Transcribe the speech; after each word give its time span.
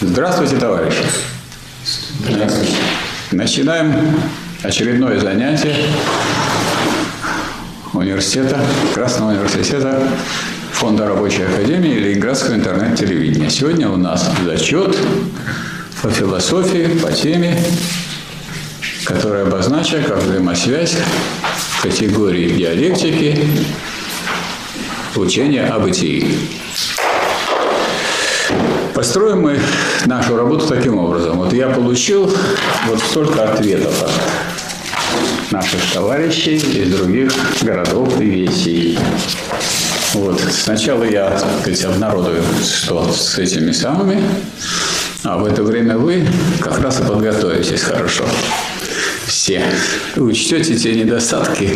Здравствуйте, 0.00 0.56
товарищи. 0.56 1.02
Здравствуйте. 2.20 2.72
Начинаем 3.32 4.16
очередное 4.62 5.18
занятие 5.18 5.74
университета, 7.92 8.60
Красного 8.94 9.30
университета 9.30 10.08
Фонда 10.72 11.08
рабочей 11.08 11.42
академии 11.42 11.94
Ленинградского 11.94 12.54
интернет-телевидения. 12.54 13.50
Сегодня 13.50 13.88
у 13.88 13.96
нас 13.96 14.30
зачет 14.44 14.96
по 16.00 16.10
философии, 16.10 16.96
по 16.98 17.10
теме, 17.10 17.60
которая 19.04 19.46
обозначена 19.46 20.04
как 20.04 20.18
взаимосвязь 20.18 20.96
категории 21.82 22.50
диалектики 22.50 23.44
учения 25.16 25.64
о 25.64 25.80
бытии. 25.80 26.57
Построим 28.98 29.42
мы 29.42 29.60
нашу 30.06 30.36
работу 30.36 30.66
таким 30.66 30.98
образом. 30.98 31.38
Вот 31.38 31.52
я 31.52 31.68
получил 31.68 32.34
вот 32.88 32.98
столько 32.98 33.52
ответов 33.52 33.94
от 34.02 35.52
наших 35.52 35.80
товарищей 35.94 36.56
из 36.56 36.96
других 36.96 37.30
городов 37.62 38.20
и 38.20 38.24
весей. 38.24 38.98
Вот. 40.14 40.40
Сначала 40.40 41.04
я, 41.04 41.30
так 41.30 41.60
сказать, 41.60 41.84
обнародую, 41.84 42.42
что 42.64 43.08
с 43.12 43.38
этими 43.38 43.70
самыми, 43.70 44.20
а 45.22 45.38
в 45.38 45.44
это 45.44 45.62
время 45.62 45.96
вы 45.96 46.26
как 46.58 46.80
раз 46.80 46.98
и 46.98 47.04
подготовитесь 47.04 47.82
хорошо. 47.82 48.24
Все. 49.28 49.62
Учтете 50.16 50.74
те 50.74 50.94
недостатки. 50.96 51.70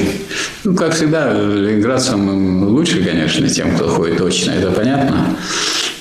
Ну, 0.64 0.74
как 0.74 0.92
всегда, 0.92 1.32
ленинградцам 1.32 2.64
лучше, 2.64 3.04
конечно, 3.04 3.48
тем, 3.48 3.76
кто 3.76 3.88
ходит 3.88 4.18
точно, 4.18 4.50
это 4.50 4.72
понятно. 4.72 5.36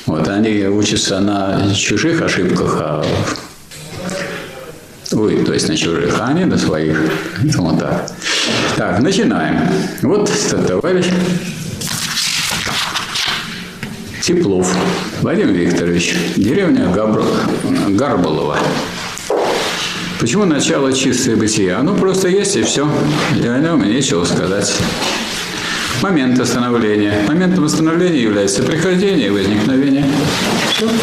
Вот, 0.06 0.28
они 0.28 0.66
учатся 0.66 1.20
на 1.20 1.74
чужих 1.74 2.22
ошибках, 2.22 2.76
а 2.80 3.06
Ой, 5.14 5.44
то 5.44 5.54
есть 5.54 5.68
на 5.68 5.76
чужих, 5.76 6.18
а 6.20 6.28
они 6.28 6.46
на 6.46 6.58
своих. 6.58 6.98
Вот 7.56 7.80
так. 7.80 8.10
Так, 8.78 9.00
начинаем. 9.00 9.70
Вот 10.02 10.32
товарищ 10.68 11.06
Теплов 14.22 14.72
Владимир 15.22 15.52
Викторович, 15.52 16.16
деревня 16.38 16.88
Габр... 16.88 17.24
Гарбалова. 17.90 18.58
Почему 20.20 20.46
начало 20.46 20.94
чистое 20.94 21.36
бытия? 21.36 21.82
Ну, 21.82 21.96
просто 21.96 22.28
есть 22.28 22.56
и 22.56 22.64
все. 22.64 22.88
И 23.36 23.46
о 23.48 23.58
нем 23.58 23.84
нечего 23.84 24.24
сказать. 24.24 24.72
Момент 26.02 26.40
остановления. 26.40 27.26
Моментом 27.28 27.66
остановления 27.66 28.24
является 28.24 28.64
прихождение 28.64 29.28
и 29.28 29.30
возникновение. 29.30 30.06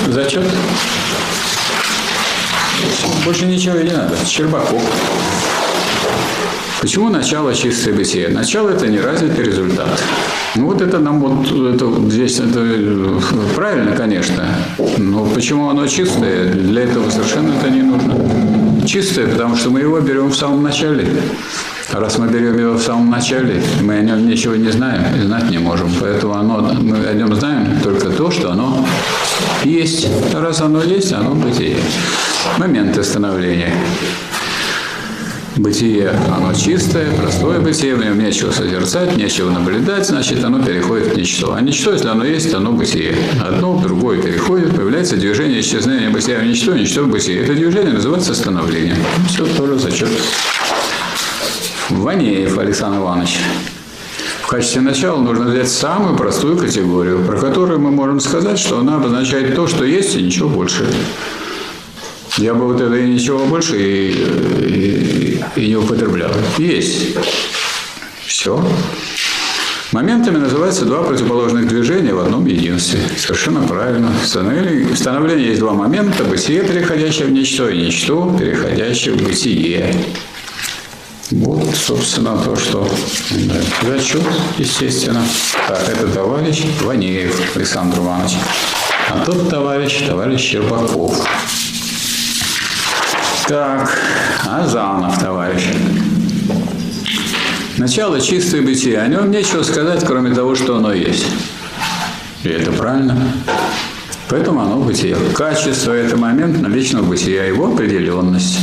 Зачет. 0.09 0.45
Больше 3.25 3.47
ничего 3.47 3.79
не 3.79 3.93
надо. 3.93 4.17
Щербаков. 4.27 4.83
Почему 6.81 7.11
начало 7.11 7.55
чистое 7.55 7.95
бытие? 7.95 8.29
Начало– 8.29 8.71
это 8.71 8.89
неразвитый 8.89 9.45
результат. 9.45 10.03
Ну 10.57 10.67
вот 10.67 10.81
это 10.81 10.99
нам 10.99 11.21
вот 11.21 11.47
это, 11.47 12.11
здесь 12.11 12.41
это 12.41 12.65
правильно, 13.55 13.93
конечно. 13.93 14.45
Но 14.97 15.27
почему 15.27 15.71
оно 15.71 15.87
чистое? 15.87 16.53
Для 16.53 16.83
этого 16.83 17.09
совершенно 17.11 17.55
это 17.55 17.71
не 17.71 17.83
нужно. 17.83 18.58
Чистое, 18.89 19.27
потому 19.29 19.55
что 19.55 19.69
мы 19.69 19.81
его 19.81 20.01
берем 20.01 20.29
в 20.29 20.35
самом 20.35 20.63
начале. 20.63 21.07
Раз 21.93 22.17
мы 22.17 22.27
берем 22.27 22.59
его 22.59 22.73
в 22.73 22.81
самом 22.81 23.11
начале, 23.11 23.63
мы 23.83 23.99
о 23.99 24.01
нем 24.01 24.27
ничего 24.27 24.57
не 24.57 24.71
знаем 24.71 25.03
и 25.15 25.27
знать 25.27 25.51
не 25.51 25.59
можем. 25.59 25.93
Поэтому 26.01 26.33
оно, 26.33 26.73
мы 26.81 27.05
о 27.05 27.13
нем 27.13 27.35
знаем 27.35 27.79
только 27.83 28.09
то, 28.09 28.31
что 28.31 28.51
оно 28.51 28.87
есть. 29.63 30.09
Раз 30.33 30.63
оно 30.63 30.83
есть, 30.83 31.13
оно 31.13 31.35
бытие. 31.35 31.77
Момент 32.57 33.05
становления. 33.05 33.75
Бытие, 35.59 36.11
оно 36.11 36.55
чистое, 36.55 37.13
простое 37.17 37.59
бытие, 37.59 37.97
в 37.97 38.05
нем 38.05 38.17
нечего 38.17 38.53
созерцать, 38.53 39.17
нечего 39.17 39.51
наблюдать, 39.51 40.07
значит, 40.07 40.45
оно 40.45 40.65
переходит 40.65 41.09
в 41.09 41.19
ничто. 41.19 41.53
А 41.53 41.61
ничто, 41.61 41.93
если 41.93 42.07
оно 42.07 42.25
есть, 42.25 42.55
оно 42.55 42.71
бытие. 42.71 43.17
Одно 43.45 43.73
в 43.73 43.83
другое 43.83 44.23
переходит, 44.23 44.77
появляется 44.77 45.17
движение 45.17 45.61
исчезновения 45.61 46.11
бытия 46.11 46.39
в 46.39 46.47
ничто, 46.47 46.75
ничто 46.75 47.03
в 47.03 47.09
бытие. 47.09 47.43
Это 47.43 47.55
движение 47.55 47.95
называется 47.95 48.37
становлением. 48.37 48.99
Все, 49.27 49.47
тоже 49.47 49.81
зачет. 49.81 50.11
Ванеев 51.91 52.57
Александр 52.57 52.99
Иванович. 52.99 53.39
В 54.43 54.47
качестве 54.47 54.81
начала 54.81 55.21
нужно 55.21 55.47
взять 55.47 55.69
самую 55.69 56.17
простую 56.17 56.57
категорию, 56.57 57.25
про 57.25 57.37
которую 57.37 57.81
мы 57.81 57.91
можем 57.91 58.21
сказать, 58.21 58.61
что 58.61 58.79
она 58.79 58.95
обозначает 58.95 59.57
то, 59.57 59.67
что 59.67 59.85
есть, 59.85 60.15
и 60.15 60.23
ничего 60.23 60.49
больше. 60.49 60.87
Я 62.39 62.55
бы 62.55 62.67
вот 62.67 62.81
это 62.81 62.95
и 62.95 63.09
ничего 63.09 63.45
больше 63.47 63.77
и, 63.77 64.13
и, 64.63 65.43
и 65.57 65.69
не 65.69 65.77
употреблял. 65.77 66.31
Есть. 66.57 67.17
Все. 68.25 68.65
Моментами 69.91 70.37
называются 70.37 70.85
два 70.85 71.03
противоположных 71.03 71.67
движения 71.67 72.15
в 72.15 72.21
одном 72.21 72.47
единстве. 72.47 73.01
Совершенно 73.17 73.67
правильно. 73.67 74.13
В 74.23 74.27
становлении 74.27 75.49
есть 75.49 75.59
два 75.59 75.73
момента. 75.73 76.23
Бытие, 76.23 76.63
переходящее 76.63 77.27
в 77.27 77.33
ничто, 77.33 77.69
и 77.69 77.87
ничто, 77.87 78.33
переходящее 78.39 79.15
в 79.15 79.25
бытие. 79.25 79.93
Вот, 81.33 81.75
собственно, 81.75 82.39
то, 82.39 82.55
что 82.55 82.89
зачет, 83.85 84.23
естественно. 84.59 85.25
Так, 85.67 85.89
это 85.89 86.07
товарищ 86.07 86.65
Ванеев 86.83 87.57
Александр 87.57 87.99
Иванович. 87.99 88.37
А 89.11 89.25
тот 89.25 89.51
товарищ, 89.51 90.07
товарищ 90.07 90.41
Щербаков. 90.41 91.27
Так, 93.49 93.99
Азанов, 94.47 95.19
товарищ. 95.19 95.63
Начало 97.79 98.21
чистое 98.21 98.61
бытие. 98.61 99.01
О 99.01 99.09
нем 99.09 99.31
нечего 99.31 99.63
сказать, 99.63 100.05
кроме 100.05 100.35
того, 100.35 100.55
что 100.55 100.77
оно 100.77 100.93
есть. 100.93 101.25
И 102.43 102.49
это 102.51 102.71
правильно. 102.73 103.17
Поэтому 104.29 104.61
оно 104.61 104.77
бытие. 104.77 105.17
Качество– 105.35 105.93
это 105.95 106.19
момент 106.19 106.61
наличного 106.61 107.07
бытия, 107.07 107.47
его 107.47 107.73
определенность. 107.73 108.59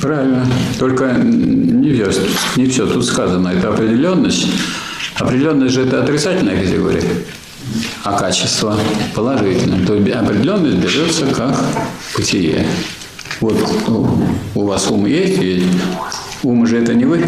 Правильно. 0.00 0.46
Только 0.78 1.14
не 1.14 1.92
все, 1.92 2.12
не 2.54 2.66
все 2.66 2.86
тут 2.86 3.04
сказано. 3.04 3.48
Это 3.48 3.70
определенность. 3.70 4.46
Определенность 5.16 5.74
же 5.74 5.82
это 5.82 6.04
отрицательная 6.04 6.56
категория, 6.56 7.02
а 8.04 8.12
качество 8.16 8.78
положительное. 9.12 9.84
То 9.84 9.96
есть 9.96 10.14
определенность 10.14 10.76
берется 10.76 11.26
как 11.26 11.56
бытие. 12.16 12.64
Вот 13.42 13.56
у 14.54 14.64
вас 14.64 14.88
ум 14.88 15.04
есть, 15.04 15.42
и 15.42 15.66
ум 16.44 16.64
же 16.64 16.80
это 16.80 16.94
не 16.94 17.04
вы. 17.04 17.24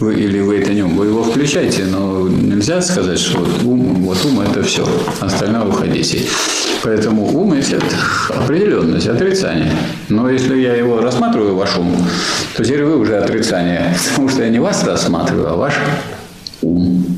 Вы 0.00 0.16
или 0.16 0.40
вы 0.40 0.58
это 0.58 0.74
не 0.74 0.82
ум, 0.82 0.96
вы 0.96 1.06
его 1.06 1.22
включаете, 1.22 1.84
но 1.84 2.28
нельзя 2.28 2.82
сказать, 2.82 3.20
что 3.20 3.38
вот 3.38 3.62
ум, 3.62 4.04
вот 4.06 4.18
ум 4.24 4.40
это 4.40 4.64
все, 4.64 4.84
остальное 5.20 5.66
уходите. 5.66 6.26
Поэтому 6.82 7.26
ум– 7.32 7.52
это 7.52 7.80
определенность, 8.28 9.06
отрицание. 9.06 9.70
Но 10.08 10.28
если 10.28 10.58
я 10.58 10.74
его 10.74 11.00
рассматриваю, 11.00 11.54
ваш 11.54 11.76
ум, 11.78 11.94
то 12.56 12.64
теперь 12.64 12.82
вы 12.82 12.98
уже 12.98 13.16
отрицание. 13.16 13.96
Потому 14.10 14.28
что 14.28 14.42
я 14.42 14.48
не 14.48 14.58
вас 14.58 14.82
рассматриваю, 14.82 15.52
а 15.52 15.56
ваш 15.56 15.74
ум. 16.60 17.13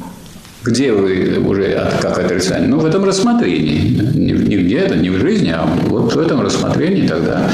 Где 0.67 0.93
вы 0.93 1.39
уже 1.39 1.97
как 2.03 2.19
отрицание? 2.19 2.69
Ну, 2.69 2.81
в 2.81 2.85
этом 2.85 3.05
рассмотрении. 3.05 3.97
Не, 4.15 4.57
где-то, 4.57 4.97
не 4.97 5.11
в 5.11 5.21
жизни, 5.21 5.51
а 5.51 5.65
вот 5.85 6.15
в 6.15 6.19
этом 6.19 6.41
рассмотрении 6.41 7.07
тогда 7.07 7.49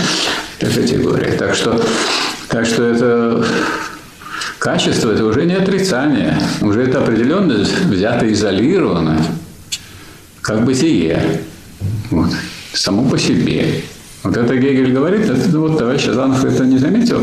эта 0.58 0.80
категория. 0.80 1.32
Так 1.32 1.54
что, 1.54 1.78
так 2.48 2.64
что 2.64 2.84
это 2.84 3.44
качество– 4.58 5.12
это 5.12 5.26
уже 5.26 5.44
не 5.44 5.54
отрицание. 5.54 6.40
Уже 6.62 6.84
это 6.84 7.00
определенность 7.00 7.78
взято 7.84 8.32
изолировано, 8.32 9.18
как 10.40 10.64
бытие. 10.64 11.42
Вот. 12.10 12.30
Само 12.72 13.02
по 13.04 13.18
себе. 13.18 13.82
Вот 14.22 14.36
это 14.36 14.56
Гегель 14.56 14.92
говорит, 14.92 15.28
это, 15.28 15.58
вот 15.58 15.76
товарищ 15.76 16.06
Азанов 16.06 16.42
это 16.44 16.64
не 16.64 16.78
заметил. 16.78 17.20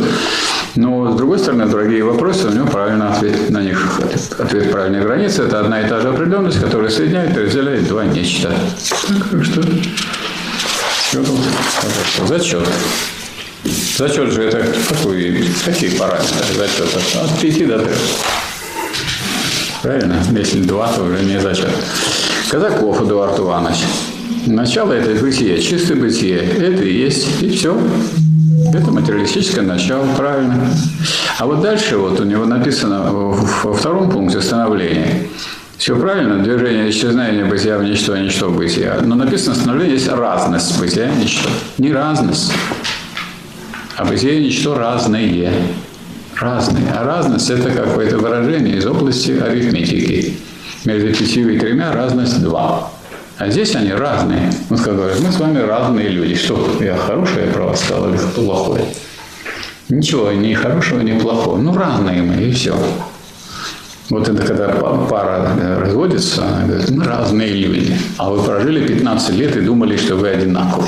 Но, 0.75 1.11
с 1.11 1.15
другой 1.15 1.39
стороны, 1.39 1.65
другие 1.65 2.03
вопросы, 2.03 2.47
у 2.47 2.51
него 2.51 2.67
правильно 2.67 3.13
ответ 3.13 3.49
на 3.49 3.61
них, 3.61 3.99
ответ 4.37 4.71
правильной 4.71 5.01
границы. 5.01 5.43
Это 5.43 5.61
одна 5.61 5.81
и 5.81 5.89
та 5.89 5.99
же 6.01 6.09
определенность, 6.09 6.59
которая 6.59 6.89
соединяет 6.89 7.35
и 7.35 7.41
разделяет 7.41 7.87
два 7.87 8.05
нечто. 8.05 8.53
Так 9.31 9.43
что, 9.43 9.61
все 9.61 11.23
тут 11.23 11.39
хорошо. 11.75 12.27
Зачет. 12.27 12.69
Зачет 13.97 14.31
же 14.31 14.43
это 14.43 14.63
какой, 14.87 15.43
какие 15.65 15.89
параметры 15.97 16.53
зачета? 16.55 16.99
От 17.23 17.39
5 17.39 17.67
до 17.67 17.79
3. 17.79 17.89
Правильно? 19.81 20.23
Если 20.31 20.61
2, 20.61 20.87
то 20.93 21.03
уже 21.03 21.23
не 21.23 21.39
зачет. 21.39 21.71
Казаков 22.49 23.01
Эдуард 23.01 23.39
Иванович. 23.39 23.79
Начало– 24.45 24.93
это 24.93 25.19
бытие, 25.21 25.61
чистое 25.61 25.97
бытие. 25.97 26.37
Это 26.39 26.83
и 26.83 26.93
есть, 26.93 27.41
и 27.41 27.49
все. 27.49 27.77
Это 28.71 28.91
материалистическое 28.91 29.63
начало, 29.63 30.05
правильно. 30.15 30.69
А 31.39 31.45
вот 31.45 31.61
дальше 31.61 31.97
вот 31.97 32.19
у 32.19 32.23
него 32.23 32.45
написано 32.45 33.11
во 33.11 33.73
втором 33.73 34.11
пункте 34.11 34.41
становления. 34.41 35.27
Все 35.77 35.95
правильно, 35.97 36.43
движение 36.43 36.89
исчезновения 36.89 37.45
бытия 37.45 37.77
в 37.77 37.83
ничто, 37.83 38.15
ничто 38.17 38.49
в 38.49 38.57
бытия. 38.57 38.99
Но 39.01 39.15
написано 39.15 39.55
становление 39.55 39.95
есть 39.95 40.09
разность 40.09 40.79
бытия, 40.79 41.09
ничто. 41.15 41.49
Не 41.77 41.93
разность, 41.93 42.51
а 43.95 44.05
бытие 44.05 44.41
и 44.41 44.45
ничто 44.45 44.77
разные. 44.77 45.51
Разные. 46.39 46.89
А 46.95 47.03
разность– 47.03 47.49
это 47.51 47.71
какое-то 47.71 48.17
выражение 48.17 48.77
из 48.77 48.85
области 48.85 49.31
арифметики. 49.31 50.37
Между 50.85 51.13
пятью 51.13 51.49
и 51.49 51.59
тремя 51.59 51.91
разность 51.91 52.41
два. 52.41 52.91
А 53.39 53.49
здесь 53.49 53.73
они 53.73 53.93
разные. 53.93 54.51
Как 54.67 54.97
говорят, 54.97 55.21
мы 55.21 55.31
с 55.31 55.39
вами 55.39 55.59
разные 55.59 56.09
люди. 56.09 56.35
Что, 56.35 56.77
я 56.81 56.97
хороший 56.97 57.43
про 57.43 57.67
вас 57.67 57.79
сказал 57.79 58.09
или 58.09 58.17
плохой? 58.35 58.81
Ничего, 59.87 60.33
ни 60.33 60.53
хорошего, 60.53 60.99
ни 60.99 61.17
плохого. 61.17 61.57
Ну, 61.57 61.73
разные 61.73 62.21
мы, 62.21 62.35
и 62.43 62.51
все. 62.51 62.75
Вот 64.09 64.27
это 64.27 64.41
когда 64.45 64.67
пара 64.67 65.51
э, 65.57 65.79
разводится, 65.79 66.43
она 66.43 66.65
говорит, 66.67 66.89
мы 66.89 67.05
разные 67.05 67.53
люди. 67.53 67.97
А 68.17 68.29
вы 68.29 68.43
прожили 68.43 68.85
15 68.85 69.29
лет 69.35 69.55
и 69.55 69.61
думали, 69.61 69.95
что 69.95 70.15
вы 70.15 70.29
одинаковы. 70.29 70.85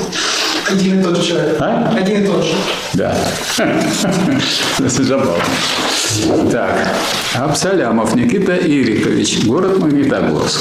Один 0.70 1.00
и 1.00 1.02
тот 1.02 1.16
же 1.16 1.28
человек. 1.28 1.56
А? 1.58 1.94
Один 1.96 2.22
и 2.22 2.26
тот 2.26 2.44
же. 2.44 2.52
Да. 2.92 3.16
Это 4.78 5.02
забавно. 5.02 5.32
Так. 6.50 6.88
Абсалямов 7.34 8.14
Никита 8.14 8.54
Ирикович, 8.56 9.46
город 9.46 9.78
Магнитогорск. 9.78 10.60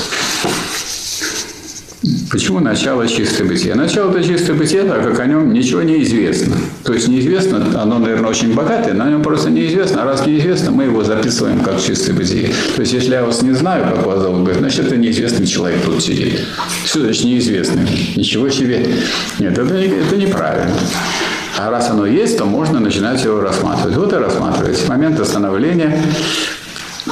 Почему 2.31 2.59
начало 2.59 3.07
чистое 3.07 3.48
бытие? 3.48 3.75
Начало 3.75 4.09
это 4.09 4.24
чистое 4.27 4.56
бытие, 4.56 4.83
так 4.83 5.03
как 5.03 5.19
о 5.19 5.25
нем 5.27 5.53
ничего 5.53 5.83
не 5.83 6.01
известно. 6.01 6.56
То 6.83 6.94
есть 6.94 7.07
неизвестно, 7.07 7.80
оно, 7.80 8.00
наверное, 8.00 8.27
очень 8.30 8.56
богатое, 8.56 8.95
но 8.95 9.03
о 9.03 9.09
нем 9.09 9.21
просто 9.21 9.51
неизвестно. 9.51 10.01
А 10.01 10.06
раз 10.06 10.25
неизвестно, 10.25 10.71
мы 10.71 10.86
его 10.86 11.03
записываем 11.03 11.59
как 11.59 11.80
чистое 11.80 12.15
бытие. 12.15 12.51
То 12.75 12.81
есть 12.81 12.94
если 12.94 13.12
я 13.12 13.24
вас 13.24 13.44
не 13.44 13.51
знаю, 13.51 13.83
как 13.83 14.03
вас 14.03 14.19
зовут, 14.19 14.39
говорит, 14.39 14.59
значит, 14.59 14.88
это 14.88 14.98
неизвестный 14.98 15.45
человек 15.45 15.83
тут 15.86 16.01
сидит. 16.03 16.39
Что 16.86 17.01
значит 17.01 17.24
неизвестный? 17.24 17.88
Ничего 18.15 18.50
себе. 18.50 18.83
Нет, 19.38 19.56
это, 19.56 19.75
это 19.75 20.18
неправильно. 20.18 20.74
А 21.59 21.69
раз 21.69 21.92
оно 21.92 22.07
есть, 22.07 22.36
то 22.39 22.45
можно 22.45 22.80
начинать 22.80 23.24
его 23.24 23.42
рассматривать. 23.42 23.95
Вот 23.95 24.12
и 24.12 24.15
рассматривать. 24.15 24.88
Момент 24.88 25.19
остановления 25.19 26.01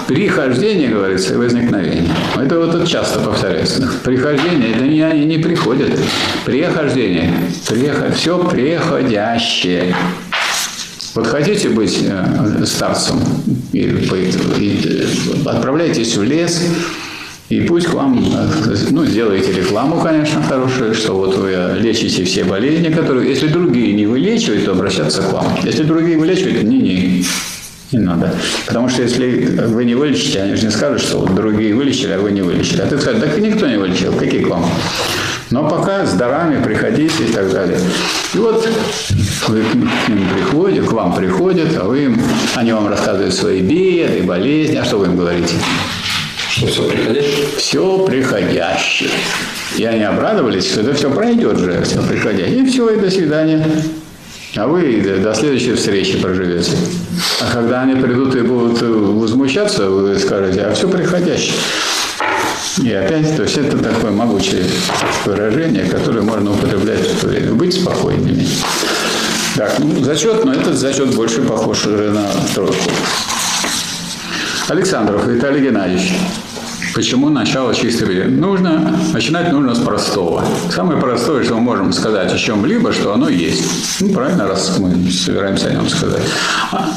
Прихождение, 0.09 0.89
говорится, 0.89 1.35
и 1.35 1.37
возникновение. 1.37 2.09
Это 2.35 2.59
вот 2.59 2.87
часто 2.87 3.19
повторяется. 3.19 3.87
Прихождение, 4.03 4.71
это 4.71 4.83
не 4.85 5.01
они 5.01 5.25
не 5.25 5.37
приходят. 5.37 5.91
Прихождение. 6.45 7.31
Приход, 7.67 8.15
все 8.15 8.43
приходящее. 8.43 9.95
Вот 11.13 11.27
хотите 11.27 11.69
быть 11.69 11.99
э, 12.01 12.65
старцем, 12.65 13.19
и, 13.71 14.09
отправляйтесь 15.45 16.17
в 16.17 16.23
лес, 16.23 16.63
и 17.49 17.61
пусть 17.61 17.85
к 17.85 17.93
вам, 17.93 18.17
э, 18.33 18.75
ну, 18.89 19.05
сделайте 19.05 19.51
рекламу, 19.51 20.01
конечно, 20.01 20.41
хорошую, 20.41 20.95
что 20.95 21.13
вот 21.13 21.37
вы 21.37 21.77
лечите 21.79 22.23
все 22.23 22.43
болезни, 22.43 22.89
которые, 22.89 23.29
если 23.29 23.47
другие 23.47 23.93
не 23.93 24.07
вылечивают, 24.07 24.65
то 24.65 24.71
обращаться 24.71 25.21
к 25.21 25.31
вам. 25.31 25.45
Если 25.63 25.83
другие 25.83 26.17
вылечивают, 26.17 26.63
не-не, 26.63 27.23
не 27.91 27.99
надо. 27.99 28.31
Потому 28.67 28.89
что 28.89 29.01
если 29.01 29.59
вы 29.67 29.85
не 29.85 29.95
вылечите, 29.95 30.41
они 30.41 30.55
же 30.55 30.65
не 30.65 30.71
скажут, 30.71 31.01
что 31.01 31.19
вот 31.19 31.33
другие 31.33 31.73
вылечили, 31.73 32.13
а 32.13 32.19
вы 32.19 32.31
не 32.31 32.41
вылечили. 32.41 32.81
А 32.81 32.87
ты 32.87 32.99
скажешь, 32.99 33.21
так 33.21 33.37
никто 33.39 33.67
не 33.67 33.77
вылечил, 33.77 34.13
какие 34.13 34.43
к 34.43 34.47
вам? 34.47 34.65
Но 35.49 35.67
пока 35.67 36.05
с 36.05 36.13
дарами 36.13 36.63
приходите 36.63 37.25
и 37.25 37.31
так 37.31 37.51
далее. 37.51 37.79
И 38.35 38.37
вот 38.37 38.67
вы 39.47 39.63
к 39.63 40.09
ним 40.09 40.27
приходите, 40.35 40.83
к 40.83 40.91
вам 40.91 41.15
приходят, 41.15 41.75
а 41.77 41.85
вы 41.85 42.03
им, 42.05 42.21
они 42.55 42.71
вам 42.71 42.87
рассказывают 42.87 43.33
свои 43.33 43.61
беды, 43.61 44.21
болезни. 44.23 44.75
А 44.75 44.85
что 44.85 44.99
вы 44.99 45.07
им 45.07 45.17
говорите? 45.17 45.55
Что 46.51 46.67
все 46.67 46.83
приходящее? 46.89 47.47
Все 47.57 48.05
приходящее. 48.05 49.09
И 49.77 49.83
они 49.85 50.03
обрадовались, 50.03 50.69
что 50.69 50.81
это 50.81 50.93
все 50.93 51.09
пройдет 51.09 51.57
же, 51.57 51.81
все 51.83 52.01
приходящее. 52.03 52.59
И 52.59 52.65
все, 52.65 52.89
и 52.89 52.99
до 52.99 53.09
свидания. 53.09 53.65
А 54.55 54.67
вы 54.67 55.01
до 55.01 55.33
следующей 55.35 55.73
встречи 55.73 56.19
проживете. 56.19 56.71
А 57.41 57.53
когда 57.53 57.81
они 57.81 57.95
придут 57.95 58.35
и 58.35 58.41
будут 58.41 58.81
возмущаться, 58.81 59.89
вы 59.89 60.17
скажете, 60.17 60.61
а 60.61 60.73
все 60.73 60.89
приходящее. 60.89 61.55
И 62.83 62.91
опять, 62.91 63.35
то 63.35 63.43
есть 63.43 63.57
это 63.57 63.77
такое 63.77 64.11
могучее 64.11 64.63
выражение, 65.25 65.85
которое 65.85 66.21
можно 66.21 66.51
употреблять 66.51 67.05
в 67.05 67.23
время. 67.23 67.53
Быть 67.53 67.73
спокойными. 67.73 68.47
Так, 69.55 69.77
ну, 69.79 70.03
зачет, 70.03 70.45
но 70.45 70.53
этот 70.53 70.75
зачет 70.75 71.13
больше 71.15 71.41
похож 71.41 71.85
на 71.85 72.27
тройку. 72.55 72.75
Александров 74.69 75.27
Виталий 75.27 75.61
Геннадьевич. 75.61 76.13
Почему 76.99 77.29
начало 77.29 77.73
чистой 77.73 78.25
Нужно, 78.25 78.99
начинать 79.13 79.53
нужно 79.53 79.73
с 79.73 79.79
простого. 79.79 80.43
Самое 80.69 80.99
простое, 80.99 81.45
что 81.45 81.55
мы 81.55 81.61
можем 81.61 81.93
сказать 81.93 82.33
о 82.33 82.37
чем-либо, 82.37 82.91
что 82.91 83.13
оно 83.13 83.29
есть. 83.29 84.01
Ну, 84.01 84.09
правильно, 84.09 84.45
раз 84.45 84.77
мы 84.79 85.09
собираемся 85.09 85.69
о 85.69 85.75
нем 85.75 85.87
сказать. 85.87 86.23
А 86.73 86.89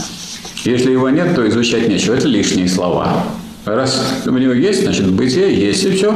если 0.65 0.91
его 0.91 1.09
нет, 1.09 1.37
то 1.37 1.49
изучать 1.49 1.89
нечего. 1.89 2.15
Это 2.15 2.27
лишние 2.27 2.69
слова. 2.69 3.27
Раз 3.65 4.25
у 4.27 4.31
него 4.33 4.53
есть, 4.55 4.83
значит, 4.83 5.09
бытие 5.09 5.55
есть, 5.55 5.85
и 5.85 5.93
все. 5.93 6.13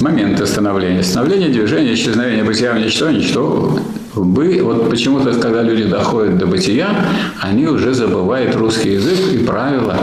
Моменты 0.00 0.44
становления. 0.44 1.04
Становление, 1.04 1.50
движение, 1.50 1.94
исчезновение 1.94 2.42
бытия 2.42 2.72
в 2.72 2.80
ничто, 2.80 3.12
ничто. 3.12 3.78
Бы, 4.16 4.60
вот 4.60 4.90
почему-то, 4.90 5.32
когда 5.34 5.62
люди 5.62 5.84
доходят 5.84 6.36
до 6.36 6.46
бытия, 6.46 6.88
они 7.40 7.68
уже 7.68 7.94
забывают 7.94 8.56
русский 8.56 8.94
язык 8.94 9.32
и 9.32 9.38
правила 9.38 9.96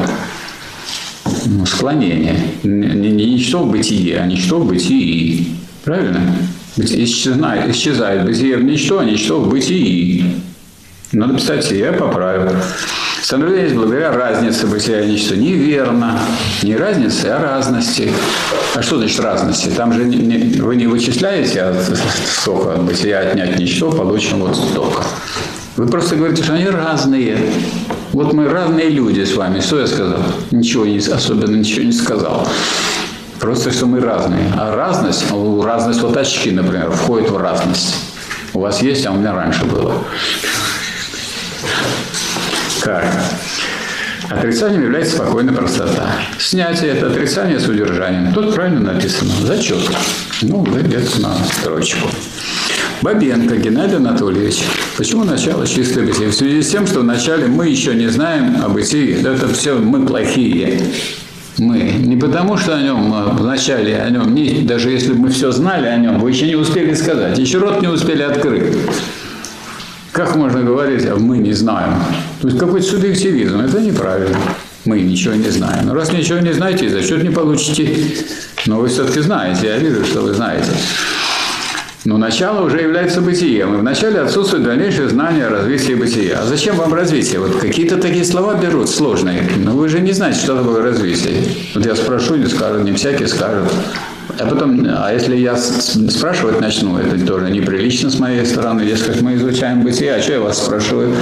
склонение. 1.66 2.38
Не, 2.64 3.12
не 3.12 3.34
ничто 3.34 3.64
в 3.64 3.72
бытие, 3.72 4.20
а 4.20 4.26
ничто 4.26 4.60
в 4.60 4.68
бытии. 4.68 5.56
Правильно? 5.84 6.22
Исчезает, 6.78 7.70
исчезает 7.70 8.26
бытие 8.26 8.58
в 8.58 8.64
ничто, 8.64 9.00
а 9.00 9.06
ничто 9.06 9.40
в 9.40 9.50
бытии. 9.50 10.26
Надо 11.12 11.36
писать 11.36 11.70
«я 11.72 11.94
поправил». 11.94 12.52
Становление 13.22 13.74
благодаря 13.74 14.12
разнице 14.12 14.68
бытия 14.68 15.02
и 15.02 15.12
ничто. 15.12 15.36
Неверно. 15.36 16.20
Не 16.62 16.76
разницы, 16.76 17.28
а 17.28 17.40
разности. 17.40 18.12
А 18.76 18.82
что 18.82 18.98
значит 18.98 19.20
разности? 19.20 19.70
Там 19.70 19.94
же 19.94 20.04
не, 20.04 20.18
не, 20.18 20.60
вы 20.60 20.76
не 20.76 20.88
вычисляете 20.88 21.62
от, 21.62 21.78
столько 22.26 22.74
от 22.74 22.84
бытия 22.84 23.20
отнять 23.20 23.58
ничто, 23.60 23.92
получим 23.92 24.40
вот 24.40 24.58
столько. 24.58 25.04
Вы 25.78 25.88
просто 25.88 26.16
говорите, 26.18 26.44
что 26.44 26.54
они 26.54 26.68
разные. 26.68 27.38
Вот 28.14 28.32
мы 28.32 28.48
разные 28.48 28.90
люди 28.90 29.24
с 29.24 29.36
вами. 29.36 29.60
Что 29.60 29.80
я 29.80 29.88
сказал? 29.88 30.20
Ничего 30.52 30.86
не, 30.86 31.00
особенно 31.00 31.56
ничего 31.56 31.84
не 31.84 31.92
сказал. 31.92 32.48
Просто, 33.40 33.72
что 33.72 33.88
мы 33.88 34.00
разные. 34.00 34.54
А 34.56 34.76
разность, 34.76 35.26
разность 35.64 36.02
вот 36.02 36.16
очки, 36.16 36.52
например, 36.52 36.92
входит 36.92 37.32
в 37.32 37.38
разность. 37.38 37.96
У 38.54 38.60
вас 38.60 38.84
есть, 38.84 39.08
а 39.08 39.12
у 39.12 39.16
меня 39.16 39.34
раньше 39.34 39.66
было. 39.66 39.96
Как? 42.82 43.04
Отрицанием 44.30 44.84
является 44.84 45.16
спокойная 45.16 45.54
простота. 45.54 46.12
Снятие– 46.38 46.92
это 46.94 47.08
отрицание 47.08 47.60
с 47.60 47.68
удержанием. 47.68 48.32
Тут 48.32 48.54
правильно 48.54 48.94
написано. 48.94 49.32
Зачет. 49.42 49.90
Ну, 50.44 50.62
где-то 50.62 51.20
на 51.20 51.34
строчку. 51.46 52.08
Бабенко 53.04 53.58
Геннадий 53.58 53.98
Анатольевич. 53.98 54.64
Почему 54.98 55.26
начало 55.26 55.68
чистое 55.68 56.06
бытие? 56.06 56.30
В 56.30 56.34
связи 56.34 56.62
с 56.62 56.70
тем, 56.70 56.88
что 56.88 57.02
вначале 57.02 57.48
мы 57.48 57.68
еще 57.68 57.94
не 57.96 58.08
знаем 58.08 58.64
о 58.64 58.70
бытии. 58.70 59.22
Это 59.22 59.50
все 59.50 59.78
мы 59.78 60.06
плохие. 60.06 60.80
Мы. 61.58 61.82
Не 62.00 62.16
потому, 62.16 62.56
что 62.56 62.78
о 62.78 62.82
нем 62.82 63.14
а 63.14 63.36
вначале 63.38 63.98
о 63.98 64.10
нем, 64.10 64.34
не, 64.34 64.62
даже 64.62 64.90
если 64.90 65.12
бы 65.12 65.20
мы 65.20 65.30
все 65.32 65.52
знали 65.52 65.88
о 65.88 65.98
нем, 65.98 66.18
вы 66.18 66.32
еще 66.32 66.48
не 66.48 66.56
успели 66.56 66.94
сказать, 66.94 67.38
еще 67.38 67.58
рот 67.58 67.82
не 67.82 67.90
успели 67.90 68.22
открыть. 68.22 68.74
Как 70.14 70.38
можно 70.38 70.64
говорить, 70.64 71.06
а 71.06 71.18
мы 71.18 71.40
не 71.40 71.52
знаем? 71.52 71.96
То 72.42 72.48
есть 72.48 72.58
какой-то 72.58 72.88
субъективизм. 72.88 73.60
Это 73.60 73.82
неправильно. 73.82 74.38
Мы 74.86 75.02
ничего 75.02 75.34
не 75.34 75.50
знаем. 75.50 75.88
Но 75.88 75.94
раз 75.94 76.14
ничего 76.14 76.40
не 76.40 76.54
знаете, 76.54 76.88
зачет 76.90 77.22
не 77.22 77.32
получите. 77.32 77.98
Но 78.66 78.80
вы 78.80 78.88
все-таки 78.88 79.20
знаете. 79.20 79.68
Я 79.68 79.78
вижу, 79.78 80.06
что 80.06 80.22
вы 80.22 80.34
знаете. 80.34 80.72
Но 82.06 82.18
начало 82.18 82.66
уже 82.66 82.82
является 82.82 83.22
бытием. 83.22 83.76
И 83.76 83.78
вначале 83.78 84.20
отсутствует 84.20 84.64
дальнейшее 84.64 85.08
знание 85.08 85.48
о 85.48 85.50
развитии 85.50 85.94
бытия. 85.94 86.40
А 86.42 86.46
зачем 86.46 86.76
вам 86.76 86.94
развитие? 86.94 87.40
Вот 87.40 87.56
какие-то 87.56 87.98
такие 87.98 88.26
слова 88.26 88.56
берут 88.56 88.90
сложные. 88.90 89.50
Но 89.58 89.72
вы 89.72 89.88
же 89.88 90.02
не 90.02 90.12
знаете, 90.12 90.40
что 90.40 90.58
такое 90.58 90.82
развитие. 90.82 91.44
Вот 91.74 91.86
я 91.86 91.96
спрошу, 91.96 92.36
не 92.36 92.48
скажут, 92.48 92.84
не 92.84 92.92
всякий 92.92 93.28
скажет. 93.28 93.72
А 94.40 94.46
потом, 94.48 94.86
а 94.90 95.14
если 95.14 95.36
я 95.36 95.56
спрашивать 95.56 96.60
начну, 96.60 96.98
это 96.98 97.24
тоже 97.26 97.52
неприлично 97.52 98.10
с 98.10 98.18
моей 98.18 98.46
стороны. 98.46 98.86
Дескать, 98.86 99.22
мы 99.22 99.36
изучаем 99.36 99.84
бытие, 99.84 100.16
а 100.16 100.22
что 100.22 100.34
я 100.34 100.40
вас 100.40 100.58
спрашиваю 100.58 101.16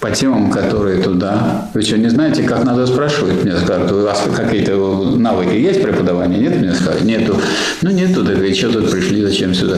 по 0.00 0.10
темам, 0.10 0.50
которые 0.50 1.00
туда? 1.02 1.68
Вы 1.72 1.82
что, 1.82 1.96
не 1.98 2.08
знаете, 2.08 2.42
как 2.42 2.64
надо 2.64 2.86
спрашивать? 2.86 3.44
Мне 3.44 3.56
скажут, 3.56 3.92
у 3.92 4.02
вас 4.02 4.22
какие-то 4.34 4.76
навыки 5.16 5.54
есть 5.54 5.82
преподавания? 5.82 6.38
Нет? 6.38 6.58
Мне 6.58 6.74
скажут, 6.74 7.04
нету. 7.04 7.40
Ну, 7.82 7.90
нету, 7.90 8.24
так 8.24 8.38
и 8.38 8.52
что 8.54 8.72
тут 8.72 8.90
пришли, 8.90 9.22
зачем 9.22 9.54
сюда? 9.54 9.76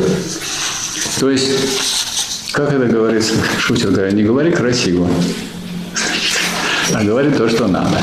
То 1.19 1.31
есть, 1.31 1.51
как 2.53 2.73
это 2.73 2.87
говорится, 2.87 3.35
шутер 3.59 3.91
говоря, 3.91 4.11
не 4.13 4.23
говори 4.23 4.51
красиво, 4.51 5.07
а 6.95 7.05
говори 7.05 7.31
то, 7.31 7.49
что 7.49 7.67
надо. 7.69 7.99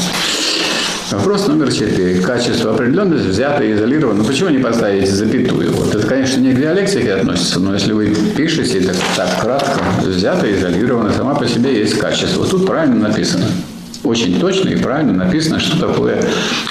Вопрос 1.11 1.47
номер 1.47 1.71
четыре. 1.71 2.19
Качество 2.19 2.73
определенность 2.73 3.23
взято 3.23 3.63
и 3.63 3.71
изолировано. 3.73 4.23
Ну, 4.23 4.25
почему 4.25 4.49
не 4.49 4.57
поставить 4.57 5.09
запятую? 5.09 5.71
Вот 5.71 5.95
это, 5.95 6.05
конечно, 6.05 6.41
не 6.41 6.51
к 6.51 6.59
диалектике 6.59 7.13
относится, 7.13 7.61
но 7.61 7.73
если 7.75 7.93
вы 7.93 8.13
пишете 8.35 8.81
так, 8.81 8.95
так 9.15 9.41
кратко, 9.41 9.79
взято 10.03 10.45
и 10.45 10.57
изолировано, 10.57 11.13
сама 11.13 11.33
по 11.35 11.47
себе 11.47 11.79
есть 11.79 11.97
качество. 11.97 12.39
Вот 12.39 12.51
тут 12.51 12.67
правильно 12.67 13.07
написано. 13.07 13.45
Очень 14.03 14.37
точно 14.37 14.69
и 14.69 14.75
правильно 14.75 15.13
написано, 15.13 15.61
что 15.61 15.87
такое 15.87 16.21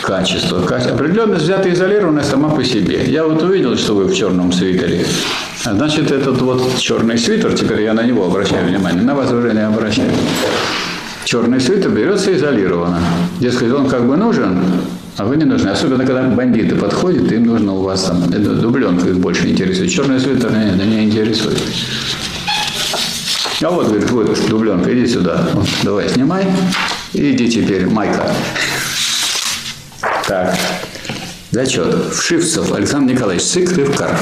качество. 0.02 0.58
Определенность 0.58 1.44
взята 1.44 1.70
и 1.70 1.72
изолирована 1.72 2.22
сама 2.22 2.50
по 2.50 2.62
себе. 2.62 3.04
Я 3.06 3.24
вот 3.24 3.42
увидел, 3.42 3.74
что 3.78 3.94
вы 3.94 4.04
в 4.04 4.14
черном 4.14 4.52
свитере. 4.52 5.06
Значит, 5.64 6.10
этот 6.10 6.42
вот 6.42 6.78
черный 6.78 7.16
свитер, 7.16 7.54
теперь 7.54 7.82
я 7.82 7.94
на 7.94 8.02
него 8.02 8.26
обращаю 8.26 8.68
внимание, 8.68 9.02
на 9.02 9.14
вас 9.14 9.32
уже 9.32 9.54
не 9.54 9.66
обращаю. 9.66 10.10
Черный 11.26 11.60
свитер 11.60 11.90
берется 11.90 12.32
изолированно. 12.36 13.00
Дескать, 13.40 13.72
он 13.72 13.88
как 13.88 14.06
бы 14.06 14.16
нужен, 14.16 14.62
а 15.16 15.24
вы 15.24 15.36
не 15.36 15.44
нужны. 15.44 15.70
Особенно, 15.70 16.06
когда 16.06 16.22
бандиты 16.22 16.76
подходят, 16.76 17.32
им 17.32 17.46
нужно 17.46 17.72
у 17.74 17.82
вас 17.82 18.04
там, 18.04 18.22
это 18.28 18.54
дубленка 18.54 19.08
их 19.08 19.18
больше 19.18 19.48
интересует. 19.48 19.90
Черный 19.90 20.20
свитер 20.20 20.52
не, 20.52 20.86
не 20.86 21.04
интересует. 21.06 21.60
А 23.60 23.70
вот, 23.70 23.88
говорит, 23.88 24.08
вот 24.08 24.48
дубленка, 24.48 24.96
иди 24.96 25.12
сюда. 25.12 25.48
Вот, 25.52 25.66
давай, 25.82 26.08
снимай. 26.10 26.46
Иди 27.12 27.50
теперь, 27.50 27.86
Майка. 27.86 28.32
Так. 30.28 30.56
Зачет. 31.50 32.14
Вшивцев 32.14 32.72
Александр 32.72 33.14
Николаевич. 33.14 33.44
Сыктывкар. 33.44 34.16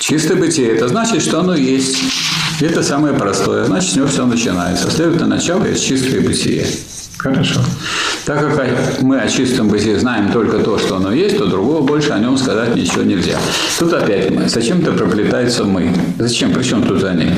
Чистое 0.00 0.38
бытие– 0.38 0.68
это 0.74 0.88
значит, 0.88 1.20
что 1.20 1.40
оно 1.40 1.54
есть. 1.54 1.98
Это 2.60 2.82
самое 2.82 3.14
простое. 3.14 3.64
Значит, 3.64 3.92
с 3.92 3.96
него 3.96 4.06
все 4.06 4.26
начинается. 4.26 4.90
Следовательно, 4.90 5.36
начало 5.36 5.64
есть 5.64 5.84
чистое 5.84 6.20
бытие. 6.20 6.66
Хорошо. 7.18 7.60
Так 8.26 8.40
как 8.40 9.02
мы 9.02 9.18
о 9.18 9.28
чистом 9.28 9.68
бытие 9.68 9.98
знаем 9.98 10.30
только 10.30 10.58
то, 10.58 10.78
что 10.78 10.96
оно 10.96 11.12
есть, 11.12 11.38
то 11.38 11.46
другого 11.46 11.82
больше 11.82 12.10
о 12.10 12.18
нем 12.18 12.36
сказать 12.36 12.76
ничего 12.76 13.02
нельзя. 13.02 13.38
Тут 13.78 13.92
опять 13.92 14.30
мы. 14.30 14.48
Зачем-то 14.48 14.92
проплетается 14.92 15.64
мы. 15.64 15.90
Зачем? 16.18 16.52
Причем 16.52 16.82
тут 16.82 17.02
они? 17.04 17.30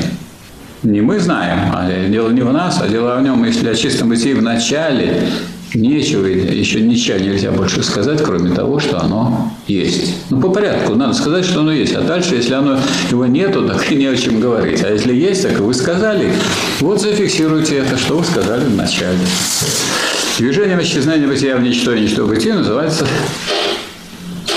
Не 0.83 1.01
мы 1.01 1.19
знаем, 1.19 1.71
а 1.73 1.89
дело 2.07 2.29
не 2.29 2.41
в 2.41 2.51
нас, 2.51 2.79
а 2.81 2.87
дело 2.87 3.15
в 3.15 3.23
нем. 3.23 3.43
Если 3.43 3.67
о 3.67 3.75
чистом 3.75 4.09
бытии 4.09 4.33
в 4.33 4.41
начале 4.41 5.29
нечего, 5.73 6.25
еще 6.25 6.81
ничего 6.81 7.17
нельзя 7.17 7.51
больше 7.51 7.83
сказать, 7.83 8.21
кроме 8.23 8.53
того, 8.53 8.79
что 8.79 9.01
оно 9.01 9.51
есть. 9.67 10.15
Ну, 10.29 10.39
по 10.39 10.49
порядку, 10.49 10.95
надо 10.95 11.13
сказать, 11.13 11.45
что 11.45 11.61
оно 11.61 11.71
есть. 11.71 11.93
А 11.93 12.01
дальше, 12.01 12.35
если 12.35 12.53
оно, 12.53 12.79
его 13.09 13.25
нету, 13.25 13.63
так 13.67 13.91
и 13.91 13.95
не 13.95 14.05
о 14.05 14.15
чем 14.15 14.39
говорить. 14.39 14.83
А 14.83 14.91
если 14.91 15.13
есть, 15.13 15.43
так 15.43 15.59
и 15.59 15.61
вы 15.61 15.73
сказали. 15.73 16.31
Вот 16.79 17.01
зафиксируйте 17.01 17.77
это, 17.77 17.97
что 17.97 18.17
вы 18.17 18.23
сказали 18.23 18.65
в 18.65 18.75
начале. 18.75 19.19
Движение 20.37 20.81
исчезновения 20.81 21.27
бытия 21.27 21.57
в 21.57 21.63
ничто 21.63 21.93
и 21.93 22.01
ничто 22.01 22.25
бытия 22.25 22.55
называется 22.55 23.07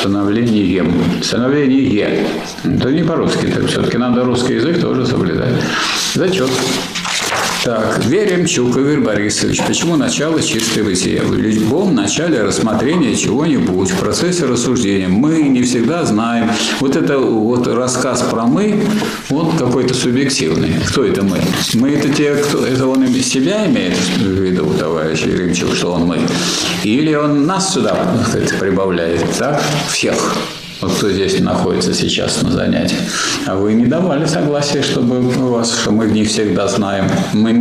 становлением. 0.01 1.03
Становление. 1.23 2.27
Это 2.65 2.91
не 2.91 3.03
по-русски, 3.03 3.47
так 3.47 3.67
все-таки 3.67 3.99
надо 3.99 4.25
русский 4.25 4.55
язык 4.55 4.81
тоже 4.81 5.07
соблюдать. 5.07 5.55
Зачет. 6.15 6.51
Так, 7.63 8.07
верим, 8.07 8.47
Игорь 8.79 9.01
Борисович. 9.01 9.61
Почему 9.67 9.97
начало 9.97 10.41
чистое 10.43 10.83
бытие? 10.83 11.21
В 11.21 11.35
любом 11.35 11.95
начале 11.95 12.41
рассмотрения 12.41 13.15
чего-нибудь, 13.15 13.91
в 13.91 13.99
процессе 13.99 14.47
рассуждения, 14.47 15.09
мы 15.09 15.43
не 15.43 15.63
всегда 15.63 16.07
знаем. 16.07 16.51
Вот 16.81 16.97
это 16.97 17.19
вот 17.19 17.67
рассказ 17.67 18.23
про 18.23 18.47
мы, 18.47 18.83
он 19.29 19.59
какой-то 19.59 19.93
субъективный. 19.93 20.73
Кто 20.89 21.05
это 21.05 21.23
мы? 21.23 21.39
Мы 21.75 21.91
это 21.91 22.09
те, 22.09 22.35
кто 22.35 22.65
это 22.65 22.87
он 22.87 23.07
себя 23.21 23.67
имеет 23.67 23.99
в 23.99 24.23
виду, 24.23 24.73
товарищ 24.79 25.21
Еремчук, 25.21 25.75
что 25.75 25.93
он 25.93 26.07
мы? 26.07 26.19
Или 26.83 27.15
он 27.15 27.45
нас 27.45 27.75
сюда 27.75 27.95
сказать, 28.27 28.59
прибавляет, 28.59 29.23
так? 29.37 29.63
Всех 29.91 30.35
вот 30.81 30.93
кто 30.93 31.11
здесь 31.11 31.39
находится 31.41 31.93
сейчас 31.93 32.43
на 32.43 32.51
занятии. 32.51 32.97
А 33.47 33.55
вы 33.55 33.75
не 33.75 33.87
давали 33.87 34.25
согласия, 34.25 34.83
чтобы 34.83 35.19
у 35.19 35.49
вас, 35.49 35.79
что 35.79 35.91
мы 35.91 36.07
не 36.07 36.25
всегда 36.25 36.69
знаем. 36.69 37.05
Мы, 37.33 37.53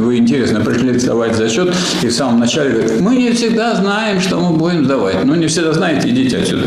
вы 0.00 0.16
интересно 0.16 0.60
пришли 0.60 0.98
сдавать 0.98 1.36
зачет, 1.36 1.72
и 2.02 2.08
в 2.08 2.12
самом 2.12 2.40
начале 2.40 2.70
говорят, 2.70 3.00
мы 3.00 3.16
не 3.16 3.30
всегда 3.32 3.74
знаем, 3.76 4.20
что 4.20 4.40
мы 4.40 4.56
будем 4.56 4.84
сдавать. 4.84 5.24
Ну, 5.24 5.34
не 5.34 5.46
всегда 5.46 5.72
знаете, 5.72 6.08
идите 6.08 6.38
отсюда. 6.38 6.64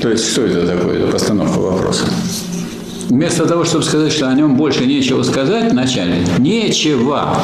То 0.00 0.08
есть, 0.08 0.30
что 0.30 0.46
это 0.46 0.66
такое? 0.66 0.98
Это 0.98 1.12
постановка 1.12 1.58
вопроса. 1.58 2.04
Вместо 3.08 3.46
того, 3.46 3.64
чтобы 3.64 3.84
сказать, 3.84 4.12
что 4.12 4.28
о 4.28 4.34
нем 4.34 4.56
больше 4.56 4.84
нечего 4.84 5.22
сказать 5.22 5.72
вначале, 5.72 6.16
нечего. 6.38 7.36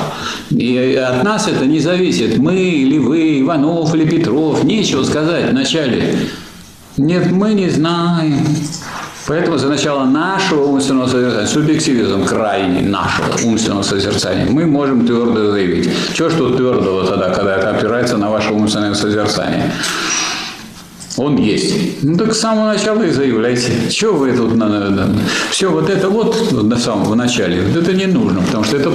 И 0.51 0.95
от 0.95 1.25
нас 1.25 1.49
это 1.49 1.65
не 1.65 1.81
зависит. 1.81 2.37
Мы 2.37 2.57
или 2.57 2.99
вы, 2.99 3.41
Иванов 3.41 3.95
или 3.95 4.05
Петров, 4.05 4.63
нечего 4.63 5.05
сказать 5.05 5.51
вначале. 5.51 6.15
Нет, 6.97 7.31
мы 7.33 7.55
не 7.55 7.69
знаем. 7.71 8.47
Поэтому 9.27 9.59
за 9.59 9.69
начало 9.69 10.05
нашего 10.05 10.67
умственного 10.67 11.09
созерцания, 11.09 11.47
субъективизм 11.47 12.25
крайний 12.25 12.83
нашего 12.83 13.27
умственного 13.45 13.83
созерцания, 13.83 14.47
мы 14.49 14.67
можем 14.67 15.07
твердо 15.07 15.51
заявить. 15.51 15.89
Что 16.13 16.29
ж 16.29 16.35
тут 16.35 16.57
твердого 16.57 17.07
тогда, 17.07 17.31
когда 17.31 17.57
это 17.57 17.71
опирается 17.71 18.17
на 18.17 18.31
ваше 18.31 18.53
умственное 18.53 18.95
созерцание? 18.95 19.73
Он 21.17 21.37
есть. 21.37 22.03
Ну 22.03 22.17
так 22.17 22.35
с 22.35 22.41
самого 22.41 22.67
начала 22.67 23.03
и 23.03 23.11
заявляйте. 23.11 23.73
Чего 23.91 24.19
вы 24.19 24.37
тут 24.37 24.55
надо? 24.57 25.09
Все 25.51 25.71
вот 25.71 25.89
это 25.89 26.11
вот 26.11 26.53
на 26.53 26.77
самом 26.77 27.17
начале, 27.17 27.63
вот 27.63 27.77
это 27.83 27.93
не 27.93 28.07
нужно, 28.07 28.43
потому 28.43 28.65
что 28.65 28.77
это, 28.77 28.93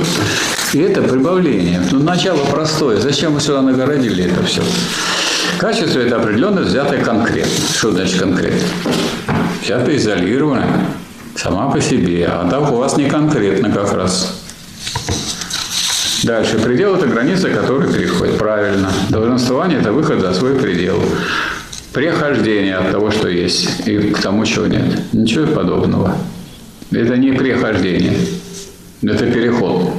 это 0.73 1.01
прибавление. 1.01 1.81
Ну, 1.91 1.99
начало 2.03 2.43
простое. 2.45 2.99
Зачем 2.99 3.33
вы 3.33 3.41
сюда 3.41 3.61
нагородили 3.61 4.25
это 4.25 4.43
все? 4.43 4.61
Качество– 5.59 5.99
это 6.01 6.15
определенность, 6.15 6.69
взятая 6.69 7.03
конкретно. 7.03 7.51
Что 7.73 7.91
значит 7.91 8.17
конкретно? 8.17 8.65
Взятая 9.61 9.97
изолированная, 9.97 10.85
сама 11.35 11.69
по 11.69 11.81
себе. 11.81 12.27
А 12.31 12.49
так 12.49 12.71
у 12.71 12.77
вас 12.77 12.95
не 12.95 13.09
конкретно 13.09 13.69
как 13.69 13.91
раз. 13.91 14.41
Дальше. 16.23 16.59
Предел– 16.59 16.95
это 16.95 17.07
граница, 17.07 17.49
которую 17.49 17.91
переходит. 17.91 18.37
Правильно. 18.37 18.89
Долженствование– 19.09 19.79
это 19.81 19.91
выход 19.91 20.21
за 20.21 20.33
свой 20.33 20.55
предел. 20.55 21.03
Прехождение 21.91 22.77
от 22.77 22.91
того, 22.91 23.11
что 23.11 23.27
есть, 23.27 23.85
и 23.85 23.97
к 23.97 24.21
тому, 24.21 24.45
чего 24.45 24.65
нет. 24.65 24.85
Ничего 25.11 25.45
подобного. 25.47 26.15
Это 26.91 27.17
не 27.17 27.33
прехождение. 27.33 28.17
Это 29.01 29.25
переход, 29.25 29.91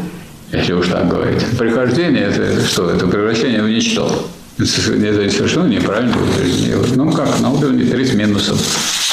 если 0.52 0.72
уж 0.72 0.88
так 0.88 1.08
говорить. 1.08 1.44
Прихождение– 1.58 2.22
это 2.34 2.64
что? 2.64 2.88
Это 2.88 3.06
превращение 3.06 3.62
в 3.62 3.68
ничто. 3.68 4.26
Это 4.60 5.30
совершенно 5.30 5.68
неправильно 5.68 6.14
утверждение. 6.22 6.76
Ну 6.94 7.10
как, 7.12 7.40
на 7.40 7.50
уровне 7.50 7.84
30 7.86 8.14
минусов. 8.14 8.58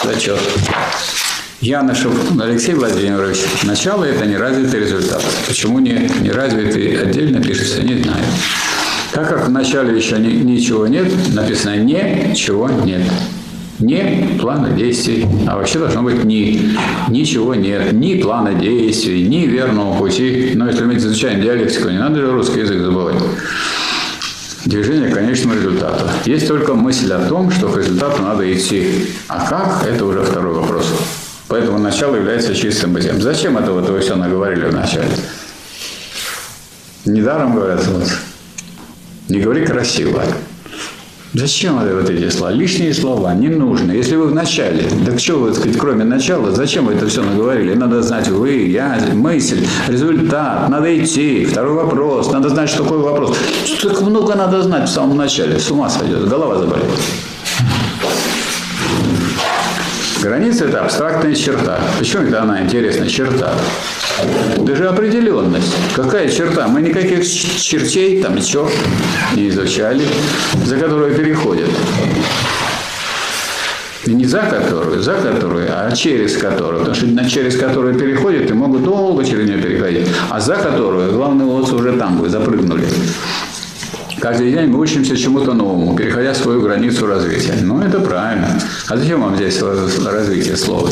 Зачет. 0.04 0.40
Янышев 1.62 2.12
Алексей 2.42 2.76
Владимирович. 2.76 3.38
Начало– 3.64 4.04
это 4.06 4.26
неразвитый 4.26 4.82
результат. 4.82 5.24
Почему 5.48 5.80
не 5.80 6.10
неразвитый 6.20 7.02
отдельно 7.02 7.42
пишется, 7.42 7.82
не 7.82 8.04
знаю. 8.04 8.26
Так 9.14 9.30
как 9.30 9.48
в 9.48 9.50
начале 9.50 9.98
еще 9.98 10.18
ни, 10.18 10.34
ничего 10.34 10.86
нет, 10.86 11.08
написано 11.34 11.78
«ничего 11.78 12.70
нет». 12.70 13.04
Не 13.80 14.38
плана 14.42 14.72
действий, 14.72 15.26
а 15.48 15.56
вообще 15.56 15.80
должно 15.80 16.02
быть 16.02 16.24
ни. 16.26 16.76
Ничего 17.10 17.56
нет, 17.56 17.94
ни 17.94 18.20
плана 18.20 18.54
действий, 18.54 19.24
ни 19.24 19.46
верного 19.46 19.98
пути. 19.98 20.52
Но 20.56 20.68
если 20.68 20.84
мы 20.84 20.98
изучаем 20.98 21.42
диалектику, 21.42 21.90
не 21.90 22.00
надо 22.00 22.20
же 22.20 22.32
русский 22.32 22.60
язык 22.60 22.80
забывать 22.82 23.16
движение 24.68 25.10
к 25.10 25.14
конечному 25.14 25.56
результату. 25.56 26.06
Есть 26.26 26.48
только 26.48 26.74
мысль 26.74 27.12
о 27.14 27.28
том, 27.28 27.52
что 27.52 27.70
к 27.70 27.78
результату 27.78 28.22
надо 28.22 28.52
идти. 28.54 29.08
А 29.28 29.48
как, 29.48 29.86
это 29.88 30.06
уже 30.06 30.22
второй 30.22 30.54
вопрос. 30.54 30.94
Поэтому 31.48 31.78
начало 31.80 32.16
является 32.16 32.54
чистым 32.54 32.94
бытием. 32.94 33.22
Зачем 33.22 33.58
это 33.58 33.72
вот 33.72 33.90
вы 33.90 34.00
все 34.00 34.16
наговорили 34.16 34.66
в 34.66 34.74
начале? 34.74 35.10
Недаром 37.06 37.56
говорят, 37.56 37.86
вот, 37.88 38.10
не 39.30 39.40
говори 39.40 39.66
красиво. 39.66 40.24
Зачем 41.38 41.78
вот 41.78 42.10
эти 42.10 42.30
слова? 42.30 42.52
Лишние 42.52 42.92
слова 42.96 43.32
не 43.36 43.48
нужны. 43.50 43.92
Если 43.92 44.16
вы 44.16 44.26
в 44.26 44.34
начале, 44.34 44.90
так 45.06 45.20
что 45.20 45.36
вы, 45.36 45.54
сказать, 45.54 45.78
кроме 45.78 46.04
начала, 46.04 46.50
зачем 46.50 46.88
вы 46.88 46.94
это 46.94 47.06
все 47.08 47.22
наговорили? 47.22 47.76
Надо 47.76 48.02
знать 48.02 48.28
вы, 48.28 48.66
я, 48.66 49.00
мысль, 49.14 49.64
результат, 49.88 50.68
надо 50.68 50.88
идти. 50.98 51.46
Второй 51.46 51.76
вопрос, 51.76 52.32
надо 52.32 52.50
знать, 52.50 52.70
что 52.70 52.82
такое 52.82 52.98
вопрос. 53.00 53.38
Так 53.84 54.02
много 54.02 54.34
надо 54.34 54.64
знать 54.64 54.90
в 54.90 54.92
самом 54.92 55.18
начале. 55.18 55.60
С 55.60 55.70
ума 55.70 55.90
сойдет, 55.90 56.28
голова 56.28 56.58
заболит. 56.58 56.86
Граница– 60.22 60.66
это 60.68 60.82
абстрактная 60.82 61.36
черта. 61.36 61.80
Почему 62.00 62.24
это 62.24 62.42
она 62.42 62.64
интересная 62.64 63.08
черта? 63.08 63.54
Это 64.56 64.76
же 64.76 64.88
определенность. 64.88 65.76
Какая 65.96 66.28
черта? 66.30 66.68
Мы 66.68 66.82
никаких 66.82 67.24
чертей 67.24 68.22
там 68.22 68.36
ничего 68.36 68.70
не 69.36 69.50
изучали, 69.50 70.06
за 70.66 70.78
которую 70.78 71.16
переходят. 71.16 71.70
Не 74.08 74.26
за 74.26 74.40
которую, 74.40 75.02
за 75.02 75.14
которую, 75.14 75.68
а 75.70 75.92
через 75.92 76.38
которую. 76.38 76.80
Потому 76.80 76.96
что 76.96 77.30
через 77.30 77.58
которую 77.58 78.00
переходят 78.00 78.50
и 78.50 78.54
могут 78.54 78.84
долго 78.84 79.24
через 79.24 79.48
нее 79.48 79.62
переходить. 79.62 80.08
А 80.30 80.40
за 80.40 80.56
которую, 80.56 81.12
главный 81.12 81.46
вот 81.46 81.72
уже 81.72 81.94
там, 81.94 82.18
вы 82.18 82.30
запрыгнули. 82.30 82.88
Каждый 84.20 84.52
день 84.52 84.68
мы 84.68 84.80
учимся 84.80 85.16
чему-то 85.16 85.54
новому, 85.54 85.96
переходя 85.96 86.34
свою 86.34 86.62
границу 86.62 87.06
развития. 87.06 87.54
Ну, 87.62 87.82
это 87.82 88.00
правильно. 88.00 88.60
А 88.90 88.98
зачем 88.98 89.22
вам 89.22 89.36
здесь 89.36 89.62
развитие 89.62 90.58
слова? 90.58 90.90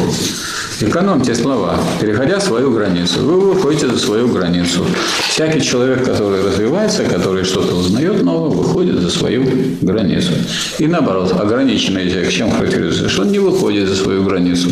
Экономьте 0.80 1.34
слова. 1.34 1.80
Переходя 2.00 2.40
свою 2.40 2.72
границу, 2.72 3.22
вы 3.22 3.54
выходите 3.54 3.88
за 3.88 3.98
свою 3.98 4.28
границу. 4.28 4.86
Всякий 5.30 5.62
человек, 5.62 6.06
который 6.06 6.44
развивается, 6.44 7.04
который 7.04 7.44
что-то 7.46 7.76
узнает 7.76 8.24
новое, 8.24 8.52
выходит 8.52 9.02
за 9.02 9.10
свою 9.10 9.44
границу. 9.82 10.32
И 10.78 10.88
наоборот, 10.88 11.32
ограниченный 11.32 12.10
человек 12.10 12.30
чем 12.30 12.52
характеризуется? 12.52 13.10
Что 13.10 13.24
он 13.24 13.32
не 13.32 13.40
выходит 13.40 13.88
за 13.88 13.96
свою 13.96 14.24
границу. 14.24 14.70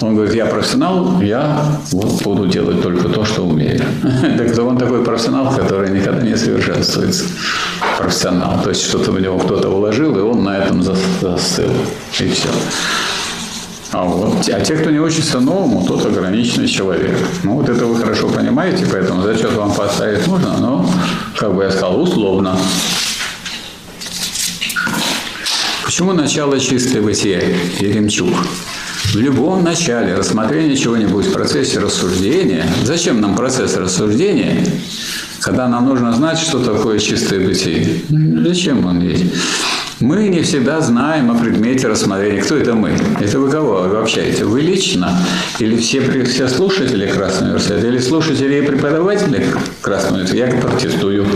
Он 0.00 0.14
говорит, 0.14 0.34
я 0.34 0.46
профессионал, 0.46 1.20
я 1.20 1.62
вот 1.92 2.22
буду 2.22 2.46
делать 2.46 2.82
только 2.82 3.08
то, 3.08 3.24
что 3.24 3.42
умею. 3.42 3.82
Так 4.38 4.58
он 4.58 4.78
такой 4.78 5.04
профессионал, 5.04 5.54
который 5.54 5.90
никогда 5.90 6.22
не 6.22 6.36
совершенствуется. 6.36 7.24
Профессионал. 7.98 8.62
То 8.62 8.70
есть 8.70 8.82
что-то 8.82 9.12
в 9.12 9.20
него 9.20 9.38
кто-то 9.38 9.68
уложил, 9.68 10.16
и 10.18 10.22
он 10.22 10.44
на 10.44 10.58
этом 10.58 10.82
застыл. 10.82 11.70
И 12.18 12.28
все. 12.30 12.48
А, 13.92 14.04
вот, 14.04 14.48
а 14.48 14.60
те, 14.60 14.76
кто 14.76 14.90
не 14.90 15.00
учится 15.00 15.40
новому, 15.40 15.84
тот 15.84 16.06
ограниченный 16.06 16.68
человек. 16.68 17.18
Ну, 17.42 17.56
вот 17.56 17.68
это 17.68 17.84
вы 17.86 17.96
хорошо 17.96 18.28
понимаете, 18.28 18.86
поэтому 18.90 19.22
зачет 19.22 19.52
вам 19.52 19.72
поставить 19.72 20.26
можно, 20.28 20.56
но, 20.58 20.88
как 21.36 21.54
бы 21.54 21.64
я 21.64 21.70
сказал, 21.70 22.00
условно. 22.00 22.56
Почему 25.84 26.12
начало 26.12 26.58
чистое 26.58 27.02
бытие? 27.02 27.56
Еремчук. 27.80 28.34
В 29.06 29.16
любом 29.16 29.64
начале 29.64 30.14
рассмотрения 30.14 30.76
чего-нибудь 30.76 31.26
в 31.26 31.32
процессе 31.32 31.80
рассуждения, 31.80 32.64
зачем 32.84 33.20
нам 33.20 33.34
процесс 33.34 33.76
рассуждения, 33.76 34.64
когда 35.40 35.66
нам 35.66 35.86
нужно 35.86 36.12
знать, 36.12 36.38
что 36.38 36.62
такое 36.62 37.00
чистое 37.00 37.44
бытие? 37.44 38.02
Зачем 38.44 38.86
он 38.86 39.00
есть? 39.00 39.24
Мы 40.00 40.28
не 40.28 40.40
всегда 40.40 40.80
знаем 40.80 41.30
о 41.30 41.34
предмете 41.34 41.86
рассмотрения. 41.86 42.40
Кто 42.40 42.56
это 42.56 42.74
мы? 42.74 42.96
Это 43.20 43.38
вы 43.38 43.50
кого 43.50 43.82
вы 43.82 43.98
общаете? 43.98 44.46
Вы 44.46 44.62
лично? 44.62 45.14
Или 45.58 45.76
все, 45.76 46.00
все 46.24 46.48
слушатели 46.48 47.06
Красного 47.06 47.50
университета? 47.50 47.86
Или 47.86 47.98
слушатели 47.98 48.62
и 48.62 48.62
преподаватели 48.62 49.44
Красного 49.82 50.14
университета? 50.14 50.56
Я 50.56 50.62
протестую, 50.62 51.26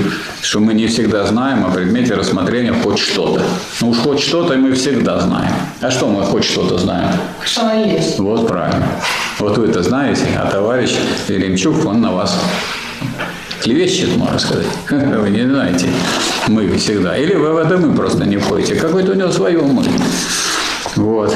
что 0.41 0.61
мы 0.61 0.73
не 0.73 0.87
всегда 0.87 1.27
знаем 1.27 1.67
о 1.67 1.71
предмете 1.73 2.15
рассмотрения 2.15 2.73
хоть 2.73 2.99
что-то. 2.99 3.43
Ну 3.83 3.91
уж 3.91 3.99
хоть 3.99 4.21
что-то 4.21 4.57
мы 4.57 4.73
всегда 4.73 5.21
знаем. 5.21 5.53
А 5.83 5.91
что 5.91 6.09
мы 6.09 6.23
хоть 6.23 6.45
что-то 6.45 6.79
знаем? 6.79 7.11
Что 7.45 7.61
она 7.65 7.75
есть. 7.75 8.19
Вот 8.19 8.49
правильно. 8.49 8.87
Вот 9.41 9.59
вы 9.59 9.67
это 9.67 9.83
знаете, 9.83 10.25
а 10.39 10.51
товарищ 10.51 10.97
Еремчук, 11.29 11.85
он 11.85 12.01
на 12.01 12.13
вас 12.13 12.41
клевещет, 13.65 14.17
можно 14.17 14.39
сказать. 14.39 14.67
Вы 14.91 15.31
не 15.31 15.49
знаете. 15.49 15.89
Мы 16.49 16.69
всегда. 16.77 17.17
Или 17.17 17.35
вы 17.35 17.53
в 17.55 17.57
это 17.57 17.79
мы 17.79 17.95
просто 17.95 18.25
не 18.27 18.37
входите. 18.37 18.77
Какой-то 18.77 19.13
у 19.13 19.15
него 19.15 19.31
свое 19.31 19.59
мы. 19.61 19.83
Вот. 20.97 21.35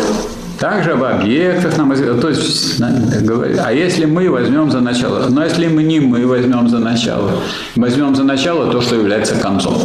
Также 0.58 0.92
об 0.92 1.04
объектах 1.04 1.76
нам 1.78 1.94
то 2.20 2.28
есть, 2.28 2.80
а 2.80 3.72
если 3.72 4.06
мы 4.06 4.28
возьмем 4.28 4.72
за 4.72 4.80
начало, 4.80 5.28
но 5.28 5.44
если 5.44 5.68
мы 5.68 5.84
не 5.84 6.00
мы 6.00 6.26
возьмем 6.26 6.68
за 6.68 6.80
начало, 6.80 7.30
возьмем 7.76 8.16
за 8.16 8.24
начало 8.24 8.70
то, 8.72 8.80
что 8.80 8.96
является 8.96 9.36
концом. 9.36 9.80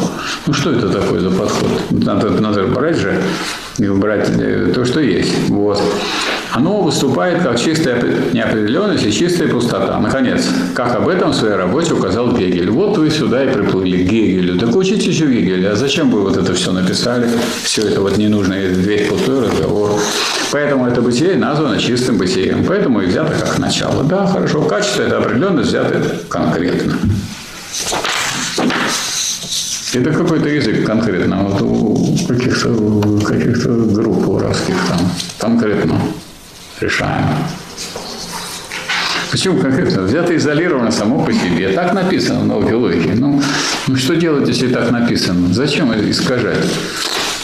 Ну 0.48 0.54
что 0.54 0.72
это 0.72 0.90
такое 0.90 1.20
за 1.20 1.30
подход? 1.30 1.70
Надо, 1.92 2.32
надо 2.32 2.64
брать 2.64 2.98
же, 2.98 3.22
брать 3.78 4.32
э, 4.36 4.72
то, 4.74 4.84
что 4.84 5.00
есть. 5.00 5.50
Вот 5.50 5.80
оно 6.53 6.81
выступает 6.81 7.41
как 7.41 7.60
чистая 7.60 8.00
неопределенность 8.31 9.03
и 9.03 9.12
чистая 9.12 9.48
пустота. 9.48 10.00
Наконец, 10.00 10.48
как 10.75 10.95
об 10.95 11.07
этом 11.07 11.31
в 11.31 11.36
своей 11.36 11.55
работе 11.55 11.95
указал 11.95 12.31
Гегель. 12.31 12.69
Вот 12.69 12.95
вы 12.95 13.10
сюда 13.10 13.43
и 13.43 13.51
приплыли 13.51 14.03
к 14.03 14.07
Гегелю. 14.07 14.60
Так 14.60 14.75
учитесь 14.75 15.19
у 15.22 15.25
Гегеля. 15.25 15.72
А 15.72 15.75
зачем 15.75 16.12
вы 16.12 16.22
вот 16.22 16.38
это 16.38 16.53
все 16.53 16.72
написали? 16.72 17.27
Все 17.63 17.88
это 17.88 18.01
вот 18.01 18.17
ненужное, 18.17 18.67
весь 18.67 19.07
пустой 19.07 19.48
разговор. 19.48 20.00
Поэтому 20.51 20.86
это 20.86 21.01
бытие 21.01 21.38
названо 21.38 21.79
чистым 21.79 22.19
бытием. 22.19 22.63
Поэтому 22.67 23.01
и 23.01 23.07
взято 23.07 23.33
как 23.33 23.57
начало. 23.57 24.03
Да, 24.03 24.27
хорошо. 24.27 24.62
Качество– 24.62 25.01
это 25.03 25.17
определенность, 25.17 25.69
взято 25.69 26.00
конкретно. 26.29 26.94
Это 29.96 30.11
какой-то 30.11 30.50
язык 30.50 30.85
конкретно, 30.85 31.44
вот 31.44 31.61
у 31.61 32.18
каких-то 32.27 33.24
каких 33.24 33.63
групп 33.94 34.27
уральских 34.27 34.75
там, 34.89 35.00
конкретно 35.37 36.00
решаем. 36.79 37.25
Почему 39.31 39.59
конкретно? 39.59 40.03
Взято 40.03 40.36
изолировано 40.36 40.92
само 40.92 41.25
по 41.25 41.33
себе. 41.33 41.70
Так 41.70 41.94
написано 41.94 42.42
в 42.42 42.46
науке 42.46 42.75
логики. 42.75 43.14
Ну, 43.16 43.42
ну 43.88 43.96
что 43.96 44.16
делать, 44.16 44.48
если 44.48 44.68
так 44.68 44.92
написано? 44.92 45.51
Зачем 45.51 45.92
искажать? 46.09 46.68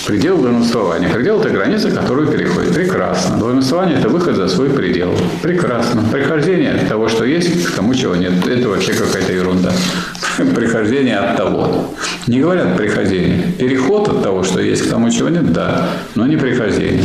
Предел 0.06 0.38
долженствования. 0.38 1.10
Предел– 1.10 1.40
это 1.42 1.50
граница, 1.50 1.92
которую 1.92 2.28
переходит. 2.28 2.74
Прекрасно. 2.74 3.38
Долженствование– 3.38 3.98
это 4.00 4.10
выход 4.10 4.36
за 4.36 4.48
свой 4.48 4.70
предел. 4.70 5.16
Прекрасно. 5.42 6.04
Прихождение 6.12 6.72
от 6.72 6.88
того, 6.88 7.10
что 7.10 7.26
есть, 7.26 7.66
к 7.66 7.76
тому, 7.76 7.94
чего 7.94 8.16
нет. 8.16 8.48
Это 8.48 8.70
вообще 8.70 8.94
какая-то 8.94 9.34
ерунда. 9.34 9.72
Прихождение 10.56 11.18
от 11.18 11.38
того. 11.38 11.96
Не 12.28 12.40
говорят 12.40 12.78
прихождение. 12.78 13.52
Переход 13.58 14.08
от 14.08 14.24
того, 14.24 14.44
что 14.44 14.60
есть, 14.60 14.84
к 14.84 14.90
тому, 14.90 15.10
чего 15.12 15.30
нет, 15.30 15.52
да, 15.52 15.90
но 16.16 16.26
не 16.26 16.38
прихождение. 16.38 17.04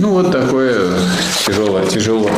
Ну, 0.00 0.14
вот 0.14 0.32
такое 0.32 0.80
тяжело, 1.46 1.84
тяжело, 1.84 2.30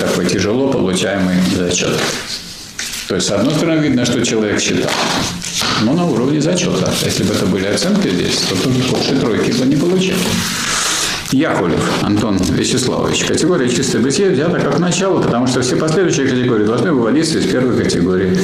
такой 0.00 0.24
тяжело 0.24 0.72
получаемый 0.72 1.36
зачет. 1.54 1.92
То 3.08 3.16
есть, 3.16 3.26
с 3.26 3.30
одной 3.30 3.54
стороны, 3.54 3.82
видно, 3.82 4.06
что 4.06 4.24
человек 4.24 4.58
считал, 4.58 4.90
но 5.82 5.92
на 5.92 6.06
уровне 6.06 6.40
зачета. 6.40 6.90
Если 7.04 7.24
бы 7.24 7.34
это 7.34 7.44
были 7.44 7.66
оценки 7.66 8.08
здесь, 8.08 8.38
то 8.48 8.56
тут 8.56 8.72
больше 8.72 9.20
тройки 9.20 9.50
бы 9.52 9.66
не 9.66 9.76
получил. 9.76 10.16
Яковлев 11.30 12.02
Антон 12.02 12.38
Вячеславович. 12.38 13.24
Категория 13.24 13.68
чистое 13.68 14.00
бытие 14.00 14.30
взята 14.30 14.58
как 14.58 14.78
начало, 14.78 15.20
потому 15.20 15.46
что 15.46 15.60
все 15.60 15.76
последующие 15.76 16.26
категории 16.26 16.64
должны 16.64 16.90
выводиться 16.90 17.38
из 17.38 17.44
первой 17.52 17.76
категории. 17.82 18.38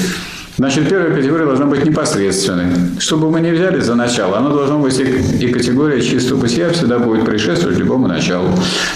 Значит, 0.56 0.88
первая 0.88 1.14
категория 1.14 1.46
должна 1.46 1.64
быть 1.64 1.84
непосредственной. 1.84 2.66
Чтобы 2.98 3.30
мы 3.30 3.40
не 3.40 3.52
взяли 3.52 3.80
за 3.80 3.94
начало, 3.94 4.36
оно 4.36 4.50
должно 4.50 4.78
быть 4.78 4.98
и 5.00 5.48
категория 5.48 6.00
чистого 6.00 6.40
бытия 6.40 6.70
всегда 6.70 6.98
будет 6.98 7.24
предшествовать 7.24 7.78
любому 7.78 8.06
началу. 8.06 8.48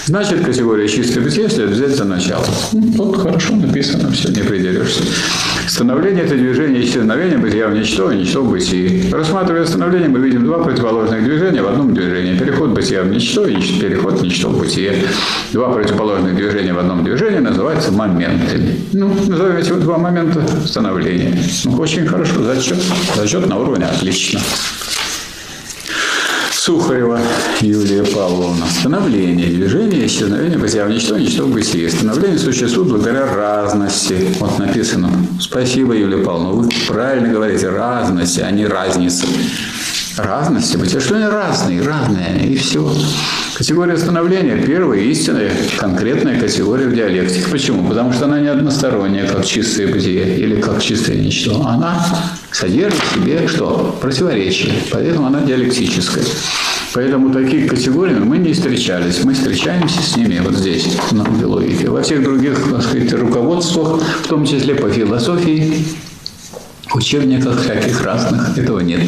Значит, 0.05 0.45
категория 0.45 0.87
чистого 0.87 1.23
бытия 1.23 1.49
следует 1.49 1.77
взять 1.77 1.95
за 1.95 2.05
начало. 2.05 2.45
Ну, 2.73 2.93
тут 2.95 3.17
хорошо 3.17 3.55
написано, 3.55 4.11
все, 4.11 4.29
не 4.29 4.41
придерешься. 4.41 5.03
Становление– 5.67 6.23
это 6.25 6.35
движение 6.35 6.81
исчезновения 6.83 7.37
бытия 7.37 7.67
в 7.67 7.73
ничто 7.73 8.11
и 8.11 8.17
ничто 8.17 8.41
в 8.41 8.51
бытии. 8.51 9.09
Рассматривая 9.11 9.65
становление, 9.65 10.07
мы 10.07 10.19
видим 10.19 10.45
два 10.45 10.59
противоположных 10.59 11.23
движения 11.25 11.61
в 11.61 11.67
одном 11.67 11.93
движении. 11.93 12.37
Переход 12.37 12.69
бытия 12.69 13.01
в 13.01 13.07
ничто 13.09 13.45
и 13.45 13.55
переход 13.79 14.21
в 14.21 14.23
ничто 14.23 14.49
в 14.49 14.59
бытие. 14.59 15.03
Два 15.51 15.69
противоположных 15.69 16.35
движения 16.35 16.73
в 16.73 16.79
одном 16.79 17.03
движении 17.03 17.39
называются 17.39 17.91
моментами. 17.91 18.75
Ну, 18.93 19.13
назовем 19.27 19.57
эти 19.57 19.71
два 19.73 19.97
момента 19.97 20.41
становления. 20.65 21.37
Очень 21.65 22.05
хорошо, 22.05 22.43
зачет. 22.43 22.77
Зачет 23.15 23.47
на 23.47 23.57
уровне 23.57 23.85
отлично. 23.85 24.39
Сухарева 26.51 27.19
Юлия 27.61 28.03
Павловна. 28.03 28.65
Становление, 28.79 29.47
движение, 29.47 30.05
исчезновение 30.05 30.57
бытия 30.57 30.85
в 30.85 30.89
ничто, 30.89 31.17
ничто 31.17 31.45
в 31.45 31.53
бытие. 31.53 31.89
Становление 31.89 32.37
существует 32.37 32.89
благодаря 32.89 33.33
разности. 33.33 34.35
Вот 34.39 34.59
написано. 34.59 35.09
Спасибо, 35.39 35.95
Юлия 35.95 36.17
Павловна. 36.23 36.63
Вы 36.63 36.69
правильно 36.87 37.29
говорите, 37.29 37.69
разности, 37.69 38.41
а 38.41 38.51
не 38.51 38.65
разницы. 38.67 39.25
Разности, 40.17 40.75
бытия, 40.75 40.99
что 40.99 41.15
они 41.15 41.25
разные, 41.25 41.81
разные, 41.81 42.47
и 42.47 42.57
все. 42.57 42.91
Категория 43.57 43.97
становления– 43.97 44.63
первая 44.67 44.99
истинная 44.99 45.51
конкретная 45.79 46.39
категория 46.39 46.85
в 46.85 46.93
диалектике. 46.93 47.47
Почему? 47.49 47.89
Потому 47.89 48.13
что 48.13 48.25
она 48.25 48.39
не 48.39 48.49
односторонняя, 48.49 49.27
как 49.27 49.43
чистое 49.43 49.87
бытие 49.87 50.37
или 50.37 50.61
как 50.61 50.79
чистое 50.79 51.17
ничто. 51.17 51.65
Она 51.65 52.05
содержит 52.51 53.01
в 53.01 53.15
себе 53.15 53.47
что? 53.47 53.97
Противоречие. 53.99 54.73
Поэтому 54.91 55.25
она 55.25 55.41
диалектическая. 55.41 56.23
Поэтому 56.93 57.33
таких 57.33 57.67
категорий 57.67 58.13
мы 58.13 58.37
не 58.37 58.53
встречались. 58.53 59.23
Мы 59.23 59.33
встречаемся 59.33 60.03
с 60.03 60.15
ними 60.15 60.39
вот 60.39 60.53
здесь, 60.53 60.85
в 61.09 61.13
науке 61.13 61.45
логики. 61.45 61.85
Во 61.85 62.03
всех 62.03 62.21
других, 62.21 62.59
так 62.71 62.83
сказать, 62.83 63.11
руководствах, 63.13 64.03
в 64.23 64.27
том 64.27 64.45
числе 64.45 64.75
по 64.75 64.87
философии, 64.87 65.83
учебниках 66.93 67.59
всяких 67.63 68.03
разных, 68.03 68.55
этого 68.55 68.81
нет 68.81 69.01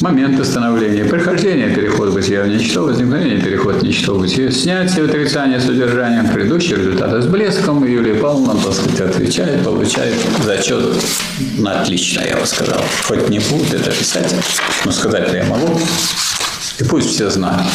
моменты 0.00 0.44
становления, 0.44 1.04
прихождение, 1.04 1.74
переход 1.74 2.10
в 2.10 2.14
бытие 2.14 2.42
в 2.42 2.48
ничто, 2.48 2.84
возникновение, 2.84 3.40
переход 3.40 3.76
в 3.76 3.82
ничто 3.82 4.14
в 4.14 4.20
бытие, 4.20 4.50
снятие, 4.50 5.04
отрицание 5.04 5.60
содержания, 5.60 6.22
предыдущие 6.22 6.76
результаты 6.76 7.22
с 7.22 7.26
блеском. 7.26 7.84
Юлия 7.84 8.14
Павловна, 8.14 8.60
так 8.62 8.72
сказать, 8.72 9.00
отвечает, 9.00 9.64
получает 9.64 10.14
зачет 10.44 10.84
на 11.58 11.80
отлично, 11.80 12.22
я 12.22 12.36
бы 12.36 12.46
сказал. 12.46 12.80
Хоть 13.04 13.28
не 13.28 13.38
будет 13.38 13.74
это 13.74 13.90
писать, 13.90 14.34
но 14.84 14.92
сказать-то 14.92 15.36
я 15.36 15.44
могу. 15.44 15.78
И 16.78 16.84
пусть 16.84 17.10
все 17.10 17.30
знают. 17.30 17.66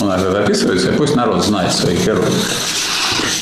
У 0.00 0.04
нас 0.04 0.20
же 0.20 0.30
записывается, 0.30 0.92
и 0.92 0.96
пусть 0.96 1.16
народ 1.16 1.44
знает 1.44 1.72
своих 1.72 2.04
героев. 2.04 2.32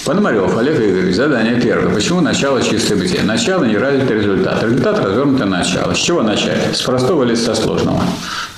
Пономарев 0.06 0.56
Олег 0.56 0.76
Игоревич, 0.76 1.16
задание 1.16 1.60
первое. 1.60 1.92
Почему 1.92 2.20
начало 2.20 2.62
чистое 2.62 2.96
бытие? 2.96 3.24
Начало 3.24 3.64
не 3.64 3.76
развитый 3.76 4.18
результат. 4.18 4.62
Результат 4.62 5.04
развернутое 5.04 5.48
начало. 5.48 5.94
С 5.94 5.98
чего 5.98 6.22
начать? 6.22 6.76
С 6.76 6.82
простого 6.82 7.24
или 7.24 7.34
со 7.34 7.56
сложного? 7.56 8.00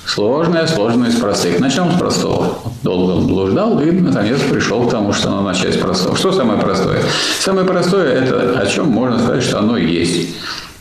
Сложное, 0.05 0.67
сложное 0.67 1.09
из 1.09 1.15
простых. 1.15 1.59
Начнем 1.59 1.91
с 1.91 1.97
простого. 1.97 2.59
Долго 2.83 3.25
блуждал 3.25 3.79
и, 3.79 3.89
наконец, 3.89 4.39
пришел 4.41 4.85
к 4.87 4.91
тому, 4.91 5.11
что 5.11 5.31
надо 5.31 5.41
начать 5.41 5.73
с 5.73 5.77
простого. 5.77 6.15
Что 6.15 6.31
самое 6.31 6.61
простое? 6.61 7.01
Самое 7.39 7.65
простое– 7.65 8.23
это 8.23 8.59
о 8.59 8.67
чем 8.67 8.89
можно 8.89 9.17
сказать, 9.17 9.41
что 9.41 9.57
оно 9.57 9.75
есть. 9.75 10.29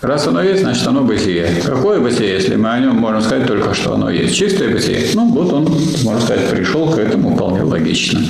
Раз 0.01 0.29
оно 0.29 0.43
есть, 0.43 0.63
значит 0.63 0.87
оно 0.87 1.03
бытие. 1.03 1.61
Какое 1.65 1.99
бытие, 1.99 2.35
если 2.35 2.55
мы 2.55 2.71
о 2.71 2.79
нем 2.79 2.95
можем 2.95 3.21
сказать 3.21 3.49
только, 3.49 3.75
что 3.75 3.95
оно 3.95 4.11
есть? 4.11 4.37
Чистое 4.37 4.71
бытие. 4.71 5.07
Ну, 5.15 5.29
вот 5.33 5.53
он, 5.53 5.65
можно 6.05 6.21
сказать, 6.21 6.49
пришел 6.51 6.89
к 6.89 6.99
этому 6.99 7.35
вполне 7.35 7.63
логично. 7.63 8.21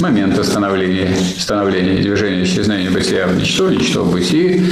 Момент 0.00 0.44
становления, 0.44 1.08
становления 1.38 2.02
движения, 2.02 2.44
исчезновения 2.44 2.90
бытия 2.90 3.26
в 3.26 3.36
ничто, 3.36 3.70
ничто 3.70 4.04
в 4.04 4.12
бытии. 4.12 4.70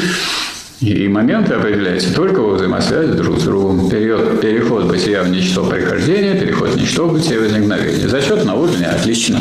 И 0.80 1.08
моменты 1.08 1.54
определяются 1.54 2.12
только 2.14 2.40
во 2.40 2.56
взаимосвязи 2.56 3.12
друг 3.12 3.40
с 3.40 3.44
другом. 3.44 3.88
Период, 3.88 4.38
переход 4.42 4.84
бытия 4.84 5.22
в 5.22 5.30
ничто 5.30 5.64
прихождения, 5.64 6.38
переход 6.38 6.74
в 6.74 6.76
ничто 6.76 7.06
бытия 7.06 7.40
возникновения. 7.40 8.08
Зачет 8.08 8.44
на 8.44 8.56
уровне 8.56 8.84
отлично. 8.84 9.40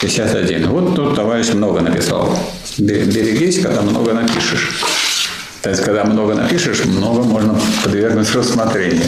51. 0.00 0.68
Вот 0.68 0.94
тут 0.94 1.16
товарищ 1.16 1.52
много 1.54 1.80
написал. 1.80 2.38
Берегись, 2.78 3.60
когда 3.60 3.82
много 3.82 4.12
напишешь. 4.12 5.03
То 5.64 5.70
есть, 5.70 5.82
когда 5.82 6.04
много 6.04 6.34
напишешь, 6.34 6.84
много 6.84 7.22
можно 7.22 7.58
подвергнуть 7.82 8.34
рассмотрению. 8.34 9.06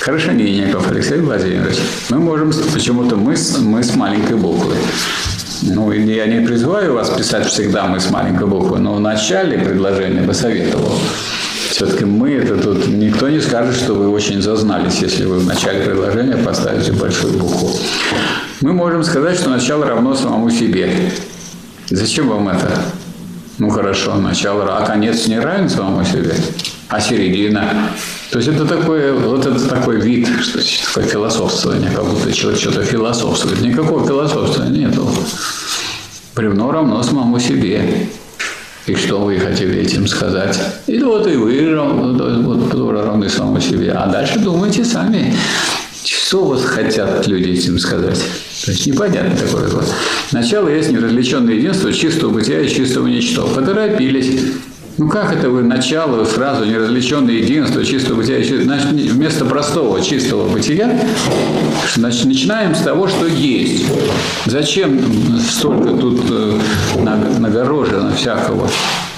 Хорошенинников 0.00 0.90
Алексей 0.90 1.20
Владимирович. 1.20 1.78
Мы 2.10 2.18
можем, 2.18 2.52
почему-то 2.72 3.14
мы, 3.14 3.36
мы 3.60 3.82
с 3.84 3.94
маленькой 3.94 4.36
буквы. 4.36 4.74
Ну, 5.62 5.92
я 5.92 6.26
не 6.26 6.44
призываю 6.44 6.94
вас 6.94 7.10
писать 7.10 7.46
всегда 7.46 7.86
мы 7.86 8.00
с 8.00 8.10
маленькой 8.10 8.48
буквы, 8.48 8.80
но 8.80 8.94
в 8.94 9.00
начале 9.00 9.56
предложения 9.56 10.22
бы 10.22 10.34
советовал. 10.34 10.98
Все-таки 11.70 12.04
мы 12.04 12.32
это 12.32 12.56
тут 12.56 12.88
никто 12.88 13.28
не 13.28 13.40
скажет, 13.40 13.76
что 13.76 13.94
вы 13.94 14.08
очень 14.08 14.42
зазнались, 14.42 14.98
если 14.98 15.24
вы 15.26 15.38
в 15.38 15.46
начале 15.46 15.84
предложения 15.84 16.36
поставите 16.36 16.90
большую 16.90 17.34
букву. 17.34 17.70
Мы 18.62 18.72
можем 18.72 19.04
сказать, 19.04 19.38
что 19.38 19.48
начало 19.48 19.86
равно 19.86 20.16
самому 20.16 20.50
себе. 20.50 20.90
Зачем 21.88 22.30
вам 22.30 22.48
это? 22.48 22.82
Ну 23.58 23.70
хорошо, 23.70 24.16
начало, 24.16 24.78
а 24.78 24.84
конец 24.84 25.28
не 25.28 25.38
равен 25.38 25.68
самому 25.68 26.04
себе, 26.04 26.34
а 26.88 27.00
середина. 27.00 27.90
То 28.30 28.38
есть 28.38 28.50
это 28.50 28.66
такой, 28.66 29.12
вот 29.12 29.46
это 29.46 29.68
такой 29.68 30.00
вид, 30.00 30.26
что 30.42 30.58
такое 30.88 31.04
философствование, 31.04 31.90
как 31.90 32.04
будто 32.04 32.32
человек 32.32 32.60
что-то 32.60 32.82
философствует. 32.82 33.60
Никакого 33.60 34.04
философствования 34.04 34.88
нету. 34.88 35.08
Бревно 36.34 36.72
равно 36.72 37.00
самому 37.04 37.38
себе. 37.38 38.08
И 38.86 38.94
что 38.96 39.20
вы 39.20 39.38
хотели 39.38 39.78
этим 39.78 40.08
сказать? 40.08 40.60
И 40.88 41.00
вот 41.00 41.26
и 41.28 41.36
вы 41.36 41.74
вот, 41.76 42.70
тоже 42.70 43.02
равны 43.02 43.28
самому 43.28 43.60
себе. 43.60 43.92
А 43.92 44.06
дальше 44.08 44.40
думайте 44.40 44.84
сами, 44.84 45.32
что 46.34 46.42
вот 46.42 46.62
хотят 46.64 47.28
люди 47.28 47.50
этим 47.50 47.78
сказать. 47.78 48.18
То 48.64 48.72
есть 48.72 48.84
непонятно 48.88 49.36
такое 49.36 49.68
вот. 49.68 49.84
Начало 50.32 50.68
есть 50.68 50.90
неразличенное 50.90 51.54
единство 51.54 51.92
чистого 51.92 52.32
бытия 52.32 52.60
и 52.60 52.68
чистого 52.68 53.06
ничто. 53.06 53.46
Поторопились. 53.46 54.40
Ну 54.98 55.08
как 55.08 55.32
это 55.32 55.48
вы 55.48 55.62
начало 55.62 56.24
сразу 56.24 56.64
неразличенное 56.64 57.34
единство 57.34 57.84
чистого 57.84 58.16
бытия? 58.16 58.64
Значит, 58.64 58.90
вместо 58.90 59.44
простого 59.44 60.02
чистого 60.02 60.48
бытия 60.48 61.00
значит, 61.94 62.24
начинаем 62.24 62.74
с 62.74 62.80
того, 62.80 63.06
что 63.06 63.26
есть. 63.26 63.84
Зачем 64.46 65.38
столько 65.38 65.90
тут 65.90 66.20
э, 66.30 66.58
нагорожено 67.38 68.12
всякого? 68.12 68.68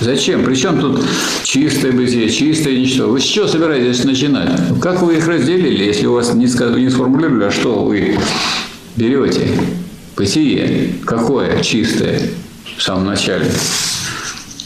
Зачем? 0.00 0.44
Причем 0.44 0.78
тут 0.78 1.02
чистое 1.42 1.92
бытие, 1.92 2.28
чистое 2.28 2.78
ничто? 2.78 3.08
Вы 3.08 3.20
с 3.20 3.24
чего 3.24 3.46
собираетесь 3.46 4.04
начинать? 4.04 4.50
Как 4.80 5.00
вы 5.00 5.16
их 5.16 5.26
разделили, 5.26 5.84
если 5.84 6.06
у 6.06 6.12
вас 6.12 6.34
не, 6.34 6.44
не 6.44 6.90
сформулировали, 6.90 7.44
а 7.44 7.50
что 7.50 7.84
вы 7.84 8.18
берете 8.96 9.48
бытие, 10.16 10.94
какое 11.04 11.62
чистое 11.62 12.20
в 12.76 12.82
самом 12.82 13.06
начале. 13.06 13.50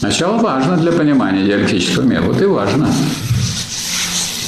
Начало 0.01 0.37
важно 0.37 0.77
для 0.77 0.91
понимания 0.91 1.45
диалектического 1.45 2.03
мира. 2.03 2.21
Вот 2.21 2.41
и 2.41 2.45
важно. 2.45 2.89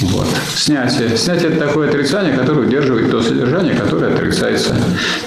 Вот. 0.01 0.27
Снятие. 0.55 1.15
Снятие– 1.17 1.49
это 1.51 1.67
такое 1.67 1.89
отрицание, 1.89 2.35
которое 2.35 2.67
удерживает 2.67 3.11
то 3.11 3.21
содержание, 3.21 3.75
которое 3.75 4.13
отрицается. 4.13 4.75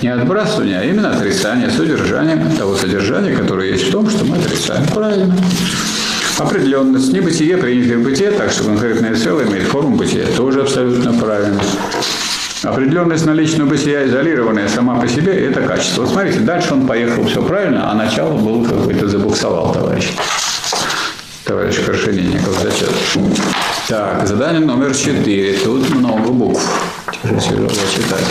Не 0.02 0.09
отбрасывание, 0.09 0.81
а 0.81 0.85
именно 0.85 1.11
отрицание 1.16 1.70
содержания, 1.70 2.37
того 2.59 2.76
содержания, 2.76 3.35
которое 3.35 3.70
есть 3.70 3.88
в 3.88 3.92
том, 3.92 4.11
что 4.11 4.24
мы 4.24 4.37
отрицаем. 4.37 4.85
Правильно. 4.88 5.37
Определенность. 6.38 7.12
Небытие 7.12 7.57
принятое 7.57 7.98
в 7.98 8.02
бытие, 8.02 8.31
так 8.33 8.50
что 8.50 8.64
конкретное 8.64 9.14
целое 9.14 9.46
имеет 9.46 9.68
форму 9.68 9.96
бытия. 9.96 10.26
Тоже 10.37 10.62
абсолютно 10.62 11.12
правильно. 11.14 11.61
Определенность 12.62 13.24
наличного 13.24 13.68
бытия, 13.68 14.07
изолированная 14.07 14.68
сама 14.68 14.96
по 14.96 15.07
себе, 15.07 15.33
это 15.46 15.62
качество. 15.62 16.02
Вот 16.02 16.11
смотрите, 16.11 16.40
дальше 16.40 16.74
он 16.74 16.87
поехал 16.87 17.24
все 17.24 17.42
правильно, 17.42 17.90
а 17.90 17.94
начало 17.94 18.37
было 18.37 18.64
какой-то 18.64 19.09
забуксовал 19.09 19.72
товарищ. 19.72 20.09
Товарищ 21.46 21.76
Крашенинников, 21.76 22.61
зачет. 22.61 22.90
Так, 23.88 24.26
задание 24.26 24.61
номер 24.61 24.92
четыре. 24.92 25.56
Тут 25.59 25.88
много 25.90 26.32
букв. 26.32 26.61
Тяжело 27.22 27.68
читать. 27.68 28.24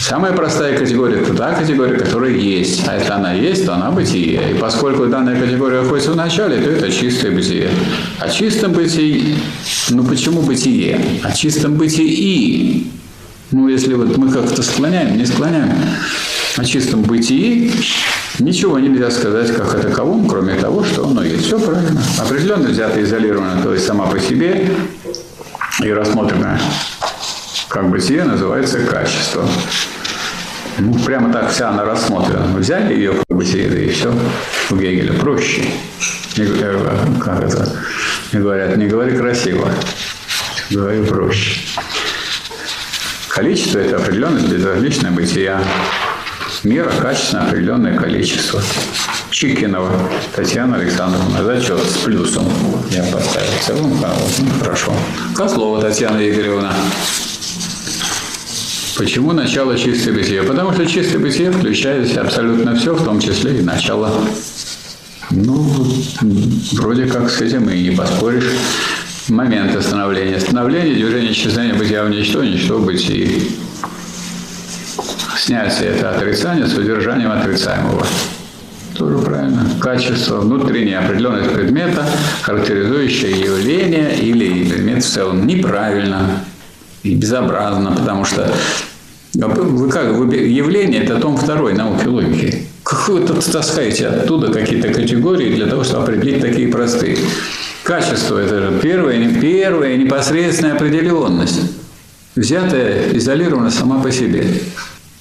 Самая 0.00 0.32
простая 0.34 0.78
категория– 0.78 1.20
это 1.22 1.34
та 1.34 1.52
категория, 1.52 1.98
которая 1.98 2.30
есть. 2.30 2.86
А 2.86 2.94
если 2.94 3.10
она 3.10 3.32
есть, 3.32 3.66
то 3.66 3.74
она 3.74 3.90
бытие. 3.90 4.52
И 4.52 4.54
поскольку 4.54 5.06
данная 5.06 5.40
категория 5.40 5.82
находится 5.82 6.12
в 6.12 6.16
начале, 6.16 6.62
то 6.62 6.70
это 6.70 6.92
чистое 6.92 7.32
бытие. 7.32 7.68
О 8.20 8.28
чистом 8.28 8.74
бытии, 8.74 9.34
ну 9.90 10.04
почему 10.04 10.42
бытие? 10.42 11.00
О 11.24 11.32
чистом 11.32 11.74
бытии. 11.74 12.88
Ну, 13.50 13.68
если 13.68 13.94
вот 13.94 14.16
мы 14.16 14.30
как-то 14.30 14.62
склоняем, 14.62 15.16
не 15.16 15.26
склоняем. 15.26 15.74
О 16.56 16.64
чистом 16.64 17.02
бытии 17.02 17.72
ничего 18.38 18.78
нельзя 18.78 19.10
сказать 19.10 19.54
как 19.54 19.74
о 19.74 19.78
таковом, 19.78 20.28
кроме 20.28 20.54
того, 20.54 20.84
что 20.84 21.06
оно 21.06 21.22
есть. 21.22 21.46
Все 21.46 21.58
правильно. 21.58 22.02
Определенно 22.18 22.68
взято 22.68 23.02
изолировано, 23.02 23.62
то 23.62 23.72
есть 23.72 23.86
сама 23.86 24.06
по 24.06 24.18
себе 24.18 24.70
и 25.82 25.92
рассмотренное 25.92 26.60
как 27.68 27.90
бытие 27.90 28.24
называется 28.24 28.80
качество. 28.80 29.46
Ну, 30.78 30.94
прямо 31.04 31.32
так 31.32 31.50
вся 31.50 31.70
она 31.70 31.84
рассмотрена. 31.84 32.56
Взяли 32.56 32.94
ее 32.94 33.12
как 33.12 33.36
бы 33.36 33.44
себе, 33.44 33.86
и 33.86 33.90
все. 33.90 34.12
У 34.70 34.76
Гегеля 34.76 35.12
проще. 35.12 35.64
Не, 36.36 36.46
как 37.20 37.42
это? 37.42 37.68
Мне 38.32 38.42
говорят, 38.42 38.76
не 38.76 38.86
говори 38.86 39.16
красиво, 39.16 39.68
говори 40.70 41.02
проще. 41.02 41.60
Количество– 43.28 43.78
это 43.80 43.96
определенность 43.96 44.48
безразличное 44.48 45.10
бытия. 45.10 45.62
Мера– 46.64 46.90
качественно 47.00 47.46
определенное 47.46 47.96
количество. 47.96 48.60
Чикинова 49.30 49.92
Татьяна 50.34 50.76
Александровна. 50.76 51.44
Зачет 51.44 51.80
с 51.80 51.98
плюсом. 51.98 52.50
Я 52.90 53.04
поставил 53.04 53.52
в 53.60 53.64
целом. 53.64 54.00
Ну, 54.00 54.60
хорошо. 54.60 54.92
Козлова 55.36 55.80
Татьяна 55.80 56.28
Игоревна. 56.28 56.72
Почему 58.96 59.32
начало 59.32 59.78
чистое 59.78 60.12
бытие? 60.12 60.42
Потому 60.42 60.72
что 60.72 60.84
чистое 60.84 61.20
бытие 61.20 61.52
включает 61.52 62.16
абсолютно 62.18 62.74
все, 62.74 62.94
в 62.94 63.04
том 63.04 63.20
числе 63.20 63.60
и 63.60 63.62
начало. 63.62 64.12
Ну, 65.30 65.62
вроде 66.72 67.06
как 67.06 67.30
с 67.30 67.40
этим 67.40 67.70
и 67.70 67.82
не 67.82 67.90
поспоришь. 67.90 68.50
Момент 69.28 69.80
становления. 69.80 70.40
Становление, 70.40 70.94
движение, 70.94 71.30
исчезновение 71.30 71.78
бытия 71.78 72.02
в 72.02 72.10
ничто, 72.10 72.42
ничто 72.42 72.78
в 72.78 72.86
бытии. 72.86 73.48
Снятие– 75.48 75.88
это 75.96 76.10
отрицание 76.10 76.66
с 76.66 76.76
удержанием 76.76 77.32
отрицаемого. 77.32 78.06
Тоже 78.94 79.16
правильно. 79.16 79.64
Качество, 79.80 80.40
внутренняя 80.40 80.98
определенность 81.02 81.54
предмета, 81.54 82.04
характеризующее 82.42 83.30
явление 83.30 84.14
или 84.14 84.68
предмет 84.68 85.02
в 85.02 85.08
целом. 85.08 85.46
Неправильно 85.46 86.44
и 87.02 87.14
безобразно, 87.14 87.92
потому 87.92 88.26
что 88.26 88.52
вы 89.32 89.88
как, 89.88 90.12
вы, 90.16 90.36
явление– 90.36 91.02
это 91.04 91.16
том 91.16 91.38
второй 91.38 91.72
науки 91.72 92.04
логики. 92.04 92.66
Как 92.82 93.08
вы 93.08 93.20
тут 93.20 93.42
таскаете 93.42 94.08
оттуда 94.08 94.52
какие-то 94.52 94.92
категории 94.92 95.54
для 95.54 95.64
того, 95.64 95.82
чтобы 95.82 96.02
определить 96.02 96.42
такие 96.42 96.68
простые? 96.68 97.16
Качество– 97.84 98.36
это 98.38 98.60
же 98.60 98.78
первая, 98.82 99.34
первая 99.40 99.96
непосредственная 99.96 100.74
определенность, 100.74 101.62
взятая, 102.36 103.14
изолирована 103.14 103.70
сама 103.70 103.98
по 104.02 104.12
себе. 104.12 104.44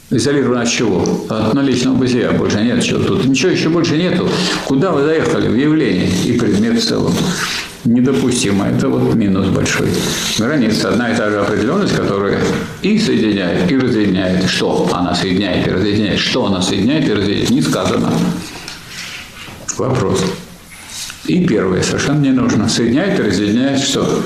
Изолирована 0.10 0.62
от 0.62 0.70
чего? 0.70 1.04
От 1.30 1.54
наличного 1.54 1.96
бытия. 1.96 2.32
Больше 2.32 2.62
нет 2.62 2.82
чего 2.82 3.04
тут. 3.04 3.26
Ничего 3.26 3.52
еще 3.52 3.68
больше 3.68 3.98
нету. 3.98 4.30
Куда 4.66 4.92
вы 4.92 5.04
заехали? 5.04 5.50
В 5.50 5.56
явление 5.56 6.10
и 6.26 6.38
предмет 6.40 6.82
в 6.82 6.88
целом. 6.88 7.14
недопустимо. 7.84 8.68
Это 8.68 8.88
вот 8.88 9.16
минус 9.16 9.48
большой. 9.48 9.90
Граница 10.38 10.90
одна 10.90 11.12
и 11.12 11.18
та 11.18 11.30
же 11.30 11.40
определенность, 11.42 11.94
которая 11.96 12.40
и 12.82 12.98
соединяет, 12.98 13.70
и 13.70 13.78
разъединяет. 13.78 14.50
Что 14.50 14.90
она 14.94 15.14
соединяет 15.14 15.68
и 15.68 15.72
разъединяет? 15.72 16.20
Что 16.20 16.46
она 16.46 16.62
соединяет 16.62 17.10
и 17.10 17.14
разъединяет? 17.14 17.50
Не 17.50 17.62
сказано. 17.62 18.14
Вопрос. 19.78 20.24
И 21.26 21.46
первое 21.46 21.84
совершенно 21.84 22.20
не 22.22 22.32
нужно. 22.32 22.70
Соединяет 22.70 23.20
и 23.20 23.24
разъединяет 23.24 23.82
что? 23.82 24.22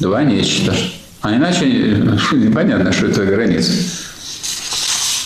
Два 0.00 0.22
нечто. 0.22 0.74
А 1.22 1.34
иначе 1.34 1.66
непонятно, 2.32 2.92
что 2.92 3.06
это 3.06 3.24
граница. 3.24 3.72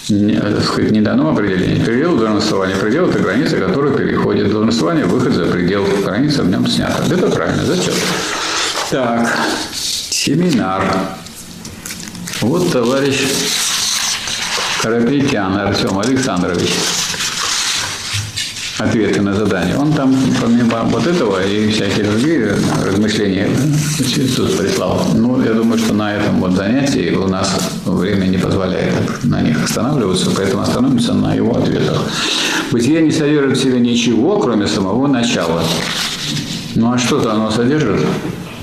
Не, 0.09 0.41
сказать, 0.63 0.91
не 0.91 1.03
дано 1.03 1.31
определение. 1.31 1.85
Предел 1.85 2.17
долженствования. 2.17 2.77
Предел– 2.77 3.09
это 3.11 3.19
граница, 3.19 3.57
которая 3.57 3.93
переходит. 3.93 4.51
Долженствование– 4.51 5.05
выход 5.07 5.35
за 5.35 5.47
предел. 5.47 5.85
Граница 6.05 6.43
в 6.43 6.49
нем 6.49 6.67
снята. 6.67 7.05
Это 7.11 7.29
правильно. 7.31 7.63
Зачем? 7.65 7.93
Так, 8.91 9.29
семинар. 9.73 10.83
Вот 12.41 12.73
товарищ 12.73 13.21
Карапетян 14.81 15.57
Артем 15.59 15.99
Александрович 15.99 16.71
ответы 18.79 19.21
на 19.21 19.35
задание. 19.35 19.77
Он 19.77 19.93
там, 19.93 20.15
помимо 20.41 20.83
вот 20.85 21.07
этого 21.07 21.45
и 21.45 21.69
всякие 21.71 22.05
другие 22.05 22.55
размышления, 22.85 23.49
тут 24.37 24.57
прислал. 24.57 25.05
Ну, 25.15 25.43
я 25.43 25.53
думаю, 25.53 25.79
что 25.79 25.95
на 25.95 26.15
этом 26.15 26.41
вот 26.41 26.53
занятии 26.53 27.15
у 27.15 27.27
нас 27.27 27.49
время 27.85 28.27
не 28.27 28.39
позволяет 28.39 28.95
на 29.25 29.41
них 29.41 29.63
останавливаться, 29.63 30.31
поэтому 30.37 30.63
остановимся 30.63 31.15
на 31.15 31.35
его 31.35 31.57
ответах. 31.57 32.05
Бытие 32.71 33.03
не 33.03 33.11
содержит 33.11 33.59
в 33.59 33.63
себе 33.63 33.81
ничего, 33.81 34.39
кроме 34.39 34.67
самого 34.67 35.07
начала. 35.07 35.63
Ну, 36.75 36.93
а 36.93 36.99
что-то 36.99 37.33
оно 37.33 37.51
содержит? 37.51 38.01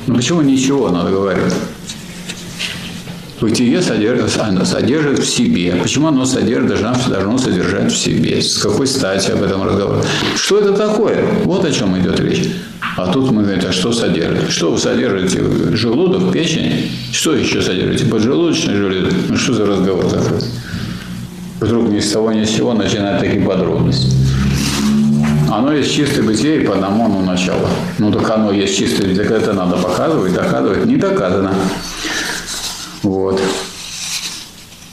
Ну, 0.07 0.15
почему 0.15 0.41
ничего, 0.41 0.89
надо 0.89 1.11
говорить? 1.11 1.53
Бытие 3.41 3.81
содержит, 3.81 4.39
оно 4.39 4.63
содержит 4.63 5.19
в 5.19 5.25
себе. 5.25 5.75
Почему 5.81 6.07
оно 6.07 6.25
содержит, 6.25 6.69
должно, 6.69 6.95
должно 7.09 7.37
содержать 7.37 7.91
в 7.91 7.97
себе? 7.97 8.41
С 8.41 8.57
какой 8.57 8.87
стати 8.87 9.31
об 9.31 9.43
этом 9.43 9.63
разговор? 9.63 10.05
Что 10.35 10.59
это 10.59 10.73
такое? 10.73 11.25
Вот 11.43 11.65
о 11.65 11.71
чем 11.71 11.99
идет 11.99 12.19
речь. 12.21 12.49
А 12.97 13.11
тут 13.11 13.31
мы 13.31 13.43
говорим, 13.43 13.61
а 13.67 13.73
что 13.73 13.91
содержит? 13.91 14.49
Что 14.49 14.71
вы 14.71 14.77
содержите? 14.77 15.43
Желудок, 15.73 16.31
печень? 16.31 16.89
Что 17.11 17.35
еще 17.35 17.61
содержите? 17.61 18.05
Поджелудочный 18.05 18.75
желудок? 18.75 19.13
Ну 19.27 19.35
что 19.35 19.53
за 19.53 19.65
разговор 19.65 20.05
такой? 20.05 20.39
Вдруг 21.59 21.89
ни 21.89 21.99
с 21.99 22.11
того 22.11 22.31
ни 22.31 22.45
с 22.45 22.51
сего 22.51 22.73
начинают 22.73 23.19
такие 23.19 23.43
подробности. 23.43 24.15
Оно 25.51 25.73
есть 25.73 25.93
чистое 25.93 26.23
бытие 26.23 26.63
и 26.63 26.65
по 26.65 26.73
одному 26.73 27.05
оно 27.05 27.21
начало. 27.21 27.69
Ну 27.99 28.11
так 28.11 28.29
оно 28.29 28.51
есть 28.51 28.77
чистое, 28.77 29.15
так 29.15 29.29
это 29.29 29.53
надо 29.53 29.75
показывать, 29.75 30.33
доказывать. 30.33 30.85
Не 30.85 30.95
доказано. 30.95 31.53
Вот. 33.05 33.39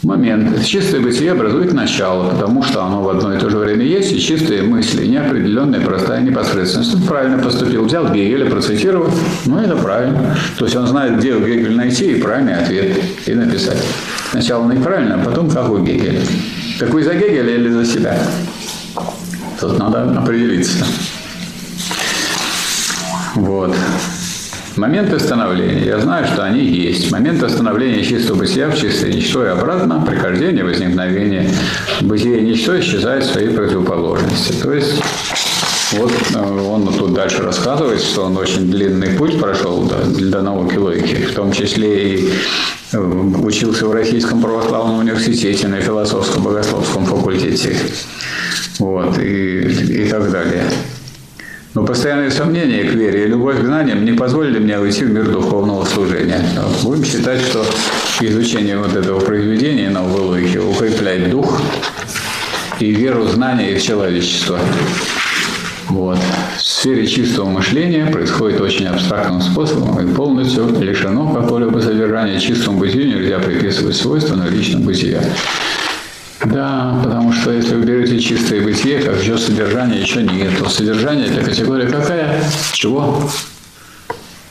Момент. 0.02 0.62
Чистое 0.66 1.00
бытие 1.00 1.32
образует 1.32 1.72
начало, 1.72 2.28
потому 2.28 2.62
что 2.62 2.84
оно 2.84 3.02
в 3.02 3.08
одно 3.08 3.34
и 3.34 3.38
то 3.38 3.48
же 3.48 3.56
время 3.56 3.86
есть, 3.86 4.12
и 4.12 4.20
чистые 4.20 4.62
мысли, 4.62 5.06
неопределенная, 5.06 5.80
простая 5.80 6.20
непосредственность. 6.20 6.94
Он 6.94 7.02
правильно 7.04 7.38
поступил. 7.38 7.86
Взял 7.86 8.12
Гегеля, 8.12 8.50
процитировал, 8.50 9.10
ну 9.46 9.58
это 9.58 9.76
правильно. 9.76 10.36
То 10.58 10.66
есть 10.66 10.76
он 10.76 10.86
знает, 10.86 11.18
где 11.18 11.32
у 11.34 11.40
Гегеля 11.40 11.74
найти 11.74 12.12
и 12.12 12.20
правильный 12.20 12.56
ответ, 12.56 12.98
и 13.26 13.32
написать. 13.32 13.82
Сначала 14.30 14.70
неправильно, 14.70 15.14
а 15.14 15.24
потом 15.24 15.48
как 15.48 15.70
у 15.70 15.78
Гегеля. 15.78 16.20
Так 16.78 16.90
вы 16.90 17.02
за 17.04 17.14
Гегеля 17.14 17.54
или 17.54 17.70
за 17.70 17.86
себя? 17.86 18.18
Тут 19.58 19.78
надо 19.78 20.02
определиться. 20.18 20.84
Вот. 23.36 23.74
Моменты 24.76 25.18
становления. 25.18 25.84
Я 25.84 25.98
знаю, 26.00 26.26
что 26.26 26.44
они 26.44 26.64
есть. 26.64 27.10
Момент 27.10 27.48
становления 27.50 28.02
чистого 28.02 28.38
бытия 28.38 28.70
в 28.70 28.76
чистое 28.76 29.12
ничто 29.12 29.44
и 29.44 29.48
обратно, 29.48 30.04
прихождение, 30.06 30.64
возникновение. 30.64 31.50
Бытие 32.00 32.40
и 32.40 32.46
ничто 32.46 32.78
исчезает 32.80 33.24
в 33.24 33.32
своей 33.32 33.50
противоположности. 33.50 34.52
То 34.62 34.72
есть 34.72 35.02
вот 35.92 36.12
э, 36.34 36.38
он 36.38 36.86
тут 36.94 37.12
дальше 37.12 37.42
рассказывает, 37.42 38.00
что 38.00 38.24
он 38.24 38.36
очень 38.38 38.70
длинный 38.70 39.10
путь 39.10 39.38
прошел 39.38 39.82
до, 39.82 40.06
до 40.06 40.40
науки 40.40 40.76
логики, 40.76 41.16
в 41.16 41.34
том 41.34 41.52
числе 41.52 42.14
и 42.14 42.32
э, 42.92 42.98
учился 42.98 43.86
в 43.86 43.92
Российском 43.92 44.40
православном 44.40 45.00
университете 45.00 45.68
на 45.68 45.80
философском 45.80 46.44
богословском 46.44 47.04
факультете. 47.04 47.76
Вот, 48.78 49.18
и, 49.18 50.04
и 50.04 50.08
так 50.08 50.30
далее. 50.30 50.64
Но 51.74 51.84
постоянные 51.86 52.30
сомнения 52.30 52.84
к 52.84 52.92
вере 52.92 53.24
и 53.24 53.28
любовь 53.28 53.58
к 53.58 53.64
знаниям 53.64 54.04
не 54.04 54.12
позволили 54.12 54.58
мне 54.58 54.78
уйти 54.78 55.04
в 55.04 55.10
мир 55.10 55.30
духовного 55.30 55.86
служения. 55.86 56.44
Будем 56.82 57.02
считать, 57.02 57.40
что 57.40 57.64
изучение 58.20 58.76
вот 58.76 58.94
этого 58.94 59.20
произведения 59.20 59.88
новой 59.88 60.20
логики 60.20 60.58
укрепляет 60.58 61.30
дух 61.30 61.62
и 62.78 62.92
веру, 62.92 63.26
знания 63.26 63.72
и 63.72 63.78
в 63.78 63.82
человечество. 63.82 64.58
Вот. 65.88 66.18
В 66.56 66.60
сфере 66.60 67.06
чистого 67.06 67.48
мышления 67.48 68.04
происходит 68.06 68.60
очень 68.60 68.86
абстрактным 68.86 69.40
способом 69.40 69.98
и 70.00 70.14
полностью 70.14 70.68
лишено 70.78 71.32
какого-либо 71.32 71.78
содержания. 71.78 72.38
Чистому 72.38 72.80
бытию 72.80 73.06
нельзя 73.06 73.38
приписывать 73.38 73.96
свойства 73.96 74.36
на 74.36 74.48
личном 74.48 74.82
бытия. 74.82 75.22
Да, 76.44 77.00
потому 77.02 77.32
что 77.32 77.52
если 77.52 77.76
вы 77.76 77.84
берете 77.84 78.18
чистое 78.18 78.62
бытие, 78.62 79.00
как 79.00 79.20
еще 79.20 79.38
содержания 79.38 80.00
еще 80.00 80.22
нет. 80.22 80.58
То 80.58 80.68
содержание– 80.68 81.26
это 81.28 81.44
категория 81.44 81.86
какая? 81.86 82.42
Чего? 82.72 83.22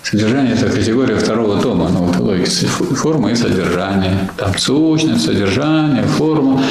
Содержание– 0.04 0.54
это 0.56 0.70
категория 0.70 1.16
второго 1.16 1.62
тома 1.62 1.90
новой 1.90 2.18
логики. 2.18 2.66
Форма 2.66 3.32
и 3.32 3.36
содержание. 3.36 4.30
Там 4.38 4.58
сущность, 4.58 5.26
содержание, 5.26 6.04
форма. 6.04 6.64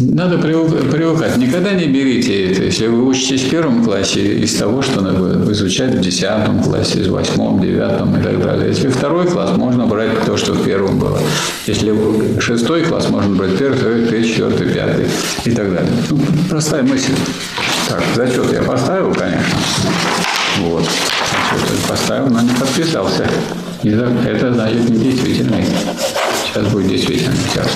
Надо 0.00 0.38
привыкать. 0.38 1.36
Никогда 1.38 1.72
не 1.72 1.86
берите 1.86 2.52
это, 2.52 2.62
если 2.62 2.86
вы 2.86 3.04
учитесь 3.04 3.42
в 3.42 3.50
первом 3.50 3.84
классе, 3.84 4.20
из 4.20 4.54
того, 4.54 4.80
что 4.80 5.00
надо 5.00 5.50
изучать 5.52 5.92
в 5.92 6.00
десятом 6.00 6.62
классе, 6.62 7.02
в 7.02 7.10
восьмом, 7.10 7.60
девятом 7.60 8.16
и 8.16 8.22
так 8.22 8.40
далее. 8.40 8.68
Если 8.68 8.88
второй 8.88 9.26
класс, 9.26 9.56
можно 9.56 9.86
брать 9.86 10.24
то, 10.24 10.36
что 10.36 10.52
в 10.52 10.64
первом 10.64 11.00
было. 11.00 11.18
Если 11.66 11.92
шестой 12.38 12.84
класс, 12.84 13.08
можно 13.08 13.34
брать 13.34 13.58
первый, 13.58 13.76
второй, 13.76 14.06
третий, 14.06 14.28
четвертый, 14.30 14.68
пятый 14.68 15.06
и 15.44 15.50
так 15.50 15.74
далее. 15.74 15.92
Ну, 16.10 16.20
простая 16.48 16.84
мысль. 16.84 17.14
Так, 17.88 18.02
зачет 18.14 18.52
я 18.52 18.62
поставил, 18.62 19.12
конечно. 19.12 19.58
Вот. 20.60 20.84
Зачет 20.84 21.84
поставил, 21.88 22.26
но 22.28 22.40
не 22.42 22.50
подписался. 22.50 23.28
Это 23.82 24.52
значит 24.54 24.88
не 24.90 24.98
действительный. 25.10 25.64
Сейчас 26.44 26.68
будет 26.68 26.86
действительный. 26.86 27.36
Сейчас. 27.52 27.66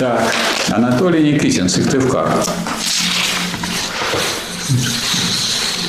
Так, 0.00 0.22
Анатолий 0.70 1.30
Никитин, 1.30 1.68
Сыктывкар. 1.68 2.26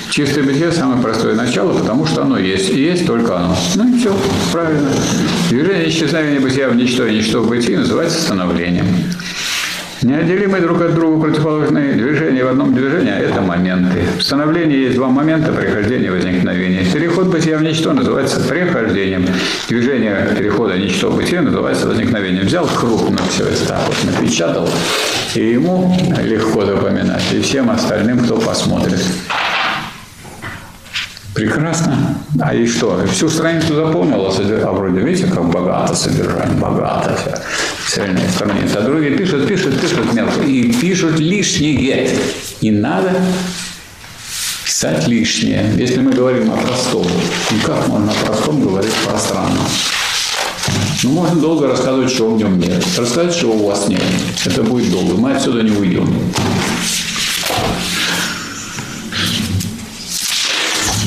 Чистое 0.10 0.44
бытие– 0.44 0.70
самое 0.74 1.02
простое 1.02 1.34
начало, 1.34 1.80
потому 1.80 2.06
что 2.06 2.24
оно 2.24 2.38
есть. 2.38 2.72
И 2.72 2.82
есть 2.82 3.08
только 3.08 3.38
оно. 3.38 3.56
Ну 3.76 3.88
и 3.88 3.98
все, 3.98 4.14
правильно. 4.52 4.92
Движение 5.50 5.88
исчезновения 5.88 6.42
бытия 6.42 6.68
в 6.68 6.76
ничто 6.76 7.06
и 7.06 7.16
ничто 7.20 7.42
в 7.42 7.48
бытии 7.48 7.78
называется 7.78 8.22
становлением. 8.22 8.86
Неотделимые 10.04 10.64
друг 10.64 10.82
от 10.82 10.96
друга 10.96 11.28
противоположные 11.28 11.94
движения 11.94 12.44
в 12.44 12.48
одном 12.48 12.74
движении– 12.74 13.14
это 13.20 13.40
моменты. 13.40 14.04
В 14.18 14.24
становлении 14.24 14.86
есть 14.86 14.96
два 14.96 15.10
момента– 15.10 15.52
прихождения 15.54 16.08
и 16.08 16.10
возникновения. 16.10 16.84
Переход 16.92 17.28
бытия 17.28 17.60
в 17.60 17.62
ничто 17.62 17.94
называется 17.94 18.40
прихождением. 18.40 19.28
Движение 19.70 20.36
перехода 20.36 20.76
ничто 20.76 21.12
в 21.12 21.18
бытие 21.18 21.42
называется 21.42 21.88
возникновением. 21.88 22.48
Взял 22.48 22.66
крупно 22.66 23.20
все 23.30 23.44
это 23.44 23.68
так 23.68 23.82
вот 23.86 23.98
напечатал, 24.04 24.68
и 25.36 25.52
ему 25.52 25.96
легко 26.24 26.66
запоминать, 26.66 27.32
и 27.32 27.40
всем 27.42 27.70
остальным, 27.70 28.20
кто 28.20 28.38
посмотрит. 28.38 29.06
Прекрасно. 31.42 31.98
А 32.40 32.54
и 32.54 32.68
что? 32.68 33.04
Всю 33.12 33.28
страницу 33.28 33.74
заполнила, 33.74 34.32
а 34.32 34.72
вроде, 34.72 35.00
видите, 35.00 35.28
как 35.28 35.50
богато 35.50 35.96
содержание, 35.96 36.56
богато 36.60 37.16
все. 37.16 37.36
Цельная 37.96 38.30
страница. 38.30 38.78
А 38.78 38.82
другие 38.82 39.18
пишут, 39.18 39.48
пишут, 39.48 39.82
пишут 39.82 40.14
мелко. 40.14 40.40
И 40.42 40.72
пишут 40.72 41.20
лишнее. 41.20 42.10
Не 42.62 42.72
надо 42.72 43.20
писать 44.64 45.08
лишнее. 45.08 45.66
Если 45.78 46.00
мы 46.00 46.12
говорим 46.12 46.52
о 46.52 46.58
простом, 46.58 47.08
ну 47.52 47.58
как 47.66 47.88
можно 47.88 48.12
о 48.12 48.26
простом 48.26 48.62
говорить 48.62 48.94
пространно? 49.04 49.62
Ну, 51.04 51.10
можно 51.14 51.42
долго 51.42 51.68
рассказывать, 51.68 52.16
чего 52.16 52.36
в 52.36 52.38
нем 52.38 52.60
нет. 52.60 52.86
Рассказать, 52.96 53.36
чего 53.36 53.56
у 53.56 53.68
вас 53.68 53.88
нет. 53.88 54.04
Это 54.46 54.62
будет 54.62 54.92
долго. 54.92 55.16
Мы 55.16 55.34
отсюда 55.34 55.64
не 55.64 55.72
уйдем. 55.72 56.08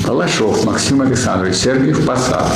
Балашов 0.07 0.65
Максим 0.65 1.01
Александрович, 1.01 1.57
Сергиев 1.57 2.05
Посад. 2.05 2.47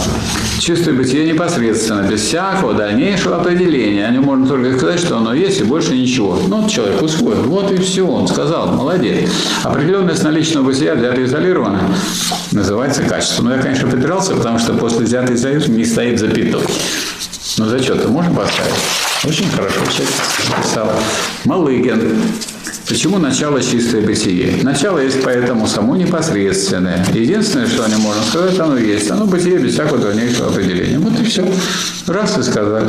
Чистое 0.59 0.95
бытие 0.95 1.33
непосредственно, 1.33 2.03
без 2.03 2.21
всякого 2.21 2.75
дальнейшего 2.75 3.41
определения. 3.41 4.07
О 4.07 4.11
нем 4.11 4.25
можно 4.25 4.47
только 4.47 4.77
сказать, 4.77 5.01
что 5.01 5.17
оно 5.17 5.33
есть 5.33 5.61
и 5.61 5.65
больше 5.65 5.97
ничего. 5.97 6.39
Ну, 6.47 6.69
человек 6.69 7.01
усвоил. 7.01 7.43
Вот 7.45 7.73
и 7.73 7.79
все, 7.79 8.07
он 8.07 8.29
сказал, 8.29 8.69
молодец. 8.69 9.31
Определенность 9.65 10.23
наличного 10.23 10.67
бытия, 10.67 10.95
взятое 10.95 11.25
изолированно, 11.25 11.81
называется 12.53 13.03
качество. 13.03 13.43
Но 13.43 13.55
я, 13.55 13.63
конечно, 13.63 13.89
подрался, 13.89 14.35
потому 14.35 14.59
что 14.59 14.75
после 14.75 15.07
взятой 15.07 15.37
изолированно 15.37 15.73
не 15.73 15.85
стоит 15.85 16.19
запятой. 16.19 16.63
Но 17.57 17.67
зачет-то 17.67 18.09
можно 18.09 18.35
поставить? 18.35 19.08
Очень 19.25 19.51
хорошо 19.51 19.81
человек 19.91 20.15
написал. 20.57 20.93
Малыгин. 21.45 22.17
Почему 22.89 23.19
начало 23.19 23.61
чистое 23.61 24.01
бытие? 24.01 24.63
Начало 24.63 25.01
есть 25.01 25.23
поэтому 25.23 25.67
само 25.67 25.97
непосредственное. 25.97 27.05
Единственное, 27.13 27.67
что 27.67 27.85
о 27.85 27.89
можно 27.99 28.23
сказать, 28.23 28.59
оно 28.59 28.79
есть. 28.79 29.11
Оно 29.11 29.27
бытие 29.27 29.59
без 29.59 29.75
всякого 29.75 29.99
дальнейшего 29.99 30.49
определения. 30.49 30.99
Вот 30.99 31.19
и 31.21 31.25
все. 31.25 31.47
Раз 32.07 32.39
и 32.39 32.43
сказали. 32.43 32.87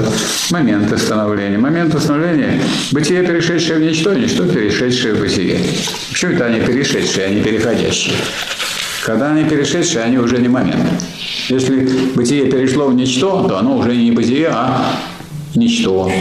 Момент 0.52 0.98
становления. 0.98 1.58
Момент 1.58 2.00
становления– 2.00 2.62
бытие, 2.92 3.24
перешедшее 3.24 3.80
в 3.80 3.82
ничто, 3.82 4.14
ничто, 4.14 4.46
перешедшее 4.46 5.16
в 5.16 5.20
бытие. 5.20 5.60
Почему 6.12 6.34
это 6.34 6.46
они 6.46 6.62
перешедшие, 6.62 7.26
а 7.26 7.30
не 7.30 7.42
переходящие? 7.42 8.16
Когда 9.04 9.32
они 9.32 9.44
перешедшие, 9.44 10.04
они 10.04 10.18
уже 10.18 10.38
не 10.38 10.48
момент. 10.48 11.04
Если 11.50 11.90
бытие 12.14 12.50
перешло 12.50 12.88
в 12.88 12.94
ничто, 12.94 13.48
то 13.48 13.58
оно 13.58 13.78
уже 13.78 13.96
не 13.96 14.12
бытие, 14.12 14.50
а 14.50 14.86
ничто. 15.56 16.12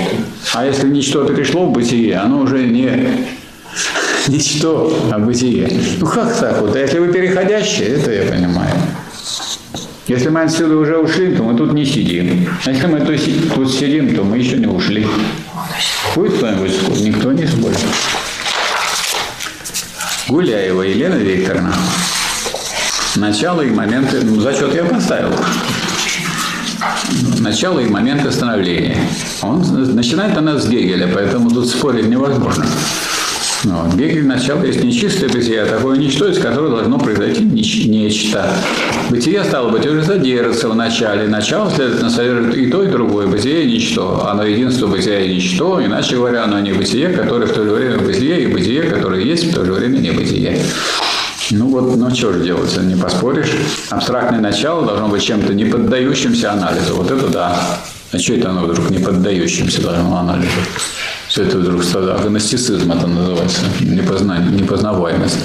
А 0.55 0.65
если 0.65 0.89
ничто 0.89 1.25
перешло 1.25 1.67
в 1.67 1.73
бытие, 1.73 2.17
оно 2.17 2.41
уже 2.41 2.65
не 2.65 3.25
ничто, 4.29 4.93
а 5.13 5.19
бытие. 5.19 5.71
Ну 5.99 6.07
как 6.07 6.37
так 6.37 6.61
вот? 6.61 6.75
А 6.75 6.79
если 6.79 6.99
вы 6.99 7.13
переходящие, 7.13 7.89
это 7.89 8.13
я 8.13 8.31
понимаю. 8.31 8.75
Если 10.09 10.31
мы 10.31 10.41
отсюда 10.41 10.77
уже 10.77 10.97
ушли, 10.97 11.35
то 11.35 11.43
мы 11.43 11.55
тут 11.55 11.75
не 11.75 11.85
сидим. 11.85 12.49
А 12.65 12.71
если 12.71 12.87
мы 12.87 13.01
тут, 13.01 13.71
сидим, 13.71 14.15
то 14.15 14.25
мы 14.25 14.39
еще 14.39 14.57
не 14.57 14.67
ушли. 14.67 15.07
Будет 16.15 16.39
кто-нибудь? 16.39 17.01
Никто 17.01 17.33
не 17.33 17.47
спорит. 17.47 17.79
Гуляева 20.29 20.83
Елена 20.83 21.15
Викторовна. 21.15 21.75
Начало 23.17 23.61
и 23.61 23.71
моменты... 23.71 24.21
Ну, 24.23 24.41
зачет 24.41 24.75
я 24.75 24.85
поставил. 24.85 25.35
Начало 27.41 27.81
и 27.81 27.89
моменты 27.89 28.31
становления. 28.31 28.97
Он 29.43 29.63
начинает 29.95 30.37
она 30.37 30.59
с 30.59 30.69
Гегеля, 30.69 31.09
поэтому 31.13 31.51
тут 31.51 31.69
спорить 31.69 32.09
невозможно. 32.09 32.67
Но 33.65 33.89
Гегель 33.97 34.27
начало 34.27 34.63
есть 34.65 34.85
нечистое 34.85 35.29
бытие, 35.29 35.63
а 35.63 35.67
такое 35.67 35.99
ничто, 35.99 36.29
из 36.29 36.39
которого 36.39 36.77
должно 36.77 36.99
произойти 36.99 37.43
нечто. 37.43 38.55
Бытие, 39.11 39.43
стало 39.43 39.71
быть, 39.71 39.85
уже 39.85 40.05
содержится 40.05 40.69
в 40.69 40.77
начале. 40.77 41.27
Начало, 41.27 41.71
следовательно, 41.71 42.11
содержит 42.11 42.57
и 42.57 42.67
то, 42.71 42.85
и 42.85 42.87
другое. 42.87 43.27
Бытие 43.27 43.65
и 43.65 43.73
ничто. 43.73 44.29
Оно 44.31 44.45
единство 44.45 44.87
бытия 44.87 45.21
и 45.21 45.35
ничто. 45.35 45.85
Иначе 45.85 46.17
говоря, 46.17 46.45
оно 46.45 46.61
не 46.61 46.73
бытие, 46.73 47.09
которое 47.09 47.47
в 47.47 47.53
то 47.53 47.65
же 47.65 47.71
время 47.71 47.99
бытие, 47.99 48.45
и 48.45 48.47
бытие, 48.47 48.83
которое 48.83 49.23
есть 49.23 49.51
в 49.51 49.55
то 49.55 49.65
же 49.65 49.73
время 49.73 49.99
не 49.99 50.13
бытие. 50.13 50.63
Ну 51.51 51.69
вот, 51.69 51.97
ну 51.97 52.15
что 52.15 52.33
же 52.33 52.45
делать, 52.45 52.77
не 52.83 52.95
поспоришь. 52.95 53.53
Абстрактное 53.89 54.41
начало 54.41 54.85
должно 54.85 55.09
быть 55.09 55.23
чем-то 55.23 55.55
не 55.55 55.65
поддающимся 55.65 56.53
анализу. 56.53 56.95
Вот 56.95 57.11
это 57.11 57.29
да. 57.29 57.57
А 58.13 58.19
что 58.19 58.35
это 58.35 58.51
оно 58.51 58.65
вдруг 58.65 58.91
не 58.91 58.99
поддающимся 58.99 59.81
должно 59.81 60.19
анализу? 60.19 60.51
Все 61.29 61.45
это 61.45 61.59
вдруг 61.59 61.85
стало 61.85 62.15
агностицизм 62.15 62.93
это 62.93 63.07
называется, 63.07 63.61
непознание, 63.81 64.51
непознаваемость. 64.51 65.39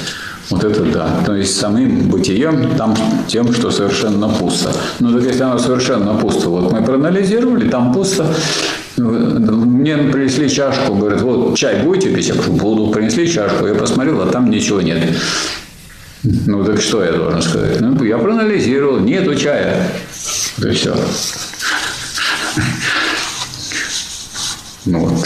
Вот 0.49 0.63
это 0.65 0.83
да. 0.83 1.09
То 1.25 1.35
есть 1.35 1.57
самим 1.57 2.09
бытием, 2.09 2.75
там 2.75 2.95
тем, 3.27 3.53
что 3.53 3.71
совершенно 3.71 4.27
пусто. 4.27 4.73
Ну 4.99 5.13
так 5.13 5.23
если 5.23 5.43
оно 5.43 5.57
совершенно 5.57 6.15
пусто, 6.15 6.49
вот 6.49 6.71
мы 6.71 6.83
проанализировали, 6.83 7.69
там 7.69 7.93
пусто. 7.93 8.25
Мне 8.97 9.97
принесли 9.97 10.49
чашку, 10.49 10.95
говорят, 10.95 11.21
вот 11.21 11.57
чай 11.57 11.81
будете 11.83 12.13
пить? 12.13 12.27
Я 12.27 12.35
говорю, 12.35 12.53
буду. 12.53 12.87
Принесли 12.91 13.27
чашку, 13.31 13.65
я 13.67 13.73
посмотрел, 13.73 14.21
а 14.21 14.25
там 14.25 14.49
ничего 14.49 14.81
нет. 14.81 14.99
Ну 16.23 16.63
так 16.63 16.79
что 16.81 17.03
я 17.03 17.11
должен 17.11 17.41
сказать? 17.41 17.81
Ну, 17.81 18.01
я 18.03 18.17
проанализировал, 18.17 18.99
нету 18.99 19.35
чая. 19.35 19.91
И 20.57 20.69
все. 20.69 20.95
Ну 24.85 24.99
вот. 24.99 25.25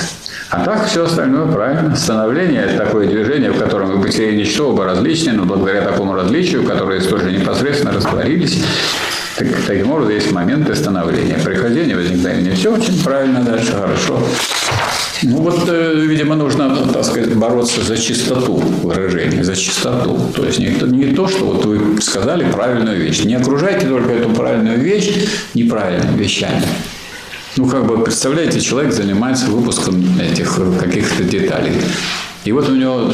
А 0.49 0.63
так 0.63 0.88
все 0.88 1.05
остальное 1.05 1.51
правильно. 1.51 1.95
Становление– 1.95 2.62
это 2.65 2.86
такое 2.86 3.07
движение, 3.07 3.51
в 3.51 3.60
котором 3.60 3.93
и 3.93 3.97
бытие 3.97 4.33
и 4.33 4.38
ничто 4.38 4.69
оба 4.69 4.86
различны, 4.86 5.33
но 5.33 5.43
благодаря 5.43 5.81
такому 5.81 6.15
различию, 6.15 6.63
которые 6.63 7.01
тоже 7.01 7.31
непосредственно 7.31 7.91
растворились, 7.91 8.63
так, 9.38 9.47
таким 9.67 9.91
образом 9.91 10.13
есть 10.13 10.31
моменты 10.31 10.73
становления. 10.73 11.38
Прихождение, 11.43 11.95
возникновение. 11.95 12.55
Все 12.55 12.73
очень 12.73 13.03
правильно, 13.03 13.43
дальше 13.43 13.73
хорошо. 13.73 14.23
Ну 15.30 15.42
вот, 15.42 15.68
э, 15.68 15.94
видимо, 15.96 16.36
нужно, 16.36 16.74
так 16.94 17.04
сказать, 17.04 17.36
бороться 17.36 17.82
за 17.82 17.98
чистоту 17.98 18.56
выражения, 18.84 19.44
за 19.44 19.56
чистоту. 19.56 20.18
То 20.34 20.46
есть 20.46 20.60
не, 20.60 20.70
не 20.70 21.13
то, 21.13 21.28
что 21.28 21.46
вот 21.46 21.66
вы 21.66 22.02
сказали 22.02 22.50
правильную 22.50 22.98
вещь. 22.98 23.26
Не 23.26 23.36
окружайте 23.36 23.88
только 23.88 24.13
эту 24.13 24.30
правильную 24.30 24.80
вещь 24.80 25.10
неправильными 25.54 26.24
вещами. 26.24 26.63
Ну, 27.58 27.66
как 27.68 27.86
бы, 27.88 28.04
представляете, 28.04 28.62
человек 28.62 28.94
занимается 28.94 29.48
выпуском 29.48 30.02
этих 30.20 30.60
каких-то 30.80 31.24
деталей. 31.24 31.74
И 32.46 32.52
вот 32.54 32.70
у 32.70 32.76
него 32.76 33.12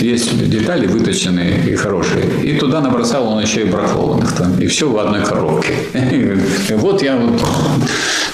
есть 0.00 0.50
детали 0.50 0.86
выточенные 0.86 1.66
и 1.66 1.74
хорошие. 1.74 2.24
И 2.42 2.58
туда 2.58 2.82
набросал 2.82 3.28
он 3.28 3.40
еще 3.40 3.62
и 3.62 3.64
бракованных 3.64 4.32
там. 4.32 4.58
И 4.60 4.66
все 4.66 4.90
в 4.90 4.98
одной 4.98 5.24
коробке. 5.24 5.72
Вот 6.76 7.02
я 7.02 7.16
вот 7.16 7.40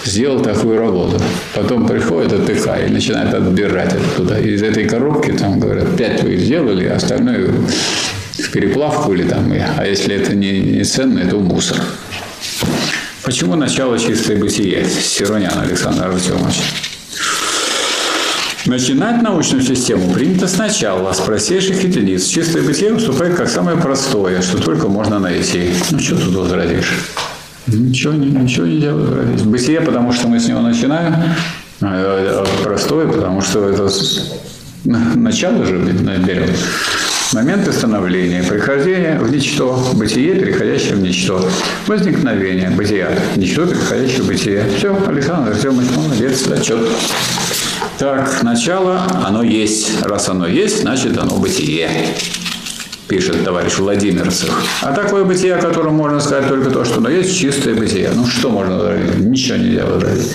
сделал 0.04 0.40
такую 0.40 0.78
работу. 0.78 1.20
Потом 1.54 1.86
приходит 1.86 2.32
АТХ 2.32 2.88
и 2.88 2.90
начинает 2.90 3.34
отбирать 3.34 3.94
оттуда. 3.94 4.40
Из 4.40 4.62
этой 4.62 4.84
коробки, 4.84 5.32
там, 5.32 5.60
говорят, 5.60 5.96
пять 5.96 6.22
вы 6.22 6.36
сделали, 6.36 6.86
а 6.86 6.96
остальное 6.96 7.50
в 8.38 8.50
переплавку 8.50 9.12
или 9.12 9.24
там. 9.24 9.52
А 9.78 9.86
если 9.86 10.14
это 10.14 10.34
не, 10.34 10.60
не 10.60 10.84
ценно, 10.84 11.20
это 11.20 11.36
мусор. 11.36 11.78
Почему 13.22 13.54
начало 13.54 13.98
чистое 13.98 14.36
бытие? 14.36 14.84
Сиронян 14.84 15.58
Александр 15.58 16.06
Артемович. 16.06 16.60
Начинать 18.66 19.22
научную 19.22 19.62
систему 19.62 20.12
принято 20.12 20.46
сначала, 20.46 21.12
с 21.12 21.18
простейших 21.18 21.82
единиц. 21.82 22.26
Чистое 22.26 22.62
бытие 22.62 22.92
выступает 22.92 23.34
как 23.34 23.48
самое 23.48 23.76
простое, 23.76 24.40
что 24.40 24.58
только 24.58 24.88
можно 24.88 25.18
найти. 25.18 25.70
Ну, 25.90 25.98
что 25.98 26.16
тут 26.16 26.34
возразишь? 26.34 26.92
Ничего, 27.66 28.12
ничего 28.14 28.66
не 28.66 28.80
делаю. 28.80 29.36
Бытие, 29.44 29.80
потому 29.80 30.12
что 30.12 30.28
мы 30.28 30.40
с 30.40 30.48
него 30.48 30.60
начинаем. 30.60 31.14
А, 31.80 32.44
простое, 32.62 33.06
потому 33.06 33.40
что 33.40 33.68
это 33.68 33.88
начало 34.84 35.64
же 35.64 35.78
берем. 35.78 36.50
Моменты 37.32 37.72
становления, 37.72 38.42
прихождения 38.42 39.18
в 39.18 39.32
ничто, 39.32 39.82
бытие, 39.94 40.34
переходящее 40.34 40.96
в 40.96 41.00
ничто, 41.00 41.48
возникновение, 41.86 42.68
бытия, 42.70 43.08
ничто, 43.36 43.66
переходящее 43.66 44.22
в 44.22 44.26
бытие. 44.26 44.66
Все, 44.76 44.94
Александр 45.06 45.52
Артемович, 45.52 45.88
молодец, 45.96 46.46
отчет. 46.48 46.90
Так, 47.98 48.42
начало, 48.42 49.06
оно 49.24 49.42
есть. 49.42 50.02
Раз 50.02 50.28
оно 50.28 50.46
есть, 50.46 50.82
значит 50.82 51.16
оно 51.16 51.38
бытие 51.38 51.88
пишет 53.12 53.44
товарищ 53.44 53.76
Владимирцев. 53.76 54.50
А 54.80 54.92
такое 54.92 55.24
бытие, 55.24 55.56
о 55.56 55.60
котором 55.60 55.94
можно 55.94 56.18
сказать 56.18 56.48
только 56.48 56.70
то, 56.70 56.82
что 56.82 56.96
оно 56.96 57.10
есть 57.10 57.38
чистое 57.38 57.74
бытие. 57.74 58.10
Ну, 58.14 58.26
что 58.26 58.48
можно 58.48 58.78
возразить? 58.78 59.18
Ничего 59.18 59.58
нельзя 59.58 59.84
возразить. 59.84 60.32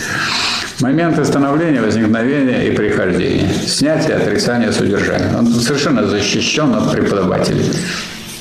Моменты 0.79 1.25
становления, 1.25 1.81
возникновения 1.81 2.67
и 2.67 2.71
прихождения. 2.75 3.51
Снятие, 3.65 4.17
отрицание, 4.17 4.71
содержания. 4.71 5.35
Он 5.35 5.47
совершенно 5.47 6.07
защищен 6.07 6.75
от 6.75 6.91
преподавателей. 6.91 7.65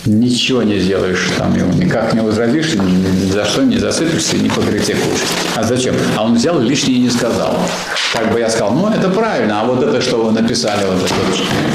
Ничего 0.07 0.63
не 0.63 0.79
сделаешь 0.79 1.31
там 1.37 1.57
ему, 1.57 1.73
никак 1.73 2.15
не 2.15 2.21
возразишь, 2.21 2.75
ни 2.75 3.31
за 3.33 3.45
что 3.45 3.63
не 3.63 3.79
засыпешься, 3.79 4.37
не 4.37 4.49
покритикуешь. 4.49 5.25
А 5.57 5.65
зачем? 5.65 5.97
А 6.17 6.23
он 6.23 6.35
взял 6.35 6.61
и 6.61 6.65
лишнее 6.65 7.01
не 7.01 7.11
сказал. 7.11 7.59
Как 8.13 8.33
бы 8.33 8.39
я 8.39 8.49
сказал, 8.49 8.73
ну 8.73 8.89
это 8.89 9.09
правильно, 9.09 9.63
а 9.63 9.65
вот 9.65 9.83
это, 9.83 10.01
что 10.01 10.23
вы 10.23 10.31
написали, 10.31 10.85
вот 10.87 11.03
это, 11.03 11.15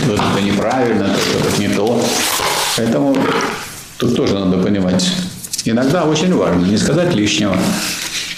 вот 0.07 0.19
это 0.19 0.45
неправильно, 0.45 1.03
это, 1.03 1.47
это 1.49 1.61
не 1.61 1.67
то. 1.67 2.01
Поэтому 2.77 3.15
тут 3.97 4.15
тоже 4.15 4.33
надо 4.33 4.57
понимать. 4.57 5.11
Иногда 5.65 6.05
очень 6.05 6.33
важно 6.33 6.65
не 6.65 6.77
сказать 6.77 7.13
лишнего 7.13 7.57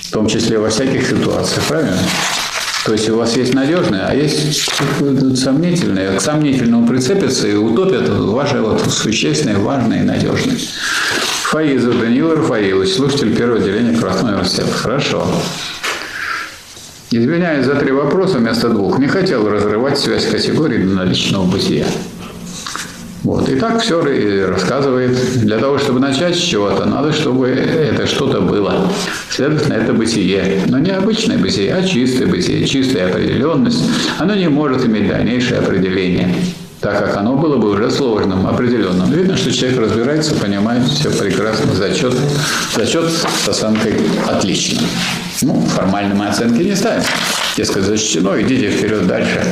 в 0.02 0.12
том 0.12 0.28
числе 0.28 0.60
во 0.60 0.70
всяких 0.70 1.08
ситуациях, 1.08 1.66
правильно? 1.68 1.98
То 2.86 2.92
есть 2.92 3.10
у 3.10 3.16
вас 3.18 3.36
есть 3.38 3.54
надежное, 3.54 4.06
а 4.08 4.14
есть 4.14 4.70
сомнительное. 5.38 6.18
К 6.18 6.22
сомнительному 6.22 6.86
прицепятся 6.86 7.48
и 7.48 7.56
утопят 7.56 8.10
ваше 8.10 8.62
вот 8.62 8.82
существенное, 8.92 9.58
важное 9.58 10.02
и 10.02 10.04
надежное. 10.04 10.58
Фаизов 11.46 12.00
Даниил 12.00 12.36
Рафаилович, 12.36 12.94
слушатель 12.94 13.36
первого 13.36 13.60
отделения 13.60 13.98
Красного 13.98 14.34
университета. 14.34 14.72
Хорошо. 14.72 15.26
Извиняюсь 17.10 17.66
за 17.66 17.76
три 17.76 17.92
вопроса 17.92 18.38
вместо 18.38 18.70
двух. 18.70 19.00
Не 19.00 19.08
хотел 19.08 19.48
разрывать 19.48 19.98
связь 19.98 20.26
категорий 20.26 20.84
до 20.84 20.94
наличного 20.94 21.46
бытия. 21.46 21.86
Вот. 23.24 23.48
И 23.48 23.56
так 23.56 23.82
все 23.82 24.02
рассказывает. 24.48 25.18
Для 25.40 25.58
того, 25.58 25.78
чтобы 25.78 26.00
начать 26.00 26.36
с 26.36 26.40
чего-то, 26.40 26.86
надо, 26.86 27.14
чтобы 27.14 27.48
это 27.48 28.06
что-то 28.06 28.42
было. 28.42 28.92
Следовательно, 29.30 29.74
это 29.74 29.94
бытие. 29.94 30.64
Но 30.68 30.80
не 30.80 30.92
обычное 30.92 31.38
бытие, 31.38 31.74
а 31.74 31.82
чистое 31.82 32.28
бытие, 32.28 32.68
чистая 32.68 33.10
определенность. 33.10 33.84
Оно 34.20 34.36
не 34.36 34.50
может 34.50 34.86
иметь 34.86 35.08
дальнейшее 35.08 35.60
определение 35.60 36.36
так 36.84 37.00
как 37.00 37.16
оно 37.16 37.38
было 37.38 37.56
бы 37.56 37.70
уже 37.70 37.90
сложным, 37.90 38.46
определенным. 38.46 39.10
Видно, 39.10 39.38
что 39.38 39.54
человек 39.54 39.80
разбирается, 39.80 40.36
понимает 40.36 40.84
все 40.86 41.10
прекрасно, 41.12 41.74
зачет, 41.74 42.14
зачет 42.76 43.10
с 43.10 43.48
оценкой 43.48 43.96
отлично. 44.28 44.82
Ну, 45.44 45.62
формально 45.74 46.14
мы 46.14 46.28
оценки 46.28 46.62
не 46.62 46.76
ставим. 46.76 47.04
Дескать, 47.56 47.84
зачтено, 47.84 48.40
идите 48.42 48.70
вперед 48.70 49.08
дальше. 49.08 49.46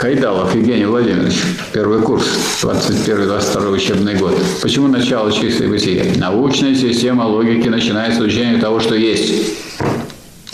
Кайдалов 0.00 0.54
Евгений 0.54 0.86
Владимирович, 0.86 1.34
первый 1.74 2.00
курс, 2.00 2.24
21-22 2.62 3.70
учебный 3.70 4.14
год. 4.14 4.34
Почему 4.62 4.88
начало 4.88 5.30
чистой 5.30 5.68
бытия? 5.68 6.04
Научная 6.16 6.74
система 6.74 7.24
логики 7.24 7.68
начинает 7.68 8.14
с 8.14 8.16
изучения 8.16 8.58
того, 8.58 8.80
что 8.80 8.94
есть. 8.94 9.58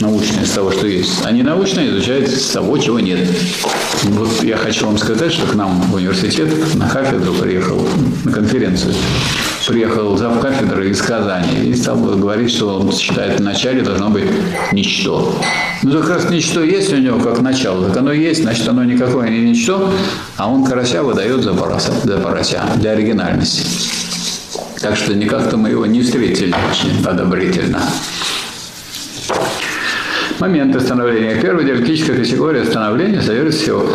Научная 0.00 0.44
с 0.44 0.50
того, 0.50 0.72
что 0.72 0.88
есть. 0.88 1.24
А 1.24 1.30
не 1.30 1.44
научная 1.44 1.88
изучает 1.90 2.28
с 2.28 2.50
того, 2.50 2.76
чего 2.78 2.98
нет. 2.98 3.20
Вот 4.02 4.42
я 4.42 4.56
хочу 4.56 4.84
вам 4.84 4.98
сказать, 4.98 5.32
что 5.32 5.46
к 5.46 5.54
нам 5.54 5.80
в 5.80 5.94
университет 5.94 6.48
на 6.74 6.88
кафедру 6.88 7.32
приехал, 7.34 7.88
на 8.24 8.32
конференцию, 8.32 8.94
приехал 9.66 10.16
зав 10.16 10.40
кафедры 10.40 10.90
из 10.90 11.02
Казани 11.02 11.68
и 11.68 11.74
стал 11.74 11.96
говорить, 11.96 12.50
что 12.52 12.78
он 12.78 12.92
считает, 12.92 13.40
в 13.40 13.42
начале 13.42 13.82
должно 13.82 14.10
быть 14.10 14.24
ничто. 14.72 15.34
Ну, 15.82 16.00
как 16.00 16.10
раз 16.10 16.30
ничто 16.30 16.62
есть 16.62 16.92
у 16.92 16.96
него 16.96 17.18
как 17.18 17.40
начало, 17.40 17.88
так 17.88 17.96
оно 17.98 18.12
есть, 18.12 18.42
значит, 18.42 18.68
оно 18.68 18.84
никакое 18.84 19.28
не 19.28 19.40
ничто, 19.40 19.92
а 20.36 20.50
он 20.50 20.64
карася 20.64 21.02
выдает 21.02 21.42
за 21.42 21.52
порося, 21.54 21.92
за 22.04 22.18
порося 22.18 22.62
для 22.76 22.92
оригинальности. 22.92 23.66
Так 24.80 24.96
что 24.96 25.14
никак-то 25.14 25.56
мы 25.56 25.70
его 25.70 25.86
не 25.86 26.02
встретили 26.02 26.54
очень 26.70 27.04
одобрительно. 27.04 27.82
Момент 30.38 30.80
становления. 30.80 31.40
Первая 31.40 31.64
диалектическая 31.64 32.16
категория 32.16 32.64
становления 32.64 33.22
содержит 33.22 33.54
всего 33.54 33.88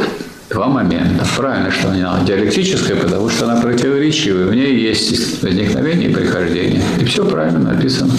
два 0.52 0.68
момента. 0.68 1.26
Правильно, 1.38 1.72
что 1.72 1.90
она 1.90 2.22
диалектическая, 2.26 2.96
потому 2.98 3.30
что 3.30 3.50
она 3.50 3.62
противоречивая. 3.62 4.46
В 4.46 4.56
ней 4.56 4.76
есть 4.76 5.42
возникновение 5.42 6.10
и 6.10 6.14
прихождение. 6.14 6.84
И 7.00 7.06
все 7.06 7.26
правильно 7.26 7.60
написано. 7.60 8.14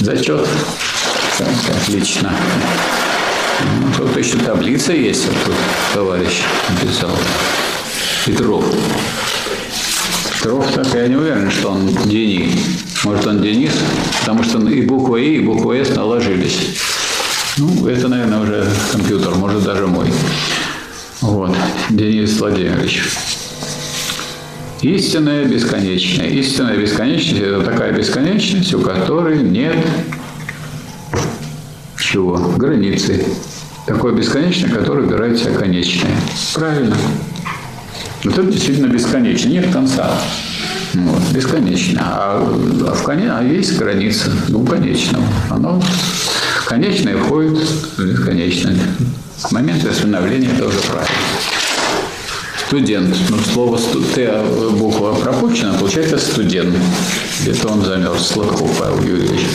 Зачет. 0.00 0.46
Отлично. 1.84 2.32
Ну, 3.80 3.92
тут 3.96 4.16
еще 4.16 4.38
таблица 4.38 4.92
есть, 4.92 5.26
вот 5.26 5.36
тут 5.44 5.54
товарищ 5.94 6.42
написал. 6.68 7.10
Петров. 8.26 8.64
Петров, 10.34 10.70
так 10.72 10.86
я 10.94 11.08
не 11.08 11.16
уверен, 11.16 11.50
что 11.50 11.70
он 11.70 11.88
Денис. 12.06 12.52
Может, 13.04 13.26
он 13.26 13.40
Денис, 13.40 13.72
потому 14.20 14.42
что 14.42 14.58
и 14.68 14.82
буква 14.82 15.16
И, 15.16 15.36
и 15.36 15.40
буква 15.40 15.74
С 15.74 15.94
наложились. 15.94 16.76
Ну, 17.58 17.86
это, 17.86 18.08
наверное, 18.08 18.40
уже 18.40 18.66
компьютер, 18.92 19.34
может, 19.36 19.62
даже 19.62 19.86
мой. 19.86 20.06
Вот, 21.20 21.56
Денис 21.90 22.38
Владимирович. 22.38 23.02
Истинная 24.82 25.44
бесконечная. 25.44 26.28
Истинная 26.28 26.76
бесконечность– 26.76 27.40
это 27.42 27.62
такая 27.62 27.92
бесконечность, 27.92 28.74
у 28.74 28.80
которой 28.80 29.42
нет 29.42 29.76
чего? 32.16 32.36
Границы. 32.56 33.24
Такое 33.84 34.14
бесконечное, 34.14 34.70
которое 34.70 35.06
убирает 35.06 35.38
себя 35.38 35.54
конечное. 35.54 36.12
Правильно. 36.54 36.96
Вот 38.24 38.38
это 38.38 38.50
действительно 38.50 38.86
бесконечно. 38.86 39.48
Нет 39.48 39.72
конца. 39.72 40.18
Вот, 40.94 41.22
бесконечно. 41.32 42.00
А, 42.02 42.38
а, 42.88 42.94
в 42.94 43.02
коне, 43.02 43.30
а 43.30 43.42
есть 43.42 43.76
граница 43.76 44.30
двуконечного. 44.48 45.24
Оно 45.50 45.82
конечное 46.66 47.16
входит 47.16 47.58
в 47.96 48.04
бесконечное. 48.04 48.76
Момент 49.50 49.84
восстановления 49.84 50.50
тоже 50.58 50.78
правильно. 50.80 51.16
Студент. 52.66 53.16
Ну, 53.28 53.38
слово 53.38 53.78
Т 54.14 54.26
а 54.26 54.70
буква 54.72 55.14
пропущена, 55.14 55.74
получается 55.74 56.18
студент. 56.18 56.74
Где-то 57.40 57.68
он 57.68 57.84
замерз. 57.84 58.26
Сладков 58.26 58.68
Павел 58.78 59.02
Юрьевич. 59.02 59.46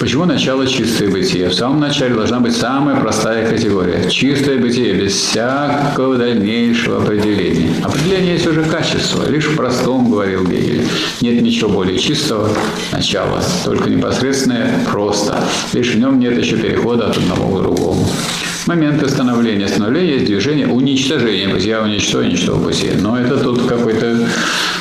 Почему 0.00 0.24
начало 0.24 0.66
чистое 0.66 1.08
бытие? 1.08 1.48
В 1.48 1.54
самом 1.54 1.78
начале 1.78 2.14
должна 2.14 2.40
быть 2.40 2.56
самая 2.56 2.96
простая 2.96 3.48
категория. 3.48 4.10
Чистое 4.10 4.58
бытие, 4.58 4.92
без 4.94 5.14
всякого 5.14 6.16
дальнейшего 6.16 7.02
определения. 7.02 7.72
Определение 7.82 8.34
есть 8.34 8.46
уже 8.46 8.64
качество, 8.64 9.28
лишь 9.28 9.46
в 9.46 9.56
простом, 9.56 10.10
говорил 10.10 10.44
Гегель. 10.44 10.88
Нет 11.20 11.40
ничего 11.42 11.70
более 11.70 11.98
чистого 11.98 12.50
начала, 12.92 13.40
только 13.64 13.88
непосредственное 13.88 14.84
просто. 14.90 15.38
Лишь 15.72 15.94
в 15.94 15.98
нем 15.98 16.18
нет 16.18 16.36
еще 16.36 16.56
перехода 16.56 17.06
от 17.06 17.16
одного 17.16 17.56
к 17.56 17.62
другому. 17.62 18.06
Моменты 18.66 19.08
становления. 19.08 19.68
Становление 19.68 20.14
есть 20.14 20.26
движение 20.26 20.66
уничтожения. 20.66 21.48
Бытия 21.48 21.82
уничтожил, 21.82 22.28
уничтожил 22.28 22.56
бытие. 22.56 22.94
Но 22.98 23.18
это 23.18 23.36
тут 23.36 23.66
какой-то 23.66 24.26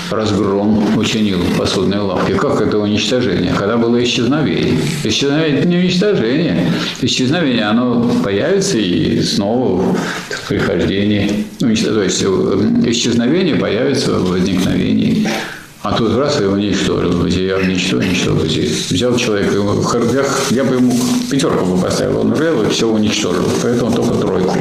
разгром 0.09 0.97
учинил 0.97 1.39
в 1.39 1.57
посудной 1.57 1.99
лавке. 1.99 2.35
Как 2.35 2.61
это 2.61 2.77
уничтожение? 2.77 3.53
Когда 3.53 3.75
было 3.77 4.01
исчезновение. 4.01 4.77
Исчезновение– 5.03 5.59
это 5.59 5.67
не 5.67 5.77
уничтожение. 5.77 6.71
Исчезновение, 7.01 7.65
оно 7.65 8.09
появится 8.23 8.77
и 8.77 9.21
снова 9.21 9.95
в 10.29 10.47
прихождении. 10.47 11.45
То 11.59 11.67
есть 11.67 11.83
исчезновение 12.23 13.55
появится 13.55 14.13
в 14.13 14.29
возникновении. 14.29 15.27
А 15.83 15.91
тут 15.97 16.15
раз 16.15 16.39
его 16.39 16.53
уничтожил. 16.53 17.25
Я 17.25 17.57
уничтожил, 17.57 17.99
уничтожил. 17.99 18.37
Взял 18.89 19.17
человека, 19.17 19.53
я, 20.51 20.63
бы 20.63 20.75
ему 20.75 20.97
пятерку 21.29 21.65
бы 21.65 21.81
поставил, 21.81 22.21
он 22.21 22.33
взял 22.33 22.63
и 22.63 22.69
все 22.69 22.87
уничтожил. 22.87 23.45
Поэтому 23.61 23.91
только 23.91 24.15
тройку 24.15 24.57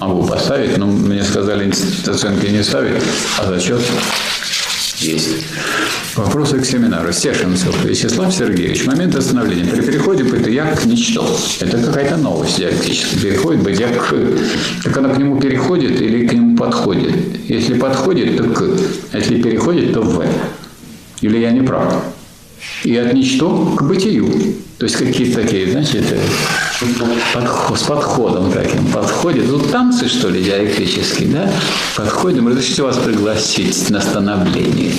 могу 0.00 0.24
поставить. 0.26 0.78
Но 0.78 0.86
мне 0.86 1.22
сказали 1.24 1.70
оценки 2.06 2.46
не 2.46 2.62
ставить, 2.62 3.02
а 3.38 3.48
зачет 3.48 3.80
есть. 5.02 5.28
Вопросы 6.16 6.58
к 6.58 6.64
семинару. 6.64 7.12
Стешинцев 7.12 7.84
Вячеслав 7.84 8.32
Сергеевич. 8.32 8.86
Момент 8.86 9.14
остановления. 9.14 9.70
При 9.70 9.82
переходе 9.82 10.24
бытия 10.24 10.74
к 10.74 10.86
ничто. 10.86 11.26
Это 11.60 11.78
какая-то 11.78 12.16
новость 12.16 12.58
диалектическая. 12.58 13.20
Переходит 13.20 13.62
бытия 13.62 13.88
к... 13.88 14.14
Так 14.84 14.96
она 14.96 15.10
к 15.10 15.18
нему 15.18 15.38
переходит 15.40 16.00
или 16.00 16.26
к 16.26 16.32
нему 16.32 16.56
подходит? 16.56 17.14
Если 17.48 17.74
подходит, 17.74 18.36
то 18.36 18.44
к. 18.44 18.64
Если 19.12 19.42
переходит, 19.42 19.92
то 19.92 20.02
в. 20.02 20.24
Или 21.22 21.38
я 21.38 21.50
не 21.52 21.62
прав? 21.62 22.02
И 22.84 22.96
от 22.96 23.14
ничто 23.14 23.74
к 23.76 23.82
бытию. 23.82 24.54
То 24.78 24.86
есть 24.86 24.96
какие-то 24.96 25.42
такие, 25.42 25.70
знаете, 25.70 26.02
подход, 27.32 27.78
с 27.78 27.82
подходом 27.84 28.50
таким. 28.52 28.84
Подходит. 28.86 29.46
Тут 29.46 29.70
танцы, 29.70 30.08
что 30.08 30.28
ли, 30.28 30.42
диалектические, 30.42 31.28
да? 31.28 31.52
Подходим, 31.96 32.48
разрешите 32.48 32.82
вас 32.82 32.96
пригласить 32.96 33.90
на 33.90 34.00
становление. 34.00 34.92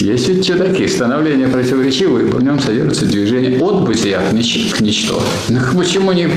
Есть 0.00 0.28
ведь 0.28 0.44
что 0.44 0.58
такие, 0.58 0.88
становление 0.88 1.46
противоречивое, 1.46 2.24
в 2.24 2.42
нем 2.42 2.58
содержится 2.58 3.06
движение 3.06 3.60
от 3.60 3.84
бытия 3.84 4.20
к, 4.28 4.32
нич- 4.32 4.74
к 4.74 4.80
ничто. 4.80 5.22
Ну, 5.48 5.58
почему 5.76 6.12
не 6.12 6.28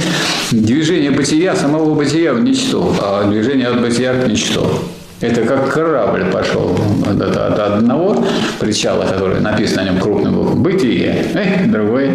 движение 0.51 1.09
бытия, 1.11 1.55
самого 1.55 1.95
бытия 1.95 2.33
в 2.33 2.43
ничто, 2.43 2.95
а 3.01 3.29
движение 3.29 3.67
от 3.67 3.81
бытия 3.81 4.13
к 4.13 4.27
ничто? 4.27 4.83
Это 5.21 5.41
как 5.41 5.73
корабль 5.73 6.25
пошел 6.25 6.77
от, 7.07 7.19
от 7.19 7.59
одного 7.59 8.23
причала, 8.59 9.05
который 9.05 9.39
написано 9.41 9.83
на 9.83 9.89
нем 9.89 9.99
крупным 9.99 10.35
буквам, 10.35 10.61
бытие, 10.61 11.25
э, 11.33 11.65
другой 11.65 12.11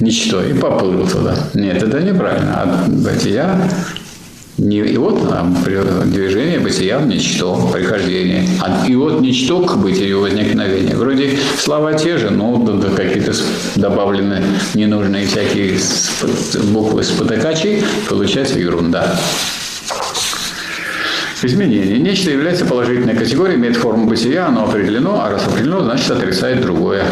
ничто, 0.00 0.42
и 0.42 0.54
поплыл 0.54 1.06
туда. 1.06 1.34
Нет, 1.52 1.82
это 1.82 2.00
неправильно. 2.00 2.62
От 2.62 2.88
бытия 2.88 3.68
не, 4.62 4.78
и 4.78 4.96
вот 4.96 5.20
а, 5.30 5.44
движение 6.04 6.60
бытия 6.60 6.98
в 6.98 7.06
ничто, 7.08 7.68
прихождение. 7.72 8.46
А, 8.60 8.86
и 8.86 8.94
вот 8.94 9.20
ничто 9.20 9.60
к 9.60 9.76
бытию 9.76 10.20
возникновения. 10.20 10.94
Вроде 10.94 11.36
слова 11.58 11.94
те 11.94 12.16
же, 12.16 12.30
но 12.30 12.56
да, 12.58 12.88
какие-то 12.90 13.32
добавлены 13.74 14.40
ненужные 14.74 15.26
всякие 15.26 15.78
буквы 16.70 17.02
спотыкачи, 17.02 17.82
получается 18.08 18.60
ерунда. 18.60 19.18
Изменение. 21.42 21.98
Нечто 21.98 22.30
является 22.30 22.64
положительной 22.64 23.16
категорией, 23.16 23.56
имеет 23.56 23.76
форму 23.76 24.06
бытия, 24.06 24.46
оно 24.46 24.64
определено, 24.64 25.24
а 25.24 25.30
раз 25.30 25.44
определено, 25.44 25.82
значит 25.82 26.08
отрицает 26.12 26.60
другое. 26.60 27.04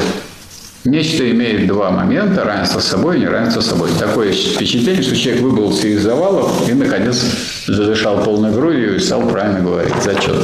Нечто 0.84 1.30
имеет 1.30 1.66
два 1.66 1.90
момента, 1.90 2.42
равенство 2.42 2.80
собой 2.80 3.18
и 3.18 3.20
неравенство 3.20 3.60
собой. 3.60 3.90
Такое 3.98 4.32
впечатление, 4.32 5.02
что 5.02 5.14
человек 5.14 5.42
выбрался 5.42 5.86
из 5.88 6.02
завалов 6.02 6.66
и, 6.66 6.72
наконец, 6.72 7.22
задышал 7.66 8.22
полной 8.24 8.50
грудью 8.50 8.96
и 8.96 8.98
стал 8.98 9.28
правильно 9.28 9.60
говорить. 9.60 9.94
Зачет. 10.02 10.42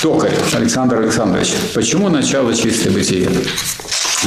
Токарь 0.00 0.32
Александр 0.54 1.00
Александрович. 1.00 1.52
Почему 1.74 2.08
начало 2.08 2.54
чистое 2.54 2.94
бытие? 2.94 3.28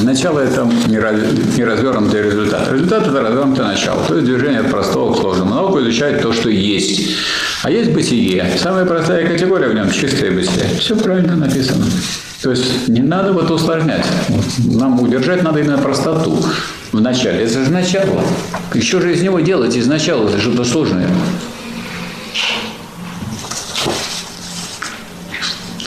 Начало– 0.03 0.39
это 0.41 0.63
неразвернутый 0.87 2.21
результат. 2.21 2.71
Результат– 2.71 3.07
это 3.07 3.21
развернутое 3.21 3.67
начало, 3.67 4.05
то 4.05 4.15
есть 4.15 4.27
движение 4.27 4.59
от 4.59 4.69
простого 4.69 5.13
к 5.13 5.17
сложному. 5.17 5.55
Наука 5.55 5.81
изучает 5.81 6.21
то, 6.21 6.31
что 6.33 6.49
есть. 6.49 7.15
А 7.63 7.71
есть 7.71 7.91
бытие. 7.91 8.45
Самая 8.61 8.85
простая 8.85 9.27
категория 9.27 9.67
в 9.69 9.73
нем– 9.73 9.89
чистое 9.91 10.31
бытие. 10.31 10.69
Все 10.79 10.95
правильно 10.95 11.35
написано. 11.35 11.85
То 12.41 12.51
есть 12.51 12.87
не 12.87 13.01
надо 13.01 13.33
вот 13.33 13.51
усложнять. 13.51 14.05
Нам 14.59 15.01
удержать 15.01 15.43
надо 15.43 15.59
именно 15.59 15.77
простоту 15.77 16.37
в 16.91 17.01
начале. 17.01 17.43
Это 17.43 17.65
же 17.65 17.71
начало. 17.71 18.21
Еще 18.73 19.01
же 19.01 19.13
из 19.13 19.21
него 19.21 19.41
делать 19.41 19.75
из 19.75 19.87
начала, 19.87 20.29
это 20.29 20.39
что-то 20.39 20.63
сложное. 20.63 21.07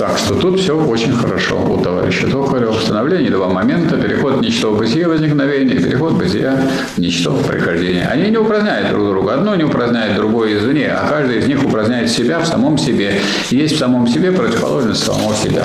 Так 0.03 0.19
что 0.19 0.35
тут 0.35 0.59
все 0.59 0.77
очень 0.77 1.13
хорошо 1.13 1.65
у 1.65 1.81
товарища 1.81 2.27
Токарева. 2.27 2.73
Установление 2.73 3.31
два 3.31 3.47
момента, 3.49 3.97
переход 3.97 4.41
ничто 4.41 4.73
в 4.73 4.79
бытие 4.79 5.07
возникновения, 5.07 5.77
переход 5.77 6.15
бытия 6.15 6.61
в 6.97 6.99
ничто 6.99 7.31
в 7.31 7.47
прихождение. 7.47 8.09
Они 8.09 8.29
не 8.29 8.37
упраздняют 8.37 8.89
друг 8.91 9.07
друга. 9.07 9.35
Одно 9.35 9.55
не 9.55 9.63
упраздняет 9.63 10.17
другое 10.17 10.59
извне, 10.59 10.89
а 10.89 11.07
каждый 11.09 11.39
из 11.39 11.47
них 11.47 11.65
упраздняет 11.65 12.11
себя 12.11 12.41
в 12.41 12.47
самом 12.47 12.79
себе. 12.79 13.21
Есть 13.51 13.77
в 13.77 13.79
самом 13.79 14.09
себе 14.09 14.33
противоположность 14.33 15.05
самого 15.05 15.37
себя. 15.37 15.65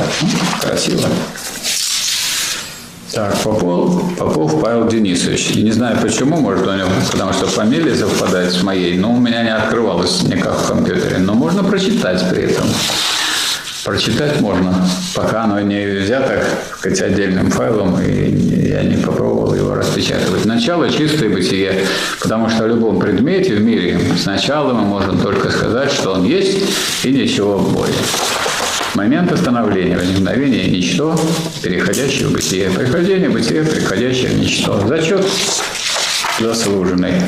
Красиво. 0.62 1.10
Так, 3.12 3.36
Попов, 3.40 4.18
Попов 4.18 4.62
Павел 4.62 4.88
Денисович. 4.88 5.56
Не 5.56 5.72
знаю 5.72 5.98
почему, 6.00 6.38
может 6.38 6.68
у 6.68 6.74
него, 6.74 6.90
потому 7.12 7.34
что 7.34 7.48
фамилия 7.48 7.96
совпадает 7.96 8.52
с 8.52 8.62
моей, 8.62 9.00
но 9.00 9.14
у 9.14 9.20
меня 9.20 9.42
не 9.42 9.56
открывалась 9.56 10.22
никак 10.22 10.60
в 10.60 10.68
компьютере. 10.68 11.18
Но 11.18 11.34
можно 11.34 11.64
прочитать 11.64 12.24
при 12.30 12.44
этом. 12.44 12.68
Прочитать 13.88 14.42
можно, 14.42 14.86
пока 15.16 15.46
оно 15.46 15.62
не 15.62 15.86
взято 15.86 16.44
хоть 16.82 17.00
отдельным 17.00 17.50
файлом, 17.50 17.98
и 18.02 18.68
я 18.68 18.84
не 18.84 18.98
попробовал 18.98 19.56
его 19.56 19.76
распечатывать. 19.76 20.44
Начало– 20.44 20.90
чистое 20.92 21.30
бытие, 21.30 21.86
потому 22.20 22.50
что 22.50 22.66
в 22.66 22.68
любом 22.68 23.00
предмете 23.00 23.56
в 23.56 23.62
мире 23.62 23.98
сначала 24.22 24.74
мы 24.74 24.82
можем 24.82 25.18
только 25.22 25.50
сказать, 25.50 25.90
что 25.90 26.12
он 26.12 26.26
есть, 26.26 26.58
и 27.06 27.12
ничего 27.14 27.60
более. 27.60 27.96
Момент 28.94 29.32
остановления, 29.32 29.96
возникновения– 29.96 30.68
ничто, 30.70 31.18
переходящее 31.64 32.28
в 32.28 32.34
бытие. 32.34 32.70
Прихождение– 32.70 33.30
бытие, 33.32 33.64
приходящее 33.64 34.32
в 34.32 34.38
ничто. 34.38 34.86
Зачет 34.86 35.26
заслуженный. 36.42 37.22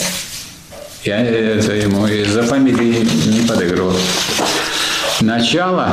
Я 1.06 1.22
это 1.22 1.72
ему 1.72 2.06
из-за 2.06 2.44
фамилии 2.44 3.08
не 3.28 3.48
подыгрывал. 3.48 3.96
Начало 5.22 5.90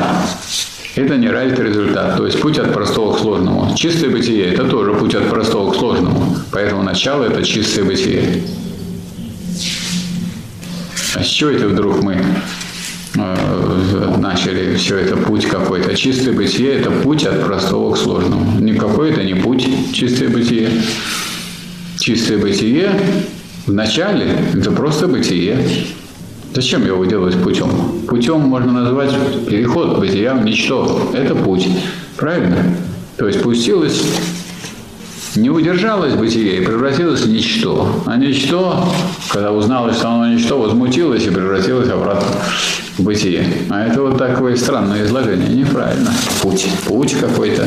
–это 0.95 1.17
не 1.17 1.29
равит 1.29 1.59
результат, 1.59 2.17
то 2.17 2.27
есть 2.27 2.41
путь 2.41 2.59
от 2.59 2.73
простого 2.73 3.17
к 3.17 3.19
сложному. 3.19 3.75
Чистое 3.75 4.09
бытие– 4.11 4.45
это 4.53 4.65
тоже 4.65 4.93
путь 4.93 5.17
от 5.17 5.29
простого 5.29 5.73
к 5.73 5.75
сложному, 5.75 6.37
поэтому 6.53 6.85
начало– 6.85 7.25
это 7.27 7.43
чистое 7.43 7.85
бытие. 7.85 8.45
А 11.17 11.25
с 11.25 11.27
чего 11.27 11.51
это 11.51 11.67
вдруг 11.67 12.03
мы 12.05 12.23
э, 13.17 14.17
начали 14.19 14.77
все 14.77 14.99
это 14.99 15.17
путь 15.17 15.47
какой-то? 15.47 15.97
Чистое 15.97 16.33
бытие– 16.33 16.75
это 16.79 16.93
путь 16.93 17.25
от 17.25 17.45
простого 17.45 17.95
к 17.95 17.99
сложному. 17.99 18.61
Никакой 18.61 19.11
это 19.11 19.25
не 19.25 19.35
путь, 19.35 19.69
чистое 19.93 20.29
бытие. 20.29 20.71
Чистое 21.99 22.39
бытие 22.39 22.93
в 23.67 23.73
начале– 23.73 24.39
это 24.55 24.71
просто 24.71 25.09
бытие. 25.09 25.59
Зачем 26.55 26.87
его 26.87 27.05
делать 27.05 27.35
путем? 27.43 27.69
Путем 28.09 28.41
можно 28.41 28.73
назвать 28.73 29.13
переход 29.47 29.99
бытия 29.99 30.35
в 30.35 30.45
ничто. 30.45 31.11
Это 31.13 31.35
путь. 31.35 31.69
Правильно? 32.17 32.57
То 33.17 33.27
есть 33.27 33.43
пустилось, 33.43 34.03
не 35.37 35.51
удержалось 35.51 36.15
бытие 36.15 36.59
и 36.59 36.65
превратилось 36.65 37.23
в 37.23 37.29
ничто. 37.29 38.03
А 38.07 38.17
ничто, 38.17 38.89
когда 39.31 39.53
узналось, 39.53 39.97
что 39.97 40.09
оно 40.09 40.29
ничто, 40.33 40.59
возмутилось 40.59 41.27
и 41.27 41.31
превратилось 41.31 41.89
обратно 41.89 42.29
в 42.97 43.03
бытие. 43.03 43.47
А 43.71 43.87
это 43.87 44.03
вот 44.03 44.19
такое 44.19 44.57
странное 44.57 45.05
изложение. 45.05 45.49
Неправильно. 45.49 46.13
Путь. 46.41 46.67
Путь 46.87 47.15
какой-то. 47.21 47.67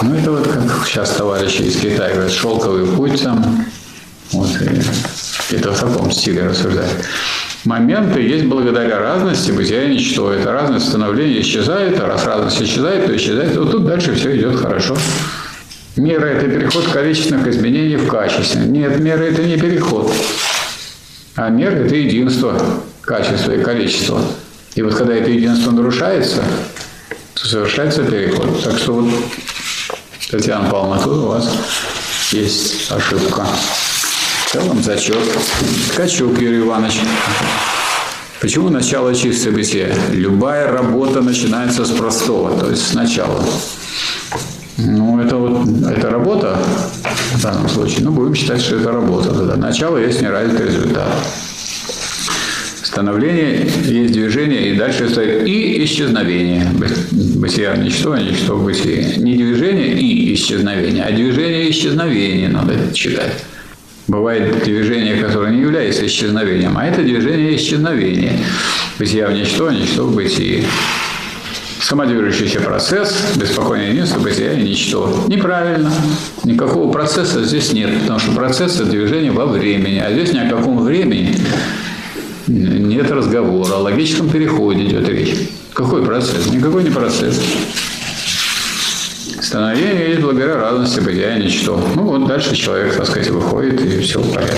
Ну, 0.00 0.14
это 0.14 0.30
вот 0.30 0.46
как 0.46 0.86
сейчас 0.86 1.10
товарищи 1.10 1.62
из 1.62 1.76
Китая 1.76 2.14
говорят, 2.14 2.32
шелковый 2.32 2.86
путь 2.86 3.20
там. 3.20 3.64
Вот, 4.30 4.48
и 4.60 4.80
это 5.50 5.72
в 5.72 5.80
таком 5.80 6.10
стиле 6.10 6.46
рассуждать 6.46 6.90
моменты 7.64 8.20
есть 8.20 8.46
благодаря 8.46 8.98
разности 8.98 9.52
бытия 9.52 9.84
и 9.84 9.94
ничто. 9.94 10.32
Это 10.32 10.52
разность 10.52 10.88
становления 10.88 11.40
исчезает, 11.40 12.00
а 12.00 12.06
раз 12.06 12.24
разность 12.24 12.60
исчезает, 12.62 13.06
то 13.06 13.16
исчезает. 13.16 13.56
Вот 13.56 13.70
тут 13.70 13.84
дальше 13.84 14.14
все 14.14 14.36
идет 14.36 14.56
хорошо. 14.56 14.96
Мера– 15.96 16.26
это 16.26 16.48
переход 16.48 16.86
количественных 16.88 17.46
изменений 17.48 17.96
в 17.96 18.06
качестве. 18.06 18.62
Нет, 18.62 18.98
мера– 19.00 19.22
это 19.24 19.42
не 19.42 19.58
переход. 19.58 20.12
А 21.36 21.50
мера– 21.50 21.74
это 21.84 21.94
единство 21.94 22.60
качества 23.00 23.52
и 23.52 23.62
количества. 23.62 24.20
И 24.74 24.82
вот 24.82 24.94
когда 24.94 25.14
это 25.14 25.30
единство 25.30 25.72
нарушается, 25.72 26.42
то 27.34 27.46
совершается 27.46 28.04
переход. 28.04 28.62
Так 28.62 28.78
что 28.78 28.94
вот, 28.94 29.12
Татьяна 30.30 30.70
Павловна, 30.70 31.02
тут 31.02 31.16
у 31.16 31.26
вас 31.26 31.50
есть 32.30 32.90
ошибка. 32.92 33.44
В 34.48 34.52
целом 34.52 34.82
зачет. 34.82 35.18
Ткачук 35.92 36.40
Юрий 36.40 36.60
Иванович. 36.60 37.00
Почему 38.40 38.70
начало 38.70 39.14
чистое 39.14 39.52
бытие? 39.52 39.94
Любая 40.10 40.72
работа 40.72 41.20
начинается 41.20 41.84
с 41.84 41.90
простого, 41.90 42.58
то 42.58 42.70
есть 42.70 42.88
сначала. 42.88 43.44
Ну, 44.78 45.20
это 45.20 45.36
вот, 45.36 45.68
это 45.86 46.08
работа 46.08 46.56
в 47.34 47.42
данном 47.42 47.68
случае. 47.68 48.06
Ну, 48.06 48.12
будем 48.12 48.34
считать, 48.34 48.62
что 48.62 48.76
это 48.76 48.90
работа. 48.90 49.34
Тогда. 49.34 49.56
Начало 49.56 49.98
есть 49.98 50.22
неравенный 50.22 50.64
результат. 50.64 51.12
Становление 52.82 53.70
есть 53.84 54.14
движение, 54.14 54.70
и 54.70 54.78
дальше 54.78 55.10
стоит 55.10 55.46
и 55.46 55.84
исчезновение. 55.84 56.66
Бытия– 57.36 57.76
ничто, 57.76 58.12
а 58.12 58.22
ничто 58.22 58.56
в 58.56 58.64
бытие. 58.64 59.16
Не 59.18 59.36
движение 59.36 59.92
и 59.92 60.32
исчезновение, 60.32 61.04
а 61.04 61.12
движение 61.12 61.66
и 61.66 61.70
исчезновение 61.70 62.48
надо 62.48 62.94
читать. 62.94 63.32
Бывает 64.08 64.64
движение, 64.64 65.22
которое 65.22 65.52
не 65.52 65.60
является 65.60 66.06
исчезновением, 66.06 66.78
а 66.78 66.86
это 66.86 67.02
движение 67.02 67.54
исчезновения. 67.56 68.38
Бытия 68.98 69.28
в 69.28 69.32
ничто, 69.34 69.70
ничто 69.70 70.04
в 70.04 70.14
бытии. 70.14 70.64
Самодвижущийся 71.82 72.60
процесс, 72.60 73.14
беспокойное 73.36 73.90
единство, 73.90 74.18
бытия 74.18 74.54
и 74.54 74.62
ничто. 74.62 75.24
Неправильно. 75.28 75.92
Никакого 76.44 76.90
процесса 76.90 77.44
здесь 77.44 77.72
нет, 77.74 77.90
потому 78.00 78.18
что 78.18 78.32
процесс– 78.32 78.76
это 78.76 78.86
движение 78.86 79.30
во 79.30 79.44
времени, 79.44 79.98
а 79.98 80.10
здесь 80.10 80.32
ни 80.32 80.38
о 80.38 80.48
каком 80.48 80.82
времени 80.82 81.36
нет 82.46 83.10
разговора. 83.10 83.74
О 83.74 83.78
логическом 83.80 84.30
переходе 84.30 84.86
идет 84.86 85.06
речь. 85.06 85.34
Какой 85.74 86.02
процесс? 86.02 86.46
Никакой 86.50 86.82
не 86.82 86.90
процесс. 86.90 87.40
Становление 89.48 90.10
есть 90.10 90.20
благодаря 90.20 90.56
разности 90.56 91.00
бытия 91.00 91.38
ничто. 91.38 91.82
Ну 91.94 92.02
вот 92.02 92.28
дальше 92.28 92.54
человек, 92.54 92.94
так 92.94 93.06
сказать, 93.06 93.30
выходит, 93.30 93.80
и 93.80 94.00
все 94.00 94.20
в 94.20 94.34
порядке. 94.34 94.54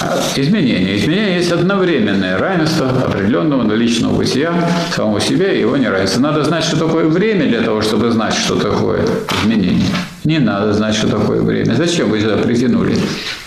А 0.00 0.22
изменение. 0.36 0.96
Изменение 0.98 1.38
есть 1.38 1.50
одновременное 1.50 2.38
равенство 2.38 2.90
определенного 2.90 3.64
наличного 3.64 4.16
бытия 4.16 4.54
самого 4.94 5.20
себе 5.20 5.56
и 5.56 5.62
его 5.62 5.76
неравенства. 5.76 6.20
Надо 6.20 6.44
знать, 6.44 6.62
что 6.62 6.76
такое 6.76 7.06
время 7.06 7.46
для 7.46 7.62
того, 7.62 7.82
чтобы 7.82 8.12
знать, 8.12 8.34
что 8.34 8.54
такое 8.54 9.04
изменение. 9.42 9.88
Не 10.22 10.38
надо 10.38 10.72
знать, 10.74 10.94
что 10.94 11.08
такое 11.08 11.42
время. 11.42 11.74
Зачем 11.74 12.08
вы 12.08 12.20
сюда 12.20 12.36
притянули? 12.36 12.96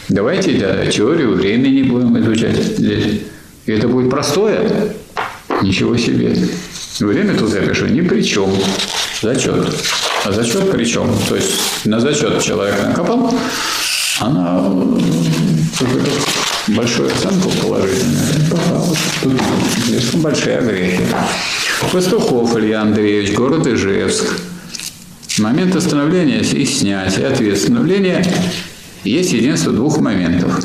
Давайте 0.10 0.52
да, 0.60 0.86
теорию 0.86 1.36
времени 1.36 1.84
будем 1.84 2.20
изучать 2.20 2.58
здесь. 2.58 3.22
И 3.68 3.72
это 3.72 3.88
будет 3.88 4.10
простое? 4.10 4.70
Ничего 5.62 5.96
себе. 5.96 6.36
Время 7.00 7.36
тут 7.36 7.54
я 7.54 7.62
пишу 7.62 7.86
ни 7.86 8.02
при 8.02 8.22
чем. 8.22 8.50
Зачет. 9.22 9.74
А 10.26 10.32
зачет 10.32 10.72
при 10.72 10.86
чем? 10.86 11.10
То 11.28 11.36
есть 11.36 11.86
на 11.86 12.00
зачет 12.00 12.42
человек 12.42 12.76
накопал, 12.86 13.34
она 14.20 14.64
большую 16.68 17.10
оценку 17.12 17.50
положительную 17.62 18.50
попала. 18.50 18.96
Тут 19.24 19.42
слишком 19.86 20.22
большие 20.22 20.58
огрехи. 20.58 21.08
Пастухов 21.92 22.56
Илья 22.58 22.82
Андреевич, 22.82 23.34
город 23.34 23.66
Ижевск. 23.68 24.40
Момент 25.40 25.76
остановления 25.76 26.40
и 26.40 26.66
снятия, 26.66 27.30
ответственного 27.30 27.86
есть 29.04 29.34
единство 29.34 29.72
двух 29.72 30.00
моментов. 30.00 30.60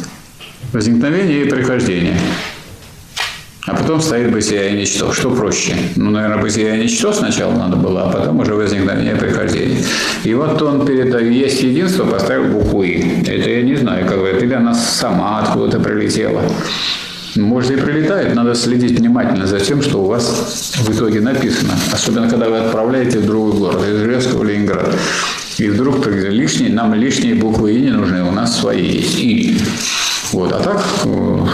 Возникновение 0.72 1.44
и 1.44 1.48
прихождение. 1.48 2.18
А 3.72 3.74
потом 3.74 4.02
стоит 4.02 4.30
бытие 4.30 4.70
и 4.70 4.80
ничто. 4.80 5.12
Что 5.12 5.30
проще? 5.30 5.74
Ну, 5.96 6.10
наверное, 6.10 6.36
бытие 6.36 6.76
и 6.76 6.82
ничто 6.82 7.10
сначала 7.10 7.52
надо 7.52 7.76
было, 7.76 8.02
а 8.02 8.12
потом 8.12 8.40
уже 8.40 8.54
возникновение 8.54 9.16
прихождения. 9.16 9.78
И 10.24 10.34
вот 10.34 10.60
он 10.60 10.84
перед 10.84 11.18
«есть 11.32 11.62
единство» 11.62 12.04
поставил 12.04 12.52
букву 12.52 12.82
«и». 12.82 13.02
Это 13.22 13.48
я 13.48 13.62
не 13.62 13.76
знаю, 13.76 14.06
как 14.06 14.18
это. 14.18 14.44
Или 14.44 14.52
она 14.52 14.74
сама 14.74 15.40
откуда-то 15.40 15.80
прилетела. 15.80 16.42
Может 17.34 17.70
и 17.70 17.76
прилетает, 17.76 18.34
надо 18.34 18.54
следить 18.54 18.98
внимательно 18.98 19.46
за 19.46 19.58
тем, 19.58 19.80
что 19.80 20.02
у 20.02 20.06
вас 20.06 20.74
в 20.76 20.92
итоге 20.92 21.22
написано. 21.22 21.72
Особенно, 21.90 22.28
когда 22.28 22.50
вы 22.50 22.58
отправляете 22.58 23.20
в 23.20 23.26
другой 23.26 23.58
город, 23.58 23.80
из 23.88 24.02
Ижевска 24.02 24.36
в 24.36 24.44
Ленинград. 24.44 24.94
И 25.56 25.70
вдруг 25.70 26.06
лишние, 26.06 26.70
нам 26.70 26.92
лишние 26.92 27.36
буквы 27.36 27.72
«и» 27.72 27.80
не 27.80 27.90
нужны, 27.90 28.22
у 28.22 28.32
нас 28.32 28.60
свои 28.60 28.84
есть. 28.84 29.18
«И». 29.18 29.56
Вот. 30.32 30.50
А 30.50 30.60
так, 30.60 30.82
э, 31.04 31.46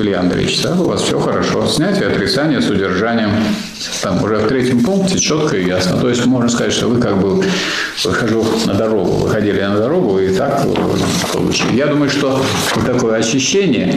Илья 0.00 0.20
Андреевич, 0.20 0.62
да, 0.62 0.74
у 0.74 0.84
вас 0.84 1.02
все 1.02 1.20
хорошо. 1.20 1.66
Снятие 1.66 2.08
отрицания 2.08 2.62
с 2.62 2.70
удержанием. 2.70 3.30
Там 4.00 4.24
уже 4.24 4.36
в 4.36 4.48
третьем 4.48 4.82
пункте 4.82 5.18
четко 5.18 5.58
и 5.58 5.66
ясно. 5.66 5.98
То 5.98 6.08
есть 6.08 6.24
можно 6.24 6.48
сказать, 6.48 6.72
что 6.72 6.88
вы 6.88 6.98
как 6.98 7.20
бы 7.20 7.44
выхожу 8.04 8.44
на 8.64 8.72
дорогу, 8.72 9.12
выходили 9.12 9.60
на 9.60 9.76
дорогу 9.76 10.18
и 10.18 10.34
так 10.34 10.66
получили. 11.30 11.76
Я 11.76 11.88
думаю, 11.88 12.08
что 12.08 12.42
такое 12.86 13.18
очищение, 13.18 13.94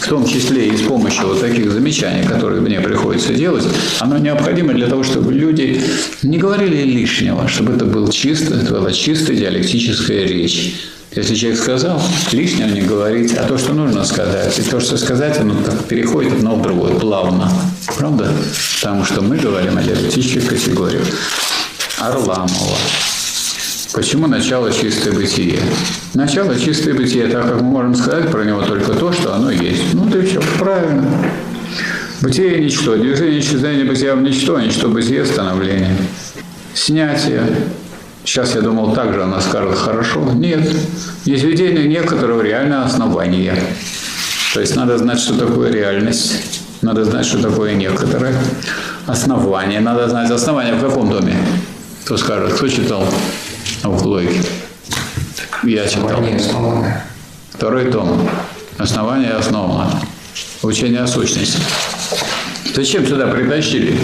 в 0.00 0.06
том 0.06 0.26
числе 0.26 0.68
и 0.68 0.76
с 0.76 0.82
помощью 0.82 1.28
вот 1.28 1.40
таких 1.40 1.72
замечаний, 1.72 2.24
которые 2.24 2.60
мне 2.60 2.80
приходится 2.80 3.32
делать, 3.32 3.64
оно 4.00 4.18
необходимо 4.18 4.74
для 4.74 4.86
того, 4.86 5.02
чтобы 5.02 5.32
люди 5.32 5.80
не 6.22 6.36
говорили 6.36 6.82
лишнего, 6.82 7.48
чтобы 7.48 7.72
это 7.72 7.86
был 7.86 8.08
чисто, 8.08 8.54
это 8.54 8.74
была 8.74 8.92
чистая 8.92 9.36
диалектическая 9.36 10.26
речь. 10.26 10.74
Если 11.12 11.34
человек 11.34 11.60
сказал, 11.60 12.02
лишнего 12.32 12.68
не 12.68 12.82
говорить, 12.82 13.34
а 13.34 13.44
то, 13.44 13.56
что 13.56 13.72
нужно 13.72 14.04
сказать, 14.04 14.58
и 14.58 14.62
то, 14.62 14.78
что 14.78 14.96
сказать, 14.98 15.38
оно 15.38 15.54
так 15.62 15.84
переходит 15.86 16.34
одно 16.34 16.56
в 16.56 16.62
другое, 16.62 16.94
плавно. 16.94 17.50
Правда? 17.96 18.30
Потому 18.80 19.04
что 19.04 19.22
мы 19.22 19.38
говорим 19.38 19.78
о 19.78 19.82
диалектических 19.82 20.46
категориях. 20.46 21.06
Орламова. 21.98 22.76
Почему 23.94 24.26
начало 24.26 24.70
чистое 24.70 25.14
бытие? 25.14 25.60
Начало 26.14 26.58
чистое 26.58 26.94
бытие, 26.94 27.26
так 27.28 27.44
как 27.44 27.62
мы 27.62 27.68
можем 27.68 27.94
сказать 27.94 28.30
про 28.30 28.44
него 28.44 28.62
только 28.62 28.92
то, 28.92 29.10
что 29.12 29.34
оно 29.34 29.50
есть. 29.50 29.94
Ну, 29.94 30.10
ты 30.10 30.22
все, 30.22 30.40
правильно. 30.58 31.10
Бытие– 32.20 32.60
ничто, 32.64 32.96
движение, 32.96 33.40
исчезновение 33.40 33.86
бытия 33.86 34.14
в 34.14 34.22
ничто, 34.22 34.60
ничто 34.60 34.88
бытие– 34.88 35.24
становление. 35.26 35.96
Снятие, 36.74 37.44
Сейчас 38.28 38.54
я 38.54 38.60
думал, 38.60 38.92
так 38.94 39.14
же 39.14 39.22
она 39.22 39.40
скажет 39.40 39.74
хорошо. 39.74 40.20
Нет. 40.34 40.60
Есть 41.24 41.44
введение 41.44 41.88
некоторого 41.88 42.42
реального 42.42 42.84
основания. 42.84 43.54
То 44.52 44.60
есть 44.60 44.76
надо 44.76 44.98
знать, 44.98 45.18
что 45.18 45.32
такое 45.38 45.72
реальность. 45.72 46.34
Надо 46.82 47.06
знать, 47.06 47.24
что 47.24 47.40
такое 47.40 47.72
некоторое 47.72 48.34
основание. 49.06 49.80
Надо 49.80 50.10
знать 50.10 50.30
основание 50.30 50.74
в 50.74 50.82
каком 50.82 51.10
доме. 51.10 51.36
Кто 52.04 52.18
скажет, 52.18 52.52
кто 52.52 52.68
читал 52.68 53.02
науку 53.82 54.08
логики? 54.08 54.42
Я 55.62 55.88
читал. 55.88 56.22
Второй 57.54 57.90
том. 57.90 58.28
Основание 58.76 59.30
основано. 59.30 60.02
Учение 60.62 61.00
о 61.00 61.06
сущности. 61.06 61.62
Зачем 62.74 63.06
сюда 63.06 63.28
притащили? 63.28 63.98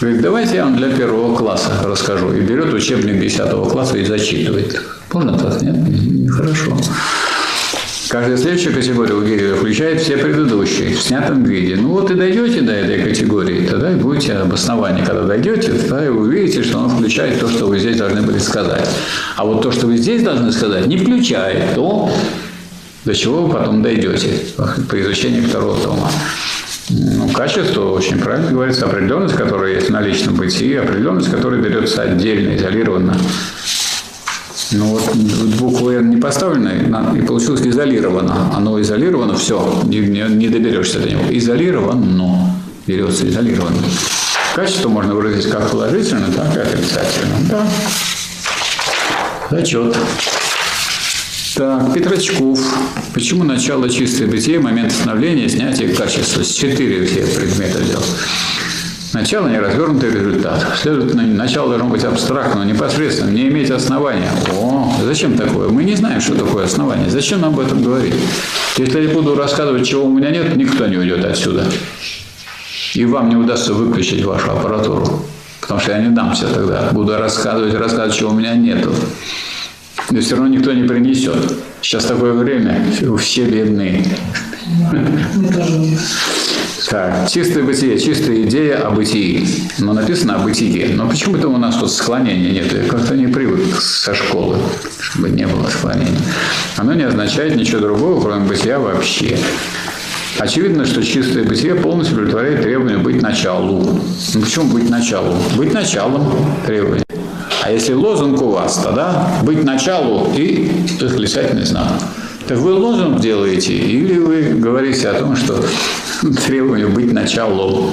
Говорит, 0.00 0.22
давайте 0.22 0.56
я 0.56 0.64
вам 0.64 0.76
для 0.76 0.90
первого 0.90 1.36
класса 1.36 1.70
расскажу. 1.84 2.32
И 2.32 2.40
берет 2.40 2.72
учебник 2.74 3.20
10 3.20 3.70
класса 3.70 3.96
и 3.96 4.04
зачитывает. 4.04 4.80
Можно 5.12 5.38
так? 5.38 5.62
Нет? 5.62 6.30
Хорошо. 6.30 6.76
Каждая 8.08 8.36
следующая 8.36 8.70
категория 8.70 9.14
у 9.14 9.22
Гегеля 9.22 9.54
включает 9.56 10.00
все 10.00 10.16
предыдущие 10.16 10.94
в 10.94 11.02
снятом 11.02 11.42
виде. 11.44 11.76
Ну 11.76 11.88
вот 11.88 12.10
и 12.10 12.14
дойдете 12.14 12.60
до 12.60 12.72
этой 12.72 13.02
категории, 13.02 13.66
тогда 13.66 13.92
и 13.92 13.94
будете 13.94 14.34
обоснование. 14.34 15.04
Когда 15.04 15.22
дойдете, 15.22 15.72
тогда 15.72 16.04
и 16.04 16.08
увидите, 16.08 16.62
что 16.62 16.78
он 16.78 16.90
включает 16.90 17.40
то, 17.40 17.48
что 17.48 17.66
вы 17.66 17.78
здесь 17.78 17.96
должны 17.96 18.22
были 18.22 18.38
сказать. 18.38 18.88
А 19.36 19.44
вот 19.44 19.62
то, 19.62 19.72
что 19.72 19.86
вы 19.86 19.96
здесь 19.96 20.22
должны 20.22 20.52
сказать, 20.52 20.86
не 20.86 20.96
включает 20.96 21.74
то, 21.74 22.10
до 23.04 23.14
чего 23.14 23.42
вы 23.42 23.52
потом 23.52 23.82
дойдете 23.82 24.28
по 24.56 25.00
изучению 25.00 25.48
второго 25.48 25.76
тома. 25.80 26.10
Ну, 26.90 27.28
качество, 27.28 27.92
очень 27.92 28.18
правильно 28.18 28.52
говорится, 28.52 28.86
определенность, 28.86 29.34
которая 29.34 29.74
есть 29.74 29.88
в 29.88 29.92
наличном 29.92 30.34
бытии, 30.34 30.74
определенность, 30.74 31.30
которая 31.30 31.60
берется 31.60 32.02
отдельно, 32.02 32.56
изолированно. 32.56 33.16
Ну 34.72 34.86
вот 34.86 35.14
буква 35.58 35.92
«Н» 35.92 36.10
не 36.10 36.16
поставлена, 36.16 37.14
и 37.16 37.22
получилось 37.22 37.62
изолировано. 37.62 38.50
Оно 38.54 38.80
изолировано, 38.80 39.34
все, 39.36 39.82
не, 39.84 39.98
не, 39.98 40.22
не 40.22 40.48
доберешься 40.48 41.00
до 41.00 41.08
него. 41.08 41.22
Изолировано, 41.30 42.54
берется 42.86 43.28
изолированно. 43.28 43.78
Качество 44.54 44.88
можно 44.88 45.14
выразить 45.14 45.50
как 45.50 45.70
положительно, 45.70 46.26
так 46.34 46.56
и 46.56 46.60
отрицательно. 46.60 47.36
Да. 47.50 47.66
Зачет. 49.50 49.96
Так, 51.56 51.94
Петрочков. 51.94 52.58
Почему 53.12 53.44
начало 53.44 53.88
чистое 53.88 54.26
бытие, 54.26 54.58
момент 54.58 54.90
становления, 54.90 55.48
снятия 55.48 55.94
качества? 55.94 56.42
Четыре 56.42 57.06
все 57.06 57.24
предмета 57.24 57.78
взял. 57.78 58.02
Начало– 59.12 59.46
неразвернутый 59.48 60.10
результат. 60.10 60.66
Следовательно, 60.82 61.22
начало 61.22 61.68
должно 61.68 61.88
быть 61.88 62.02
абстрактным, 62.02 62.66
непосредственно, 62.66 63.30
не 63.30 63.48
иметь 63.48 63.70
основания. 63.70 64.32
О, 64.52 64.92
зачем 65.04 65.36
такое? 65.36 65.68
Мы 65.68 65.84
не 65.84 65.94
знаем, 65.94 66.20
что 66.20 66.34
такое 66.34 66.64
основание. 66.64 67.08
Зачем 67.08 67.40
нам 67.40 67.54
об 67.54 67.60
этом 67.60 67.84
говорить? 67.84 68.14
Если 68.76 69.02
я 69.02 69.08
буду 69.10 69.36
рассказывать, 69.36 69.86
чего 69.86 70.06
у 70.06 70.12
меня 70.12 70.30
нет, 70.30 70.56
никто 70.56 70.88
не 70.88 70.96
уйдет 70.96 71.24
отсюда. 71.24 71.64
И 72.94 73.04
вам 73.04 73.28
не 73.28 73.36
удастся 73.36 73.74
выключить 73.74 74.24
вашу 74.24 74.50
аппаратуру. 74.50 75.24
Потому 75.60 75.78
что 75.78 75.92
я 75.92 75.98
не 75.98 76.08
дамся 76.08 76.48
тогда. 76.48 76.88
Буду 76.90 77.16
рассказывать, 77.16 77.74
рассказывать, 77.74 78.14
чего 78.14 78.30
у 78.30 78.34
меня 78.34 78.54
нету 78.56 78.92
но 80.10 80.20
все 80.20 80.36
равно 80.36 80.48
никто 80.54 80.72
не 80.72 80.86
принесет. 80.86 81.52
Сейчас 81.80 82.04
такое 82.04 82.32
время, 82.32 82.84
все 83.18 83.44
бедные. 83.44 84.04
Так, 86.88 87.30
чистое 87.30 87.64
бытие, 87.64 87.98
чистая 87.98 88.42
идея 88.42 88.86
о 88.86 88.90
бытии. 88.90 89.46
Но 89.78 89.94
написано 89.94 90.36
о 90.36 90.38
бытие. 90.38 90.94
Но 90.94 91.08
почему-то 91.08 91.48
у 91.48 91.56
нас 91.56 91.76
тут 91.76 91.90
склонения 91.90 92.50
нет. 92.50 92.72
Я 92.72 92.86
как-то 92.88 93.16
не 93.16 93.26
привык 93.26 93.80
со 93.80 94.14
школы, 94.14 94.58
чтобы 95.00 95.30
не 95.30 95.46
было 95.46 95.66
склонения. 95.68 96.20
Оно 96.76 96.92
не 96.92 97.04
означает 97.04 97.56
ничего 97.56 97.80
другого, 97.80 98.20
кроме 98.20 98.46
бытия 98.46 98.78
вообще. 98.78 99.38
Очевидно, 100.38 100.84
что 100.84 101.02
чистое 101.02 101.44
бытие 101.44 101.74
полностью 101.74 102.16
удовлетворяет 102.16 102.62
требование 102.62 102.98
быть 102.98 103.22
началу. 103.22 104.00
Ну 104.34 104.40
почему 104.40 104.66
быть 104.66 104.90
началу? 104.90 105.36
Быть 105.56 105.72
началом 105.72 106.24
требования. 106.66 107.04
А 107.64 107.70
если 107.70 107.94
лозунг 107.94 108.42
у 108.42 108.50
вас, 108.50 108.76
тогда 108.76 109.40
быть 109.42 109.64
началу 109.64 110.30
и 110.34 110.70
восклицательный 111.00 111.64
знак. 111.64 111.92
Так 112.46 112.58
вы 112.58 112.74
лозунг 112.74 113.20
делаете 113.20 113.72
или 113.72 114.18
вы 114.18 114.42
говорите 114.52 115.08
о 115.08 115.18
том, 115.18 115.34
что 115.34 115.64
требование 116.46 116.88
быть 116.88 117.10
началу, 117.10 117.90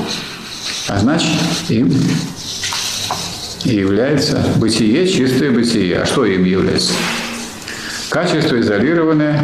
а 0.89 0.99
значит 0.99 1.29
им 1.69 1.89
является 3.63 4.43
бытие, 4.57 5.07
чистое 5.07 5.51
бытие. 5.51 6.01
А 6.01 6.05
что 6.05 6.25
им 6.25 6.43
является? 6.43 6.91
Качество 8.09 8.59
изолированное 8.59 9.41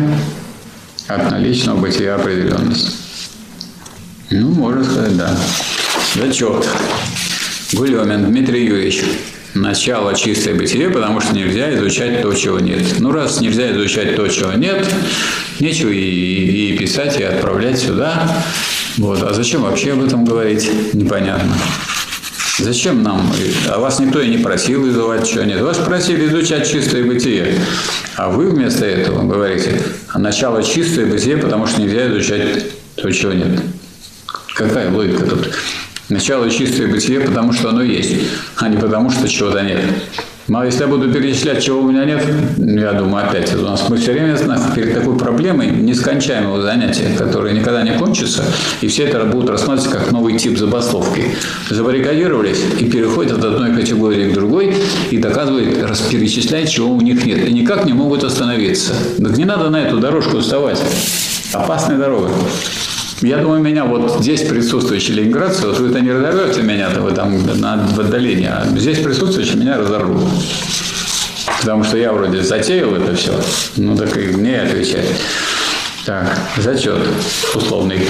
от 1.08 1.32
наличного 1.32 1.78
бытия 1.80 2.16
определенности. 2.16 2.92
Ну, 4.32 4.50
можно 4.50 4.84
сказать, 4.84 5.16
да. 5.16 5.38
Зачет. 6.16 6.68
Гулемин 7.72 8.26
Дмитрий 8.26 8.66
Юрьевич 8.66 9.06
начало 9.62 10.16
чистое 10.16 10.56
бытие, 10.56 10.90
потому 10.90 11.22
что 11.22 11.34
нельзя 11.34 11.74
изучать 11.76 12.22
то, 12.22 12.34
чего 12.34 12.60
нет. 12.60 13.00
Ну, 13.00 13.12
раз 13.12 13.42
нельзя 13.42 13.72
изучать 13.72 14.16
то, 14.16 14.28
чего 14.28 14.54
нет, 14.54 14.88
нечего 15.60 15.90
и, 15.90 16.74
и 16.74 16.78
писать, 16.78 17.20
и 17.20 17.24
отправлять 17.24 17.80
сюда. 17.80 18.44
Вот. 18.98 19.22
А 19.24 19.34
зачем 19.34 19.62
вообще 19.64 19.94
об 19.94 20.04
этом 20.04 20.26
говорить? 20.26 20.70
Непонятно. 20.94 21.56
Зачем 22.60 23.04
нам? 23.04 23.32
А 23.70 23.78
вас 23.80 24.00
никто 24.00 24.20
и 24.20 24.30
не 24.30 24.40
просил 24.40 24.90
изучать, 24.90 25.30
чего 25.30 25.44
нет. 25.44 25.62
Вас 25.62 25.78
просили 25.78 26.26
изучать 26.28 26.70
чистое 26.70 27.04
бытие. 27.04 27.54
А 28.16 28.30
вы 28.30 28.50
вместо 28.50 28.86
этого 28.86 29.28
говорите, 29.28 29.80
начало 30.16 30.64
чистое 30.64 31.06
бытие, 31.06 31.38
потому 31.38 31.68
что 31.68 31.82
нельзя 31.82 32.08
изучать 32.08 32.66
то, 32.96 33.12
чего 33.12 33.34
нет. 33.34 33.62
Какая 34.56 34.92
логика 34.92 35.24
тут? 35.24 35.52
Начало 36.10 36.50
чистое 36.50 36.88
бытие, 36.88 37.20
потому 37.20 37.52
что 37.52 37.70
оно 37.70 37.82
есть, 37.82 38.16
а 38.56 38.70
не 38.70 38.78
потому 38.78 39.10
что 39.10 39.28
чего-то 39.28 39.62
нет. 39.62 39.80
Но 40.48 40.64
если 40.64 40.84
я 40.84 40.88
буду 40.88 41.12
перечислять, 41.12 41.62
чего 41.62 41.82
у 41.82 41.92
меня 41.92 42.06
нет, 42.06 42.24
я 42.58 42.94
думаю, 42.94 43.28
опять 43.28 43.54
у 43.54 43.62
нас 43.64 43.90
мы 43.90 43.98
все 43.98 44.14
время 44.14 44.38
перед 44.74 44.94
такой 44.94 45.18
проблемой 45.18 45.72
нескончаемого 45.72 46.62
занятия, 46.62 47.10
которое 47.18 47.54
никогда 47.54 47.84
не 47.84 47.98
кончится, 47.98 48.46
и 48.80 48.88
все 48.88 49.04
это 49.04 49.26
будут 49.26 49.50
рассматривать 49.50 49.92
как 49.92 50.12
новый 50.14 50.38
тип 50.38 50.58
забастовки. 50.58 51.36
Забаррикадировались 51.70 52.62
и 52.80 52.86
переходят 52.86 53.40
от 53.40 53.44
одной 53.44 53.76
категории 53.76 54.32
к 54.32 54.34
другой 54.34 54.74
и 55.12 55.18
доказывают, 55.18 55.76
перечисляют, 56.10 56.70
чего 56.70 56.94
у 56.94 57.02
них 57.02 57.26
нет. 57.26 57.46
И 57.46 57.52
никак 57.52 57.84
не 57.84 57.92
могут 57.92 58.24
остановиться. 58.24 58.94
Так 59.22 59.38
не 59.38 59.44
надо 59.44 59.70
на 59.70 59.82
эту 59.82 59.98
дорожку 60.00 60.40
вставать. 60.40 60.82
Опасная 61.52 61.98
дорога. 61.98 62.30
Я 63.22 63.38
думаю, 63.38 63.62
меня 63.62 63.86
вот 63.86 64.22
здесь 64.22 64.44
присутствующие 64.44 65.18
ленинградцы, 65.18 65.66
вот 65.66 65.80
вы 65.80 65.90
это 65.90 66.02
не 66.02 66.12
разорвете 66.12 66.62
меня-то 66.62 67.02
вы 67.02 67.12
там 67.12 67.46
на, 67.60 67.78
в 67.88 68.00
отдалении, 68.00 68.48
а 68.48 68.64
здесь 68.78 69.00
присутствующие 69.00 69.58
меня 69.58 69.78
разорвут. 69.78 70.24
Потому 71.60 71.84
что 71.84 71.98
я 71.98 72.14
вроде 72.14 72.44
затеял 72.44 72.94
это 72.94 73.16
все, 73.16 73.34
ну 73.78 73.98
так 73.98 74.16
и 74.18 74.28
мне 74.28 74.62
отвечать. 74.62 75.08
Так, 76.06 76.38
зачет 76.58 77.00
условный. 77.56 78.08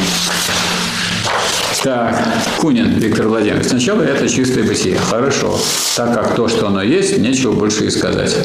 Так, 1.84 2.22
Кунин 2.58 2.89
Виктор 2.99 3.28
Владимирович. 3.28 3.68
Сначала 3.68 4.01
это 4.01 4.28
чистое 4.28 4.66
бытие. 4.66 4.97
Хорошо. 4.97 5.58
Так 5.95 6.14
как 6.14 6.36
то, 6.36 6.49
что 6.49 6.68
оно 6.68 6.82
есть, 6.82 7.18
нечего 7.18 7.53
больше 7.53 7.86
и 7.86 7.89
сказать. 7.89 8.36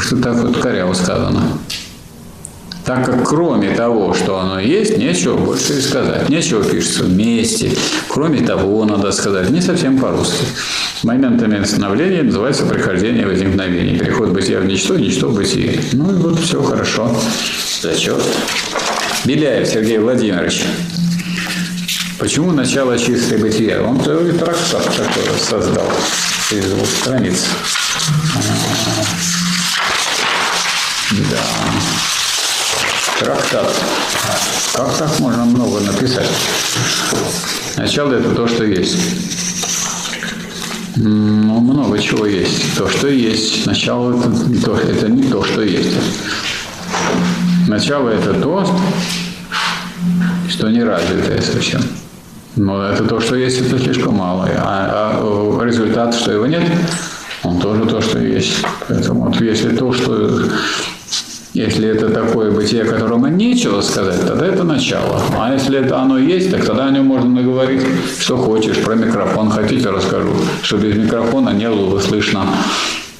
Что 0.00 0.16
так 0.16 0.36
вот 0.36 0.58
коряво 0.58 0.92
сказано. 0.94 1.58
Так 2.88 3.04
как 3.04 3.28
кроме 3.28 3.74
того, 3.76 4.14
что 4.14 4.38
оно 4.38 4.58
есть, 4.58 4.96
нечего 4.96 5.36
больше 5.36 5.74
и 5.74 5.80
сказать. 5.82 6.26
Нечего 6.30 6.64
пишется 6.64 7.04
вместе. 7.04 7.70
Кроме 8.08 8.40
того, 8.40 8.82
надо 8.86 9.12
сказать. 9.12 9.50
Не 9.50 9.60
совсем 9.60 9.98
по-русски. 9.98 10.46
Моментами 11.02 11.62
становления 11.64 12.22
называется 12.22 12.64
прихождение 12.64 13.26
возникновения. 13.26 13.98
Переход 13.98 14.30
бытия 14.30 14.60
в 14.60 14.64
ничто, 14.64 14.96
ничто 14.96 15.28
в 15.28 15.34
бытие. 15.34 15.78
Ну 15.92 16.10
и 16.10 16.14
вот 16.14 16.40
все 16.40 16.62
хорошо. 16.62 17.14
Зачет. 17.82 18.22
Беляев 19.26 19.68
Сергей 19.68 19.98
Владимирович. 19.98 20.64
Почему 22.18 22.52
начало 22.52 22.98
чистое 22.98 23.38
бытие? 23.38 23.82
Он 23.82 24.02
целый 24.02 24.32
трактат 24.32 24.84
такой 24.96 25.38
создал 25.38 25.92
из 26.50 26.64
двух 26.64 26.88
страниц. 26.88 27.44
Да. 31.30 31.42
Трактат. 33.18 33.68
Как 34.74 34.96
так 34.96 35.18
можно 35.18 35.44
много 35.44 35.80
написать? 35.80 36.28
Начало 37.76 38.12
это 38.12 38.32
то, 38.32 38.46
что 38.46 38.64
есть. 38.64 38.96
Ну, 40.94 41.58
много 41.60 41.98
чего 41.98 42.26
есть. 42.26 42.76
То, 42.76 42.88
что 42.88 43.08
есть. 43.08 43.66
Начало 43.66 44.16
это, 44.16 44.30
то, 44.64 44.76
это 44.76 45.08
не 45.08 45.24
то, 45.24 45.42
что 45.42 45.62
есть. 45.62 45.96
Начало 47.66 48.10
это 48.10 48.34
то, 48.34 48.64
что 50.48 50.70
не 50.70 50.84
развитое 50.84 51.40
совсем. 51.42 51.82
Но 52.54 52.84
это 52.84 53.04
то, 53.04 53.20
что 53.20 53.34
есть, 53.34 53.60
это 53.60 53.78
слишком 53.78 54.14
мало. 54.14 54.48
А, 54.58 55.20
а 55.20 55.64
результат, 55.64 56.14
что 56.14 56.32
его 56.32 56.46
нет, 56.46 56.62
он 57.42 57.58
тоже 57.58 57.84
то, 57.84 58.00
что 58.00 58.18
есть. 58.18 58.64
Поэтому 58.88 59.26
вот 59.26 59.40
если 59.40 59.76
то, 59.76 59.92
что 59.92 60.48
если 61.54 61.88
это 61.88 62.10
такое 62.10 62.50
бытие, 62.50 62.84
которому 62.84 63.26
нечего 63.28 63.80
сказать, 63.80 64.26
тогда 64.26 64.46
это 64.46 64.64
начало. 64.64 65.20
А 65.38 65.52
если 65.52 65.78
это 65.78 65.98
оно 65.98 66.18
есть, 66.18 66.50
так 66.50 66.64
тогда 66.64 66.86
о 66.86 66.90
нем 66.90 67.06
можно 67.06 67.28
наговорить, 67.28 67.82
что 68.20 68.36
хочешь. 68.36 68.78
Про 68.78 68.94
микрофон 68.94 69.50
хотите, 69.50 69.90
расскажу. 69.90 70.34
Что 70.62 70.76
без 70.76 70.96
микрофона 70.96 71.50
не 71.50 71.68
было 71.68 71.90
бы 71.90 72.00
слышно, 72.00 72.46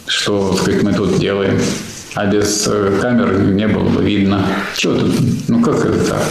что 0.07 0.55
сказать, 0.55 0.83
мы 0.83 0.93
тут 0.93 1.19
делаем. 1.19 1.59
А 2.15 2.27
без 2.27 2.67
э, 2.67 2.99
камеры 3.01 3.39
не 3.39 3.69
было 3.69 3.89
бы 3.89 4.03
видно. 4.03 4.45
Чего 4.77 4.95
тут? 4.95 5.15
Ну 5.49 5.63
как 5.63 5.85
это 5.85 6.05
так? 6.05 6.23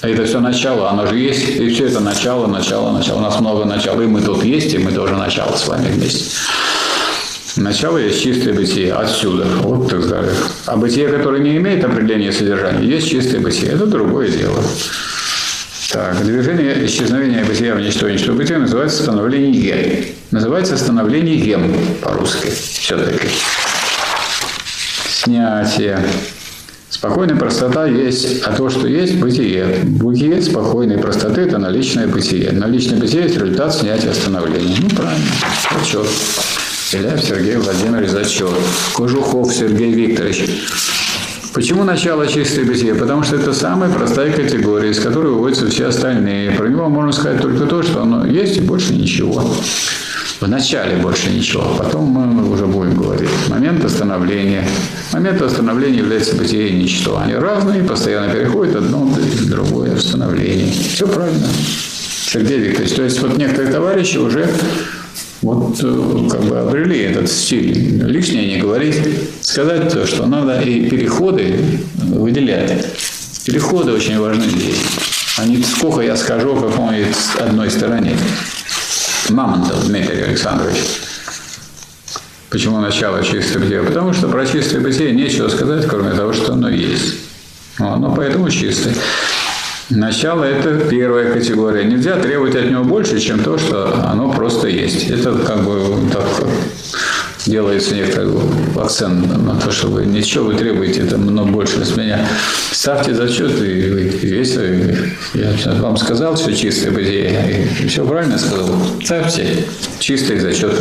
А 0.00 0.08
это 0.08 0.24
все 0.26 0.38
начало, 0.38 0.90
оно 0.90 1.06
же 1.06 1.18
есть, 1.18 1.48
и 1.48 1.70
все 1.70 1.86
это 1.86 1.98
начало, 2.00 2.46
начало, 2.46 2.92
начало. 2.92 3.18
У 3.18 3.22
нас 3.22 3.40
много 3.40 3.64
начала, 3.64 4.02
и 4.02 4.06
мы 4.06 4.20
тут 4.20 4.44
есть, 4.44 4.74
и 4.74 4.78
мы 4.78 4.92
тоже 4.92 5.16
начало 5.16 5.56
с 5.56 5.66
вами 5.66 5.88
вместе. 5.88 6.26
Начало 7.56 7.98
есть 7.98 8.20
чистое 8.20 8.52
бытие 8.52 8.92
отсюда. 8.92 9.44
Вот 9.62 9.88
так 9.88 10.02
сказать. 10.02 10.30
А 10.66 10.76
бытие, 10.76 11.08
которое 11.08 11.40
не 11.40 11.56
имеет 11.56 11.84
определения 11.84 12.32
содержания, 12.32 12.84
есть 12.84 13.08
чистое 13.08 13.40
бытие. 13.40 13.72
Это 13.72 13.86
другое 13.86 14.28
дело. 14.28 14.60
Так, 15.92 16.24
движение 16.24 16.84
исчезновения 16.86 17.44
бытия 17.44 17.76
в 17.76 17.80
ничто, 17.80 18.10
ничто 18.10 18.32
бытие 18.32 18.58
называется 18.58 19.02
становление. 19.04 20.06
Называется 20.32 20.76
становление 20.76 21.36
ген 21.36 21.72
по-русски 22.02 22.48
все-таки. 22.50 23.28
Снятие. 25.08 26.00
Спокойная 26.90 27.36
простота 27.36 27.86
есть, 27.86 28.42
а 28.42 28.52
то, 28.52 28.68
что 28.70 28.88
есть, 28.88 29.16
бытие. 29.16 29.80
Бытие 29.84 30.42
спокойной 30.42 30.98
простоты– 30.98 31.40
это 31.42 31.58
наличное 31.58 32.08
бытие. 32.08 32.50
Наличное 32.50 32.98
бытие– 32.98 33.22
есть 33.24 33.36
результат 33.36 33.74
снятия 33.74 34.12
становления. 34.12 34.76
Ну, 34.80 34.88
правильно. 34.88 35.26
Отчет. 35.80 36.06
Беляев 36.94 37.24
Сергей 37.24 37.56
Владимирович 37.56 38.10
Зачет. 38.10 38.54
Кожухов 38.92 39.52
Сергей 39.52 39.92
Викторович. 39.92 40.44
Почему 41.52 41.82
начало 41.82 42.24
чистое 42.28 42.64
бытие? 42.64 42.94
Потому 42.94 43.24
что 43.24 43.34
это 43.34 43.52
самая 43.52 43.90
простая 43.90 44.30
категория, 44.32 44.90
из 44.90 45.00
которой 45.00 45.32
выводятся 45.32 45.68
все 45.68 45.86
остальные. 45.86 46.52
Про 46.52 46.68
него 46.68 46.88
можно 46.88 47.10
сказать 47.10 47.40
только 47.42 47.66
то, 47.66 47.82
что 47.82 48.02
оно 48.02 48.24
есть 48.24 48.58
и 48.58 48.60
больше 48.60 48.92
ничего. 48.94 49.42
В 50.40 50.46
начале 50.46 50.96
больше 50.96 51.30
ничего, 51.30 51.64
потом 51.78 52.04
мы 52.04 52.48
уже 52.48 52.66
будем 52.66 52.94
говорить. 52.96 53.30
Момент 53.48 53.84
остановления. 53.84 54.64
Момент 55.12 55.42
остановления 55.42 55.98
является 55.98 56.36
бытие 56.36 56.68
и 56.68 56.82
ничто. 56.82 57.18
Они 57.18 57.34
разные, 57.34 57.82
постоянно 57.82 58.32
переходят 58.32 58.76
одно 58.76 59.04
в 59.06 59.48
другое 59.48 59.96
остановление. 59.96 60.72
Все 60.72 61.08
правильно. 61.08 61.48
Сергей 61.48 62.58
Викторович, 62.58 62.92
то 62.92 63.02
есть 63.02 63.20
вот 63.20 63.36
некоторые 63.36 63.72
товарищи 63.72 64.18
уже 64.18 64.48
вот 65.44 65.78
э, 65.82 66.28
как 66.30 66.42
бы 66.44 66.58
обрели 66.58 67.00
этот 67.00 67.30
стиль. 67.30 68.02
Лишнее 68.02 68.56
не 68.56 68.62
говорить. 68.62 68.96
Сказать 69.42 69.92
то, 69.92 70.06
что 70.06 70.26
надо 70.26 70.60
и 70.60 70.88
переходы 70.88 71.54
выделять. 71.96 72.86
Переходы 73.44 73.92
очень 73.92 74.18
важны 74.18 74.44
здесь. 74.46 74.80
А 75.36 75.44
не 75.44 75.62
сколько 75.62 76.00
я 76.00 76.16
скажу 76.16 76.56
о 76.56 76.60
какой 76.60 77.06
одной 77.38 77.70
стороне. 77.70 78.16
Мамонтов 79.28 79.86
Дмитрий 79.86 80.22
Александрович. 80.22 80.78
Почему 82.48 82.80
начало 82.80 83.22
чистое 83.22 83.62
бытие? 83.62 83.82
Потому 83.82 84.12
что 84.12 84.28
про 84.28 84.46
чистое 84.46 84.80
бытие 84.80 85.12
нечего 85.12 85.48
сказать, 85.48 85.86
кроме 85.86 86.12
того, 86.12 86.32
что 86.32 86.52
оно 86.52 86.70
есть. 86.70 87.16
Оно 87.78 88.14
поэтому 88.14 88.48
чистое. 88.48 88.94
Начало– 89.90 90.44
это 90.44 90.78
первая 90.88 91.32
категория. 91.32 91.84
Нельзя 91.84 92.16
требовать 92.16 92.56
от 92.56 92.70
него 92.70 92.84
больше, 92.84 93.20
чем 93.20 93.42
то, 93.42 93.58
что 93.58 94.02
оно 94.06 94.32
просто 94.32 94.68
есть. 94.68 95.10
Это 95.10 95.34
как 95.34 95.62
бы 95.62 96.10
так 96.10 96.26
делается 97.44 97.94
некоторый 97.94 98.32
акцент 98.76 99.26
на 99.44 99.54
то, 99.56 99.70
что 99.70 99.88
вы 99.88 100.06
ничего 100.06 100.46
вы 100.46 100.54
требуете, 100.54 101.02
это 101.02 101.18
много 101.18 101.50
больше 101.50 101.84
с 101.84 101.96
меня. 101.96 102.26
Ставьте 102.70 103.14
зачет, 103.14 103.60
и 103.60 103.72
весь, 104.22 104.56
я 105.34 105.54
вам 105.80 105.98
сказал, 105.98 106.34
все 106.36 106.54
чистое 106.54 106.90
бытие, 106.90 107.68
и 107.82 107.86
все 107.86 108.06
правильно 108.06 108.38
сказал. 108.38 108.70
Ставьте 109.02 109.66
чистый 109.98 110.38
зачет. 110.38 110.80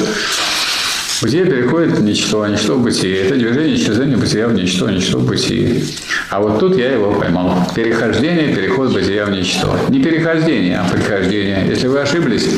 Бытие 1.23 1.45
переходит 1.45 1.91
в 1.93 2.03
ничто, 2.03 2.41
а 2.41 2.49
ничто 2.49 2.75
в 2.75 2.83
бытие. 2.83 3.21
Это 3.21 3.35
движение 3.35 3.77
исчезновения 3.77 4.17
бытия 4.17 4.45
в 4.45 4.53
ничто, 4.53 4.89
ничто 4.89 5.19
в 5.19 5.25
бытие. 5.25 5.81
А 6.29 6.41
вот 6.41 6.59
тут 6.59 6.77
я 6.77 6.91
его 6.91 7.13
поймал. 7.13 7.65
Перехождение, 7.73 8.53
переход 8.53 8.91
бытия 8.91 9.25
в 9.25 9.31
ничто. 9.31 9.73
Не 9.87 10.03
перехождение, 10.03 10.79
а 10.79 10.89
прихождение. 10.89 11.65
Если 11.65 11.87
вы 11.87 12.01
ошиблись, 12.01 12.49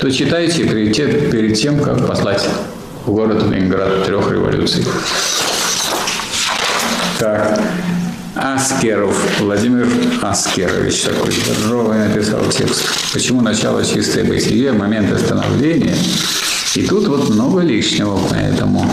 то 0.00 0.10
читайте 0.10 0.64
перед, 0.64 1.30
перед 1.30 1.56
тем, 1.56 1.78
как 1.78 2.08
послать 2.08 2.44
в 3.06 3.12
город 3.12 3.44
Ленинград 3.44 4.04
трех 4.04 4.32
революций. 4.32 4.84
Так. 7.20 7.60
Аскеров, 8.34 9.16
Владимир 9.38 9.86
Аскерович 10.22 11.02
такой 11.02 11.30
здоровый 11.30 11.98
написал 11.98 12.40
текст. 12.50 12.82
Почему 13.12 13.42
начало 13.42 13.84
чистое 13.84 14.24
бытие, 14.24 14.72
момент 14.72 15.12
остановления– 15.12 15.94
и 16.76 16.82
тут 16.82 17.08
вот 17.08 17.30
много 17.30 17.60
лишнего, 17.60 18.18
поэтому 18.30 18.84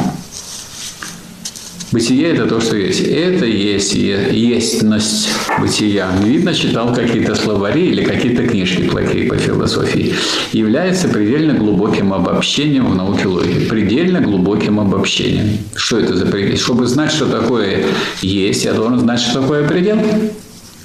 Бытие– 1.96 2.30
это 2.34 2.46
то, 2.46 2.60
что 2.60 2.76
есть. 2.76 3.00
Это 3.02 3.46
есть 3.46 3.94
естьность 3.94 5.30
бытия. 5.60 6.10
Видно, 6.24 6.54
читал 6.54 6.94
какие-то 6.94 7.36
словари 7.36 7.86
или 7.88 8.04
какие-то 8.04 8.46
книжки 8.46 8.82
плохие 8.82 9.30
по 9.30 9.38
философии. 9.38 10.14
Является 10.52 11.08
предельно 11.08 11.54
глубоким 11.54 12.14
обобщением 12.14 12.88
в 12.88 12.96
науке 12.96 13.28
логики. 13.28 13.70
Предельно 13.70 14.20
глубоким 14.20 14.82
обобщением. 14.82 15.60
Что 15.74 16.00
это 16.00 16.18
за 16.18 16.26
предел? 16.26 16.58
Чтобы 16.58 16.86
знать, 16.86 17.12
что 17.12 17.28
такое 17.28 17.86
есть, 18.22 18.66
я 18.66 18.74
должен 18.74 19.00
знать, 19.00 19.22
что 19.22 19.42
такое 19.42 19.66
предел. 19.66 19.98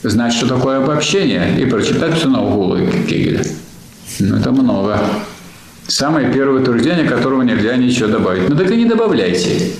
Знать, 0.04 0.32
что 0.32 0.46
такое 0.46 0.78
обобщение. 0.78 1.60
И 1.60 1.64
прочитать 1.64 2.18
всю 2.18 2.28
науку 2.28 2.60
логики 2.60 3.02
Кегеля. 3.08 3.44
Ну, 4.20 4.36
это 4.36 4.52
много. 4.52 5.00
Самое 5.90 6.32
первое 6.32 6.60
утверждение, 6.60 7.04
которого 7.04 7.42
нельзя 7.42 7.76
ничего 7.76 8.08
добавить. 8.08 8.48
Ну 8.48 8.54
так 8.54 8.70
и 8.70 8.76
не 8.76 8.84
добавляйте. 8.84 9.72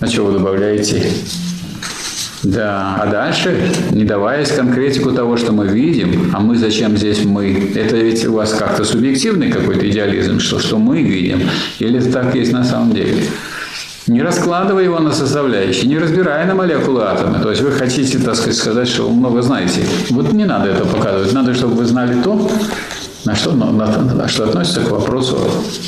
А 0.00 0.06
что 0.06 0.24
вы 0.24 0.32
добавляете? 0.32 1.02
Да, 2.42 2.96
а 2.98 3.06
дальше, 3.06 3.70
не 3.90 4.04
даваясь 4.04 4.50
конкретику 4.50 5.12
того, 5.12 5.36
что 5.36 5.52
мы 5.52 5.68
видим, 5.68 6.30
а 6.32 6.40
мы 6.40 6.56
зачем 6.56 6.96
здесь 6.96 7.22
мы? 7.26 7.72
Это 7.74 7.96
ведь 7.96 8.26
у 8.26 8.32
вас 8.32 8.54
как-то 8.54 8.84
субъективный 8.84 9.52
какой-то 9.52 9.86
идеализм, 9.86 10.40
что, 10.40 10.58
что 10.58 10.78
мы 10.78 11.02
видим, 11.02 11.42
или 11.78 11.98
это 11.98 12.10
так 12.10 12.34
есть 12.34 12.52
на 12.52 12.64
самом 12.64 12.94
деле? 12.94 13.22
Не 14.06 14.22
раскладывая 14.22 14.84
его 14.84 14.98
на 14.98 15.12
составляющие, 15.12 15.86
не 15.86 15.98
разбирая 15.98 16.46
на 16.46 16.54
молекулы 16.54 17.02
атомы. 17.04 17.38
То 17.40 17.50
есть 17.50 17.60
вы 17.60 17.70
хотите, 17.70 18.18
так 18.18 18.34
сказать, 18.34 18.56
сказать, 18.56 18.88
что 18.88 19.06
вы 19.06 19.14
много 19.14 19.42
знаете. 19.42 19.82
Вот 20.08 20.32
не 20.32 20.46
надо 20.46 20.70
это 20.70 20.86
показывать. 20.86 21.34
Надо, 21.34 21.52
чтобы 21.52 21.74
вы 21.74 21.84
знали 21.84 22.16
то, 22.22 22.50
на 23.24 23.34
что, 23.34 23.52
на, 23.52 23.70
на, 23.70 24.28
что 24.28 24.44
относится 24.44 24.80
к 24.80 24.90
вопросу, 24.90 25.38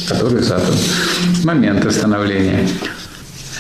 который 0.09 0.43
задан. 0.43 0.75
Момент 1.45 1.91
становления. 1.93 2.67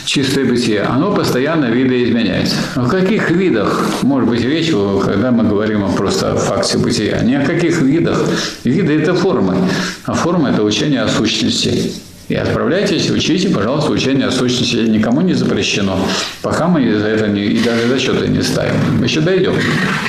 чистое 0.05 0.45
бытие, 0.45 0.83
оно 0.83 1.13
постоянно 1.15 1.67
видоизменяется. 1.67 2.57
О 2.75 2.87
каких 2.87 3.31
видах 3.31 4.03
может 4.03 4.29
быть 4.29 4.45
речь, 4.45 4.71
когда 5.05 5.31
мы 5.31 5.45
говорим 5.45 5.91
просто 5.95 6.33
о 6.33 6.37
факте 6.37 6.79
бытия? 6.79 7.21
Ни 7.23 7.35
о 7.35 7.45
каких 7.47 7.81
видах. 7.81 8.19
Виды– 8.65 8.93
это 9.01 9.15
формы, 9.15 9.57
а 10.05 10.13
форма– 10.13 10.51
это 10.53 10.63
учение 10.63 11.03
о 11.03 11.09
сущности. 11.09 11.93
И 12.29 12.35
отправляйтесь, 12.35 13.11
учите, 13.11 13.49
пожалуйста, 13.49 13.91
учение 13.91 14.27
о 14.27 14.31
сущности. 14.31 14.77
Никому 14.77 15.21
не 15.23 15.35
запрещено. 15.35 15.99
Пока 16.41 16.69
мы 16.69 16.99
за 16.99 17.09
это 17.09 17.29
не, 17.29 17.45
и 17.45 17.63
даже 17.63 17.89
зачеты 17.89 18.29
не 18.29 18.43
ставим. 18.43 18.75
Мы 18.99 19.07
еще 19.07 19.21
дойдем 19.21 19.55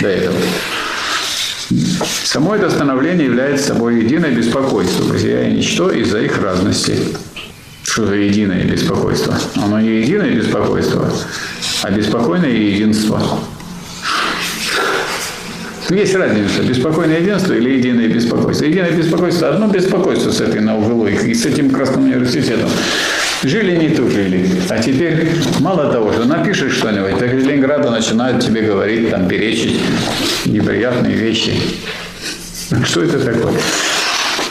до 0.01 0.07
этого. 0.07 0.36
Само 2.24 2.55
это 2.55 2.69
становление 2.69 3.26
является 3.26 3.67
собой 3.67 4.03
единое 4.03 4.32
беспокойство, 4.32 5.05
бытия 5.05 5.47
и 5.47 5.53
ничто 5.53 5.91
из-за 5.91 6.21
их 6.21 6.41
разности. 6.41 6.97
Что 7.84 8.07
за 8.07 8.15
единое 8.15 8.63
беспокойство? 8.63 9.38
Оно 9.55 9.80
не 9.80 10.01
единое 10.01 10.32
беспокойство, 10.32 11.11
а 11.84 11.91
беспокойное 11.91 12.49
единство. 12.49 13.21
Есть 15.89 16.15
разница, 16.15 16.63
беспокойное 16.63 17.19
единство 17.19 17.53
или 17.53 17.78
единое 17.78 18.07
беспокойство. 18.07 18.65
Единое 18.65 18.91
беспокойство– 18.91 19.49
одно 19.49 19.67
беспокойство 19.67 20.32
с 20.32 20.41
этой 20.41 20.61
на 20.61 20.78
углу 20.78 21.07
и 21.07 21.34
с 21.34 21.45
этим 21.45 21.69
красным 21.69 22.05
университетом. 22.05 22.69
Жили 23.43 23.75
не 23.75 23.89
тужили. 23.89 24.49
А 24.69 24.79
теперь 24.79 25.29
мало 25.59 25.91
того, 25.91 26.13
что 26.13 26.23
напишешь 26.25 26.73
что-нибудь, 26.73 27.19
так 27.19 27.33
из 27.33 27.45
Ленинграда 27.45 27.91
начинают 27.91 28.41
тебе 28.41 28.61
говорить, 28.61 29.09
там, 29.09 29.27
перечить 29.27 29.79
неприятные 30.45 31.15
вещи. 31.15 31.53
Что 32.85 33.03
это 33.03 33.19
такое? 33.19 33.53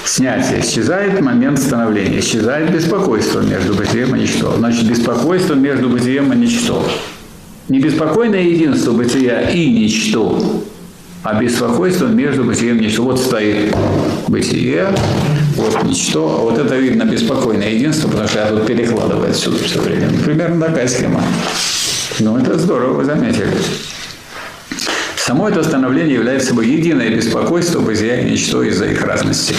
Снятие. 0.05 0.61
Исчезает 0.61 1.20
момент 1.22 1.59
становления. 1.59 2.20
Исчезает 2.20 2.70
беспокойство 2.70 3.40
между 3.40 3.72
бытием 3.72 4.14
и 4.14 4.20
ничто. 4.20 4.55
Значит, 4.59 4.86
беспокойство 4.86 5.55
между 5.55 5.88
бытием 5.88 6.30
и 6.32 6.36
ничто. 6.36 6.86
Не 7.68 7.80
беспокойное 7.80 8.43
единство 8.43 8.93
бытия 8.93 9.40
и 9.49 9.70
ничто, 9.70 10.62
а 11.22 11.40
беспокойство 11.40 12.07
между 12.07 12.45
бытием 12.45 12.78
и 12.78 12.84
ничто. 12.84 13.05
Вот 13.05 13.18
стоит 13.18 13.74
бытие, 14.28 14.88
вот 15.57 15.84
ничто. 15.84 16.26
Вот 16.42 16.59
это 16.59 16.76
видно 16.76 17.05
беспокойное 17.05 17.70
единство, 17.70 18.09
потому 18.09 18.28
что 18.28 18.40
я 18.40 18.46
тут 18.46 18.66
перекладываю 18.66 19.30
отсюда 19.30 19.62
все 19.64 19.80
время. 19.80 20.09
Примерно 20.24 20.66
такая 20.66 20.88
схема. 20.88 21.22
Ну, 22.20 22.38
это 22.38 22.59
здорово, 22.59 22.94
вы 22.94 23.05
заметили. 23.05 23.48
Само 25.16 25.48
это 25.48 25.62
становление 25.62 26.14
является 26.14 26.48
собой 26.48 26.68
единое 26.68 27.09
беспокойство, 27.11 27.80
бытия 27.80 28.20
и 28.20 28.30
ничто 28.30 28.62
из-за 28.62 28.86
их 28.86 29.03
разности. 29.03 29.55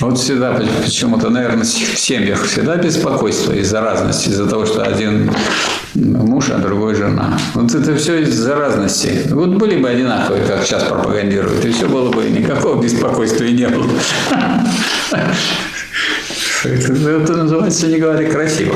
Вот 0.00 0.18
всегда, 0.18 0.60
почему-то, 0.84 1.28
наверное, 1.28 1.64
в 1.64 1.68
семьях 1.68 2.44
всегда 2.44 2.76
беспокойство 2.76 3.52
из-за 3.52 3.80
разности, 3.80 4.28
из-за 4.28 4.46
того, 4.46 4.64
что 4.64 4.82
один 4.84 5.30
муж, 5.94 6.50
а 6.50 6.58
другой 6.58 6.94
жена. 6.94 7.38
Вот 7.54 7.74
это 7.74 7.96
все 7.96 8.22
из-за 8.22 8.54
разности. 8.54 9.28
Вот 9.30 9.50
были 9.50 9.78
бы 9.78 9.88
одинаковые, 9.88 10.44
как 10.44 10.64
сейчас 10.64 10.84
пропагандируют, 10.84 11.64
и 11.64 11.72
все 11.72 11.88
было 11.88 12.10
бы, 12.10 12.24
никакого 12.24 12.82
беспокойства 12.82 13.44
не 13.44 13.68
было. 13.68 13.90
Это, 16.64 16.92
это 16.92 17.36
называется, 17.36 17.86
не 17.86 17.98
говоря 17.98 18.28
красиво. 18.30 18.74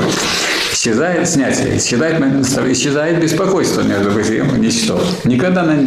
Исчезает 0.71 1.27
снятие, 1.29 1.77
исчезает 1.77 2.19
исчезает 2.71 3.21
беспокойство 3.21 3.81
между 3.81 4.11
и 4.11 4.59
ничто. 4.59 5.01
Никогда 5.23 5.63
на 5.63 5.77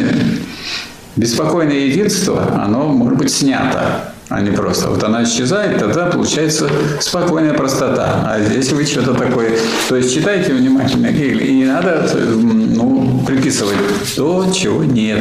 беспокойное 1.15 1.79
единство, 1.79 2.63
оно 2.63 2.87
может 2.87 3.17
быть 3.17 3.31
снято 3.31 4.13
а 4.29 4.41
не 4.41 4.51
просто. 4.51 4.89
Вот 4.89 5.03
она 5.03 5.23
исчезает, 5.23 5.79
тогда 5.79 6.07
получается 6.07 6.69
спокойная 6.99 7.53
простота. 7.53 8.23
А 8.25 8.39
если 8.39 8.75
вы 8.75 8.85
что-то 8.85 9.13
такое... 9.13 9.57
То 9.87 9.95
есть 9.95 10.13
читайте 10.13 10.53
внимательно, 10.53 11.07
и 11.07 11.53
не 11.53 11.65
надо 11.65 12.09
ну, 12.15 13.23
приписывать 13.25 13.77
то, 14.15 14.51
чего 14.51 14.83
нет. 14.83 15.19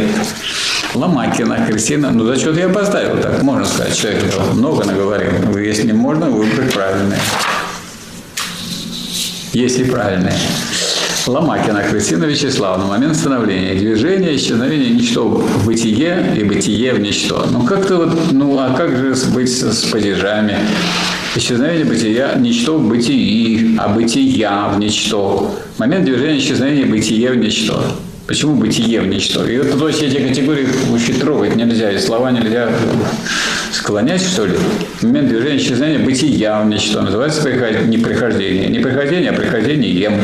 Ломакина, 0.95 1.67
Кристина, 1.67 2.11
ну 2.11 2.25
за 2.25 2.37
что-то 2.37 2.61
я 2.61 2.69
поставил, 2.69 3.21
так 3.21 3.43
можно 3.43 3.65
сказать. 3.65 3.97
Человек 3.97 4.25
много 4.55 4.85
наговорил. 4.85 5.57
Если 5.57 5.93
можно, 5.93 6.27
выбрать 6.27 6.73
правильное. 6.73 7.21
Если 9.53 9.85
правильное. 9.85 10.37
Ломакина 11.27 11.83
Кристина 11.83 12.25
Вячеславовна. 12.25 12.87
Момент 12.87 13.17
становления. 13.17 13.75
Движение, 13.75 14.37
исчезновение, 14.37 14.91
ничто 14.91 15.27
в 15.27 15.67
бытие 15.67 16.35
и 16.37 16.45
бытие 16.45 16.93
в 16.93 17.01
ничто. 17.01 17.47
Ну 17.51 17.65
как-то 17.65 17.97
вот, 17.97 18.33
ну 18.33 18.57
а 18.59 18.75
как 18.77 18.97
же 18.97 19.15
быть 19.35 19.51
с 19.51 19.85
падежами? 19.87 20.57
Исчезновение 21.35 21.85
бытия, 21.85 22.35
ничто 22.37 22.79
в 22.79 22.89
бытии, 22.89 23.77
а 23.79 23.89
бытия 23.89 24.69
в 24.69 24.79
ничто. 24.79 25.55
Момент 25.79 26.05
движения, 26.05 26.39
исчезновения, 26.39 26.87
бытие 26.87 27.33
в 27.33 27.37
ничто. 27.37 27.83
Почему 28.27 28.55
бытие 28.57 29.01
в 29.01 29.07
ничто? 29.07 29.47
И 29.47 29.59
вот 29.59 29.79
то 29.79 29.89
есть 29.89 30.03
эти 30.03 30.17
категории 30.17 30.67
вообще 30.91 31.13
трогать 31.13 31.55
нельзя, 31.55 31.93
и 31.93 31.99
слова 31.99 32.31
нельзя 32.33 32.69
склонять, 33.71 34.23
что 34.23 34.47
ли. 34.47 34.55
Момент 35.03 35.29
движения 35.29 35.59
исчезновения 35.59 36.05
бытия 36.05 36.61
в 36.63 36.67
ничто. 36.67 37.03
Называется 37.03 37.49
не 37.85 37.99
прихождение. 37.99 38.69
Не 38.69 38.79
прихождение, 38.81 39.31
а 39.31 39.33
прихождение. 39.33 40.21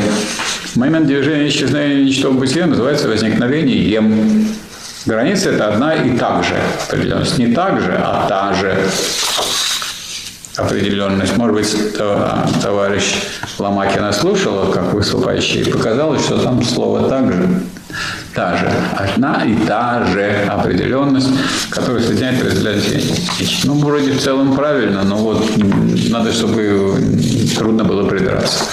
Момент 0.74 1.06
движения 1.06 1.48
исчезновения 1.48 2.04
ничто 2.04 2.30
в 2.30 2.38
бытие 2.38 2.64
называется 2.64 3.06
возникновением. 3.06 4.48
Граница– 5.04 5.50
это 5.52 5.68
одна 5.68 5.94
и 5.94 6.16
так 6.16 6.44
же 6.44 6.54
определенность. 6.88 7.36
Не 7.36 7.48
так 7.48 7.80
же, 7.80 7.94
а 7.98 8.26
та 8.26 8.54
же 8.54 8.78
определенность. 10.56 11.36
Может 11.36 11.54
быть, 11.54 11.76
товарищ 12.62 13.16
Ломакина 13.58 14.12
слушал, 14.12 14.70
как 14.72 14.94
выступающий, 14.94 15.60
и 15.60 15.70
показалось, 15.70 16.24
что 16.24 16.38
там 16.38 16.64
слово 16.64 17.08
«так 17.08 17.32
же». 17.32 17.62
Та 18.34 18.56
же. 18.56 18.72
Одна 18.96 19.44
и 19.44 19.54
та 19.66 20.06
же 20.06 20.46
определенность, 20.48 21.28
которая 21.68 22.02
соединяет 22.02 22.42
разделяющие 22.42 23.02
Ну, 23.64 23.74
вроде 23.74 24.12
в 24.12 24.22
целом 24.22 24.56
правильно, 24.56 25.02
но 25.02 25.16
вот 25.16 25.44
надо, 26.08 26.32
чтобы 26.32 26.96
трудно 27.58 27.84
было 27.84 28.08
придраться. 28.08 28.64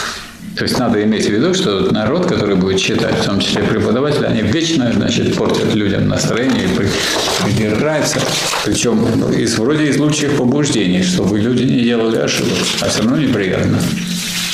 То 0.59 0.65
есть 0.65 0.77
надо 0.77 1.01
иметь 1.01 1.25
в 1.25 1.29
виду, 1.29 1.53
что 1.53 1.89
народ, 1.93 2.25
который 2.25 2.57
будет 2.57 2.81
читать, 2.81 3.15
в 3.15 3.23
том 3.23 3.39
числе 3.39 3.63
преподаватели, 3.63 4.25
они 4.25 4.41
вечно 4.41 4.91
значит, 4.93 5.33
портят 5.37 5.73
людям 5.73 6.09
настроение 6.09 6.65
и 6.65 7.45
придираются. 7.45 8.19
Причем 8.65 9.05
из, 9.31 9.57
вроде 9.57 9.85
из 9.85 9.97
лучших 9.97 10.35
побуждений, 10.35 11.01
чтобы 11.01 11.39
люди 11.39 11.63
не 11.63 11.79
делали 11.79 12.17
ошибок. 12.17 12.57
А 12.81 12.89
все 12.89 13.03
равно 13.03 13.15
неприятно. 13.15 13.79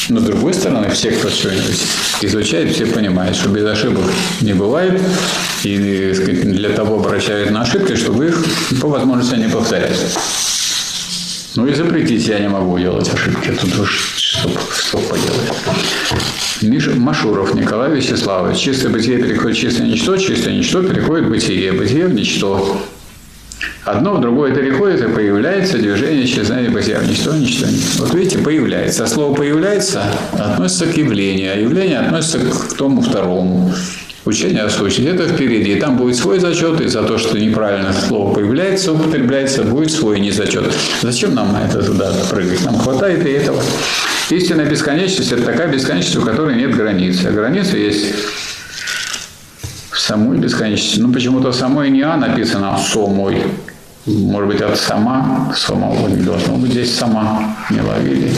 Но 0.10 0.20
с 0.20 0.24
другой 0.24 0.53
стороны, 0.53 0.91
все, 0.91 1.10
кто 1.10 1.28
что-нибудь 1.32 1.84
изучает, 2.22 2.72
все 2.72 2.86
понимают, 2.86 3.36
что 3.36 3.49
без 3.49 3.66
ошибок 3.66 4.06
не 4.41 4.53
бывает. 4.53 5.01
И 5.64 6.14
сказать, 6.14 6.51
для 6.51 6.70
того 6.70 6.99
обращают 6.99 7.49
на 7.49 7.64
ошибки, 7.64 7.95
чтобы 7.95 8.28
их 8.28 8.45
по 8.80 8.89
возможности 8.89 9.38
не 9.38 9.49
повторять. 9.49 9.99
Ну 11.56 11.66
и 11.66 11.74
запретить 11.74 12.28
я 12.28 12.38
не 12.38 12.49
могу 12.49 12.78
делать 12.78 13.12
ошибки. 13.12 13.58
Тут 13.60 13.80
уж 13.80 14.14
что, 14.71 14.97
поделать. 14.99 15.51
Миша 16.61 16.91
Машуров 16.91 17.53
Николай 17.53 17.91
Вячеславович. 17.91 18.57
Чистое 18.57 18.91
бытие 18.91 19.17
переходит 19.17 19.57
в 19.57 19.59
чистое 19.59 19.87
ничто, 19.87 20.17
чистое 20.17 20.53
ничто 20.53 20.81
переходит 20.83 21.25
в 21.27 21.29
бытие, 21.29 21.71
бытие 21.73 22.07
в 22.07 22.13
ничто. 22.13 22.81
Одно 23.83 24.15
в 24.15 24.21
другое 24.21 24.53
переходит 24.53 25.01
и 25.01 25.07
появляется 25.13 25.77
движение 25.77 26.25
исчезновения 26.25 26.71
бытия 26.71 26.99
в 26.99 27.07
ничто, 27.07 27.35
ничто. 27.35 27.67
Вот 27.99 28.13
видите, 28.15 28.39
появляется. 28.39 29.03
А 29.03 29.07
слово 29.07 29.35
«появляется» 29.35 30.03
относится 30.33 30.87
к 30.87 30.97
явлению, 30.97 31.53
а 31.53 31.55
явление 31.55 31.99
относится 31.99 32.39
к 32.39 32.73
тому 32.77 33.01
второму. 33.01 33.73
Учение 34.25 34.63
о 34.63 34.71
сущности. 34.71 35.11
Это 35.11 35.27
впереди. 35.27 35.75
Там 35.75 35.97
будет 35.97 36.15
свой 36.15 36.39
зачет, 36.39 36.81
и 36.81 36.87
за 36.87 37.03
то, 37.03 37.19
что 37.19 37.37
неправильно 37.37 37.93
слово 37.93 38.33
появляется, 38.33 38.91
употребляется, 38.91 39.63
будет 39.63 39.91
свой 39.91 40.19
незачет. 40.19 40.63
Зачем 41.03 41.35
нам 41.35 41.53
на 41.53 41.67
это 41.67 41.83
туда 41.83 42.11
прыгать? 42.31 42.65
Нам 42.65 42.79
хватает 42.79 43.23
и 43.23 43.29
этого. 43.29 43.61
Истинная 44.30 44.65
бесконечность– 44.65 45.32
это 45.34 45.43
такая 45.43 45.67
бесконечность, 45.67 46.17
у 46.17 46.21
которой 46.21 46.55
нет 46.55 46.76
границы. 46.76 47.28
А 47.28 47.32
граница 47.32 47.78
есть 47.78 48.05
в 49.91 49.99
самой 49.99 50.39
бесконечности. 50.39 50.99
Ну, 50.99 51.13
почему-то 51.13 51.51
самой 51.51 51.91
не 51.91 52.01
«а» 52.01 52.17
написано, 52.17 52.76
а 52.76 52.78
«сомой». 52.80 53.43
Может 54.07 54.49
быть, 54.49 54.61
от 54.61 54.80
«сама», 54.80 55.53
«самого» 55.55 56.07
не 56.07 56.23
должно 56.23 56.55
быть 56.55 56.71
здесь 56.71 56.95
«сама», 56.95 57.55
не 57.69 57.82
ловили. 57.82 58.32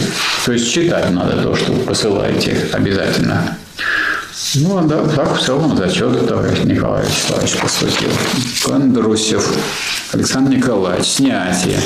То 0.45 0.51
есть 0.51 0.73
читать 0.73 1.09
надо 1.11 1.41
то, 1.41 1.55
что 1.55 1.71
вы 1.71 1.83
посылаете 1.83 2.67
обязательно. 2.73 3.57
Ну, 4.55 4.81
да, 4.88 5.05
так 5.05 5.38
в 5.38 5.41
целом 5.41 5.77
зачет 5.77 6.27
товарищ 6.27 6.59
Николай 6.63 7.05
Вячеславович 7.05 7.57
посвятил. 7.57 8.09
Кондрусев 8.65 9.57
Александр 10.13 10.55
Николаевич, 10.55 11.07
снятие 11.07 11.79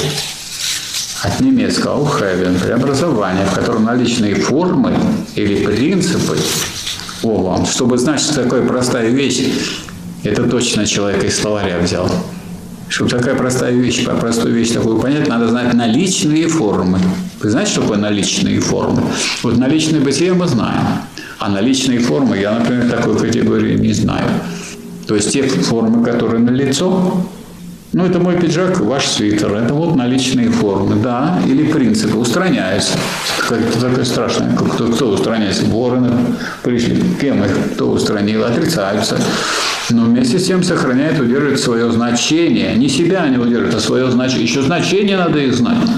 от 1.24 1.39
немецкого 1.39 2.03
«aufheben»– 2.03 2.59
преобразование, 2.63 3.45
в 3.45 3.53
котором 3.53 3.86
наличные 3.86 4.36
формы 4.36 4.93
или 5.36 5.63
принципы, 5.63 6.38
о 7.24 7.63
чтобы 7.65 7.97
знать, 7.97 8.19
что 8.19 8.43
такое 8.43 8.65
простая 8.67 9.09
вещь, 9.09 9.45
это 10.24 10.43
точно 10.43 10.86
человек 10.86 11.24
из 11.24 11.39
словаря 11.39 11.78
взял. 11.80 12.09
Чтобы 12.89 13.09
такая 13.09 13.36
простая 13.36 13.72
вещь, 13.72 14.05
простую 14.05 14.53
вещь 14.53 14.72
такую 14.72 14.99
понять, 14.99 15.28
надо 15.28 15.47
знать 15.47 15.74
наличные 15.74 16.47
формы. 16.47 16.99
Вы 17.39 17.49
знаете, 17.49 17.72
что 17.72 17.82
такое 17.82 17.99
наличные 17.99 18.59
формы? 18.59 19.03
Вот 19.43 19.57
наличные 19.57 20.01
бытие 20.01 20.34
мы 20.34 20.47
знаем. 20.47 20.84
А 21.39 21.49
наличные 21.49 21.99
формы, 21.99 22.38
я, 22.38 22.51
например, 22.51 22.89
такой 22.89 23.17
категории 23.17 23.78
не 23.78 23.93
знаю. 23.93 24.28
То 25.07 25.15
есть 25.15 25.32
те 25.32 25.43
формы, 25.43 26.03
которые 26.03 26.39
на 26.39 26.49
лицо, 26.49 27.26
ну, 27.94 28.06
это 28.06 28.20
мой 28.20 28.38
пиджак, 28.38 28.80
ваш 28.80 29.06
свитер. 29.08 29.54
Это 29.54 29.74
вот 29.74 29.96
наличные 29.96 30.50
формы, 30.50 30.96
да, 30.96 31.42
или 31.46 31.70
принципы. 31.70 32.18
Устраняются. 32.18 32.94
Как-то 33.50 33.82
такое 33.82 34.06
страшное. 34.06 34.56
Кто, 34.56 34.88
кто 34.88 35.10
устраняется? 35.10 35.66
Вороны 35.66 36.10
пришли. 36.64 37.04
Кем 37.20 37.44
их? 37.44 37.52
Кто 37.74 37.89
устранил? 37.89 38.46
Отрицаются. 38.46 39.18
Но 39.89 40.06
вместе 40.06 40.39
с 40.39 40.48
тем 40.48 40.64
сохраняет, 40.64 41.20
удерживает 41.20 41.60
свое 41.60 41.92
значение. 41.92 42.76
Не 42.76 42.88
себя 42.88 43.24
они 43.24 43.38
удерживают, 43.38 43.76
а 43.76 43.80
свое 43.82 44.10
значение. 44.10 44.46
Еще 44.46 44.62
значение 44.62 45.18
надо 45.18 45.39
их 45.39 45.54
знать. 45.54 45.89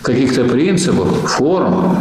Каких-то 0.00 0.44
принципов, 0.44 1.30
форм, 1.30 1.98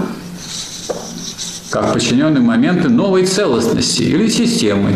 как 1.72 1.92
подчиненные 1.94 2.42
моменты 2.42 2.88
новой 2.88 3.26
целостности 3.26 4.04
или 4.04 4.30
системы. 4.30 4.94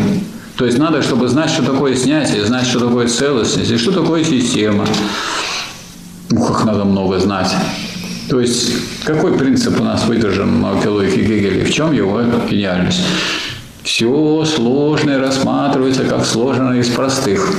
То 0.56 0.64
есть 0.64 0.78
надо, 0.78 1.02
чтобы 1.02 1.28
знать, 1.28 1.50
что 1.50 1.62
такое 1.62 1.94
снятие, 1.94 2.44
знать, 2.44 2.66
что 2.66 2.80
такое 2.80 3.08
целостность 3.08 3.70
и 3.70 3.76
что 3.76 3.92
такое 3.92 4.24
система. 4.24 4.86
Ну, 6.30 6.42
как 6.44 6.64
надо 6.64 6.84
много 6.84 7.18
знать. 7.18 7.54
То 8.30 8.40
есть 8.40 8.72
какой 9.04 9.36
принцип 9.36 9.78
у 9.78 9.84
нас 9.84 10.06
выдержан 10.06 10.64
в 10.64 10.86
логике 10.86 11.22
Гегеля? 11.22 11.64
В 11.64 11.70
чем 11.70 11.92
его 11.92 12.22
гениальность? 12.50 13.02
Все 13.82 14.44
сложное 14.44 15.20
рассматривается 15.20 16.04
как 16.04 16.24
сложное 16.24 16.80
из 16.80 16.88
простых 16.88 17.52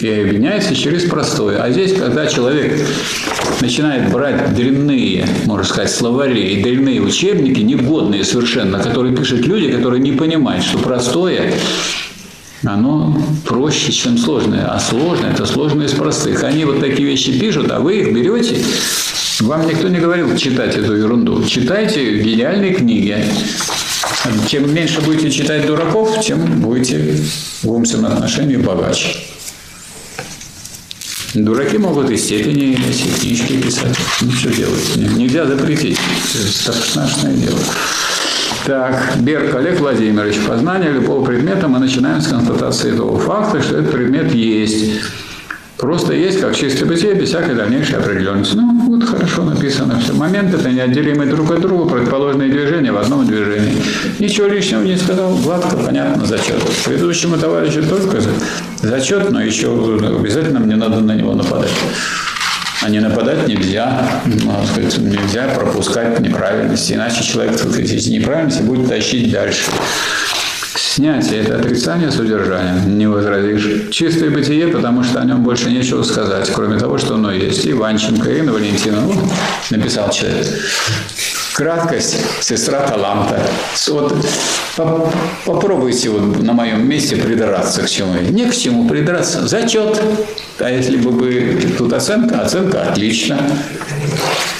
и 0.00 0.08
объединяется 0.08 0.74
через 0.74 1.04
простое. 1.04 1.60
А 1.60 1.70
здесь, 1.70 1.92
когда 1.92 2.26
человек 2.26 2.86
начинает 3.60 4.10
брать 4.10 4.54
дрянные, 4.54 5.26
можно 5.44 5.64
сказать, 5.64 5.90
словари 5.90 6.54
и 6.54 6.62
дрянные 6.62 7.02
учебники, 7.02 7.60
негодные 7.60 8.24
совершенно, 8.24 8.78
которые 8.78 9.14
пишут 9.14 9.46
люди, 9.46 9.70
которые 9.70 10.00
не 10.00 10.12
понимают, 10.12 10.64
что 10.64 10.78
простое 10.78 11.52
оно 12.64 13.16
проще, 13.44 13.92
чем 13.92 14.18
сложное. 14.18 14.66
А 14.66 14.78
сложное– 14.78 15.32
это 15.32 15.46
сложное 15.46 15.86
из 15.86 15.92
простых. 15.92 16.44
Они 16.44 16.64
вот 16.64 16.80
такие 16.80 17.08
вещи 17.08 17.38
пишут, 17.38 17.70
а 17.70 17.80
вы 17.80 18.00
их 18.00 18.14
берете. 18.14 18.62
Вам 19.40 19.66
никто 19.66 19.88
не 19.88 19.98
говорил 19.98 20.36
читать 20.36 20.76
эту 20.76 20.94
ерунду. 20.94 21.44
Читайте 21.44 22.20
гениальные 22.20 22.74
книги. 22.74 23.24
Чем 24.48 24.72
меньше 24.72 25.00
будете 25.00 25.30
читать 25.30 25.66
дураков, 25.66 26.20
тем 26.24 26.60
будете 26.60 27.16
в 27.62 27.70
умственном 27.70 28.12
отношении 28.12 28.56
богаче. 28.56 29.16
Дураки 31.34 31.78
могут 31.78 32.10
и 32.10 32.16
степени 32.16 32.74
иметь, 32.74 33.06
и 33.06 33.20
книжки 33.20 33.56
писать. 33.56 33.96
Ну, 34.20 34.30
делать? 34.50 35.16
Нельзя 35.16 35.46
запретить. 35.46 35.98
Это 36.34 36.72
страшное 36.72 37.32
дело. 37.32 37.58
Так, 38.64 39.16
Берг 39.18 39.54
Олег 39.56 39.80
Владимирович. 39.80 40.38
Познание 40.46 40.92
любого 40.92 41.24
предмета 41.24 41.66
мы 41.66 41.80
начинаем 41.80 42.20
с 42.20 42.28
констатации 42.28 42.92
того 42.92 43.18
факта, 43.18 43.60
что 43.60 43.78
этот 43.78 43.90
предмет 43.90 44.32
есть. 44.32 45.00
Просто 45.78 46.12
есть 46.12 46.40
как 46.40 46.54
чистое 46.54 46.88
бытие, 46.88 47.14
без 47.14 47.30
всякой 47.30 47.56
дальнейшей 47.56 47.96
определенности. 47.96 48.54
Ну, 48.54 48.86
вот 48.86 49.02
хорошо 49.02 49.42
написано 49.42 49.98
все. 49.98 50.12
Моменты 50.12 50.58
это 50.58 50.70
неотделимые 50.70 51.28
друг 51.28 51.50
от 51.50 51.60
друга, 51.60 51.90
противоположные 51.90 52.50
движения 52.50 52.92
в 52.92 52.98
одном 52.98 53.26
движении. 53.26 53.82
Ничего 54.20 54.46
лишнего 54.46 54.82
не 54.82 54.96
сказал, 54.96 55.36
гладко, 55.38 55.76
понятно, 55.76 56.24
зачет. 56.24 56.62
Предыдущему 56.84 57.38
товарищу 57.38 57.82
только 57.82 58.18
зачет, 58.80 59.32
но 59.32 59.42
еще 59.42 59.74
обязательно 60.20 60.60
мне 60.60 60.76
надо 60.76 61.00
на 61.00 61.16
него 61.16 61.34
нападать. 61.34 61.72
А 62.84 62.90
не 62.90 62.98
нападать 62.98 63.46
нельзя, 63.46 64.22
можно 64.24 64.66
сказать, 64.66 64.98
нельзя 64.98 65.46
пропускать 65.48 66.18
неправильности, 66.18 66.94
иначе 66.94 67.22
человек 67.22 67.54
эти 67.76 68.10
неправильности 68.10 68.62
будет 68.62 68.88
тащить 68.88 69.30
дальше. 69.30 69.70
Снятие– 70.74 71.40
это 71.42 71.56
отрицание 71.56 72.10
содержания, 72.10 72.80
не 72.84 73.06
возразишь. 73.06 73.88
Чистое 73.90 74.30
бытие, 74.30 74.68
потому 74.68 75.04
что 75.04 75.20
о 75.20 75.24
нем 75.24 75.42
больше 75.44 75.70
нечего 75.70 76.02
сказать, 76.02 76.50
кроме 76.52 76.78
того, 76.78 76.98
что 76.98 77.14
оно 77.14 77.32
есть. 77.32 77.66
Иванченко, 77.66 78.30
Ирина 78.30 78.52
Валентиновна, 78.52 79.14
ну, 79.14 79.32
написал 79.70 80.10
человек. 80.10 80.46
Краткость– 81.54 82.16
сестра 82.40 82.80
таланта. 82.80 83.40
Вот 83.86 84.14
попробуйте 85.44 86.08
вот 86.08 86.42
на 86.42 86.52
моем 86.54 86.88
месте 86.88 87.16
придраться 87.16 87.82
к 87.82 87.90
чему. 87.90 88.14
Не 88.30 88.46
к 88.46 88.56
чему 88.56 88.88
придраться. 88.88 89.46
Зачет. 89.46 90.00
А 90.58 90.70
если 90.70 90.96
бы 90.96 91.10
вы 91.10 91.74
тут 91.76 91.92
оценка, 91.92 92.40
оценка 92.40 92.82
отлично. 92.82 93.38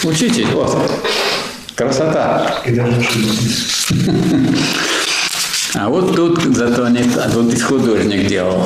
Учитесь, 0.04 0.48
вот. 0.52 0.76
Красота. 1.74 2.62
А 5.74 5.88
вот 5.88 6.14
тут 6.14 6.38
зато 6.54 6.86
не 6.88 7.02
так. 7.02 7.32
Вот 7.32 7.58
художник 7.62 8.26
делал 8.26 8.62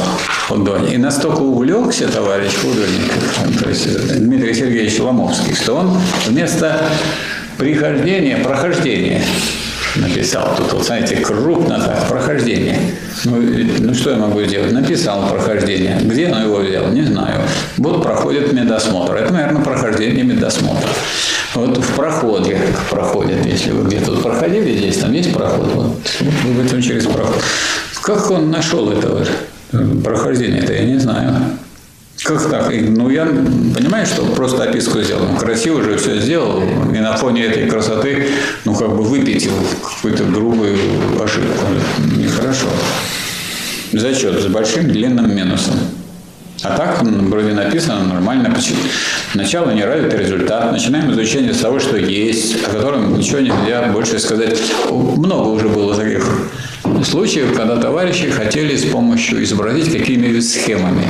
художник. 0.49 0.95
И 0.95 0.99
настолько 0.99 1.39
увлекся 1.39 2.09
товарищ 2.09 2.53
художник, 2.57 3.13
то 3.63 3.69
есть 3.69 4.19
Дмитрий 4.19 4.53
Сергеевич 4.53 4.99
Ломовский, 4.99 5.55
что 5.55 5.75
он 5.77 5.97
вместо 6.27 6.83
прихождения, 7.59 8.37
прохождения 8.37 9.23
написал. 9.97 10.55
Тут, 10.57 10.73
вот, 10.73 10.85
знаете, 10.85 11.17
крупно 11.17 11.81
так, 11.81 12.09
прохождение. 12.09 12.79
Ну, 13.25 13.43
ну, 13.81 13.95
что 13.95 14.11
я 14.11 14.17
могу 14.17 14.43
сделать? 14.43 14.73
Написал 14.73 15.29
прохождение. 15.29 15.99
Где 16.03 16.31
он 16.31 16.43
его 16.43 16.59
взял? 16.59 16.89
Не 16.89 17.03
знаю. 17.03 17.41
Вот 17.79 18.03
проходит 18.03 18.53
медосмотр. 18.53 19.15
Это, 19.15 19.33
наверное, 19.33 19.63
прохождение 19.63 20.25
медосмотра. 20.25 20.89
Вот 21.55 21.79
в 21.79 21.95
проходе 21.95 22.59
проходит, 22.91 23.47
если 23.47 23.71
вы 23.71 23.89
где-то 23.89 24.17
проходили 24.17 24.77
здесь, 24.77 24.99
там 24.99 25.13
есть 25.13 25.33
проход. 25.33 25.73
Вот, 25.75 25.87
вот 26.21 26.55
в 26.55 26.67
этом 26.67 26.83
через 26.83 27.07
проход. 27.07 27.43
Как 28.03 28.31
он 28.31 28.51
нашел 28.51 28.91
этого 28.91 29.25
прохождения-то, 30.05 30.73
я 30.73 30.85
не 30.85 30.99
знаю. 30.99 31.35
Как 32.23 32.51
так? 32.51 32.73
Ну, 32.73 33.11
я 33.11 33.25
понимаю, 33.27 34.07
что 34.07 34.25
просто 34.35 34.65
описку 34.65 35.01
сделал. 35.03 35.37
Красиво 35.39 35.83
же 35.83 35.97
все 35.97 36.19
сделал. 36.19 36.63
И 36.63 36.99
на 36.99 37.17
фоне 37.17 37.45
этой 37.45 37.69
красоты, 37.69 38.29
ну, 38.65 38.75
как 38.75 38.89
бы 38.89 39.03
выпятил 39.03 39.53
какую-то 39.83 40.25
грубую 40.25 40.77
ошибку. 41.23 41.67
Нехорошо. 42.17 42.69
Зачет 43.93 44.43
с 44.43 44.47
большим 44.47 44.89
длинным 44.89 45.35
минусом. 45.35 45.75
А 46.63 46.77
так 46.77 47.03
вроде 47.03 47.53
написано 47.53 48.05
нормально. 48.05 48.57
Начало 49.35 49.71
не 49.71 49.85
равит 49.85 50.13
результат. 50.15 50.73
Начинаем 50.73 51.13
изучение 51.13 51.53
с 51.53 51.59
того, 51.59 51.79
что 51.79 51.97
есть, 51.97 52.65
о 52.65 52.71
котором 52.71 53.17
ничего 53.17 53.41
нельзя 53.41 53.91
больше 53.93 54.19
сказать. 54.19 54.59
Много 54.91 55.49
уже 55.49 55.69
было 55.69 55.95
таких 55.95 56.25
случаев, 57.05 57.55
когда 57.55 57.77
товарищи 57.77 58.31
хотели 58.31 58.75
с 58.75 58.87
помощью 58.87 59.45
изобразить 59.45 59.93
какими-нибудь 59.93 60.49
схемами. 60.49 61.07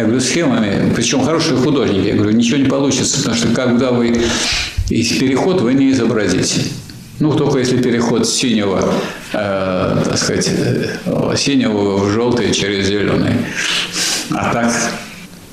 Я 0.00 0.06
говорю, 0.06 0.20
схемами, 0.22 0.94
причем 0.96 1.22
хорошие 1.22 1.58
художники. 1.58 2.06
Я 2.06 2.14
говорю, 2.14 2.30
ничего 2.30 2.56
не 2.56 2.64
получится, 2.64 3.18
потому 3.18 3.36
что 3.36 3.48
когда 3.48 3.90
вы 3.90 4.24
из 4.88 5.08
переход 5.18 5.60
вы 5.60 5.74
не 5.74 5.90
изобразите. 5.90 6.62
Ну, 7.18 7.34
только 7.34 7.58
если 7.58 7.76
переход 7.76 8.26
синего, 8.26 8.94
э, 9.34 10.02
так 10.02 10.16
сказать, 10.16 10.50
э, 10.56 11.34
синего 11.36 11.98
в 11.98 12.10
желтый 12.12 12.50
через 12.54 12.86
зеленый. 12.86 13.34
А 14.30 14.54
так, 14.54 14.72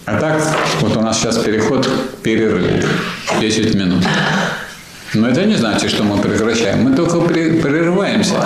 а 0.06 0.18
так, 0.18 0.42
вот 0.80 0.96
у 0.96 1.02
нас 1.02 1.20
сейчас 1.20 1.40
переход, 1.40 1.90
перерыв, 2.24 2.86
10 3.42 3.76
минут. 3.76 4.06
Но 5.14 5.28
это 5.28 5.44
не 5.44 5.56
значит, 5.56 5.90
что 5.90 6.04
мы 6.04 6.22
прекращаем. 6.22 6.84
Мы 6.84 6.96
только 6.96 7.20
прерываемся 7.20 8.42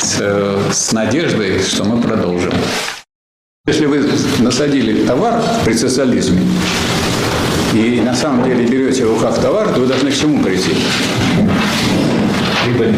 с, 0.00 0.20
с 0.72 0.92
надеждой, 0.92 1.60
что 1.60 1.82
мы 1.82 2.00
продолжим. 2.00 2.52
Если 3.66 3.86
вы 3.86 4.06
насадили 4.40 5.06
товар 5.06 5.42
при 5.64 5.72
социализме, 5.72 6.42
и 7.72 8.02
на 8.04 8.14
самом 8.14 8.44
деле 8.44 8.66
берете 8.66 9.06
в 9.06 9.14
руках 9.14 9.40
товар, 9.40 9.68
то 9.72 9.80
вы 9.80 9.86
должны 9.86 10.10
к 10.10 10.14
чему 10.14 10.44
прийти? 10.44 10.76
Прибыль. 12.62 12.94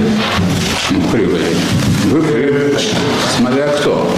Прибыль. 1.12 1.57
Вы, 2.11 2.75
смотря 3.37 3.69
кто 3.69 4.11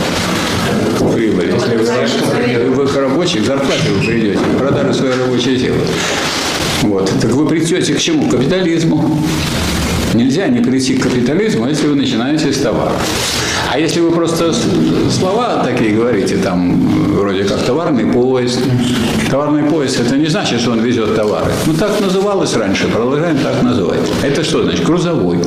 прибыль. 1.14 1.52
Если 1.52 2.68
вы, 2.70 2.86
рабочий, 2.98 3.40
к 3.40 3.44
зарплате 3.44 3.90
вы 3.90 4.06
придете, 4.06 4.40
продажи 4.58 4.94
своей 4.94 5.20
рабочей 5.20 5.58
силы. 5.58 5.80
Вот. 6.80 7.12
Так 7.20 7.30
вы 7.32 7.46
придете 7.46 7.92
к 7.92 8.00
чему? 8.00 8.26
К 8.26 8.30
капитализму. 8.30 9.20
Нельзя 10.14 10.48
не 10.48 10.60
прийти 10.60 10.96
к 10.96 11.02
капитализму, 11.02 11.68
если 11.68 11.86
вы 11.86 11.94
начинаете 11.94 12.52
с 12.52 12.58
товара. 12.58 12.92
А 13.70 13.78
если 13.78 14.00
вы 14.00 14.12
просто 14.12 14.54
слова 15.10 15.62
такие 15.62 15.94
говорите, 15.94 16.36
там, 16.38 16.88
вроде 17.18 17.44
как 17.44 17.62
товарный 17.62 18.06
поезд. 18.06 18.60
Товарный 19.30 19.64
поезд– 19.64 20.00
это 20.06 20.16
не 20.16 20.26
значит, 20.26 20.60
что 20.60 20.72
он 20.72 20.80
везет 20.80 21.14
товары. 21.14 21.52
Ну, 21.66 21.74
так 21.74 22.00
называлось 22.00 22.56
раньше, 22.56 22.88
продолжаем 22.88 23.36
так 23.38 23.62
называть. 23.62 24.00
Это 24.22 24.42
что 24.42 24.62
значит? 24.62 24.86
Грузовой. 24.86 25.38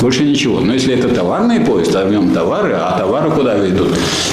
Больше 0.00 0.24
ничего. 0.24 0.60
Но 0.60 0.72
если 0.72 0.94
это 0.94 1.08
товарный 1.08 1.60
поезд, 1.60 1.94
а 1.94 2.06
в 2.06 2.10
нем 2.10 2.30
товары, 2.30 2.72
а 2.72 2.98
товары 2.98 3.30
куда 3.30 3.54
ведут? 3.54 3.90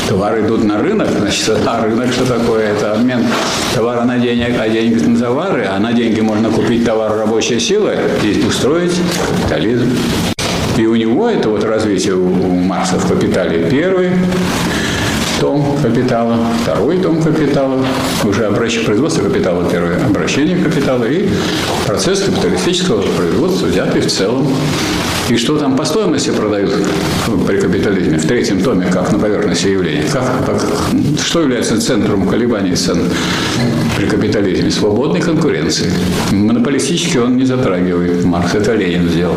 Товары 0.08 0.46
идут 0.46 0.64
на 0.64 0.80
рынок, 0.80 1.10
значит, 1.10 1.58
а 1.66 1.82
рынок 1.84 2.14
что 2.14 2.26
такое? 2.26 2.72
Это 2.72 2.94
обмен 2.94 3.26
товара 3.76 4.06
на 4.06 4.18
денег, 4.18 4.56
а 4.60 4.70
денег 4.70 5.06
на 5.06 5.20
товары, 5.20 5.66
а 5.66 5.78
на 5.80 5.92
деньги 5.92 6.22
можно 6.22 6.50
купить 6.50 6.86
товар 6.86 7.18
рабочей 7.18 7.60
силы 7.60 7.98
и 8.24 8.46
устроить 8.48 8.94
капитализм. 9.50 9.98
И 10.78 10.86
у 10.86 10.96
него 10.96 11.28
это 11.28 11.50
вот 11.50 11.64
развитие 11.64 12.14
у 12.14 12.30
Маркса 12.30 13.00
в 13.00 13.08
«Капитале» 13.08 13.68
первый 13.70 14.12
том 15.40 15.78
капитала, 15.82 16.38
второй 16.62 17.00
том 17.00 17.22
капитала, 17.22 17.84
уже 18.24 18.46
обращение 18.46 18.86
производства 18.86 19.24
капитала, 19.24 19.68
первое 19.70 20.06
обращение 20.06 20.64
капитала 20.64 21.06
и 21.06 21.30
процесс 21.88 22.22
капиталистического 22.22 23.02
производства 23.02 23.66
взятый 23.68 24.02
в 24.02 24.08
целом. 24.12 24.54
И 25.30 25.38
что 25.38 25.60
там 25.60 25.76
по 25.76 25.86
стоимости 25.86 26.32
продают 26.32 26.72
при 27.46 27.60
капитализме 27.60 28.18
в 28.18 28.26
третьем 28.26 28.64
томе, 28.64 28.88
как 28.92 29.12
на 29.12 29.20
поверхности 29.20 29.68
явления? 29.68 30.06
Как, 30.12 30.24
как, 30.44 30.60
что 31.24 31.42
является 31.42 31.80
центром 31.80 32.28
колебаний 32.28 32.76
цен 32.76 33.04
при 33.96 34.08
капитализме? 34.08 34.72
Свободной 34.72 35.22
конкуренции. 35.22 35.92
Монополистически 36.32 37.18
он 37.18 37.38
не 37.38 37.46
затрагивает. 37.46 38.26
Маркс 38.26 38.56
это 38.56 38.74
Ленин 38.74 39.08
сделал. 39.08 39.36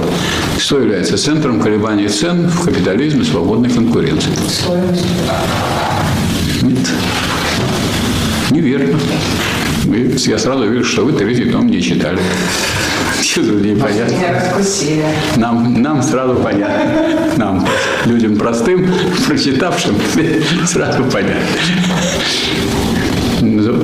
Что 0.58 0.80
является 0.80 1.18
центром 1.18 1.60
колебаний 1.60 2.08
цен 2.08 2.48
в 2.48 2.64
капитализме 2.64 3.22
свободной 3.24 3.68
конкуренции? 3.68 4.30
Стоимость. 4.48 5.04
Нет. 6.62 6.88
Неверно. 8.50 8.98
Я 9.84 10.38
сразу 10.38 10.66
вижу, 10.66 10.84
что 10.84 11.04
вы 11.04 11.12
третий 11.12 11.50
том 11.50 11.66
не 11.66 11.82
читали. 11.82 12.20
Тут 13.34 13.62
непонятно? 13.64 14.14
Нам, 15.36 15.82
нам 15.82 16.02
сразу 16.02 16.34
понятно. 16.34 16.92
Нам, 17.36 17.66
людям 18.04 18.36
простым, 18.36 18.86
прочитавшим, 19.26 19.94
сразу 20.66 21.04
понятно. 21.04 21.46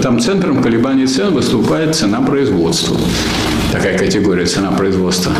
Там 0.02 0.20
центром 0.20 0.62
колебаний 0.62 1.06
цен 1.06 1.32
выступает 1.32 1.94
цена 1.94 2.20
производства. 2.20 2.96
Такая 3.72 3.98
категория 3.98 4.46
цена 4.46 4.70
производства. 4.70 5.32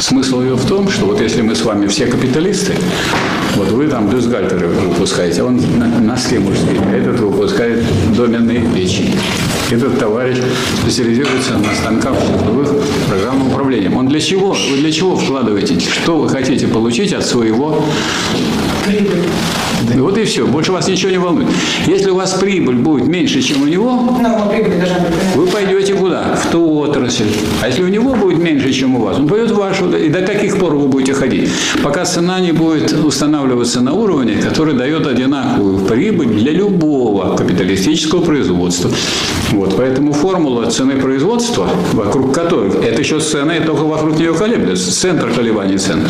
Смысл 0.00 0.42
ее 0.42 0.54
в 0.54 0.66
том, 0.66 0.90
что 0.90 1.06
вот 1.06 1.20
если 1.20 1.40
мы 1.42 1.54
с 1.54 1.62
вами 1.62 1.86
все 1.86 2.06
капиталисты, 2.06 2.74
вот 3.56 3.70
вы 3.70 3.88
там 3.88 4.08
бюстгальтеры 4.08 4.66
выпускаете, 4.68 5.42
он 5.42 5.60
носки 6.00 6.38
мужские, 6.38 6.80
этот 6.94 7.20
выпускает 7.20 7.82
доменные 8.16 8.62
печи. 8.74 9.14
Этот 9.70 10.00
товарищ 10.00 10.36
специализируется 10.82 11.56
на 11.58 11.72
станках 11.74 12.16
часовых 12.60 12.74
программным 13.08 13.48
управлением. 13.48 13.96
Он 13.96 14.08
для 14.08 14.20
чего? 14.20 14.56
Вы 14.70 14.78
для 14.78 14.90
чего 14.90 15.16
вкладываете? 15.16 15.78
Что 15.78 16.18
вы 16.18 16.28
хотите 16.28 16.66
получить 16.66 17.12
от 17.12 17.24
своего 17.24 17.84
прибыль? 18.84 19.22
Вот 19.96 20.18
и 20.18 20.24
все. 20.24 20.46
Больше 20.46 20.72
вас 20.72 20.88
ничего 20.88 21.10
не 21.10 21.18
волнует. 21.18 21.48
Если 21.86 22.10
у 22.10 22.16
вас 22.16 22.32
прибыль 22.34 22.76
будет 22.76 23.06
меньше, 23.06 23.42
чем 23.42 23.62
у 23.62 23.66
него, 23.66 24.18
вы 25.34 25.46
пойдете 25.46 25.94
куда? 25.94 26.34
В 26.34 26.50
ту 26.50 26.78
отрасль. 26.78 27.24
А 27.62 27.68
если 27.68 27.82
у 27.82 27.88
него 27.88 28.14
будет 28.14 28.38
меньше, 28.38 28.72
чем 28.72 28.96
у 28.96 29.02
вас, 29.02 29.18
он 29.18 29.28
пойдет 29.28 29.52
в 29.52 29.56
вашу. 29.56 29.90
И 29.92 30.08
до 30.08 30.22
каких 30.22 30.58
пор 30.58 30.74
вы 30.74 30.88
будете 30.88 31.14
ходить? 31.14 31.48
Пока 31.82 32.04
цена 32.04 32.40
не 32.40 32.52
будет 32.52 32.92
устанавливаться 32.92 33.80
на 33.80 33.92
уровне, 33.92 34.34
который 34.42 34.74
дает 34.74 35.06
одинаковую 35.06 35.78
прибыль 35.86 36.28
для 36.28 36.52
любого 36.52 37.36
капиталистического 37.36 38.20
производства. 38.20 38.90
Вот, 39.60 39.76
поэтому 39.76 40.14
формула 40.14 40.70
цены 40.70 40.96
производства, 40.96 41.68
вокруг 41.92 42.34
которой, 42.34 42.70
это 42.82 43.02
еще 43.02 43.20
цены, 43.20 43.60
только 43.60 43.82
вокруг 43.82 44.18
нее 44.18 44.32
колеблется, 44.32 44.90
центр 44.90 45.30
колебаний 45.30 45.76
цен. 45.76 46.00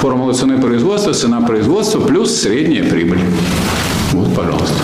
Формула 0.00 0.34
цены 0.34 0.60
производства, 0.60 1.14
цена 1.14 1.40
производства 1.40 1.98
плюс 2.00 2.30
средняя 2.36 2.84
прибыль. 2.84 3.20
Вот, 4.12 4.34
пожалуйста. 4.34 4.74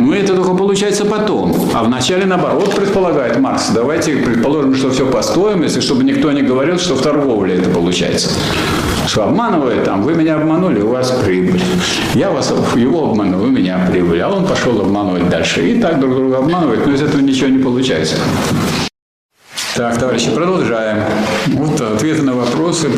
Но 0.00 0.14
это 0.14 0.34
только 0.34 0.54
получается 0.54 1.06
потом. 1.06 1.56
А 1.72 1.82
вначале, 1.84 2.26
наоборот, 2.26 2.74
предполагает 2.74 3.40
Маркс. 3.40 3.70
Давайте 3.70 4.16
предположим, 4.16 4.74
что 4.74 4.90
все 4.90 5.06
по 5.06 5.22
стоимости, 5.22 5.80
чтобы 5.80 6.04
никто 6.04 6.30
не 6.30 6.42
говорил, 6.42 6.78
что 6.78 6.94
в 6.94 7.00
торговле 7.00 7.54
это 7.54 7.70
получается. 7.70 8.28
Что 9.06 9.24
обманывает 9.24 9.84
там, 9.84 10.02
вы 10.02 10.14
меня 10.14 10.36
обманули, 10.36 10.80
у 10.80 10.88
вас 10.88 11.10
прибыль. 11.24 11.60
Я 12.14 12.30
вас, 12.30 12.52
его 12.74 13.10
обманул, 13.10 13.40
вы 13.40 13.50
меня 13.50 13.86
прибыль. 13.90 14.20
А 14.20 14.30
он 14.30 14.46
пошел 14.46 14.80
обманывать 14.80 15.28
дальше. 15.28 15.68
И 15.68 15.80
так 15.80 16.00
друг 16.00 16.14
друга 16.14 16.38
обманывает, 16.38 16.86
но 16.86 16.92
из 16.92 17.02
этого 17.02 17.20
ничего 17.20 17.48
не 17.48 17.58
получается. 17.58 18.16
Так, 19.76 19.98
товарищи, 19.98 20.30
продолжаем. 20.30 21.02
Вот 21.48 21.80
ответы 21.80 22.22
на 22.22 22.32
вопросы 22.32 22.88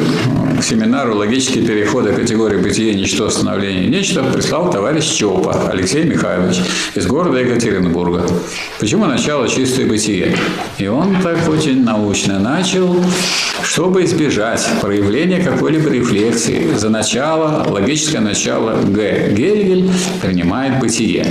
к 0.61 0.62
семинару 0.62 1.16
«Логические 1.16 1.66
переходы 1.66 2.12
категории 2.12 2.59
бытия, 2.59 2.93
ничто, 2.93 3.31
становление, 3.31 3.87
нечто» 3.87 4.22
прислал 4.22 4.70
товарищ 4.70 5.05
Чопа 5.05 5.70
Алексей 5.70 6.05
Михайлович 6.05 6.59
из 6.95 7.07
города 7.07 7.39
Екатеринбурга. 7.39 8.27
Почему 8.79 9.07
начало 9.07 9.49
чистое 9.49 9.87
бытие? 9.87 10.37
И 10.77 10.87
он 10.87 11.16
так 11.22 11.49
очень 11.49 11.83
научно 11.83 12.39
начал, 12.39 12.95
чтобы 13.62 14.05
избежать 14.05 14.68
проявления 14.83 15.43
какой-либо 15.43 15.89
рефлексии. 15.89 16.74
За 16.77 16.91
начало, 16.91 17.66
логическое 17.70 18.20
начало 18.20 18.83
Г. 18.83 19.33
Гегель 19.33 19.91
принимает 20.20 20.79
бытие. 20.79 21.27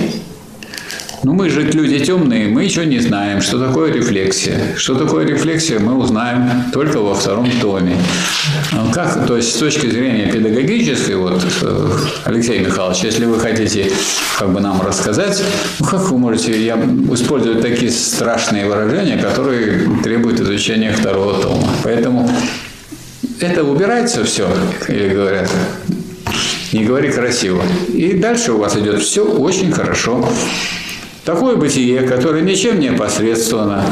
Ну, 1.23 1.33
мы 1.33 1.49
же 1.49 1.61
люди 1.61 1.99
темные, 1.99 2.47
мы 2.47 2.63
еще 2.63 2.85
не 2.85 2.99
знаем, 2.99 3.41
что 3.41 3.59
такое 3.59 3.91
рефлексия. 3.91 4.75
Что 4.75 4.95
такое 4.95 5.25
рефлексия, 5.25 5.79
мы 5.79 5.97
узнаем 5.97 6.65
только 6.71 6.99
во 6.99 7.15
втором 7.15 7.49
томе. 7.61 7.97
Ну, 8.71 8.91
как, 8.91 9.25
то 9.25 9.37
есть 9.37 9.55
с 9.55 9.57
точки 9.57 9.87
зрения 9.87 10.31
педагогической, 10.31 11.15
вот, 11.15 11.43
э, 11.61 11.89
Алексей 12.25 12.59
Михайлович, 12.59 12.99
если 13.03 13.25
вы 13.25 13.39
хотите 13.39 13.91
как 14.37 14.51
бы 14.51 14.59
нам 14.59 14.81
рассказать, 14.81 15.43
ну, 15.79 15.85
как 15.85 16.09
вы 16.11 16.17
можете 16.17 16.63
я, 16.63 16.75
использовать 17.11 17.61
такие 17.61 17.91
страшные 17.91 18.67
выражения, 18.67 19.17
которые 19.17 19.87
требуют 20.03 20.39
изучения 20.39 20.91
второго 20.91 21.41
тома. 21.41 21.67
Поэтому 21.83 22.29
это 23.39 23.63
убирается 23.63 24.23
все, 24.23 24.47
или 24.87 25.09
говорят, 25.09 25.49
не 26.71 26.83
говори 26.83 27.09
красиво. 27.09 27.63
И 27.93 28.13
дальше 28.13 28.51
у 28.53 28.57
вас 28.57 28.75
идет 28.75 29.01
все 29.01 29.25
очень 29.25 29.71
хорошо. 29.71 30.27
Такое 31.25 31.55
бытие, 31.55 32.03
которое 32.03 32.43
ничем 32.43 32.79
не 32.79 32.91
посредственно, 32.91 33.83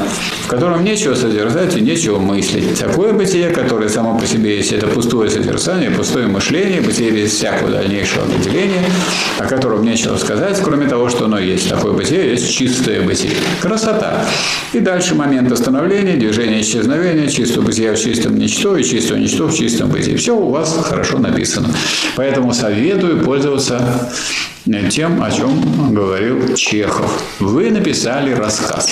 в 0.44 0.48
котором 0.48 0.84
нечего 0.84 1.16
содержать 1.16 1.76
и 1.76 1.82
нечего 1.82 2.20
мыслить. 2.20 2.78
Такое 2.78 3.12
бытие, 3.12 3.50
которое 3.50 3.90
само 3.90 4.20
по 4.20 4.28
себе 4.28 4.58
есть 4.58 4.72
это 4.72 4.86
пустое 4.86 5.32
содержание, 5.32 5.90
пустое 5.90 6.28
мышление, 6.28 6.82
бытие 6.82 7.10
без 7.10 7.32
всякого 7.32 7.72
дальнейшего 7.72 8.26
определения, 8.26 8.86
о 9.40 9.46
котором 9.46 9.84
нечего 9.84 10.16
сказать, 10.18 10.62
кроме 10.64 10.88
того, 10.88 11.10
что 11.10 11.26
оно 11.26 11.40
есть. 11.40 11.68
Такое 11.70 11.94
бытие 11.94 12.30
есть 12.34 12.54
чистое 12.54 13.02
бытие. 13.02 13.34
Красота. 13.62 14.28
И 14.72 14.80
дальше 14.80 15.16
момент 15.16 15.52
остановления, 15.52 16.14
движение 16.14 16.62
исчезновения, 16.62 17.28
чистое 17.30 17.64
бытие 17.64 17.94
в 17.94 18.00
чистом 18.00 18.38
ничто 18.38 18.78
и 18.78 18.84
чистое 18.84 19.18
ничто 19.18 19.48
в 19.48 19.56
чистом 19.56 19.90
бытии. 19.90 20.16
Все 20.18 20.36
у 20.38 20.52
вас 20.52 20.78
хорошо 20.84 21.18
написано. 21.18 21.70
Поэтому 22.16 22.54
советую 22.54 23.24
пользоваться 23.24 24.12
тем, 24.90 25.22
о 25.22 25.32
чем 25.32 25.94
говорил 25.94 26.56
Чехов. 26.56 27.22
Вы 27.40 27.72
написали 27.72 28.34
рассказ. 28.34 28.90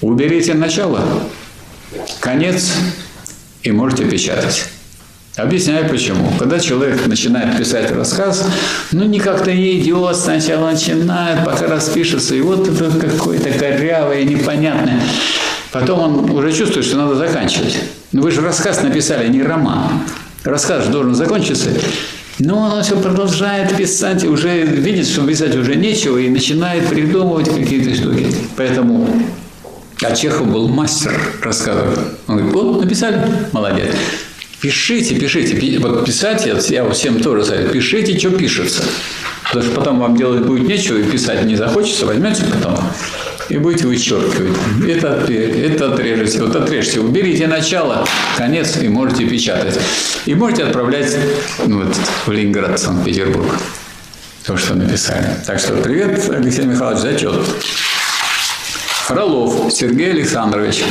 Уберите 0.00 0.54
начало, 0.54 1.00
конец 2.20 2.72
и 3.62 3.70
можете 3.72 4.04
печатать. 4.04 4.66
Объясняю 5.36 5.86
почему. 5.88 6.32
Когда 6.38 6.58
человек 6.58 7.06
начинает 7.06 7.58
писать 7.58 7.90
рассказ, 7.90 8.46
ну 8.92 9.04
никак-то 9.04 9.52
не 9.52 9.80
идет, 9.80 10.16
сначала 10.16 10.70
начинает, 10.70 11.44
пока 11.44 11.66
распишется, 11.66 12.34
и 12.34 12.40
вот 12.40 12.66
это 12.66 12.90
какое-то 12.90 13.50
корявое, 13.50 14.24
непонятное. 14.24 15.02
Потом 15.72 16.00
он 16.00 16.30
уже 16.30 16.52
чувствует, 16.52 16.86
что 16.86 16.96
надо 16.96 17.16
заканчивать. 17.16 17.76
Но 18.12 18.22
вы 18.22 18.30
же 18.30 18.40
рассказ 18.40 18.82
написали, 18.82 19.28
не 19.28 19.42
роман. 19.42 20.00
Рассказ 20.42 20.86
должен 20.86 21.14
закончиться, 21.14 21.70
но 22.38 22.74
он 22.74 22.82
все 22.82 23.00
продолжает 23.00 23.76
писать, 23.76 24.24
уже 24.24 24.62
видит, 24.62 25.06
что 25.06 25.26
писать 25.26 25.56
уже 25.56 25.74
нечего, 25.76 26.18
и 26.18 26.28
начинает 26.28 26.88
придумывать 26.88 27.48
какие-то 27.48 27.94
штуки. 27.94 28.26
Поэтому 28.56 29.08
а 30.02 30.14
Чехов 30.14 30.46
был 30.52 30.68
мастер 30.68 31.18
рассказов. 31.42 31.98
Он 32.26 32.36
говорит, 32.36 32.54
вот, 32.54 32.84
написали, 32.84 33.22
молодец. 33.52 33.94
Пишите, 34.60 35.14
пишите. 35.14 35.78
Вот 35.78 36.04
писать, 36.04 36.46
я 36.46 36.88
всем 36.90 37.20
тоже 37.20 37.44
советую, 37.44 37.72
пишите, 37.72 38.18
что 38.18 38.30
пишется. 38.30 38.84
Потому 39.44 39.64
что 39.64 39.74
потом 39.74 40.00
вам 40.00 40.16
делать 40.16 40.44
будет 40.44 40.68
нечего, 40.68 40.98
и 40.98 41.04
писать 41.04 41.44
не 41.44 41.56
захочется, 41.56 42.04
возьмете 42.04 42.44
потом 42.44 42.78
и 43.48 43.58
будете 43.58 43.86
вычеркивать. 43.86 44.56
Это, 44.88 45.24
это 45.30 45.92
отрежете, 45.92 46.42
вот 46.42 46.56
отрежьте. 46.56 47.00
Уберите 47.00 47.46
начало, 47.46 48.06
конец 48.36 48.76
и 48.80 48.88
можете 48.88 49.26
печатать. 49.26 49.78
И 50.24 50.34
можете 50.34 50.64
отправлять 50.64 51.16
ну, 51.66 51.84
вот, 51.84 51.96
в 52.26 52.30
Ленинград, 52.30 52.78
Санкт-Петербург. 52.78 53.52
То, 54.44 54.56
что 54.56 54.74
написали. 54.74 55.26
Так 55.46 55.58
что 55.58 55.74
привет, 55.74 56.28
Алексей 56.30 56.64
Михайлович, 56.64 57.00
зачет. 57.00 57.34
Фролов 59.06 59.72
Сергей 59.72 60.10
Александрович. 60.10 60.84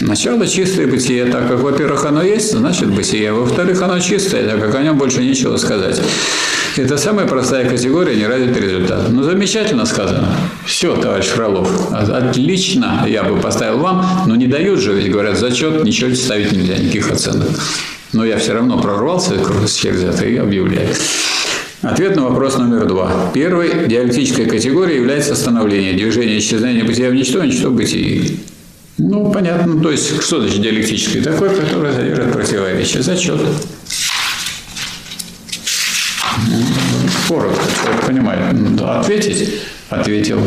Начало 0.00 0.46
чистое 0.46 0.86
бытие, 0.86 1.24
так 1.26 1.48
как, 1.48 1.60
во-первых, 1.60 2.04
оно 2.04 2.22
есть, 2.22 2.52
значит 2.52 2.90
бытие. 2.90 3.32
Во-вторых, 3.32 3.80
оно 3.80 3.98
чистое, 3.98 4.46
так 4.46 4.60
как 4.60 4.74
о 4.74 4.82
нем 4.82 4.98
больше 4.98 5.22
нечего 5.22 5.56
сказать. 5.56 6.00
Это 6.78 6.98
самая 6.98 7.26
простая 7.26 7.68
категория 7.68 8.16
неразвитый 8.16 8.62
результат. 8.62 9.08
Ну, 9.10 9.22
замечательно 9.22 9.86
сказано. 9.86 10.28
Все, 10.66 10.94
товарищ 10.94 11.26
Фролов. 11.26 11.90
Отлично, 11.92 13.06
я 13.08 13.22
бы 13.22 13.40
поставил 13.40 13.78
вам, 13.78 14.04
но 14.26 14.36
не 14.36 14.46
дают 14.46 14.80
же, 14.80 14.92
ведь 14.92 15.10
говорят, 15.10 15.38
зачет, 15.38 15.82
ничего 15.84 16.14
ставить 16.14 16.52
нельзя, 16.52 16.76
никаких 16.76 17.10
оценок. 17.10 17.48
Но 18.12 18.26
я 18.26 18.36
все 18.36 18.52
равно 18.52 18.78
прорвался 18.78 19.34
через 19.74 20.04
это 20.04 20.26
и 20.26 20.36
объявляю. 20.36 20.88
Ответ 21.80 22.16
на 22.16 22.24
вопрос 22.28 22.58
номер 22.58 22.86
два. 22.86 23.30
Первой 23.32 23.86
диалектической 23.86 24.44
категорией 24.44 24.98
является 24.98 25.34
становление, 25.34 25.94
движение, 25.94 26.38
исчезновение 26.38 26.84
бытия 26.84 27.08
в 27.08 27.14
ничто, 27.14 27.42
ничто 27.42 27.70
в 27.70 27.74
бытии. 27.74 28.40
Ну, 28.98 29.30
понятно. 29.30 29.80
То 29.80 29.90
есть, 29.90 30.22
что 30.22 30.40
значит 30.40 30.60
диалектический? 30.60 31.22
Такой, 31.22 31.50
который 31.50 31.92
содержит 31.92 32.32
противоречие. 32.32 33.02
Зачет. 33.02 33.40
Коротко, 37.28 37.62
человек 37.82 38.06
понимает. 38.06 38.80
Ответить? 38.80 39.62
Ответил. 39.90 40.40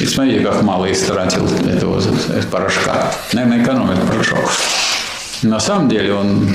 И 0.00 0.06
смотрите, 0.06 0.44
как 0.44 0.62
мало 0.62 0.90
истратил 0.90 1.46
этого, 1.46 1.98
этого 1.98 2.42
порошка. 2.50 3.12
Наверное, 3.32 3.62
экономит 3.62 4.00
порошок. 4.02 4.50
На 5.42 5.60
самом 5.60 5.88
деле 5.88 6.14
он 6.14 6.48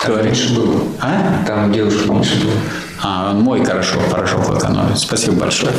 Там 0.00 0.12
говорит... 0.12 0.32
меньше 0.32 0.54
было. 0.54 0.82
А? 1.00 1.44
Там 1.46 1.72
девушка 1.72 2.12
меньше 2.12 2.36
было. 2.40 2.52
А, 3.02 3.30
он 3.30 3.40
мой 3.40 3.64
хорошо, 3.64 4.00
порошок 4.10 4.56
экономит. 4.56 4.98
Спасибо 4.98 5.40
большое. 5.40 5.72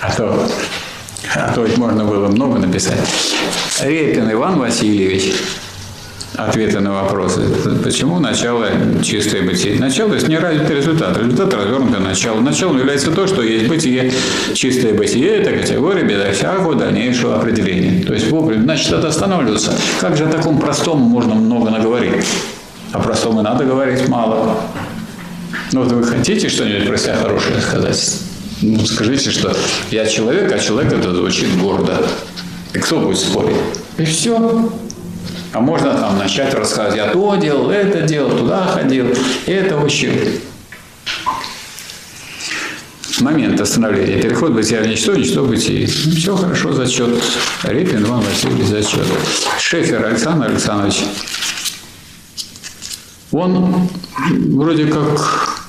А 0.00 0.12
то, 0.12 0.48
а 1.34 1.52
то 1.52 1.64
ведь 1.64 1.78
можно 1.78 2.04
было 2.04 2.28
много 2.28 2.58
написать. 2.58 2.98
Репин 3.80 4.30
Иван 4.32 4.58
Васильевич. 4.58 5.34
Ответы 6.36 6.80
на 6.80 6.92
вопросы. 6.92 7.42
Почему 7.84 8.18
начало 8.18 8.66
чистое 9.02 9.42
бытие? 9.42 9.78
Начало– 9.78 10.14
это 10.16 10.26
не 10.28 10.36
развитый 10.36 10.76
результат. 10.76 11.16
Результат 11.16 11.54
развернутое 11.54 12.00
начало. 12.00 12.40
Началом 12.40 12.78
является 12.78 13.12
то, 13.12 13.28
что 13.28 13.42
есть 13.42 13.68
бытие. 13.68 14.12
Чистое 14.52 14.94
бытие– 14.94 15.28
это 15.36 15.52
категория 15.52 16.02
безо 16.02 16.32
всякого 16.32 16.74
дальнейшего 16.74 17.36
определения. 17.36 18.04
То 18.04 18.14
есть 18.14 18.30
вовремя. 18.30 18.64
Значит, 18.64 18.92
это 18.94 19.08
останавливаться. 19.08 19.74
Как 20.00 20.16
же 20.16 20.24
о 20.24 20.28
таком 20.28 20.58
простом 20.58 20.98
можно 20.98 21.34
много 21.34 21.70
наговорить? 21.70 22.24
О 22.92 22.98
простом 22.98 23.38
и 23.38 23.42
надо 23.42 23.64
говорить 23.64 24.08
мало. 24.08 24.56
Ну, 25.70 25.84
вот 25.84 25.92
вы 25.92 26.02
хотите 26.02 26.48
что-нибудь 26.48 26.88
про 26.88 26.96
себя 26.96 27.14
хорошее 27.14 27.60
сказать? 27.60 28.20
Ну, 28.60 28.84
скажите, 28.86 29.30
что 29.30 29.56
я 29.92 30.04
человек, 30.06 30.50
а 30.50 30.58
человек 30.58 30.92
это 30.94 31.14
звучит 31.14 31.56
гордо. 31.58 32.04
И 32.72 32.78
кто 32.78 32.98
будет 32.98 33.18
спорить? 33.18 33.56
И 33.98 34.04
все. 34.04 34.68
А 35.54 35.60
можно 35.60 35.94
там 35.94 36.18
начать 36.18 36.52
рассказывать, 36.52 36.96
я 36.96 37.10
то 37.10 37.36
делал, 37.36 37.70
это 37.70 38.02
делал, 38.02 38.36
туда 38.36 38.64
ходил, 38.64 39.06
это 39.46 39.78
учил. 39.78 40.12
Момент 43.20 43.60
остановления. 43.60 44.20
Переход 44.20 44.50
бытия 44.50 44.80
в 44.80 44.88
ничто, 44.88 45.14
ничто 45.14 45.44
в 45.44 45.48
бытие. 45.48 45.88
Ну, 46.06 46.10
все 46.16 46.36
хорошо, 46.36 46.72
зачет. 46.72 47.22
Репин 47.62 48.02
Иван 48.02 48.22
Васильевич, 48.22 48.66
зачет. 48.66 49.06
Шефер 49.60 50.04
Александр 50.04 50.46
Александрович. 50.46 51.04
Он 53.30 53.88
вроде 54.28 54.86
как 54.86 55.60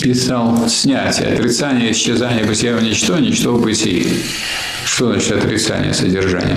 писал 0.00 0.68
снятие, 0.68 1.32
отрицание, 1.32 1.90
исчезание 1.90 2.44
бытия 2.44 2.76
в 2.76 2.82
ничто, 2.84 3.18
ничто 3.18 3.56
в 3.56 3.62
бытии. 3.62 4.22
Что 4.96 5.12
значит 5.12 5.32
отрицание 5.32 5.92
содержания? 5.92 6.56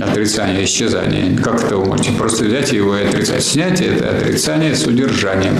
Отрицание, 0.00 0.64
исчезание. 0.64 1.38
Как 1.38 1.62
это 1.62 1.76
вы 1.76 1.84
можете? 1.84 2.10
Просто 2.10 2.46
взять 2.46 2.72
его 2.72 2.96
и 2.96 3.04
отрицать. 3.04 3.44
Снятие– 3.44 3.90
это 3.94 4.10
отрицание 4.10 4.74
с 4.74 4.84
удержанием. 4.84 5.56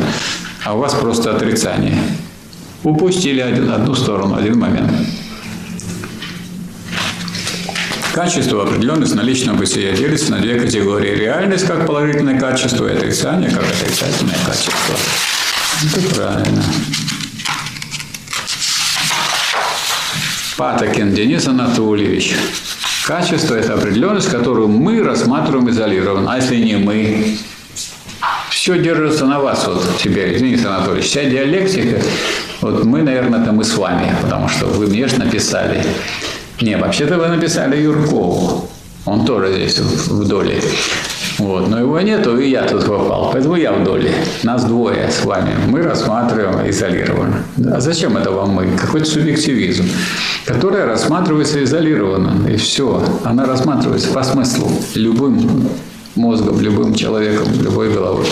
А 0.64 0.74
у 0.74 0.80
вас 0.80 0.92
просто 0.94 1.36
отрицание. 1.36 1.96
Упустили 2.82 3.38
один, 3.38 3.70
одну 3.70 3.94
сторону, 3.94 4.34
один 4.34 4.58
момент. 4.58 4.90
Качество 8.12 8.64
определенность 8.64 9.14
наличного 9.14 9.58
бытия 9.58 9.92
делится 9.92 10.32
на 10.32 10.40
две 10.40 10.58
категории. 10.58 11.14
Реальность 11.14 11.64
как 11.64 11.86
положительное 11.86 12.40
качество 12.40 12.88
и 12.88 12.96
отрицание 12.96 13.50
как 13.50 13.62
отрицательное 13.62 14.34
качество. 14.44 14.96
Это 15.96 16.12
правильно. 16.12 16.64
Патокин 20.56 21.12
Денис 21.12 21.48
Анатольевич. 21.48 22.36
Качество– 23.06 23.55
это 23.56 23.74
определенность, 23.74 24.31
которую 24.31 24.68
мы 24.68 25.02
рассматриваем 25.02 25.68
изолированно. 25.68 26.32
А 26.32 26.36
если 26.36 26.56
не 26.56 26.76
мы? 26.76 27.36
Все 28.51 28.78
держится 28.78 29.26
на 29.26 29.40
вас 29.40 29.66
вот 29.66 29.85
теперь, 29.98 30.39
Денис 30.39 30.64
Анатольевич. 30.64 31.06
Вся 31.06 31.24
диалектика, 31.24 32.01
вот 32.60 32.85
мы, 32.85 33.02
наверное, 33.02 33.44
там 33.44 33.60
и 33.60 33.64
с 33.64 33.76
вами, 33.76 34.14
потому 34.22 34.48
что 34.48 34.66
вы 34.66 34.86
мне 34.86 35.09
же 35.09 35.18
написали. 35.18 35.85
Не, 36.60 36.76
вообще-то 36.76 37.18
вы 37.18 37.26
написали 37.26 37.82
Юркову. 37.82 38.70
Он 39.06 39.26
тоже 39.26 39.52
здесь 39.52 39.78
в 39.81 40.28
доле. 40.28 40.62
Вот. 41.39 41.69
Но 41.69 41.81
его 41.81 42.01
нету, 42.01 42.39
и 42.39 42.48
я 42.48 42.62
тут 42.62 42.85
попал. 42.86 43.31
Поэтому 43.32 43.56
я 43.56 43.73
в 43.73 43.82
доле. 43.85 44.11
Нас 44.43 44.65
двое 44.65 45.11
с 45.11 45.24
вами. 45.24 45.51
Мы 45.69 45.82
рассматриваем 45.82 46.69
изолированно. 46.69 47.44
А 47.73 47.81
зачем 47.81 48.16
это 48.16 48.31
вам 48.31 48.51
мы? 48.51 48.66
Какой-то 48.77 49.06
субъективизм, 49.06 49.89
который 50.47 50.85
рассматривается 50.85 51.62
изолированно. 51.65 52.48
И 52.48 52.56
все. 52.56 53.02
Она 53.24 53.47
рассматривается 53.47 54.09
по 54.12 54.23
смыслу 54.23 54.70
любым 54.94 55.69
мозгом, 56.15 56.61
любым 56.61 56.94
человеком, 56.94 57.48
любой 57.61 57.93
головой. 57.93 58.27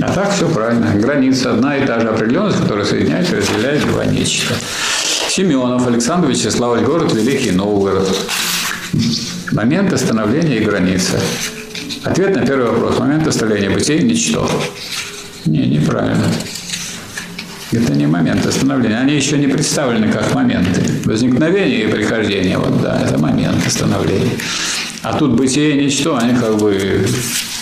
А 0.00 0.12
так 0.12 0.32
все 0.32 0.48
правильно. 0.48 0.94
Граница 0.94 1.52
одна 1.52 1.76
и 1.76 1.86
та 1.86 2.00
же 2.00 2.08
определенность, 2.08 2.58
которая 2.60 2.86
соединяет 2.86 3.30
и 3.32 3.36
разделяет 3.36 3.86
два 3.86 4.06
нечто. 4.06 4.54
Семенов 5.28 5.86
Александр 5.86 6.28
Вячеславович, 6.28 6.84
город 6.84 7.12
Великий 7.12 7.50
Новгород. 7.50 8.08
Момент 9.52 9.92
остановления 9.92 10.58
и 10.58 10.64
граница. 10.64 11.20
Ответ 12.04 12.36
на 12.36 12.46
первый 12.46 12.70
вопрос. 12.70 12.98
Момент 13.00 13.26
остановления 13.26 13.70
бытия– 13.70 13.98
ничто. 14.02 14.48
Не, 15.44 15.66
неправильно. 15.66 16.24
Это 17.72 17.94
не 17.94 18.06
момент 18.06 18.46
остановления. 18.46 18.98
Они 18.98 19.14
еще 19.14 19.38
не 19.38 19.48
представлены 19.48 20.12
как 20.12 20.32
моменты. 20.34 20.82
Возникновение 21.04 21.84
и 21.84 21.88
прихождение, 21.88 22.58
вот 22.58 22.80
да, 22.80 23.00
это 23.02 23.18
момент 23.18 23.66
остановления. 23.66 24.32
А 25.02 25.14
тут 25.14 25.32
бытие 25.32 25.78
и 25.78 25.84
ничто, 25.84 26.16
они 26.16 26.38
как 26.38 26.56
бы 26.58 27.04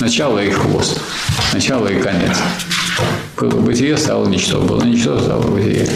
начало 0.00 0.40
и 0.40 0.50
хвост, 0.50 1.00
начало 1.54 1.88
и 1.88 2.00
конец. 2.00 2.36
Было 3.36 3.60
бытие, 3.60 3.96
стало 3.96 4.26
ничто, 4.28 4.60
было 4.60 4.82
ничто, 4.82 5.18
стало 5.20 5.46
бытие. 5.46 5.88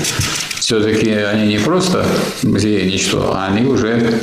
Все-таки 0.58 1.10
они 1.10 1.48
не 1.48 1.58
просто 1.58 2.06
бытие 2.42 2.86
и 2.86 2.92
ничто, 2.92 3.34
а 3.34 3.48
они 3.48 3.66
уже 3.66 4.20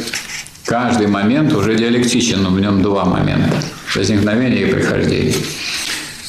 Каждый 0.69 1.07
момент 1.07 1.51
уже 1.51 1.73
диалектичен, 1.73 2.43
но 2.43 2.51
в 2.51 2.59
нем 2.59 2.83
два 2.83 3.03
момента– 3.03 3.59
возникновение 3.95 4.67
и 4.67 4.71
прихождение. 4.71 5.33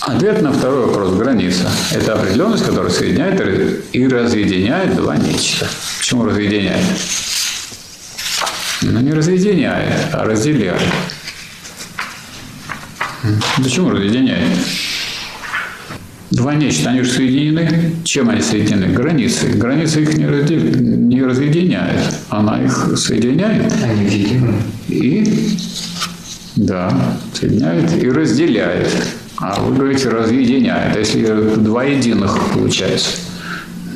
Ответ 0.01 0.41
на 0.41 0.51
второй 0.51 0.87
вопрос– 0.87 1.13
граница. 1.19 1.71
Это 1.93 2.15
определенность, 2.15 2.65
которая 2.65 2.91
соединяет 2.91 3.39
и 3.93 4.09
разъединяет 4.09 4.97
два 4.97 5.19
нечто. 5.19 5.69
Почему 5.99 6.25
разъединяет? 6.25 6.87
Ну, 8.81 9.01
не 9.01 9.13
разъединяет, 9.13 10.09
а 10.15 10.25
разделяет. 10.25 10.81
Почему 13.63 13.91
разъединяет? 13.91 14.57
Два 16.31 16.55
нечто, 16.55 16.91
они 16.91 17.03
же 17.03 17.11
соединены. 17.11 17.93
Чем 18.05 18.31
они 18.31 18.41
соединены? 18.41 18.93
Границей. 18.93 19.53
Граница 19.55 20.01
их 20.01 20.17
не, 20.17 20.27
раздел... 20.27 20.61
не 20.61 21.23
разъединяет. 21.23 22.15
Она 22.29 22.63
их 22.63 22.93
соединяет. 22.97 23.73
Они 23.83 24.05
едины. 24.05 24.55
И, 24.89 25.57
да, 26.55 27.17
соединяет 27.35 28.01
и 28.01 28.09
разделяет. 28.09 28.89
А 29.39 29.61
вы 29.61 29.75
говорите 29.75 30.09
разъединяет. 30.09 30.97
Если 30.97 31.57
два 31.57 31.83
единых 31.83 32.39
получается. 32.55 33.11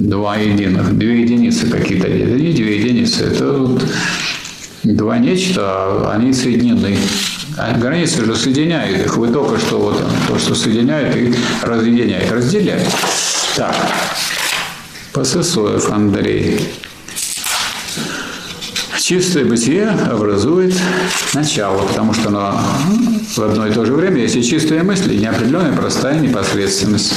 Два 0.01 0.37
единых. 0.37 0.99
Две 0.99 1.23
единицы 1.23 1.69
какие-то. 1.69 2.09
Это 2.09 2.33
не 2.33 2.53
две 2.53 2.81
единицы. 2.81 3.27
Это 3.27 3.53
вот 3.53 3.85
два 4.83 5.19
нечто, 5.19 5.63
а 5.63 6.15
они 6.17 6.33
соединены. 6.33 6.97
А 7.57 7.77
границы 7.79 8.25
же 8.25 8.35
соединяют 8.35 8.99
их. 8.99 9.17
Вы 9.17 9.29
только 9.29 9.59
что 9.59 9.79
вот 9.79 10.03
то, 10.27 10.39
что 10.39 10.55
соединяет 10.55 11.15
и 11.17 11.35
разъединяет. 11.63 12.33
Разделяет. 12.33 12.89
Так. 13.57 13.75
Посысоев 15.13 15.91
Андрей. 15.91 16.69
Чистое 18.99 19.45
бытие 19.45 19.89
образует 19.89 20.75
начало, 21.35 21.87
потому 21.87 22.15
что 22.15 22.29
оно 22.29 22.59
в 23.37 23.39
одно 23.39 23.67
и 23.67 23.73
то 23.73 23.85
же 23.85 23.93
время 23.93 24.23
есть 24.23 24.35
и 24.35 24.43
чистая 24.43 24.83
мысль, 24.83 25.13
и 25.13 25.19
неопределенная 25.19 25.77
простая 25.77 26.19
непосредственность. 26.19 27.13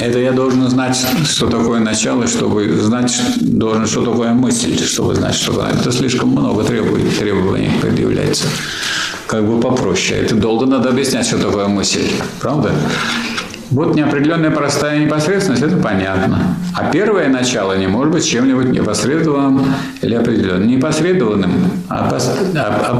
Это 0.00 0.18
я 0.18 0.32
должен 0.32 0.68
знать, 0.70 0.96
что 1.28 1.48
такое 1.48 1.80
начало, 1.80 2.26
чтобы 2.26 2.68
знать, 2.80 3.20
должен, 3.36 3.86
что 3.86 4.04
такое 4.04 4.32
мысль, 4.32 4.78
чтобы 4.82 5.14
знать, 5.14 5.34
что 5.34 5.52
такое. 5.52 5.72
Это 5.72 5.92
слишком 5.92 6.30
много 6.30 6.64
требует, 6.64 7.18
требований 7.18 7.70
предъявляется. 7.80 8.46
Как 9.28 9.46
бы 9.46 9.60
попроще. 9.60 10.20
Это 10.22 10.34
долго 10.34 10.64
надо 10.64 10.88
объяснять, 10.88 11.26
что 11.26 11.38
такое 11.38 11.68
мысль. 11.68 12.10
Правда? 12.40 12.72
Вот 13.70 13.94
неопределенная 13.94 14.50
простая 14.50 14.98
непосредственность, 14.98 15.62
это 15.62 15.76
понятно. 15.76 16.56
А 16.74 16.90
первое 16.90 17.28
начало 17.28 17.76
не 17.76 17.86
может 17.86 18.14
быть 18.14 18.26
чем-нибудь 18.26 18.70
непосредственным 18.70 19.66
или 20.00 20.14
определенным. 20.14 20.66
Непосредованным, 20.66 21.70
а, 21.90 22.08
пос, 22.08 22.30
а, 22.56 22.96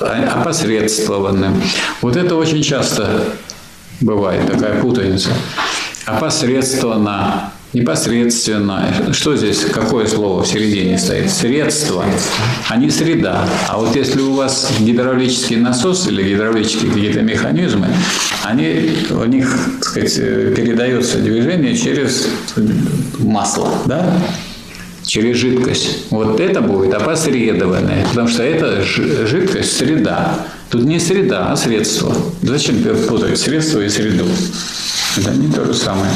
а 0.00 0.40
опосредствованным. 0.40 1.60
Вот 2.00 2.16
это 2.16 2.34
очень 2.34 2.62
часто 2.62 3.24
бывает, 4.00 4.50
такая 4.50 4.80
путаница. 4.80 5.28
Опосредствованно 6.06 7.52
непосредственно. 7.72 9.12
Что 9.12 9.36
здесь, 9.36 9.64
какое 9.72 10.06
слово 10.06 10.42
в 10.42 10.46
середине 10.46 10.98
стоит? 10.98 11.30
Средство, 11.30 12.04
а 12.68 12.76
не 12.76 12.90
среда. 12.90 13.46
А 13.68 13.78
вот 13.78 13.94
если 13.94 14.20
у 14.20 14.32
вас 14.32 14.70
гидравлический 14.80 15.56
насос 15.56 16.08
или 16.08 16.22
гидравлические 16.22 16.90
какие-то 16.90 17.22
механизмы, 17.22 17.88
они, 18.44 18.92
у 19.10 19.24
них, 19.24 19.48
так 19.80 19.84
сказать, 19.84 20.14
передается 20.56 21.18
движение 21.18 21.76
через 21.76 22.28
масло, 23.18 23.70
да? 23.86 24.18
через 25.08 25.36
жидкость. 25.38 26.10
Вот 26.10 26.38
это 26.38 26.60
будет 26.60 26.94
опосредованное, 26.94 28.06
потому 28.08 28.28
что 28.28 28.42
это 28.42 28.82
жидкость, 28.82 29.76
среда. 29.76 30.46
Тут 30.70 30.84
не 30.84 31.00
среда, 31.00 31.50
а 31.50 31.56
средство. 31.56 32.14
Зачем 32.42 32.82
путать 33.08 33.38
средство 33.38 33.80
и 33.80 33.88
среду? 33.88 34.26
Это 35.16 35.30
не 35.30 35.50
то 35.50 35.64
же 35.64 35.72
самое. 35.72 36.10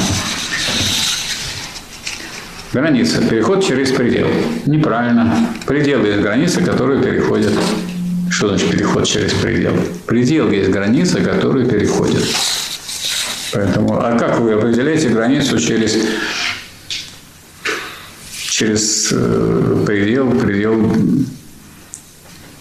Граница. 2.73 3.21
Переход 3.21 3.63
через 3.63 3.91
предел. 3.91 4.27
Неправильно. 4.65 5.47
Предел 5.67 6.03
есть 6.03 6.21
границы, 6.21 6.63
которые 6.63 7.03
переходят. 7.03 7.53
Что 8.31 8.47
значит 8.47 8.71
переход 8.71 9.05
через 9.05 9.31
предел? 9.33 9.75
Предел 10.07 10.49
есть 10.49 10.71
граница, 10.71 11.21
которую 11.21 11.67
переходит. 11.67 12.23
Поэтому, 13.53 13.99
а 14.03 14.17
как 14.17 14.39
вы 14.39 14.53
определяете 14.53 15.09
границу 15.09 15.59
через, 15.59 15.95
через 18.31 19.09
э, 19.11 19.83
предел, 19.85 20.31
предел, 20.31 20.91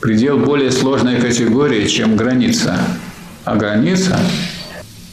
предел 0.01 0.39
более 0.41 0.73
сложной 0.73 1.23
категории, 1.23 1.87
чем 1.87 2.17
граница. 2.17 2.79
А 3.47 3.57
граница 3.57 4.21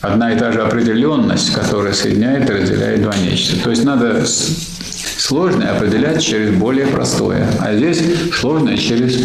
одна 0.02 0.34
и 0.34 0.38
та 0.38 0.52
же 0.52 0.62
определенность, 0.62 1.54
которая 1.54 1.94
соединяет 1.94 2.50
и 2.50 2.54
разделяет 2.54 3.02
два 3.02 3.16
нечто. 3.16 3.58
То 3.62 3.70
есть 3.70 3.84
надо 3.84 4.26
сложное 4.26 5.76
определять 5.76 6.24
через 6.24 6.52
более 6.52 6.88
простое, 6.88 7.48
а 7.60 7.76
здесь 7.76 8.02
сложное 8.34 8.78
через 8.78 9.22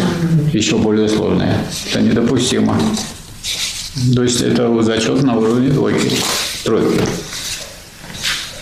еще 0.53 0.77
более 0.77 1.09
сложное. 1.09 1.57
Это 1.89 2.01
недопустимо. 2.01 2.77
То 4.13 4.23
есть 4.23 4.41
это 4.41 4.81
зачет 4.81 5.23
на 5.23 5.37
уровне 5.37 5.69
двойки, 5.69 6.11
тройки. 6.63 7.01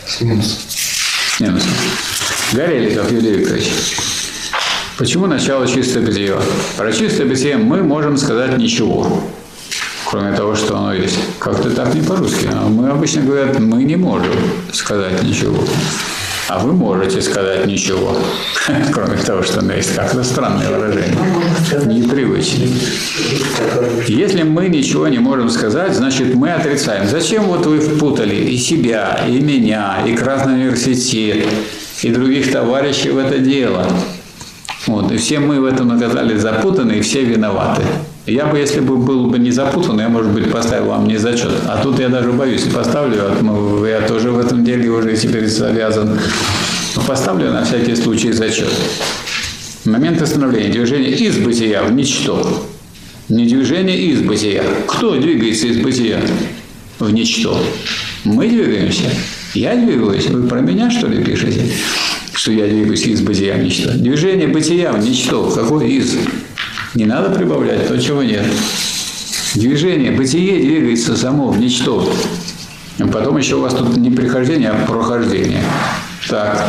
С 0.07 0.21
минусом. 0.21 0.57
С 0.67 1.39
минусом. 1.39 1.71
Гореликов 2.53 3.11
Юрий 3.11 3.37
Викторович. 3.37 3.71
Почему 4.99 5.25
начало 5.25 5.67
чистое 5.67 6.05
бытие? 6.05 6.37
Про 6.77 6.91
чистое 6.93 7.25
бытие 7.25 7.57
мы 7.57 7.81
можем 7.81 8.15
сказать 8.17 8.55
ничего 8.59 9.23
кроме 10.13 10.37
того, 10.37 10.53
что 10.53 10.77
оно 10.77 10.93
есть. 10.93 11.17
Как-то 11.39 11.71
так 11.71 11.95
не 11.95 12.01
по-русски. 12.01 12.47
А 12.53 12.67
мы 12.69 12.89
обычно 12.89 13.23
говорят, 13.23 13.59
мы 13.59 13.83
не 13.83 13.95
можем 13.95 14.31
сказать 14.71 15.23
ничего. 15.23 15.57
А 16.47 16.59
вы 16.59 16.73
можете 16.73 17.19
сказать 17.19 17.65
ничего, 17.65 18.15
кроме 18.91 19.17
того, 19.17 19.41
что 19.41 19.61
оно 19.61 19.73
есть. 19.73 19.95
Как-то 19.95 20.23
странное 20.23 20.69
выражение. 20.69 21.17
Непривычное. 21.85 22.67
Если 24.07 24.43
мы 24.43 24.67
ничего 24.67 25.07
не 25.07 25.17
можем 25.17 25.49
сказать, 25.49 25.95
значит, 25.95 26.35
мы 26.35 26.51
отрицаем. 26.51 27.07
Зачем 27.07 27.45
вот 27.45 27.65
вы 27.65 27.79
впутали 27.79 28.35
и 28.35 28.57
себя, 28.57 29.25
и 29.27 29.39
меня, 29.39 30.03
и 30.05 30.13
Красный 30.15 30.53
университет, 30.53 31.47
и 32.03 32.09
других 32.11 32.51
товарищей 32.51 33.09
в 33.09 33.17
это 33.17 33.39
дело? 33.39 33.87
Вот, 34.85 35.11
и 35.11 35.17
все 35.17 35.39
мы 35.39 35.59
в 35.59 35.65
этом 35.65 35.91
оказались 35.91 36.41
запутаны, 36.41 36.91
и 36.99 37.01
все 37.01 37.23
виноваты. 37.23 37.81
Я 38.25 38.45
бы, 38.45 38.57
если 38.57 38.79
бы 38.79 38.95
был 38.97 39.27
бы 39.27 39.37
не 39.37 39.51
запутан, 39.51 39.99
я, 39.99 40.07
может 40.07 40.31
быть, 40.31 40.49
поставил 40.49 40.85
вам 40.85 41.07
не 41.07 41.17
зачет. 41.17 41.51
А 41.67 41.83
тут 41.83 41.99
я 41.99 42.07
даже 42.07 42.31
боюсь, 42.31 42.63
поставлю, 42.63 43.17
а 43.21 43.85
я 43.85 44.07
тоже 44.07 44.31
в 44.31 44.39
этом 44.39 44.63
деле 44.63 44.89
уже 44.89 45.15
теперь 45.17 45.47
завязан. 45.47 46.17
Поставлю 47.05 47.51
на 47.51 47.65
всякий 47.65 47.95
случай 47.95 48.31
зачет. 48.31 48.69
Момент 49.83 50.21
остановления, 50.21 50.69
движение 50.69 51.11
из 51.11 51.37
бытия 51.37 51.83
в 51.83 51.91
ничто. 51.91 52.65
Не 53.27 53.45
движение 53.45 53.99
из 53.99 54.21
бытия. 54.21 54.63
Кто 54.87 55.17
двигается 55.17 55.67
из 55.67 55.77
бытия 55.77 56.21
в 56.99 57.11
ничто? 57.11 57.61
Мы 58.23 58.47
двигаемся. 58.47 59.09
Я 59.53 59.75
двигаюсь. 59.75 60.27
Вы 60.27 60.47
про 60.47 60.61
меня, 60.61 60.89
что 60.89 61.07
ли, 61.07 61.21
пишете? 61.21 61.61
Что 62.31 62.53
я 62.53 62.67
двигаюсь 62.67 63.05
из 63.05 63.21
бытия 63.21 63.55
в 63.55 63.63
ничто. 63.63 63.91
Движение 63.91 64.47
бытия 64.47 64.93
в 64.93 64.99
ничто. 64.99 65.49
Какой 65.49 65.89
из? 65.89 66.15
Не 66.95 67.05
надо 67.05 67.31
прибавлять 67.31 67.87
то, 67.87 67.99
чего 67.99 68.21
нет. 68.21 68.45
Движение, 69.55 70.11
бытие 70.11 70.59
двигается 70.59 71.17
само 71.17 71.49
в 71.49 71.59
ничто. 71.59 72.07
Потом 73.11 73.37
еще 73.37 73.55
у 73.55 73.61
вас 73.61 73.73
тут 73.73 73.97
не 73.97 74.11
прихождение, 74.11 74.69
а 74.69 74.85
прохождение. 74.85 75.63
Так, 76.29 76.63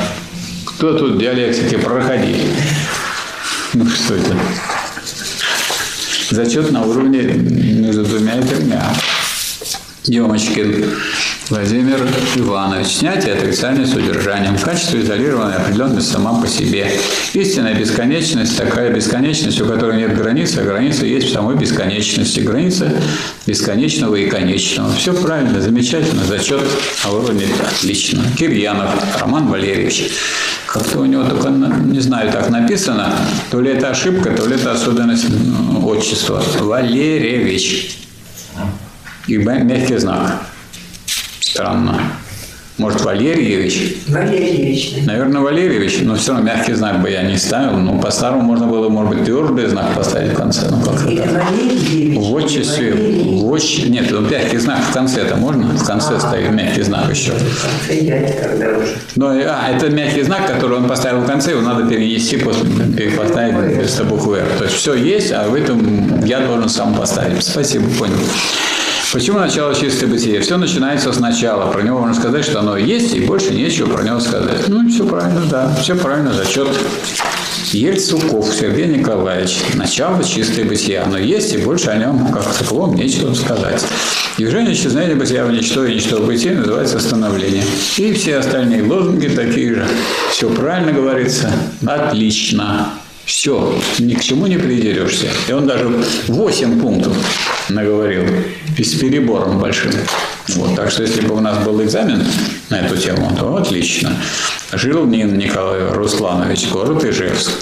кто 0.64 0.94
тут 0.96 1.18
диалектики 1.18 1.76
проходи? 1.76 2.36
Ну 3.74 3.86
что 3.86 4.14
это? 4.14 4.34
Зачет 6.30 6.72
на 6.72 6.84
уровне 6.84 7.20
между 7.22 8.04
двумя 8.04 8.38
и 8.38 8.42
тремя. 8.42 8.94
Демочкин. 10.04 10.86
Владимир 11.50 12.00
Иванович. 12.36 12.86
Снятие 12.86 13.34
отрицания 13.34 13.84
с 13.84 13.92
удержанием. 13.92 14.56
Качество 14.56 14.98
изолированной 14.98 15.56
определенность 15.56 16.10
сама 16.10 16.40
по 16.40 16.48
себе. 16.48 16.90
Истинная 17.34 17.74
бесконечность, 17.74 18.56
такая 18.56 18.90
бесконечность, 18.90 19.60
у 19.60 19.66
которой 19.66 19.98
нет 19.98 20.16
границы, 20.16 20.60
а 20.60 20.64
граница 20.64 21.04
есть 21.04 21.26
в 21.26 21.32
самой 21.32 21.56
бесконечности. 21.56 22.40
Граница 22.40 22.90
бесконечного 23.46 24.14
и 24.14 24.30
конечного. 24.30 24.94
Все 24.94 25.12
правильно, 25.12 25.60
замечательно, 25.60 26.24
зачет 26.24 26.62
на 27.04 27.10
уровне 27.10 27.46
отлично. 27.60 28.22
Кирьянов 28.38 28.90
Роман 29.20 29.48
Валерьевич. 29.48 30.12
Как-то 30.66 31.00
у 31.00 31.04
него 31.04 31.24
только, 31.24 31.50
не 31.50 32.00
знаю, 32.00 32.32
так 32.32 32.48
написано, 32.48 33.14
то 33.50 33.60
ли 33.60 33.70
это 33.72 33.90
ошибка, 33.90 34.30
то 34.30 34.46
ли 34.46 34.54
это 34.54 34.72
особенность 34.72 35.26
ну, 35.28 35.86
отчества. 35.86 36.42
Валерьевич. 36.58 37.98
И 39.26 39.36
мягкий 39.36 39.98
знак. 39.98 40.53
Странно. 41.54 42.00
Может, 42.78 43.02
Валерьевич? 43.02 43.98
Валерьевич. 44.08 44.96
Наверное, 45.06 45.40
Валерьевич, 45.40 46.00
но 46.02 46.16
все 46.16 46.32
равно 46.32 46.46
мягкий 46.46 46.72
знак 46.72 47.00
бы 47.00 47.08
я 47.08 47.22
не 47.22 47.36
ставил. 47.36 47.76
Ну, 47.76 48.00
по-старому 48.00 48.42
можно 48.42 48.66
было, 48.66 48.88
может 48.88 49.14
быть, 49.14 49.24
твердый 49.24 49.68
знак 49.68 49.94
поставить 49.94 50.32
в 50.32 50.34
конце. 50.34 50.66
Ну, 50.68 50.80
как 50.80 51.06
это 51.06 51.30
Валерьевич. 51.32 52.18
В 52.18 52.32
отчестве, 52.34 52.92
в 53.40 53.54
отч... 53.54 53.84
Нет, 53.84 54.10
вот 54.10 54.28
мягкий 54.28 54.58
знак 54.58 54.80
в 54.80 54.92
конце 54.92 55.20
это 55.20 55.36
можно? 55.36 55.68
В 55.68 55.86
конце 55.86 56.16
а, 56.16 56.18
стоит 56.20 56.50
мягкий 56.50 56.82
знак 56.82 57.08
еще. 57.08 57.34
Уже. 57.34 58.96
Ну, 59.14 59.26
а, 59.28 59.70
это 59.70 59.90
мягкий 59.90 60.22
знак, 60.22 60.48
который 60.48 60.78
он 60.78 60.88
поставил 60.88 61.20
в 61.20 61.26
конце, 61.26 61.52
его 61.52 61.60
надо 61.60 61.88
перенести, 61.88 62.38
после, 62.38 62.64
поставить 63.16 63.54
вместо 63.54 64.02
буквы 64.02 64.38
«Р». 64.38 64.48
То 64.58 64.64
есть 64.64 64.76
все 64.76 64.94
есть, 64.94 65.30
а 65.30 65.48
в 65.48 65.54
этом 65.54 66.24
я 66.24 66.40
должен 66.40 66.68
сам 66.68 66.96
поставить. 66.96 67.44
Спасибо, 67.44 67.84
понял. 67.96 68.16
Почему 69.14 69.38
начало 69.38 69.72
чистое 69.72 70.10
бытие? 70.10 70.40
Все 70.40 70.56
начинается 70.56 71.12
сначала. 71.12 71.70
Про 71.70 71.82
него 71.82 72.00
можно 72.00 72.16
сказать, 72.16 72.44
что 72.44 72.58
оно 72.58 72.76
есть, 72.76 73.14
и 73.14 73.20
больше 73.20 73.54
нечего 73.54 73.86
про 73.86 74.02
него 74.02 74.18
сказать. 74.18 74.66
Ну, 74.66 74.88
все 74.90 75.06
правильно, 75.06 75.40
да. 75.48 75.72
Все 75.80 75.94
правильно, 75.94 76.32
зачет. 76.32 76.66
Ельцуков 77.70 78.52
Сергей 78.52 78.86
Николаевич. 78.88 79.60
Начало 79.74 80.24
чистое 80.24 80.64
бытие. 80.64 80.98
Оно 80.98 81.16
есть, 81.16 81.54
и 81.54 81.58
больше 81.58 81.90
о 81.90 81.96
нем, 81.96 82.26
как 82.32 82.52
таковом, 82.52 82.96
нечего 82.96 83.32
сказать. 83.34 83.86
Движение 84.36 84.74
исчезновения 84.74 85.14
бытия 85.14 85.44
в 85.44 85.52
ничто 85.52 85.84
и 85.84 85.94
ничто 85.94 86.20
в 86.20 86.26
бытие 86.26 86.56
называется 86.56 86.98
становление. 86.98 87.62
И 87.96 88.12
все 88.14 88.38
остальные 88.38 88.82
лозунги 88.82 89.28
такие 89.28 89.76
же. 89.76 89.86
Все 90.32 90.50
правильно 90.50 90.90
говорится. 90.90 91.52
Отлично. 91.86 92.88
Все, 93.26 93.78
ни 94.00 94.14
к 94.14 94.24
чему 94.24 94.48
не 94.48 94.58
придерешься. 94.58 95.28
И 95.48 95.52
он 95.52 95.68
даже 95.68 95.88
8 96.26 96.80
пунктов 96.80 97.16
наговорил, 97.68 98.24
с 98.78 98.94
перебором 98.94 99.58
большим. 99.58 99.92
Вот, 100.48 100.76
так 100.76 100.90
что 100.90 101.02
если 101.02 101.26
бы 101.26 101.34
у 101.34 101.40
нас 101.40 101.64
был 101.64 101.82
экзамен 101.82 102.24
на 102.70 102.80
эту 102.80 102.96
тему, 102.96 103.34
то 103.38 103.56
отлично. 103.56 104.16
Жил 104.72 105.06
Нин 105.06 105.38
Николай 105.38 105.88
Русланович, 105.92 106.68
город 106.70 107.04
Ижевск. 107.04 107.52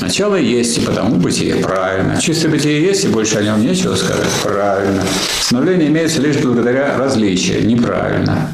Начало 0.00 0.36
есть, 0.36 0.78
и 0.78 0.80
потому 0.80 1.16
бытие. 1.16 1.56
Правильно. 1.56 2.20
Чистое 2.20 2.50
бытие 2.50 2.82
есть, 2.82 3.04
и 3.04 3.08
больше 3.08 3.36
о 3.36 3.42
нем 3.42 3.60
нечего 3.60 3.94
сказать. 3.94 4.26
Правильно. 4.42 5.02
Становление 5.42 5.88
имеется 5.88 6.22
лишь 6.22 6.36
благодаря 6.36 6.96
различию. 6.96 7.66
Неправильно. 7.66 8.52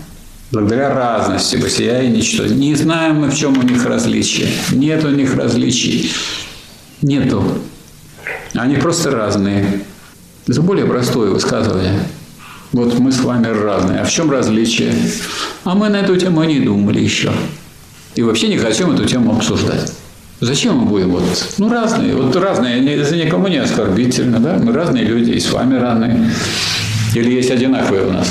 Благодаря 0.50 0.92
разности 0.92 1.56
бытия 1.56 2.02
и 2.02 2.08
ничто. 2.08 2.46
Не 2.46 2.74
знаем 2.74 3.16
мы, 3.16 3.30
в 3.30 3.36
чем 3.36 3.56
у 3.58 3.62
них 3.62 3.84
различие. 3.84 4.48
Нет 4.72 5.04
у 5.04 5.10
них 5.10 5.36
различий. 5.36 6.12
Нету. 7.02 7.44
Они 8.54 8.76
просто 8.76 9.10
разные. 9.10 9.84
Это 10.48 10.62
более 10.62 10.86
простое 10.86 11.30
высказывание. 11.30 11.98
Вот 12.72 12.98
мы 12.98 13.10
с 13.10 13.20
вами 13.20 13.46
разные. 13.48 14.00
А 14.00 14.04
в 14.04 14.10
чем 14.10 14.30
различие? 14.30 14.94
А 15.64 15.74
мы 15.74 15.88
на 15.88 15.96
эту 15.96 16.16
тему 16.16 16.44
не 16.44 16.60
думали 16.60 17.00
еще. 17.00 17.32
И 18.14 18.22
вообще 18.22 18.48
не 18.48 18.56
хотим 18.56 18.92
эту 18.92 19.04
тему 19.04 19.34
обсуждать. 19.34 19.92
Зачем 20.40 20.76
мы 20.76 20.86
будем 20.86 21.10
вот, 21.10 21.22
ну, 21.58 21.70
разные, 21.70 22.14
вот 22.14 22.36
разные, 22.36 22.94
это 22.94 23.16
никому 23.16 23.48
не 23.48 23.56
оскорбительно, 23.56 24.38
да, 24.38 24.58
мы 24.62 24.72
разные 24.72 25.04
люди, 25.04 25.30
и 25.30 25.40
с 25.40 25.50
вами 25.50 25.76
разные. 25.78 26.30
Или 27.14 27.32
есть 27.32 27.50
одинаковые 27.50 28.06
у 28.06 28.12
нас? 28.12 28.28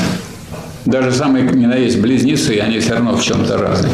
Даже 0.86 1.12
самые 1.12 1.50
не 1.50 1.66
на 1.66 1.76
есть 1.76 2.00
близнецы, 2.00 2.60
они 2.60 2.78
все 2.80 2.94
равно 2.94 3.18
в 3.18 3.24
чем-то 3.24 3.58
разные. 3.58 3.92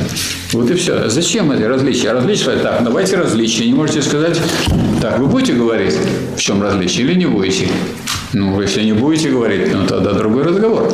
Вот 0.52 0.69
и 0.69 0.73
все. 0.73 1.10
Зачем 1.10 1.52
эти 1.53 1.64
различия? 1.64 2.11
Различия, 2.11 2.57
так, 2.57 2.84
давайте 2.84 3.15
различия. 3.15 3.65
Не 3.65 3.73
можете 3.73 4.02
сказать, 4.02 4.41
так, 5.02 5.18
вы 5.18 5.27
будете 5.27 5.53
говорить, 5.53 5.95
в 6.35 6.39
чем 6.39 6.61
различие, 6.61 7.06
или 7.06 7.15
не 7.15 7.27
будете? 7.27 7.68
Ну, 8.34 8.62
если 8.62 8.84
не 8.84 8.94
будете 8.94 9.30
говорить, 9.30 9.74
ну, 9.74 9.86
тогда 9.88 10.14
другой 10.14 10.44
разговор. 10.44 10.91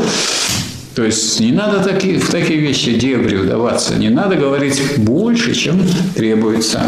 То 0.96 1.04
есть 1.04 1.40
не 1.40 1.52
надо 1.52 1.84
такие, 1.84 2.20
в 2.20 2.30
такие 2.30 2.60
вещи 2.60 2.98
дебри 2.98 3.36
вдаваться. 3.38 3.96
Не 3.96 4.10
надо 4.10 4.36
говорить 4.36 4.82
больше, 4.98 5.54
чем 5.54 5.82
требуется. 6.16 6.82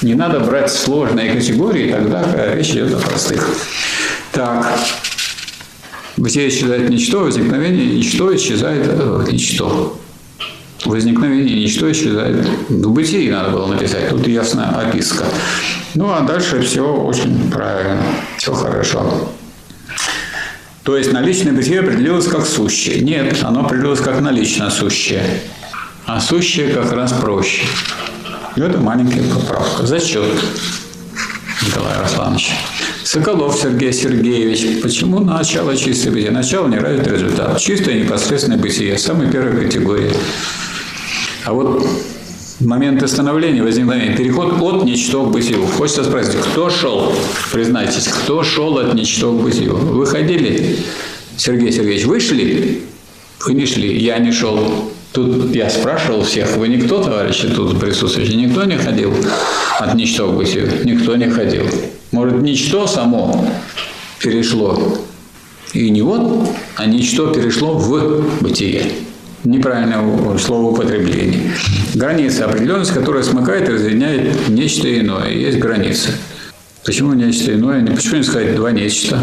Не 0.00 0.14
надо 0.14 0.40
брать 0.40 0.70
сложные 0.72 1.32
категории, 1.32 1.90
тогда 1.90 2.54
речь 2.54 2.70
идет 2.70 2.94
о 2.94 2.98
простых. 2.98 3.48
Так, 4.32 4.66
Бытие 6.16 6.48
исчезает 6.48 6.90
ничто, 6.90 7.20
возникновение 7.20 7.96
ничто 7.96 8.34
исчезает 8.36 8.86
э, 8.86 9.24
ничто. 9.30 9.98
Возникновение 10.84 11.62
ничто 11.62 11.90
исчезает. 11.90 12.46
В 12.68 12.90
бытии 12.92 13.30
надо 13.30 13.50
было 13.50 13.66
написать, 13.66 14.10
тут 14.10 14.26
ясная 14.26 14.68
описка. 14.68 15.24
Ну 15.94 16.12
а 16.12 16.20
дальше 16.20 16.60
все 16.60 16.82
очень 16.82 17.50
правильно, 17.50 18.02
все 18.36 18.52
хорошо. 18.52 19.30
То 20.84 20.96
есть 20.96 21.12
наличное 21.12 21.52
бытие 21.52 21.80
определилось 21.80 22.26
как 22.26 22.44
сущее. 22.44 23.00
Нет, 23.00 23.38
оно 23.42 23.64
определилось 23.64 24.00
как 24.00 24.20
налично 24.20 24.70
сущее. 24.70 25.40
А 26.06 26.20
сущее 26.20 26.72
как 26.72 26.92
раз 26.92 27.12
проще. 27.12 27.62
И 28.56 28.60
это 28.60 28.78
маленькая 28.78 29.22
поправка. 29.22 29.86
Зачет. 29.86 30.24
Николай 31.64 32.02
Русланович. 32.02 32.50
Соколов 33.04 33.56
Сергей 33.56 33.92
Сергеевич. 33.92 34.82
Почему 34.82 35.20
начало 35.20 35.76
чистое 35.76 36.12
бытие? 36.12 36.32
Начало 36.32 36.66
не 36.66 36.78
равен 36.78 37.04
результат. 37.04 37.58
Чистое 37.60 38.02
непосредственное 38.02 38.58
бытие. 38.58 38.98
Самой 38.98 39.30
первой 39.30 39.64
категории. 39.64 40.12
А 41.44 41.52
вот 41.52 41.86
момент 42.64 43.08
становления, 43.08 43.62
возникновения, 43.62 44.16
переход 44.16 44.60
от 44.60 44.84
ничто 44.84 45.24
к 45.24 45.30
бытию. 45.30 45.66
Хочется 45.66 46.04
спросить, 46.04 46.36
кто 46.36 46.70
шел? 46.70 47.12
Признайтесь, 47.52 48.08
кто 48.08 48.42
шел 48.42 48.78
от 48.78 48.94
ничто 48.94 49.32
к 49.32 49.42
бытию? 49.42 49.76
Вы 49.76 50.06
ходили? 50.06 50.78
Сергей 51.36 51.72
Сергеевич, 51.72 52.04
вы 52.04 52.20
шли? 52.20 52.82
Вы 53.44 53.54
не 53.54 53.66
шли, 53.66 53.96
я 53.98 54.18
не 54.18 54.32
шел. 54.32 54.90
Тут 55.12 55.54
я 55.54 55.68
спрашивал 55.68 56.22
всех, 56.22 56.56
вы 56.56 56.68
никто, 56.68 57.02
товарищи, 57.02 57.48
тут 57.48 57.78
присутствующие, 57.78 58.36
никто 58.36 58.64
не 58.64 58.78
ходил 58.78 59.12
от 59.78 59.94
ничто 59.94 60.30
к 60.30 60.36
бытию? 60.36 60.70
Никто 60.84 61.16
не 61.16 61.28
ходил. 61.28 61.64
Может, 62.12 62.40
ничто 62.40 62.86
само 62.86 63.46
перешло 64.18 64.98
и 65.74 65.90
не 65.90 66.00
вот, 66.00 66.48
а 66.76 66.86
ничто 66.86 67.26
перешло 67.28 67.74
в 67.74 68.40
бытие 68.40 68.86
неправильное 69.44 70.38
слово 70.38 70.72
употребления. 70.72 71.52
Граница– 71.94 72.44
определенность, 72.46 72.92
которая 72.92 73.22
смыкает 73.22 73.68
и 73.68 73.72
разъединяет 73.72 74.48
нечто 74.48 74.98
иное. 74.98 75.30
Есть 75.30 75.58
граница. 75.58 76.10
Почему 76.84 77.12
нечто 77.14 77.54
иное? 77.54 77.84
Почему 77.86 78.16
не 78.16 78.22
сказать 78.22 78.54
два 78.56 78.72
нечто? 78.72 79.18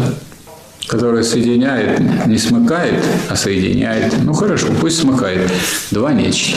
Которое 0.86 1.22
соединяет, 1.22 2.00
не 2.26 2.38
смыкает, 2.38 3.04
а 3.28 3.36
соединяет. 3.36 4.14
Ну 4.22 4.32
хорошо, 4.32 4.68
пусть 4.80 4.98
смыкает. 4.98 5.50
Два 5.90 6.12
нечто. 6.12 6.56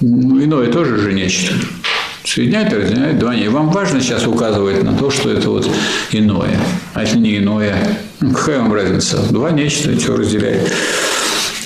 Ну, 0.00 0.42
иное 0.42 0.70
тоже 0.70 0.98
же 0.98 1.12
нечто. 1.12 1.54
Соединяет 2.24 2.72
и 2.72 2.76
разъединяет 2.76 3.18
два 3.18 3.34
нечто. 3.34 3.50
Вам 3.50 3.70
важно 3.70 4.00
сейчас 4.00 4.26
указывать 4.26 4.82
на 4.82 4.96
то, 4.96 5.10
что 5.10 5.30
это 5.30 5.50
вот 5.50 5.68
иное. 6.12 6.58
А 6.94 7.02
если 7.02 7.18
не 7.18 7.38
иное, 7.38 7.74
ну, 8.20 8.32
какая 8.32 8.60
вам 8.60 8.72
разница? 8.72 9.18
Два 9.30 9.50
нечто, 9.50 9.98
что 9.98 10.16
разделяет? 10.16 10.70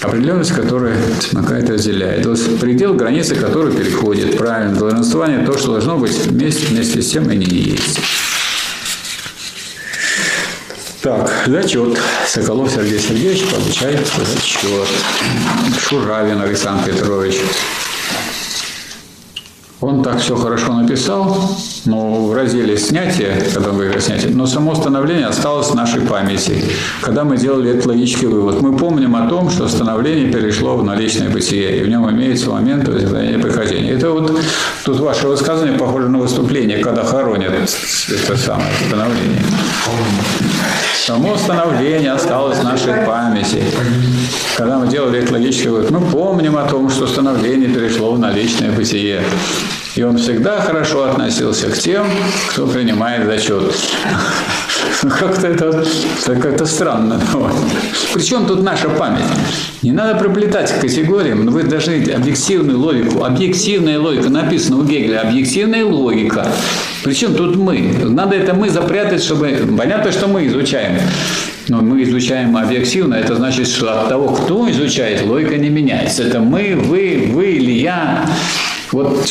Определенность, 0.03 0.53
которая 0.53 0.97
и 1.33 1.73
разделяет. 1.73 2.27
Есть 2.27 2.59
предел 2.59 2.95
границы, 2.95 3.37
который 3.37 3.73
переходит. 3.73 4.37
Правильно. 4.37 4.75
Долженствование– 4.75 5.45
то, 5.47 5.57
что 5.57 5.73
должно 5.73 5.97
быть 5.97 6.17
вместе, 6.27 6.67
вместе 6.67 7.01
с 7.01 7.11
тем 7.11 7.31
и 7.31 7.37
не 7.37 7.47
есть. 7.47 8.01
Так, 11.03 11.31
зачет. 11.47 11.99
Соколов 12.27 12.71
Сергей 12.71 12.99
Сергеевич 12.99 13.45
получает 13.49 14.07
зачет. 14.07 14.89
Шуравин 15.89 16.41
Александр 16.41 16.91
Петрович. 16.91 17.37
Он 19.83 20.01
так 20.01 20.21
все 20.21 20.37
хорошо 20.37 20.75
написал, 20.75 21.37
но 21.87 22.27
в 22.27 22.33
разделе 22.35 22.79
снятия, 22.79 23.35
когда 23.53 23.73
мы 23.73 23.79
говорили 23.79 23.99
снятие, 23.99 24.31
но 24.31 24.47
само 24.47 24.77
становление 24.77 25.27
осталось 25.27 25.67
в 25.71 25.75
нашей 25.75 26.03
памяти. 26.03 26.65
Когда 27.01 27.25
мы 27.25 27.37
делали 27.37 27.71
этот 27.71 27.87
логический 27.87 28.27
вывод, 28.27 28.63
мы 28.63 28.77
помним 28.77 29.17
о 29.17 29.29
том, 29.29 29.51
что 29.51 29.67
становление 29.67 30.33
перешло 30.33 30.77
в 30.77 30.85
наличное 30.85 31.31
бытие, 31.31 31.81
и 31.81 31.83
в 31.83 31.89
нем 31.89 32.09
имеется 32.09 32.51
момент 32.51 32.87
возникновения 32.87 33.41
прихождения. 33.41 33.91
Это 33.91 34.13
вот 34.13 34.33
тут 34.85 35.01
ваше 35.01 35.27
высказывание 35.27 35.77
похоже 35.77 36.09
на 36.09 36.19
выступление, 36.19 36.79
когда 36.79 37.03
хоронят 37.03 37.53
это 37.53 38.37
самое 38.37 38.73
становление. 38.87 39.43
Само 41.05 41.37
становление 41.37 42.13
осталось 42.13 42.59
в 42.59 42.63
нашей 42.63 43.05
памяти. 43.05 43.65
Когда 44.57 44.79
мы 44.79 44.87
делали 44.87 45.19
этот 45.19 45.33
логический 45.33 45.71
вывод, 45.71 45.91
мы 45.91 46.01
помним 46.01 46.57
о 46.57 46.69
том, 46.69 46.89
что 46.89 47.09
становление 47.09 47.69
перешло 47.69 48.13
в 48.13 48.19
наличное 48.21 48.71
бытие. 48.71 49.23
И 49.95 50.03
он 50.03 50.17
всегда 50.17 50.61
хорошо 50.61 51.05
относился 51.05 51.69
к 51.69 51.77
тем, 51.77 52.07
кто 52.49 52.67
принимает 52.67 53.27
зачет. 53.27 53.75
Как-то 55.19 55.49
это 55.49 55.85
как-то 56.27 56.65
странно. 56.65 57.21
Причем 58.15 58.47
тут 58.47 58.63
наша 58.63 58.89
память? 58.89 59.25
Не 59.83 59.91
надо 59.91 60.19
приплетать 60.19 60.71
к 60.71 60.81
категориям, 60.81 61.45
но 61.45 61.51
вы 61.51 61.65
должны 61.65 62.05
объективную 62.15 62.79
логику. 62.79 63.25
Объективная 63.25 63.99
логика 63.99 64.31
написана 64.31 64.79
у 64.79 64.85
Гегеля. 64.85 65.23
Объективная 65.23 65.85
логика. 65.85 66.47
Причем 67.03 67.35
тут 67.35 67.57
мы. 67.57 67.93
Надо 68.05 68.37
это 68.37 68.55
мы 68.55 68.71
запрятать, 68.71 69.23
чтобы... 69.23 69.59
Понятно, 69.77 70.13
что 70.13 70.29
мы 70.29 70.47
изучаем. 70.47 71.01
Но 71.69 71.81
мы 71.81 72.03
изучаем 72.05 72.57
объективно, 72.57 73.15
это 73.15 73.37
значит, 73.37 73.69
что 73.69 74.01
от 74.01 74.09
того, 74.09 74.29
кто 74.29 74.69
изучает, 74.71 75.23
логика 75.23 75.57
не 75.57 75.69
меняется. 75.69 76.25
Это 76.25 76.41
мы, 76.41 76.75
вы, 76.77 77.31
вы 77.33 77.53
или 77.53 77.73
я. 77.73 78.29
Вот 78.93 79.27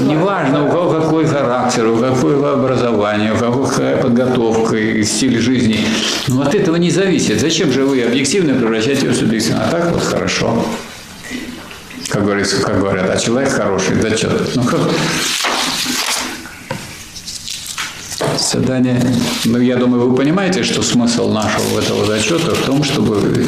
неважно, 0.00 0.66
у 0.66 0.70
кого 0.70 1.00
какой 1.00 1.26
характер, 1.26 1.86
у 1.86 1.96
какое 1.96 2.54
образование, 2.54 3.32
у 3.32 3.38
кого 3.38 3.64
какая 3.64 4.02
подготовка 4.02 4.76
и 4.76 5.04
стиль 5.04 5.38
жизни. 5.38 5.86
Но 6.26 6.42
от 6.42 6.56
этого 6.56 6.74
не 6.74 6.90
зависит. 6.90 7.40
Зачем 7.40 7.72
же 7.72 7.84
вы 7.84 8.02
объективно 8.02 8.54
превращаете 8.54 9.08
в 9.08 9.14
субъективно? 9.14 9.64
А 9.64 9.70
так 9.70 9.92
вот 9.92 10.02
хорошо. 10.02 10.66
Как, 12.08 12.24
говорится, 12.24 12.60
как 12.60 12.80
говорят, 12.80 13.08
а 13.08 13.16
человек 13.16 13.50
хороший, 13.50 13.94
да 13.96 14.16
что? 14.16 14.30
Ну 14.56 14.64
как? 14.64 14.80
Задание. 18.40 19.00
Ну, 19.44 19.60
я 19.60 19.76
думаю, 19.76 20.08
вы 20.08 20.16
понимаете, 20.16 20.64
что 20.64 20.82
смысл 20.82 21.30
нашего 21.30 21.78
этого 21.78 22.04
зачета 22.06 22.54
в 22.54 22.62
том, 22.64 22.82
чтобы 22.82 23.46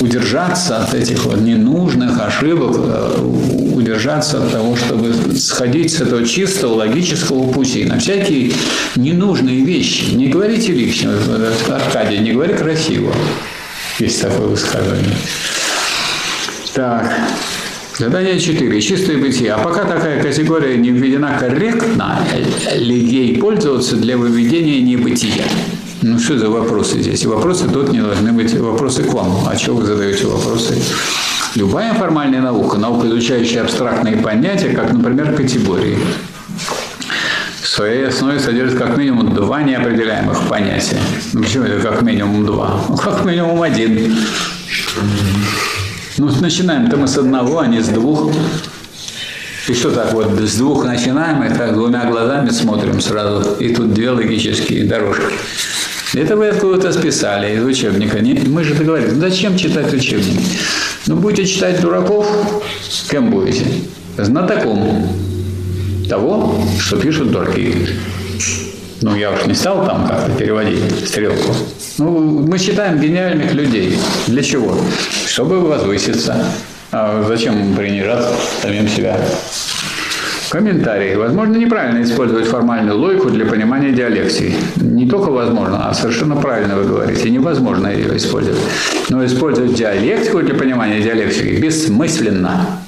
удержаться 0.00 0.78
от 0.78 0.94
этих 0.94 1.24
вот 1.24 1.40
ненужных 1.40 2.20
ошибок, 2.20 2.76
э, 2.78 3.20
удержаться 3.74 4.42
от 4.42 4.52
того, 4.52 4.76
чтобы 4.76 5.34
сходить 5.36 5.92
с 5.92 6.00
этого 6.00 6.26
чистого 6.26 6.74
логического 6.74 7.50
пути 7.50 7.84
на 7.84 7.98
всякие 7.98 8.52
ненужные 8.96 9.64
вещи. 9.64 10.14
Не 10.14 10.28
говорите 10.28 10.72
лишнего, 10.72 11.14
Аркадий, 11.68 12.18
не 12.18 12.32
говори 12.32 12.54
красиво. 12.54 13.12
Есть 13.98 14.20
такое 14.20 14.48
высказывание. 14.48 15.16
Так, 16.74 17.10
Задание 17.98 18.38
4. 18.38 18.82
Чистое 18.82 19.16
бытие. 19.16 19.54
А 19.54 19.58
пока 19.58 19.84
такая 19.84 20.22
категория 20.22 20.76
не 20.76 20.90
введена 20.90 21.38
корректно, 21.38 22.18
ли 22.74 22.94
ей 22.94 23.38
пользоваться 23.38 23.96
для 23.96 24.18
выведения 24.18 24.82
небытия? 24.82 25.44
Ну, 26.02 26.18
что 26.18 26.38
за 26.38 26.50
вопросы 26.50 27.00
здесь? 27.00 27.24
Вопросы 27.24 27.68
тут 27.68 27.90
не 27.90 28.00
должны 28.00 28.32
быть 28.32 28.54
вопросы 28.58 29.02
к 29.02 29.12
вам. 29.12 29.48
А 29.48 29.56
чего 29.56 29.76
вы 29.76 29.86
задаете 29.86 30.26
вопросы? 30.26 30.74
Любая 31.54 31.94
формальная 31.94 32.42
наука, 32.42 32.76
наука, 32.76 33.08
изучающая 33.08 33.62
абстрактные 33.62 34.18
понятия, 34.18 34.70
как, 34.70 34.92
например, 34.92 35.34
категории, 35.34 35.98
в 37.62 37.66
своей 37.66 38.06
основе 38.06 38.38
содержит 38.38 38.78
как 38.78 38.96
минимум 38.98 39.34
два 39.34 39.62
неопределяемых 39.62 40.48
понятия. 40.48 40.98
Ну, 41.32 41.42
почему 41.42 41.64
это 41.64 41.80
как 41.80 42.02
минимум 42.02 42.44
два? 42.44 42.80
Ну, 42.88 42.96
как 42.96 43.24
минимум 43.24 43.62
один. 43.62 44.16
Ну, 46.18 46.30
начинаем-то 46.40 46.96
мы 46.98 47.08
с 47.08 47.16
одного, 47.16 47.60
а 47.60 47.66
не 47.66 47.80
с 47.80 47.88
двух. 47.88 48.30
И 49.68 49.74
что 49.74 49.90
так 49.90 50.12
вот, 50.12 50.38
с 50.38 50.56
двух 50.56 50.84
начинаем, 50.84 51.42
и 51.42 51.48
так 51.48 51.74
двумя 51.74 52.04
глазами 52.04 52.50
смотрим 52.50 53.00
сразу, 53.00 53.54
и 53.54 53.74
тут 53.74 53.94
две 53.94 54.10
логические 54.10 54.84
дорожки. 54.84 55.34
Это 56.14 56.36
вы 56.36 56.48
откуда-то 56.48 56.92
списали 56.92 57.56
из 57.56 57.64
учебника. 57.64 58.18
Мы 58.46 58.64
же 58.64 58.74
договорились, 58.74 59.12
ну 59.14 59.20
зачем 59.20 59.56
читать 59.56 59.92
учебник? 59.92 60.40
Ну, 61.06 61.16
будете 61.16 61.46
читать 61.46 61.80
дураков, 61.80 62.26
кем 63.10 63.30
будете? 63.30 63.64
Знатоком 64.16 65.08
того, 66.08 66.64
что 66.78 66.96
пишут 66.96 67.32
дураки. 67.32 67.74
Ну, 69.02 69.14
я 69.16 69.30
уж 69.30 69.44
не 69.46 69.54
стал 69.54 69.84
там 69.84 70.06
как-то 70.06 70.32
переводить 70.32 71.06
стрелку. 71.06 71.54
Ну, 71.98 72.40
мы 72.40 72.58
читаем 72.58 72.98
гениальных 73.00 73.52
людей. 73.52 73.98
Для 74.26 74.42
чего? 74.42 74.78
Чтобы 75.26 75.60
возвыситься. 75.60 76.46
А 76.92 77.24
зачем 77.26 77.74
принижать 77.74 78.24
самим 78.62 78.88
себя? 78.88 79.20
Комментарии. 80.50 81.14
Возможно, 81.16 81.56
неправильно 81.56 82.02
использовать 82.02 82.46
формальную 82.46 82.98
логику 82.98 83.30
для 83.30 83.44
понимания 83.44 83.92
диалектики. 83.92 84.54
Не 84.76 85.08
только 85.08 85.30
возможно, 85.30 85.88
а 85.88 85.94
совершенно 85.94 86.36
правильно 86.36 86.76
вы 86.76 86.84
говорите. 86.84 87.30
Невозможно 87.30 87.88
ее 87.88 88.16
использовать. 88.16 88.60
Но 89.08 89.24
использовать 89.24 89.74
диалектику 89.74 90.40
для 90.42 90.54
понимания 90.54 91.00
диалектики 91.00 91.60
бессмысленно. 91.60 92.80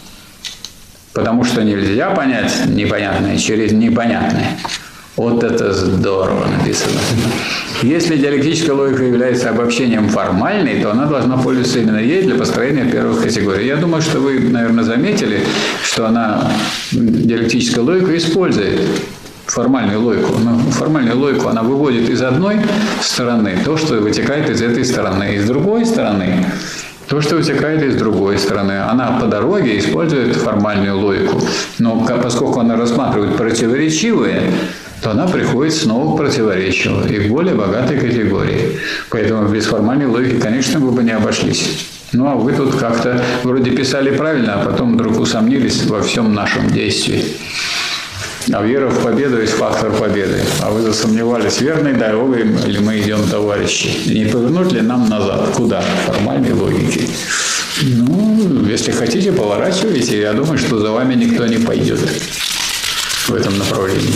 Потому 1.12 1.42
что 1.44 1.62
нельзя 1.64 2.10
понять 2.10 2.52
непонятное 2.66 3.36
через 3.36 3.72
непонятное. 3.72 4.56
Вот 5.18 5.42
это 5.42 5.72
здорово 5.72 6.46
написано. 6.46 7.00
Если 7.82 8.16
диалектическая 8.16 8.76
логика 8.76 9.02
является 9.02 9.50
обобщением 9.50 10.08
формальной, 10.10 10.80
то 10.80 10.92
она 10.92 11.06
должна 11.06 11.36
пользоваться 11.36 11.80
именно 11.80 11.98
ей 11.98 12.22
для 12.22 12.36
построения 12.36 12.84
первых 12.84 13.24
категорий. 13.24 13.66
Я 13.66 13.76
думаю, 13.76 14.00
что 14.00 14.20
вы, 14.20 14.38
наверное, 14.38 14.84
заметили, 14.84 15.40
что 15.82 16.06
она 16.06 16.52
диалектическая 16.92 17.82
логика 17.82 18.16
использует 18.16 18.80
формальную 19.46 20.00
логику. 20.00 20.38
Но 20.38 20.56
формальную 20.70 21.18
логику 21.18 21.48
она 21.48 21.64
выводит 21.64 22.08
из 22.08 22.22
одной 22.22 22.60
стороны 23.02 23.58
то, 23.64 23.76
что 23.76 23.94
вытекает 23.94 24.48
из 24.48 24.62
этой 24.62 24.84
стороны. 24.84 25.34
Из 25.34 25.48
другой 25.48 25.84
стороны 25.84 26.46
то, 27.08 27.20
что 27.20 27.36
вытекает 27.36 27.82
из 27.82 27.96
другой 27.96 28.38
стороны. 28.38 28.82
Она 28.82 29.18
по 29.20 29.26
дороге 29.26 29.78
использует 29.80 30.36
формальную 30.36 30.96
логику. 30.96 31.42
Но 31.80 32.06
поскольку 32.22 32.60
она 32.60 32.76
рассматривает 32.76 33.36
противоречивые, 33.36 34.52
то 35.02 35.12
она 35.12 35.26
приходит 35.26 35.74
снова 35.74 36.14
к 36.14 36.18
противоречию 36.18 37.04
и 37.08 37.26
к 37.26 37.30
более 37.30 37.54
богатой 37.54 37.98
категории. 37.98 38.78
Поэтому 39.10 39.48
без 39.48 39.66
формальной 39.66 40.06
логики, 40.06 40.40
конечно, 40.40 40.80
вы 40.80 40.90
бы 40.90 41.02
не 41.02 41.12
обошлись. 41.12 41.86
Ну, 42.12 42.26
а 42.26 42.34
вы 42.34 42.52
тут 42.52 42.74
как-то 42.74 43.22
вроде 43.44 43.70
писали 43.70 44.16
правильно, 44.16 44.54
а 44.54 44.64
потом 44.64 44.94
вдруг 44.94 45.18
усомнились 45.20 45.84
во 45.84 46.02
всем 46.02 46.34
нашем 46.34 46.70
действии. 46.70 47.24
А 48.50 48.62
вера 48.62 48.88
в 48.88 49.02
победу 49.02 49.38
есть 49.40 49.52
фактор 49.52 49.92
победы. 49.92 50.40
А 50.62 50.70
вы 50.70 50.80
засомневались, 50.80 51.60
верной 51.60 51.92
дорогой 51.92 52.46
или 52.66 52.78
мы 52.78 52.98
идем, 52.98 53.20
товарищи? 53.30 54.08
Не 54.08 54.24
повернуть 54.24 54.72
ли 54.72 54.80
нам 54.80 55.08
назад? 55.08 55.50
Куда? 55.54 55.82
Формальной 56.06 56.52
логики. 56.52 57.08
Ну, 57.82 58.64
если 58.66 58.90
хотите, 58.90 59.32
поворачивайте. 59.32 60.18
Я 60.18 60.32
думаю, 60.32 60.56
что 60.56 60.78
за 60.78 60.90
вами 60.90 61.14
никто 61.14 61.46
не 61.46 61.58
пойдет 61.58 62.00
в 63.28 63.34
этом 63.34 63.58
направлении 63.58 64.14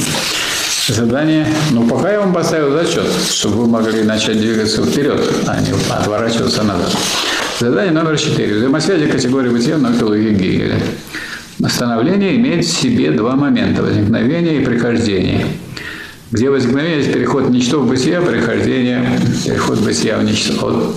задание. 0.88 1.46
Но 1.70 1.86
пока 1.86 2.12
я 2.12 2.20
вам 2.20 2.32
поставил 2.32 2.72
зачет, 2.72 3.06
чтобы 3.30 3.56
вы 3.62 3.68
могли 3.68 4.02
начать 4.02 4.38
двигаться 4.38 4.82
вперед, 4.82 5.20
а 5.46 5.60
не 5.60 5.72
отворачиваться 5.90 6.62
назад. 6.62 6.96
Задание 7.60 7.92
номер 7.92 8.18
четыре. 8.18 8.56
Взаимосвязи 8.56 9.06
категории 9.06 9.50
бытия 9.50 9.76
логики 9.76 10.34
Гегеля. 10.34 10.80
Становление 11.68 12.36
имеет 12.36 12.64
в 12.64 12.68
себе 12.68 13.12
два 13.12 13.36
момента– 13.36 13.82
возникновение 13.84 14.60
и 14.60 14.64
прихождение. 14.64 15.46
Где 16.32 16.50
возникновение– 16.50 16.98
есть 16.98 17.12
переход 17.12 17.50
ничто 17.50 17.80
в 17.80 17.88
бытие, 17.88 18.18
а 18.18 18.22
прихождение– 18.22 19.20
переход 19.44 19.78
бытия 19.78 20.18
в 20.18 20.24
ничто. 20.24 20.54
Вот. 20.60 20.96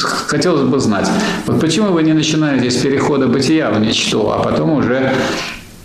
Хотелось 0.00 0.68
бы 0.68 0.78
знать, 0.78 1.08
вот 1.46 1.60
почему 1.60 1.88
вы 1.88 2.02
не 2.02 2.12
начинаете 2.12 2.70
с 2.70 2.76
перехода 2.76 3.26
бытия 3.26 3.70
в 3.70 3.80
ничто, 3.80 4.32
а 4.32 4.42
потом 4.42 4.70
уже 4.72 5.12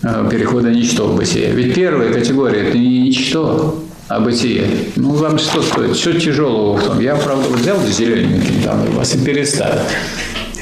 перехода 0.02 0.70
ничто 0.70 1.06
в 1.06 1.16
бытие. 1.16 1.52
Ведь 1.52 1.74
первая 1.74 2.12
категория– 2.12 2.60
это 2.68 2.78
не 2.78 3.02
ничто, 3.02 3.82
а 4.08 4.20
бытие. 4.20 4.64
Ну, 4.96 5.12
вам 5.12 5.38
что 5.38 5.62
стоит? 5.62 5.96
Что 5.96 6.18
тяжелого 6.18 6.76
в 6.76 6.84
том? 6.84 7.00
Я, 7.00 7.14
правда, 7.14 7.48
взял 7.48 7.78
зелененький 7.86 8.62
там 8.64 8.84
и 8.84 8.90
вас 8.90 9.14
и 9.14 9.24
переставил. 9.24 9.80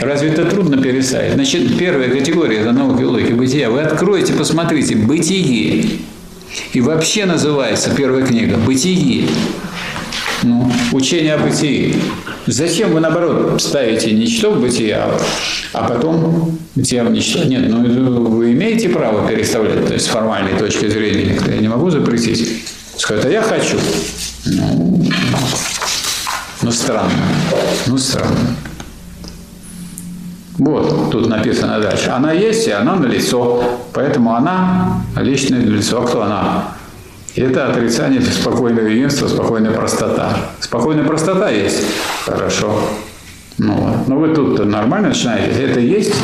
Разве 0.01 0.31
это 0.31 0.45
трудно 0.45 0.81
переставить? 0.81 1.35
Значит, 1.35 1.77
первая 1.79 2.09
категория– 2.11 2.59
это 2.61 2.73
наука 2.73 3.03
и 3.03 3.05
логика 3.05 3.35
бытия. 3.35 3.71
Вы 3.71 3.81
откроете, 3.81 4.33
посмотрите, 4.33 4.97
бытие. 4.97 5.85
И 6.73 6.81
вообще 6.81 7.27
называется 7.27 7.91
первая 7.95 8.27
книга 8.27 8.57
«Бытие». 8.57 9.29
Ну, 10.43 10.71
учение 10.93 11.35
о 11.35 11.39
бытии. 11.39 11.97
Зачем 12.47 12.93
вы, 12.93 13.01
наоборот, 13.01 13.61
ставите 13.61 14.13
ничто 14.13 14.53
в 14.53 14.61
бытие, 14.61 14.97
а, 14.97 15.21
а 15.75 15.87
потом 15.87 16.59
бытие 16.75 17.03
в 17.03 17.11
ничто? 17.11 17.45
Нет, 17.45 17.69
ну 17.69 18.25
вы 18.25 18.53
имеете 18.53 18.89
право 18.89 19.29
переставлять, 19.29 19.87
то 19.87 19.93
есть 19.93 20.07
с 20.07 20.09
формальной 20.09 20.59
точки 20.59 20.89
зрения 20.89 21.35
никто. 21.35 21.51
Я 21.51 21.59
не 21.59 21.69
могу 21.69 21.91
запретить. 21.91 22.65
Сказать, 22.97 23.27
а 23.27 23.31
я 23.31 23.43
хочу. 23.43 23.79
Ну, 24.47 25.05
ну 26.63 26.71
странно. 26.71 27.11
Ну 27.87 27.99
странно. 27.99 28.57
Вот, 30.59 31.11
тут 31.11 31.27
написано 31.27 31.81
дальше. 31.81 32.11
Она 32.11 32.33
есть, 32.33 32.67
и 32.67 32.71
она 32.71 32.97
на 32.97 33.07
лицо. 33.07 33.63
Поэтому 33.93 34.35
она 34.35 35.03
личное 35.17 35.61
лицо. 35.61 36.03
А 36.03 36.07
кто 36.07 36.23
она? 36.23 36.65
Это 37.37 37.69
отрицание 37.69 38.21
спокойного 38.23 38.87
единства, 38.87 39.29
спокойная 39.29 39.71
простота. 39.71 40.37
Спокойная 40.61 41.05
простота 41.05 41.51
есть. 41.51 41.85
Хорошо. 42.25 42.83
Ну, 43.59 43.75
вот. 43.75 44.09
Но 44.09 44.17
вы 44.17 44.35
тут 44.35 44.65
нормально 44.65 45.09
начинаете. 45.09 45.63
Это 45.63 45.81
есть. 45.81 46.15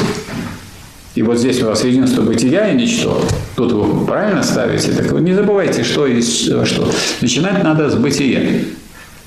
И 1.14 1.22
вот 1.22 1.38
здесь 1.38 1.62
у 1.62 1.66
вас 1.66 1.84
единство 1.84 2.22
бытия 2.22 2.68
и 2.68 2.76
ничто. 2.76 3.22
Тут 3.54 3.72
вы 3.72 4.04
правильно 4.04 4.42
ставите. 4.42 4.92
Так 4.92 5.12
вы 5.12 5.20
не 5.20 5.32
забывайте, 5.32 5.84
что 5.84 6.06
есть 6.06 6.44
что. 6.66 6.90
Начинать 7.20 7.62
надо 7.62 7.88
с 7.88 7.94
бытия. 7.94 8.40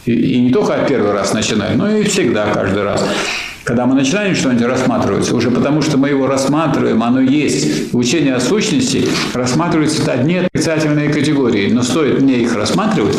И, 0.06 0.12
и 0.12 0.42
не 0.42 0.52
только 0.52 0.86
первый 0.88 1.14
раз 1.14 1.34
начинать, 1.34 1.76
но 1.76 1.90
и 1.90 2.04
всегда, 2.04 2.48
каждый 2.54 2.84
раз. 2.84 3.04
Когда 3.70 3.86
мы 3.86 3.94
начинаем 3.94 4.36
что-нибудь 4.36 4.66
рассматривать, 4.66 5.32
уже 5.32 5.52
потому 5.52 5.84
что 5.84 5.96
мы 5.96 6.10
его 6.10 6.26
рассматриваем, 6.26 7.04
оно 7.04 7.22
есть. 7.22 7.94
Учение 7.94 8.34
о 8.34 8.40
сущности 8.40 9.08
рассматривается 9.32 10.12
одни 10.12 10.38
отрицательные 10.38 11.14
категории, 11.14 11.72
но 11.72 11.84
стоит 11.84 12.20
мне 12.20 12.38
их 12.38 12.56
рассматривать, 12.56 13.16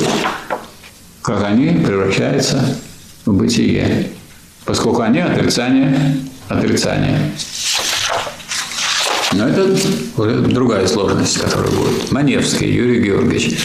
как 1.22 1.44
они 1.44 1.68
превращаются 1.86 2.64
в 3.26 3.32
бытие, 3.32 4.08
поскольку 4.64 5.02
они 5.02 5.20
отрицание 5.20 6.16
отрицания. 6.48 7.30
Но 9.30 9.46
это 9.46 9.68
другая 10.48 10.88
сложность, 10.88 11.38
которая 11.38 11.70
будет. 11.70 12.10
Маневский 12.10 12.74
Юрий 12.74 13.00
Георгиевич. 13.00 13.56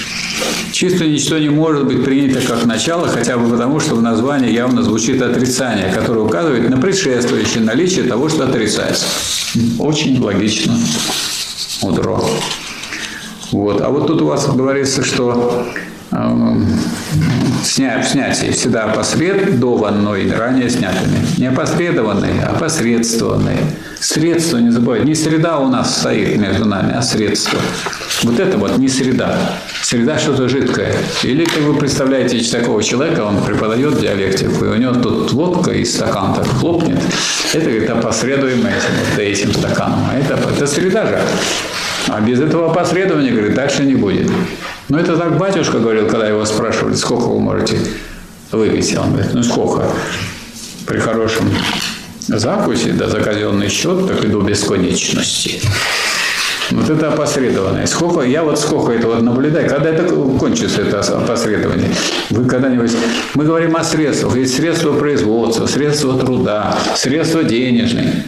Чисто 0.76 1.06
ничто 1.06 1.38
не 1.39 1.47
может 1.47 1.85
быть 1.85 2.03
принято 2.03 2.45
как 2.45 2.65
начало, 2.65 3.07
хотя 3.07 3.38
бы 3.38 3.49
потому, 3.49 3.80
что 3.80 3.95
в 3.95 4.02
названии 4.02 4.52
явно 4.52 4.84
звучит 4.84 5.22
отрицание, 5.22 5.89
которое 5.89 6.19
указывает 6.19 6.69
на 6.69 6.76
предшествующее 6.76 7.64
наличие 7.64 8.03
того, 8.03 8.27
что 8.27 8.43
отрицается. 8.43 9.06
Очень 9.80 10.22
логично, 10.22 10.77
мудро. 11.81 12.19
Вот. 13.53 13.80
А 13.80 13.89
вот 13.89 14.07
тут 14.07 14.22
у 14.22 14.26
вас 14.26 14.53
говорится, 14.53 15.02
что 15.02 15.65
э, 16.11 16.56
сня, 17.64 18.03
снятие 18.03 18.52
всегда 18.52 18.88
посредованной, 18.88 20.32
ранее 20.32 20.69
снятыми. 20.69 21.18
Не 21.38 21.48
опосредованные, 21.48 22.44
а 22.44 22.53
посредствованные. 22.53 23.60
Средство, 23.99 24.57
не 24.57 24.69
забывайте, 24.69 25.06
не 25.06 25.15
среда 25.15 25.60
у 25.60 25.68
нас 25.68 25.99
стоит 25.99 26.38
между 26.38 26.65
нами, 26.65 26.94
а 26.95 27.02
средство. 27.02 27.60
Вот 28.23 28.40
это 28.40 28.57
вот 28.57 28.77
не 28.77 28.88
среда. 28.88 29.38
Среда 29.82 30.18
что-то 30.18 30.48
жидкое. 30.48 30.95
Или 31.23 31.45
как 31.45 31.61
вы 31.64 31.76
представляете 31.76 32.40
такого 32.52 32.84
человека, 32.84 33.22
он 33.22 33.44
преподает 33.44 33.99
диалектику, 33.99 34.65
и 34.65 34.68
у 34.68 34.76
него 34.76 34.94
тут 34.94 35.32
водка 35.34 35.72
и 35.72 35.84
стакан 35.86 36.34
так 36.34 36.48
хлопнет. 36.48 36.99
Это, 37.53 37.65
говорит, 37.65 37.90
опосредуемо 37.90 38.69
этим, 38.69 38.94
вот 39.11 39.19
этим 39.19 39.53
стаканом. 39.53 39.99
А 40.11 40.18
это, 40.18 40.40
это 40.49 40.68
среда 40.68 41.06
же. 41.06 41.22
А 42.07 42.22
без 42.22 42.40
этого 42.40 42.72
опосредования, 42.72 43.32
говорит, 43.32 43.56
дальше 43.56 43.84
не 43.84 43.95
будет. 43.95 44.30
Ну, 44.88 44.98
это 44.98 45.18
так 45.18 45.38
батюшка 45.38 45.80
говорил, 45.80 46.07
когда 46.07 46.28
его 46.28 46.45
спрашивали, 46.45 46.94
сколько 46.94 47.24
вы 47.24 47.40
можете 47.40 47.80
выпить. 48.52 48.95
Он 48.98 49.14
говорит, 49.14 49.34
ну, 49.34 49.41
сколько? 49.41 49.84
При 50.86 50.99
хорошем 50.99 51.49
закусе, 52.28 52.91
да 52.94 53.10
за 53.10 53.20
казенный 53.20 53.70
счет, 53.70 54.07
так 54.07 54.24
и 54.24 54.28
до 54.28 54.41
бесконечности. 54.41 55.60
Вот 56.72 56.90
это 56.90 57.14
опосредованное. 57.14 57.86
Сколько, 57.86 58.22
я 58.22 58.44
вот 58.44 58.60
сколько 58.60 58.91
это 58.91 59.07
вот 59.07 59.22
наблюдаю, 59.22 59.70
когда 59.70 59.90
это 59.90 60.07
кончится, 60.40 60.82
это 60.82 60.99
опосредование. 60.99 61.90
Вы 62.30 62.45
когда-нибудь... 62.45 62.91
Мы 63.36 63.45
говорим 63.45 63.76
о 63.76 63.84
средствах. 63.84 64.36
Есть 64.36 64.56
средства 64.56 64.94
производства, 64.94 65.68
средства 65.68 66.18
труда, 66.18 66.78
средства 66.95 67.44
денежные. 67.44 68.26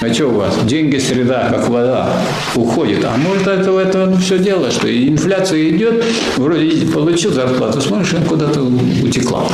А 0.00 0.12
что 0.12 0.26
у 0.26 0.32
вас? 0.32 0.54
Деньги, 0.64 0.98
среда, 0.98 1.48
как 1.50 1.68
вода, 1.68 2.12
уходит. 2.54 3.04
А 3.04 3.16
может, 3.16 3.46
это, 3.46 3.78
это 3.78 4.06
ну, 4.06 4.16
все 4.18 4.38
дело, 4.38 4.70
что 4.70 4.88
инфляция 4.88 5.70
идет, 5.70 6.04
вроде 6.36 6.86
получил 6.86 7.32
зарплату, 7.32 7.80
смотришь, 7.80 8.12
она 8.12 8.26
куда-то 8.26 8.62
утекла. 8.62 9.48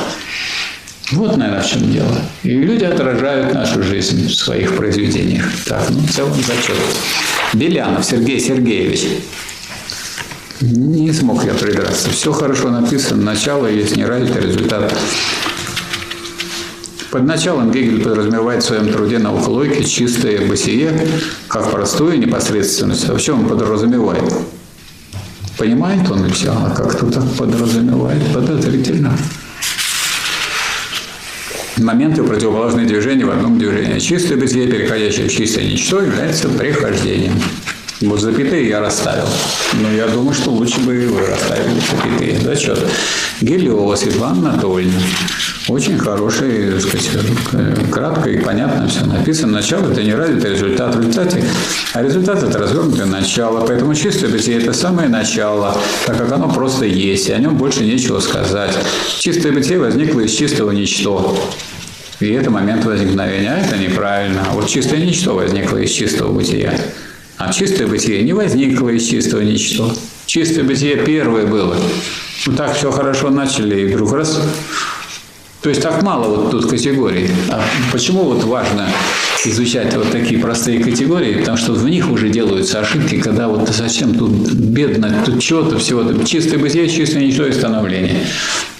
Вот, 1.12 1.36
наверное, 1.36 1.62
в 1.62 1.66
чем 1.66 1.92
дело. 1.92 2.18
И 2.42 2.50
люди 2.50 2.84
отражают 2.84 3.54
нашу 3.54 3.82
жизнь 3.82 4.26
в 4.26 4.34
своих 4.34 4.76
произведениях. 4.76 5.44
Так, 5.66 5.88
ну, 5.90 6.00
в 6.00 6.10
целом 6.10 6.32
зачет. 6.34 6.76
Белянов 7.52 8.04
Сергей 8.04 8.40
Сергеевич. 8.40 9.06
Не 10.60 11.12
смог 11.12 11.44
я 11.44 11.54
придраться. 11.54 12.10
Все 12.10 12.32
хорошо 12.32 12.70
написано. 12.70 13.22
Начало 13.22 13.66
есть, 13.66 13.96
не 13.96 14.04
ради 14.04 14.32
результат. 14.32 14.94
Под 17.12 17.24
началом 17.24 17.70
Гегель 17.70 18.02
подразумевает 18.02 18.62
в 18.62 18.66
своем 18.66 18.90
труде 18.90 19.18
наука 19.18 19.50
логики 19.50 19.82
чистое 19.82 20.46
бытие, 20.46 20.90
как 21.46 21.70
простую 21.70 22.18
непосредственность. 22.18 23.06
А 23.06 23.12
в 23.12 23.20
чем 23.20 23.40
он 23.40 23.48
подразумевает? 23.50 24.32
Понимает 25.58 26.10
он 26.10 26.30
все, 26.30 26.52
а 26.52 26.70
как-то 26.74 27.12
так 27.12 27.24
подразумевает 27.36 28.22
подозрительно. 28.32 29.14
Моменты 31.76 32.22
противоположные 32.22 32.86
движения 32.86 33.26
в 33.26 33.30
одном 33.30 33.58
движении. 33.58 33.98
Чистое 33.98 34.38
бытие, 34.38 34.66
переходящее 34.68 35.28
в 35.28 35.32
чистое 35.32 35.64
ничто, 35.64 36.00
является 36.00 36.48
прихождением. 36.48 37.34
Вот 38.00 38.22
запятые 38.22 38.68
я 38.70 38.80
расставил. 38.80 39.28
Но 39.74 39.92
я 39.92 40.08
думаю, 40.08 40.32
что 40.32 40.48
лучше 40.50 40.80
бы 40.80 41.06
вы 41.08 41.26
расставили 41.26 41.78
запятые. 41.90 42.40
Зачет. 42.40 42.78
Гелева 43.42 43.94
Светлана 43.96 44.54
Анатольевна. 44.54 44.98
Очень 45.72 45.96
хороший, 45.98 46.70
так 46.70 46.82
сказать, 46.82 47.26
кратко 47.90 48.28
и 48.28 48.38
понятно 48.38 48.86
все 48.88 49.06
написано. 49.06 49.54
Начало– 49.54 49.90
это 49.90 50.02
не 50.02 50.12
развитый 50.12 50.50
результат 50.50 50.94
в 50.94 50.98
результате, 50.98 51.42
а 51.94 52.02
результат– 52.02 52.42
это 52.44 52.58
развернутое 52.58 53.06
начало. 53.06 53.64
Поэтому 53.66 53.94
чистое 53.94 54.28
бытие– 54.28 54.58
это 54.62 54.74
самое 54.74 55.08
начало, 55.08 55.74
так 56.04 56.18
как 56.18 56.30
оно 56.30 56.52
просто 56.52 56.84
есть, 56.84 57.30
и 57.30 57.32
о 57.32 57.38
нем 57.38 57.56
больше 57.56 57.84
нечего 57.84 58.20
сказать. 58.20 58.76
Чистое 59.18 59.52
бытие 59.52 59.78
возникло 59.78 60.20
из 60.20 60.32
чистого 60.32 60.72
ничто. 60.72 61.42
И 62.20 62.28
это 62.28 62.50
момент 62.50 62.84
возникновения. 62.84 63.54
А 63.54 63.58
это 63.58 63.78
неправильно. 63.78 64.44
Вот 64.52 64.68
чистое 64.68 65.00
ничто 65.00 65.34
возникло 65.34 65.78
из 65.78 65.90
чистого 65.90 66.32
бытия. 66.32 66.78
А 67.38 67.50
чистое 67.50 67.86
бытие 67.86 68.22
не 68.24 68.34
возникло 68.34 68.90
из 68.90 69.04
чистого 69.04 69.40
ничто. 69.40 69.90
Чистое 70.26 70.64
бытие 70.64 70.96
первое 70.98 71.46
было. 71.46 71.78
Вот 72.46 72.56
так 72.56 72.76
все 72.76 72.90
хорошо 72.90 73.30
начали, 73.30 73.80
и 73.80 73.94
вдруг 73.94 74.12
раз 74.12 74.40
то 75.62 75.68
есть 75.68 75.80
так 75.80 76.02
мало 76.02 76.26
вот 76.26 76.50
тут 76.50 76.66
категорий. 76.68 77.30
А 77.48 77.62
почему 77.92 78.24
вот 78.24 78.42
важно 78.42 78.88
изучать 79.44 79.94
вот 79.94 80.10
такие 80.10 80.40
простые 80.40 80.82
категории? 80.82 81.38
Потому 81.38 81.56
что 81.56 81.72
в 81.72 81.88
них 81.88 82.10
уже 82.10 82.30
делаются 82.30 82.80
ошибки, 82.80 83.20
когда 83.20 83.46
вот 83.46 83.68
зачем 83.68 84.14
тут 84.14 84.52
бедно, 84.52 85.22
тут 85.24 85.40
чего-то, 85.40 85.78
всего-то. 85.78 86.24
Чистое 86.24 86.58
бытие, 86.58 86.88
чистое 86.88 87.24
ничто 87.24 87.46
и 87.46 87.52
становление. 87.52 88.26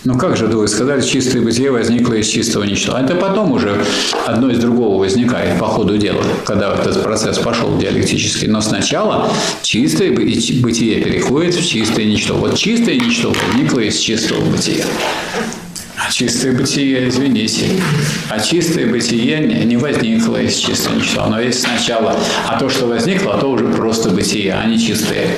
Ну 0.04 0.18
как 0.18 0.36
же 0.36 0.46
вы 0.46 0.66
сказали, 0.66 1.00
чистое 1.00 1.40
бытие 1.40 1.70
возникло 1.70 2.14
из 2.14 2.26
чистого 2.26 2.64
ничто. 2.64 2.96
А 2.96 3.02
это 3.02 3.14
потом 3.14 3.52
уже 3.52 3.80
одно 4.26 4.50
из 4.50 4.58
другого 4.58 4.98
возникает 4.98 5.60
по 5.60 5.66
ходу 5.66 5.96
дела, 5.96 6.24
когда 6.44 6.74
этот 6.74 7.04
процесс 7.04 7.38
пошел 7.38 7.78
диалектически. 7.78 8.46
Но 8.46 8.60
сначала 8.60 9.30
чистое 9.62 10.10
бытие 10.10 11.00
переходит 11.00 11.54
в 11.54 11.64
чистое 11.64 12.06
ничто. 12.06 12.34
Вот 12.34 12.56
чистое 12.56 12.96
ничто 12.96 13.32
возникло 13.32 13.78
из 13.78 13.98
чистого 13.98 14.40
бытия. 14.50 14.84
А 16.04 16.10
чистое 16.10 16.52
бытие, 16.52 17.08
извините, 17.08 17.80
а 18.28 18.40
чистое 18.40 18.86
бытие 18.90 19.38
не 19.40 19.76
возникло 19.76 20.36
из 20.36 20.56
чистого 20.56 20.96
ничего. 20.96 21.22
Оно 21.22 21.40
есть 21.40 21.62
сначала, 21.62 22.18
а 22.48 22.58
то, 22.58 22.68
что 22.68 22.86
возникло, 22.86 23.38
то 23.38 23.46
уже 23.46 23.66
просто 23.68 24.10
бытие, 24.10 24.52
а 24.54 24.64
не 24.66 24.80
чистое. 24.80 25.28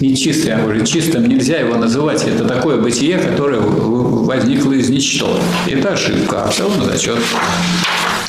Не 0.00 0.16
чистое, 0.16 0.62
а 0.62 0.66
уже 0.66 0.86
чистым 0.86 1.26
нельзя 1.26 1.58
его 1.58 1.76
называть. 1.76 2.24
Это 2.24 2.44
такое 2.44 2.80
бытие, 2.80 3.18
которое 3.18 3.60
возникло 3.60 4.72
из 4.72 4.88
ничто. 4.90 5.40
Это 5.66 5.94
ошибка, 5.94 6.44
а 6.44 6.50
в 6.50 6.54
целом 6.54 6.84
зачет. 6.84 7.18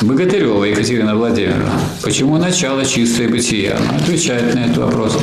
Богатырева 0.02 0.64
Екатерина 0.64 1.16
Владимировна. 1.16 1.72
Почему 2.02 2.38
начало 2.38 2.86
чистое 2.86 3.30
бытие? 3.30 3.74
Она 3.74 3.98
отвечает 3.98 4.56
на 4.56 4.66
этот 4.66 4.78
вопрос. 4.78 5.20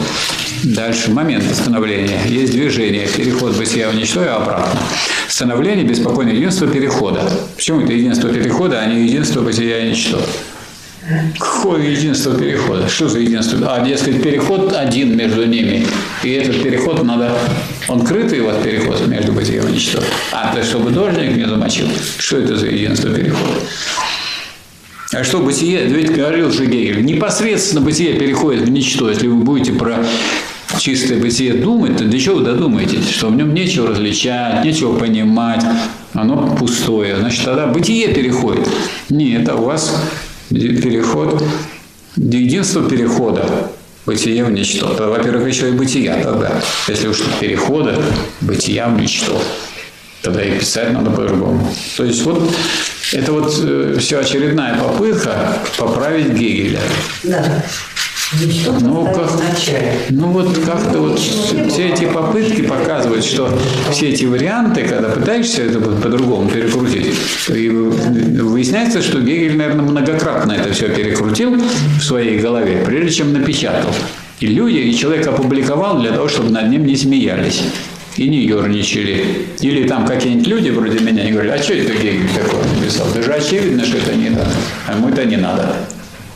Дальше. 0.63 1.11
Момент 1.11 1.45
становления. 1.53 2.21
Есть 2.29 2.53
движение. 2.53 3.09
Переход 3.09 3.57
бытия 3.57 3.89
в 3.89 3.97
ничто 3.97 4.23
и 4.23 4.29
обратно. 4.29 4.81
Становление, 5.29 5.85
беспокойное 5.85 6.35
единство 6.35 6.69
перехода. 6.69 7.29
Почему 7.57 7.81
это 7.81 7.93
единство 7.93 8.31
перехода, 8.31 8.81
а 8.81 8.87
не 8.87 9.05
единство 9.05 9.41
бытия 9.41 9.85
и 9.85 9.91
ничто? 9.91 10.21
Какое 11.39 11.91
единство 11.91 12.37
перехода? 12.37 12.89
Что 12.89 13.09
за 13.09 13.21
единство? 13.21 13.75
А, 13.75 13.87
дескать, 13.87 14.23
переход 14.23 14.73
один 14.73 15.17
между 15.17 15.47
ними. 15.47 15.87
И 16.25 16.31
этот 16.31 16.63
переход 16.63 17.03
надо... 17.05 17.33
Он 17.89 18.05
крытый 18.05 18.41
вас 18.41 18.57
переход 18.65 19.07
между 19.07 19.33
бытием 19.33 19.69
и 19.69 19.73
ничто. 19.73 20.03
А, 20.33 20.55
то 20.55 20.65
чтобы 20.65 20.91
дождик 20.91 21.37
не 21.37 21.47
замочил. 21.47 21.89
Что 22.19 22.39
это 22.39 22.57
за 22.57 22.67
единство 22.67 23.11
перехода? 23.11 23.61
А 25.13 25.23
что 25.23 25.39
бытие, 25.39 25.85
ведь 25.87 26.13
говорил 26.13 26.51
же 26.51 26.67
Гегель, 26.67 27.05
непосредственно 27.05 27.81
бытие 27.81 28.15
переходит 28.15 28.63
в 28.63 28.71
ничто. 28.71 29.09
Если 29.09 29.29
вы 29.29 29.37
будете 29.37 29.73
про 29.73 30.05
чистое 30.79 31.21
бытие 31.21 31.55
думать, 31.55 31.97
то 31.97 32.05
для 32.05 32.19
чего 32.19 32.37
вы 32.37 32.45
додумаетесь? 32.45 33.09
Что 33.09 33.29
в 33.29 33.37
нем 33.37 33.55
нечего 33.55 33.89
различать, 33.89 34.65
нечего 34.65 34.99
понимать, 34.99 35.65
оно 36.13 36.57
пустое. 36.57 37.17
Значит, 37.17 37.45
тогда 37.45 37.69
бытие 37.69 38.09
переходит. 38.13 38.69
Нет, 39.09 39.49
а 39.49 39.55
у 39.55 39.65
вас 39.67 39.95
переход, 40.51 41.43
единство 42.17 42.89
перехода 42.89 43.71
бытие 44.07 44.45
в 44.45 44.51
ничто. 44.51 44.95
То, 44.95 45.11
во-первых, 45.11 45.47
еще 45.49 45.69
и 45.69 45.73
бытия 45.73 46.23
тогда. 46.23 46.53
Если 46.89 47.09
уж 47.09 47.19
перехода, 47.41 48.01
бытия 48.41 48.89
в 48.89 49.01
ничто. 49.01 49.41
Тогда 50.23 50.43
и 50.43 50.59
писать 50.59 50.93
надо 50.93 51.11
по-другому. 51.11 51.69
То 51.97 52.05
есть 52.05 52.23
вот 52.23 52.51
это 53.13 53.33
вот 53.33 53.55
э, 53.63 53.97
все 54.01 54.21
очередная 54.21 54.79
попытка 54.79 55.59
поправить 55.77 56.33
Гегеля. 56.33 56.81
Да. 57.23 57.65
Ну, 58.33 59.05
как, 59.15 59.31
ну 60.11 60.27
вот 60.33 60.59
как-то 60.59 60.99
вот 60.99 61.19
все 61.21 61.89
эти 61.91 62.07
попытки 62.07 62.63
показывают, 62.63 63.25
что 63.25 63.49
все 63.93 64.09
эти 64.11 64.25
варианты, 64.25 64.83
когда 64.83 65.11
пытаешься 65.11 65.63
это 65.63 65.79
по-другому 65.79 66.51
перекрутить, 66.51 67.15
и 67.49 67.69
выясняется, 67.69 69.01
что 69.01 69.21
Гегель, 69.21 69.57
наверное, 69.57 69.85
многократно 69.85 70.53
это 70.53 70.73
все 70.73 70.89
перекрутил 70.89 71.55
в 71.55 72.03
своей 72.03 72.41
голове, 72.41 72.83
прежде 72.85 73.19
чем 73.19 73.33
напечатал. 73.33 73.91
И 74.41 74.49
люди, 74.49 74.79
и 74.79 74.97
человек 74.97 75.27
опубликовал 75.29 76.01
для 76.01 76.11
того, 76.11 76.29
чтобы 76.29 76.51
над 76.51 76.69
ним 76.69 76.85
не 76.85 76.97
смеялись 76.97 77.63
и 78.17 78.29
не 78.29 78.45
ерничали. 78.45 79.47
Или 79.61 79.87
там 79.87 80.05
какие-нибудь 80.05 80.49
люди 80.49 80.71
вроде 80.71 80.99
меня, 80.99 81.23
они 81.23 81.33
говорят, 81.33 81.61
а 81.61 81.63
что 81.63 81.75
это 81.75 81.93
Гегель 81.95 82.29
такое 82.35 82.65
написал? 82.75 83.07
Это 83.11 83.23
же 83.23 83.33
очевидно, 83.33 83.85
что 83.85 83.99
это 83.99 84.15
не 84.15 84.31
так. 84.31 84.49
А 84.89 84.95
ему 84.95 85.11
это 85.11 85.25
не 85.25 85.37
надо. 85.37 85.77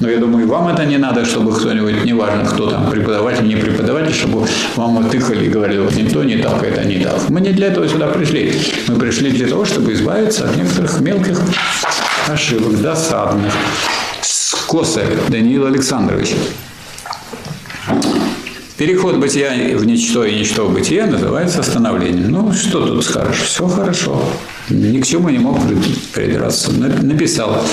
Но 0.00 0.08
я 0.08 0.18
думаю, 0.18 0.48
вам 0.48 0.68
это 0.68 0.86
не 0.86 0.96
надо, 0.96 1.26
чтобы 1.26 1.52
кто-нибудь, 1.52 2.04
неважно 2.04 2.44
кто 2.46 2.70
там, 2.70 2.90
преподаватель, 2.90 3.46
не 3.46 3.56
преподаватель, 3.56 4.14
чтобы 4.14 4.46
вам 4.74 4.96
вот 4.96 5.10
тыкали 5.10 5.44
и 5.44 5.48
говорили, 5.50 5.80
вот 5.80 5.94
не 5.94 6.08
то, 6.08 6.24
не 6.24 6.38
так, 6.38 6.62
это 6.62 6.84
не 6.84 7.04
так. 7.04 7.28
Мы 7.28 7.42
не 7.42 7.52
для 7.52 7.66
этого 7.66 7.86
сюда 7.86 8.06
пришли. 8.06 8.54
Мы 8.88 8.96
пришли 8.96 9.30
для 9.30 9.46
того, 9.46 9.66
чтобы 9.66 9.92
избавиться 9.92 10.44
от 10.44 10.56
некоторых 10.56 11.00
мелких 11.00 11.42
ошибок, 12.28 12.80
досадных. 12.80 13.52
Косарь 14.68 15.18
Даниил 15.28 15.66
Александрович. 15.66 16.34
Переход 18.78 19.18
бытия 19.18 19.50
в 19.76 19.84
ничто 19.84 20.24
и 20.24 20.34
ничто 20.38 20.66
в 20.66 20.72
бытие 20.72 21.04
называется 21.04 21.62
становлением. 21.62 22.30
Ну, 22.30 22.52
что 22.54 22.86
тут 22.86 23.04
скажешь? 23.04 23.42
Все 23.42 23.68
хорошо. 23.68 24.24
Ни 24.70 25.00
к 25.00 25.06
чему 25.06 25.30
не 25.30 25.38
мог 25.38 25.58
придраться. 26.14 26.72
Написал. 26.72 27.64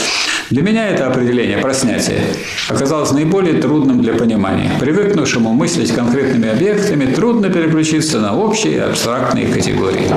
Для 0.50 0.64
меня 0.64 0.88
это 0.88 1.08
определение 1.08 1.58
про 1.58 1.74
снятие 1.74 2.22
оказалось 2.70 3.12
наиболее 3.12 3.62
трудным 3.62 4.02
для 4.02 4.14
понимания. 4.14 4.72
Привыкнувшему 4.80 5.52
мыслить 5.52 5.92
конкретными 5.92 6.50
объектами 6.50 7.06
трудно 7.06 7.50
переключиться 7.50 8.20
на 8.20 8.36
общие 8.36 8.84
абстрактные 8.84 9.48
категории. 9.48 10.10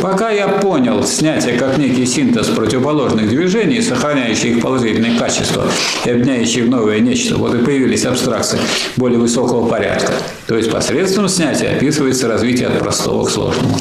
Пока 0.00 0.30
я 0.30 0.48
понял 0.48 1.02
снятие 1.04 1.54
как 1.54 1.78
некий 1.78 2.06
синтез 2.06 2.46
противоположных 2.46 3.28
движений, 3.28 3.82
сохраняющий 3.82 4.52
их 4.52 4.62
положительные 4.62 5.18
качества 5.18 5.64
и 6.04 6.10
объединяющий 6.10 6.62
в 6.62 6.70
новое 6.70 7.00
нечто, 7.00 7.36
вот 7.36 7.54
и 7.54 7.58
появились 7.58 8.04
абстракции 8.04 8.58
более 8.96 9.18
высокого 9.18 9.68
порядка. 9.68 10.12
То 10.46 10.56
есть 10.56 10.70
посредством 10.70 11.28
снятия 11.28 11.74
описывается 11.76 12.28
развитие 12.28 12.68
от 12.68 12.78
простого 12.78 13.24
к 13.24 13.30
сложному. 13.30 13.76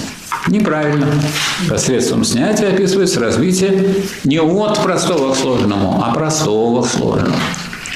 Неправильно. 0.48 1.08
Посредством 1.70 2.24
снятия 2.24 2.70
описывается 2.70 3.20
развитие 3.20 3.94
не 4.24 4.40
от 4.40 4.82
простого 4.82 5.34
к 5.34 5.38
сложному, 5.38 6.04
а 6.04 6.14
простого 6.14 6.82
к 6.84 6.88
сложному. 6.88 7.36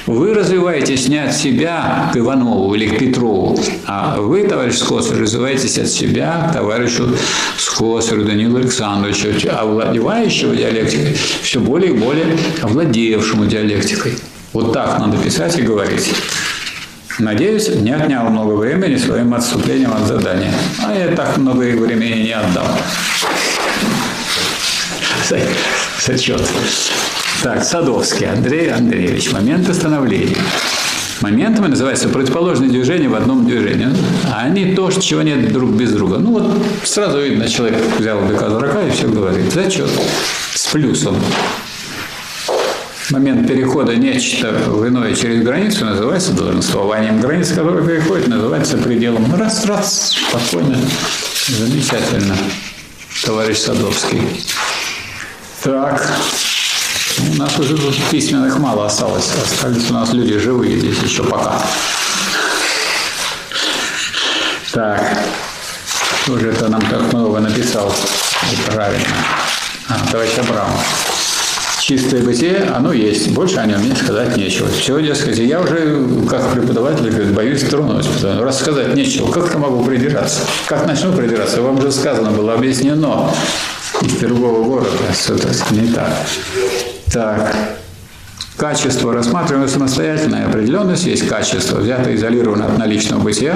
Вы 0.06 0.34
развиваете 0.34 0.96
снять 0.96 1.36
себя 1.36 2.10
к 2.12 2.16
Иванову 2.16 2.72
или 2.76 2.86
к 2.86 2.98
Петрову, 2.98 3.58
а 3.86 4.20
вы, 4.20 4.44
товарищ 4.44 4.76
Скосарь, 4.76 5.18
развиваетесь 5.18 5.78
от 5.78 5.88
себя 5.88 6.48
к 6.48 6.52
товарищу 6.52 7.08
Скосарю 7.58 8.24
Данилу 8.24 8.58
Александровичу, 8.58 9.28
овладевающего 9.50 10.54
диалектикой, 10.54 11.16
все 11.42 11.58
более 11.58 11.90
и 11.92 11.98
более 11.98 12.38
овладевшему 12.62 13.46
диалектикой. 13.46 14.12
Вот 14.52 14.72
так 14.72 15.00
надо 15.00 15.18
писать 15.18 15.58
и 15.58 15.62
говорить. 15.62 16.14
Надеюсь, 17.18 17.68
не 17.68 17.92
отнял 17.92 18.28
много 18.28 18.54
времени 18.54 18.96
своим 18.96 19.32
отступлением 19.32 19.92
от 19.94 20.06
задания. 20.06 20.52
А 20.84 20.94
я 20.94 21.14
так 21.14 21.38
много 21.38 21.60
времени 21.60 22.24
не 22.24 22.32
отдал. 22.32 22.66
Зачет. 26.04 26.42
Так, 27.42 27.64
Садовский 27.64 28.26
Андрей 28.26 28.70
Андреевич. 28.70 29.32
Момент 29.32 29.68
остановления. 29.68 30.36
Моментами 31.22 31.68
называется 31.68 32.10
противоположное 32.10 32.68
движение 32.68 33.08
в 33.08 33.14
одном 33.14 33.46
движении. 33.46 33.88
А 34.30 34.42
они 34.42 34.74
то, 34.74 34.90
чего 34.90 35.22
нет 35.22 35.50
друг 35.52 35.70
без 35.70 35.92
друга. 35.92 36.18
Ну 36.18 36.32
вот 36.32 36.52
сразу 36.84 37.20
видно, 37.20 37.48
человек 37.48 37.82
взял 37.98 38.20
быка 38.20 38.48
дурака 38.48 38.82
и 38.82 38.90
все 38.90 39.08
говорит. 39.08 39.50
Зачет. 39.52 39.88
С 40.54 40.66
плюсом. 40.66 41.16
Момент 43.10 43.46
перехода 43.46 43.94
нечто 43.94 44.50
в 44.50 44.88
иное 44.88 45.14
через 45.14 45.44
границу 45.44 45.84
называется 45.84 46.32
долженствованием. 46.32 47.20
Граница, 47.20 47.54
которая 47.54 47.86
переходит, 47.86 48.26
называется 48.26 48.78
пределом. 48.78 49.32
Раз, 49.36 49.64
раз, 49.66 50.16
спокойно, 50.28 50.76
замечательно, 51.46 52.36
товарищ 53.24 53.58
Садовский. 53.58 54.44
Так, 55.62 56.18
у 57.30 57.34
нас 57.36 57.56
уже 57.60 57.76
тут 57.76 57.94
письменных 58.10 58.58
мало 58.58 58.86
осталось. 58.86 59.30
Остались 59.40 59.88
у 59.88 59.94
нас 59.94 60.12
люди 60.12 60.36
живые 60.38 60.76
здесь 60.76 60.98
еще 60.98 61.22
пока. 61.22 61.62
Так, 64.72 65.18
уже 66.26 66.50
это 66.50 66.68
нам 66.68 66.80
так 66.80 67.12
много 67.12 67.38
написал. 67.38 67.94
И 68.50 68.70
правильно. 68.72 69.06
А, 69.88 70.10
товарищ 70.10 70.36
Абрамов 70.38 71.15
чистое 71.86 72.20
бытие, 72.20 72.64
оно 72.74 72.92
есть. 72.92 73.32
Больше 73.32 73.58
о 73.58 73.66
нем 73.66 73.80
мне 73.80 73.94
сказать 73.94 74.36
нечего. 74.36 74.68
Все, 74.68 75.00
дескать, 75.00 75.38
я 75.38 75.60
уже, 75.60 76.04
как 76.28 76.50
преподаватель, 76.52 77.08
говорит, 77.08 77.32
боюсь 77.32 77.62
тронуть. 77.62 78.08
Потому, 78.08 78.42
раз 78.42 78.58
сказать 78.58 78.94
нечего, 78.96 79.30
как 79.30 79.52
я 79.52 79.58
могу 79.58 79.84
придираться? 79.84 80.40
Как 80.66 80.84
начну 80.88 81.12
придираться? 81.12 81.62
Вам 81.62 81.80
же 81.80 81.92
сказано 81.92 82.32
было, 82.32 82.54
объяснено 82.54 83.30
из 84.02 84.12
другого 84.14 84.64
города. 84.64 84.98
Что-то 85.14 85.48
не 85.70 85.92
так. 85.92 86.10
Так. 87.12 87.54
Качество 88.56 89.12
рассматриваем 89.12 89.68
самостоятельно, 89.68 90.46
определенность 90.46 91.04
есть 91.04 91.28
качество, 91.28 91.78
взято 91.78 92.12
изолировано 92.14 92.66
от 92.66 92.78
наличного 92.78 93.20
бытия, 93.20 93.54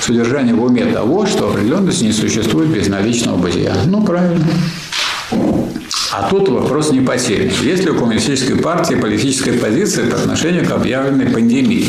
содержание 0.00 0.54
в 0.54 0.62
уме 0.62 0.86
того, 0.86 1.24
что 1.24 1.48
определенность 1.48 2.02
не 2.02 2.12
существует 2.12 2.68
без 2.68 2.88
наличного 2.88 3.36
бытия. 3.36 3.72
Ну, 3.86 4.02
правильно. 4.02 4.44
А 6.12 6.28
тут 6.28 6.48
вопрос 6.48 6.90
не 6.90 7.00
потерян. 7.00 7.50
Есть 7.62 7.84
ли 7.84 7.90
у 7.90 7.94
коммунистической 7.94 8.56
партии 8.56 8.94
политическая 8.94 9.52
позиция 9.52 10.10
по 10.10 10.16
отношению 10.16 10.66
к 10.66 10.72
объявленной 10.72 11.26
пандемии? 11.26 11.86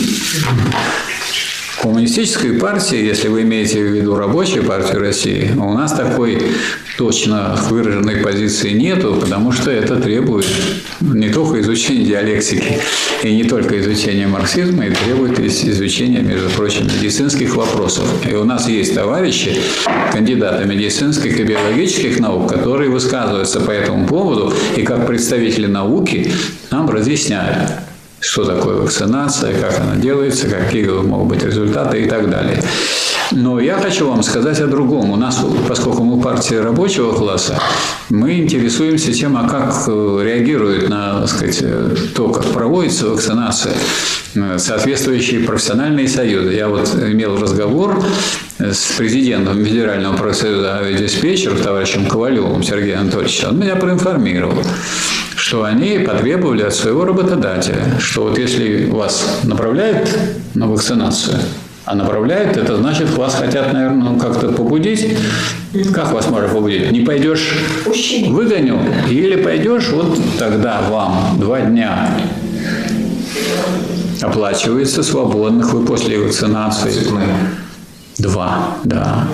Коммунистической 1.82 2.54
партии, 2.54 3.04
если 3.04 3.28
вы 3.28 3.42
имеете 3.42 3.82
в 3.82 3.88
виду 3.88 4.16
рабочую 4.16 4.64
партию 4.64 5.00
России, 5.00 5.52
у 5.58 5.74
нас 5.74 5.94
такой 5.94 6.42
точно 6.98 7.58
выраженной 7.70 8.18
позиции 8.18 8.72
нету, 8.72 9.18
потому 9.20 9.52
что 9.52 9.72
это 9.72 9.96
требует 9.96 10.46
не 11.02 11.30
только 11.30 11.60
изучения 11.62 12.06
диалектики 12.06 12.80
и 13.24 13.36
не 13.36 13.44
только 13.46 13.80
изучения 13.80 14.28
марксизма, 14.28 14.86
и 14.86 14.92
требует 14.92 15.40
изучения, 15.40 16.22
между 16.22 16.50
прочим, 16.50 16.86
медицинских 16.86 17.56
вопросов. 17.56 18.06
И 18.30 18.36
у 18.36 18.44
нас 18.44 18.70
есть 18.70 18.94
товарищи, 18.94 19.56
кандидаты 20.12 20.66
медицинских 20.66 21.40
и 21.40 21.44
биологических 21.44 22.20
наук, 22.20 22.50
которые 22.50 22.92
высказываются 22.92 23.60
по 23.60 23.72
этому 23.72 24.08
поводу 24.08 24.54
и 24.76 24.84
как 24.84 25.08
представители 25.08 25.66
науки 25.66 26.32
нам 26.70 26.90
разъясняют 26.90 27.72
что 28.22 28.46
такое 28.46 28.76
вакцинация, 28.76 29.60
как 29.60 29.80
она 29.80 29.96
делается, 29.96 30.48
какие 30.48 30.88
могут 30.88 31.28
быть 31.28 31.44
результаты 31.44 32.04
и 32.04 32.08
так 32.08 32.30
далее. 32.30 32.64
Но 33.32 33.60
я 33.60 33.78
хочу 33.78 34.08
вам 34.08 34.24
сказать 34.24 34.60
о 34.60 34.68
другом. 34.68 35.10
У 35.10 35.16
нас, 35.16 35.44
поскольку 35.68 36.04
мы 36.04 36.22
партия 36.22 36.62
рабочего 36.62 37.14
класса, 37.14 37.60
мы 38.10 38.40
интересуемся 38.40 39.12
тем, 39.14 39.38
а 39.38 39.48
как 39.48 39.74
э, 39.88 40.20
реагирует 40.24 40.90
на 40.90 41.22
так 41.22 41.30
сказать, 41.30 42.14
то, 42.14 42.30
как 42.30 42.46
проводится 42.52 43.08
вакцинация 43.08 43.74
э, 44.36 44.58
соответствующие 44.60 45.42
профессиональные 45.42 46.08
союзы. 46.08 46.54
Я 46.54 46.68
вот 46.68 46.94
имел 46.94 47.38
разговор 47.38 48.04
с 48.60 48.98
президентом 48.98 49.66
Федерального 49.66 50.16
профсоюза 50.16 50.78
авиадиспетчеров, 50.78 51.62
товарищем 51.62 52.06
Ковалевым 52.06 52.62
Сергеем 52.62 53.00
Анатольевичем. 53.02 53.50
Он 53.50 53.60
меня 53.60 53.78
проинформировал 53.78 54.62
что 55.42 55.64
они 55.64 55.98
потребовали 55.98 56.62
от 56.62 56.76
своего 56.76 57.04
работодателя, 57.04 58.00
что 58.00 58.26
вот 58.26 58.38
если 58.38 58.86
вас 58.86 59.40
направляют 59.42 60.08
на 60.54 60.68
вакцинацию, 60.68 61.40
а 61.84 61.96
направляют, 61.96 62.58
это 62.58 62.78
значит, 62.78 63.10
вас 63.18 63.34
хотят, 63.34 63.74
наверное, 63.74 64.12
ну, 64.12 64.20
как-то 64.20 64.52
побудить. 64.52 65.18
Как 65.96 66.14
вас 66.14 66.30
можно 66.30 66.48
побудить? 66.48 66.92
Не 66.92 67.00
пойдешь, 67.00 67.58
выгоню, 68.28 68.82
или 69.10 69.42
пойдешь, 69.42 69.90
вот 69.90 70.16
тогда 70.38 70.82
вам 70.92 71.40
два 71.40 71.62
дня 71.62 72.20
оплачивается 74.22 75.02
свободных, 75.02 75.74
вы 75.74 75.84
после 75.84 76.20
вакцинации. 76.20 76.94
Два, 78.20 78.78
да. 78.84 79.28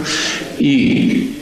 И 0.57 1.37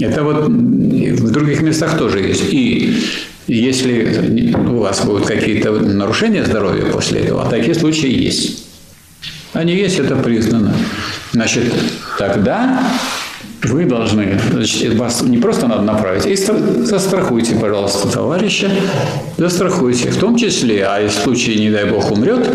это 0.00 0.24
вот 0.24 0.48
в 0.48 1.30
других 1.30 1.62
местах 1.62 1.96
тоже 1.96 2.18
есть. 2.18 2.52
И 2.52 3.00
если 3.46 4.54
у 4.54 4.78
вас 4.78 5.04
будут 5.04 5.26
какие-то 5.26 5.72
нарушения 5.72 6.44
здоровья 6.44 6.86
после 6.86 7.20
этого, 7.20 7.44
а 7.44 7.50
такие 7.50 7.74
случаи 7.74 8.10
есть. 8.10 8.64
Они 9.52 9.74
есть, 9.74 9.98
это 9.98 10.16
признано. 10.16 10.74
Значит, 11.32 11.64
тогда 12.18 12.82
вы 13.64 13.84
должны, 13.84 14.38
значит, 14.50 14.94
вас 14.94 15.22
не 15.22 15.38
просто 15.38 15.68
надо 15.68 15.82
направить, 15.82 16.26
и 16.26 16.34
застрахуйте, 16.36 17.54
пожалуйста, 17.54 18.08
товарища, 18.08 18.70
застрахуйте. 19.36 20.10
В 20.10 20.16
том 20.16 20.36
числе, 20.36 20.84
а 20.84 21.00
если 21.00 21.20
в 21.20 21.22
случае, 21.22 21.56
не 21.56 21.70
дай 21.70 21.84
бог, 21.84 22.10
умрет, 22.10 22.48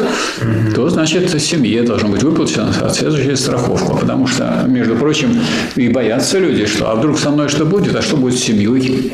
то, 0.75 0.89
значит, 0.89 1.29
семье 1.41 1.83
должна 1.83 2.09
быть 2.09 2.23
выплачена 2.23 2.73
соответствующая 2.73 3.37
страховка. 3.37 3.93
Потому 3.93 4.27
что, 4.27 4.65
между 4.67 4.95
прочим, 4.95 5.39
и 5.75 5.87
боятся 5.87 6.39
люди, 6.39 6.65
что 6.65 6.91
а 6.91 6.95
вдруг 6.95 7.19
со 7.19 7.29
мной 7.29 7.47
что 7.47 7.65
будет, 7.65 7.95
а 7.95 8.01
что 8.01 8.17
будет 8.17 8.37
с 8.37 8.43
семьей? 8.43 9.13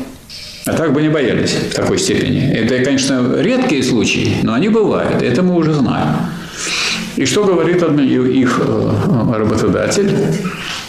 А 0.66 0.72
так 0.72 0.92
бы 0.92 1.02
не 1.02 1.10
боялись 1.10 1.52
в 1.52 1.74
такой 1.74 1.98
степени. 1.98 2.50
Это, 2.50 2.82
конечно, 2.82 3.34
редкие 3.38 3.82
случаи, 3.82 4.36
но 4.42 4.54
они 4.54 4.68
бывают. 4.68 5.22
Это 5.22 5.42
мы 5.42 5.56
уже 5.56 5.74
знаем. 5.74 6.08
И 7.16 7.26
что 7.26 7.44
говорит 7.44 7.82
их 7.82 8.60
э, 8.64 9.36
работодатель, 9.36 10.10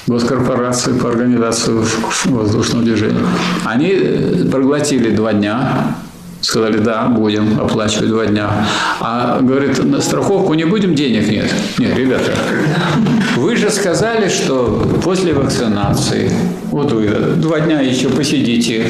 госкорпорации 0.08 0.94
по 0.94 1.10
организации 1.10 1.74
воздушного 2.26 2.86
движения? 2.86 3.26
Они 3.66 3.92
э, 3.92 4.46
проглотили 4.50 5.10
два 5.10 5.34
дня 5.34 5.96
Сказали, 6.46 6.78
да, 6.78 7.08
будем 7.08 7.60
оплачивать 7.60 8.10
два 8.10 8.28
дня. 8.28 8.68
А, 9.00 9.40
говорит, 9.42 9.84
на 9.84 10.00
страховку 10.00 10.54
не 10.54 10.66
будем, 10.66 10.94
денег 10.94 11.28
нет. 11.28 11.52
Нет, 11.80 11.98
ребята, 11.98 12.32
вы 13.36 13.56
же 13.58 13.70
сказали, 13.70 14.30
что 14.30 14.88
после 15.04 15.34
вакцинации, 15.34 16.32
вот 16.72 16.92
вы 16.92 17.08
два 17.36 17.60
дня 17.60 17.82
еще 17.82 18.10
посидите, 18.10 18.86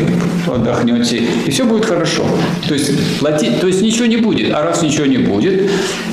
отдохнете, 0.48 1.24
и 1.46 1.52
все 1.52 1.66
будет 1.66 1.86
хорошо. 1.86 2.24
То 2.68 2.74
есть, 2.74 3.20
платить, 3.20 3.60
то 3.60 3.68
есть 3.68 3.82
ничего 3.82 4.06
не 4.06 4.18
будет. 4.18 4.54
А 4.54 4.64
раз 4.64 4.82
ничего 4.82 5.06
не 5.06 5.18
будет, 5.18 5.70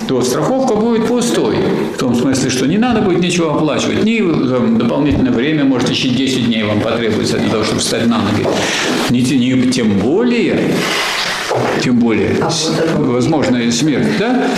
то 0.09 0.23
страховка 0.23 0.75
будет 0.75 1.07
пустой. 1.07 1.57
В 1.95 1.99
том 1.99 2.15
смысле, 2.15 2.51
что 2.51 2.67
не 2.67 2.79
надо 2.79 3.03
будет 3.03 3.21
ничего 3.21 3.55
оплачивать. 3.55 4.05
Ни 4.05 4.19
там, 4.19 4.79
дополнительное 4.79 5.33
время, 5.33 5.65
может, 5.65 5.91
еще 5.91 6.09
10 6.09 6.47
дней 6.47 6.63
вам 6.63 6.81
потребуется 6.81 7.39
для 7.39 7.51
того, 7.51 7.65
чтобы 7.65 7.81
встать 7.81 8.07
на 8.07 8.19
ноги. 8.19 8.47
Не, 9.11 9.21
не, 9.21 9.71
тем 9.71 9.99
более 9.99 10.59
тем 11.83 11.99
более 11.99 12.37
А 12.41 12.49
вот 12.97 13.07
возможная 13.09 13.71
смерть, 13.71 14.09
да? 14.19 14.49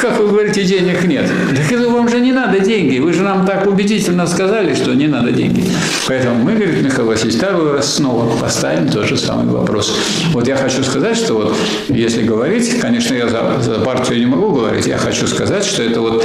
Как 0.00 0.18
вы 0.18 0.28
говорите, 0.28 0.62
денег 0.64 1.04
нет. 1.04 1.30
Так 1.56 1.72
это 1.72 1.88
вам 1.88 2.08
же 2.08 2.20
не 2.20 2.32
надо 2.32 2.60
деньги. 2.60 2.98
Вы 2.98 3.12
же 3.12 3.22
нам 3.22 3.46
так 3.46 3.66
убедительно 3.66 4.26
сказали, 4.26 4.74
что 4.74 4.92
не 4.92 5.06
надо 5.06 5.32
деньги. 5.32 5.64
Поэтому 6.06 6.36
мы, 6.44 6.52
говорит 6.52 6.82
Михаил 6.82 7.06
Васильевич, 7.06 7.38
второй 7.38 7.72
раз 7.72 7.94
снова 7.94 8.36
поставим 8.36 8.88
тот 8.88 9.06
же 9.06 9.16
самый 9.16 9.52
вопрос. 9.52 9.96
Вот 10.32 10.46
я 10.46 10.56
хочу 10.56 10.84
сказать, 10.84 11.16
что 11.16 11.34
вот 11.34 11.56
если 11.88 12.22
говорить, 12.22 12.78
конечно, 12.78 13.14
я 13.14 13.28
за, 13.28 13.60
за 13.60 13.80
партию 13.80 14.18
не 14.18 14.26
могу 14.26 14.50
говорить, 14.52 14.86
я 14.86 14.98
хочу 14.98 15.26
сказать, 15.26 15.64
что 15.64 15.82
это 15.82 16.00
вот, 16.00 16.24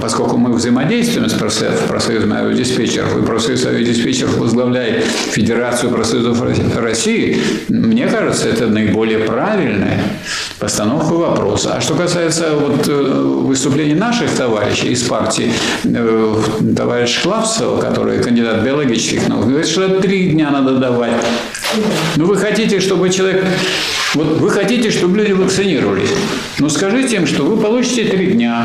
поскольку 0.00 0.36
мы 0.36 0.52
взаимодействуем 0.52 1.28
с 1.28 1.34
профсоюз- 1.34 1.88
профсоюзом 1.88 2.32
авиадиспетчеров, 2.32 3.16
и 3.18 3.22
профсоюз 3.22 3.66
авиадиспетчеров 3.66 4.38
возглавляет 4.38 5.04
Федерацию 5.32 5.90
профсоюзов 5.90 6.40
России, 6.76 7.38
мне 7.68 8.06
кажется, 8.06 8.48
это 8.48 8.68
наиболее 8.68 9.18
правильная 9.18 10.00
постановка 10.60 11.14
вопроса. 11.14 11.74
А 11.76 11.80
что 11.80 11.94
касается 11.94 12.51
вот 12.56 12.88
э, 12.88 12.92
выступлений 12.92 13.94
наших 13.94 14.30
товарищей 14.30 14.88
из 14.88 15.02
партии, 15.02 15.52
э, 15.84 16.36
товарищ 16.76 17.22
Клапсова, 17.22 17.80
который 17.80 18.22
кандидат 18.22 18.62
биологических 18.62 19.28
наук, 19.28 19.46
говорит, 19.46 19.68
что 19.68 20.00
три 20.00 20.30
дня 20.30 20.50
надо 20.50 20.78
давать. 20.78 21.12
Ну, 22.16 22.26
вы 22.26 22.36
хотите, 22.36 22.80
чтобы 22.80 23.10
человек... 23.10 23.44
Вот 24.14 24.38
вы 24.40 24.50
хотите, 24.50 24.90
чтобы 24.90 25.18
люди 25.18 25.32
вакцинировались. 25.32 26.10
Ну, 26.62 26.68
скажите 26.68 27.16
им, 27.16 27.26
что 27.26 27.42
вы 27.42 27.56
получите 27.56 28.04
три 28.04 28.34
дня. 28.34 28.64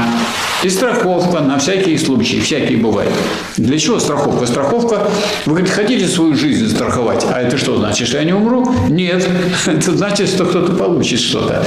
И 0.62 0.70
страховка 0.70 1.40
на 1.40 1.58
всякие 1.58 1.98
случаи. 1.98 2.40
Всякие 2.40 2.78
бывают. 2.78 3.12
Для 3.58 3.80
чего 3.80 3.98
страховка? 3.98 4.46
Страховка... 4.46 5.08
Вы 5.48 5.54
говорите, 5.54 5.74
хотите 5.74 6.08
свою 6.08 6.36
жизнь 6.36 6.70
страховать? 6.70 7.26
А 7.28 7.42
это 7.42 7.58
что 7.58 7.76
значит, 7.78 8.08
что 8.08 8.18
я 8.20 8.24
не 8.24 8.34
умру? 8.34 8.72
Нет. 8.88 9.28
Это 9.66 9.98
значит, 9.98 10.30
что 10.30 10.46
кто-то 10.46 10.74
получит 10.74 11.20
что-то. 11.20 11.66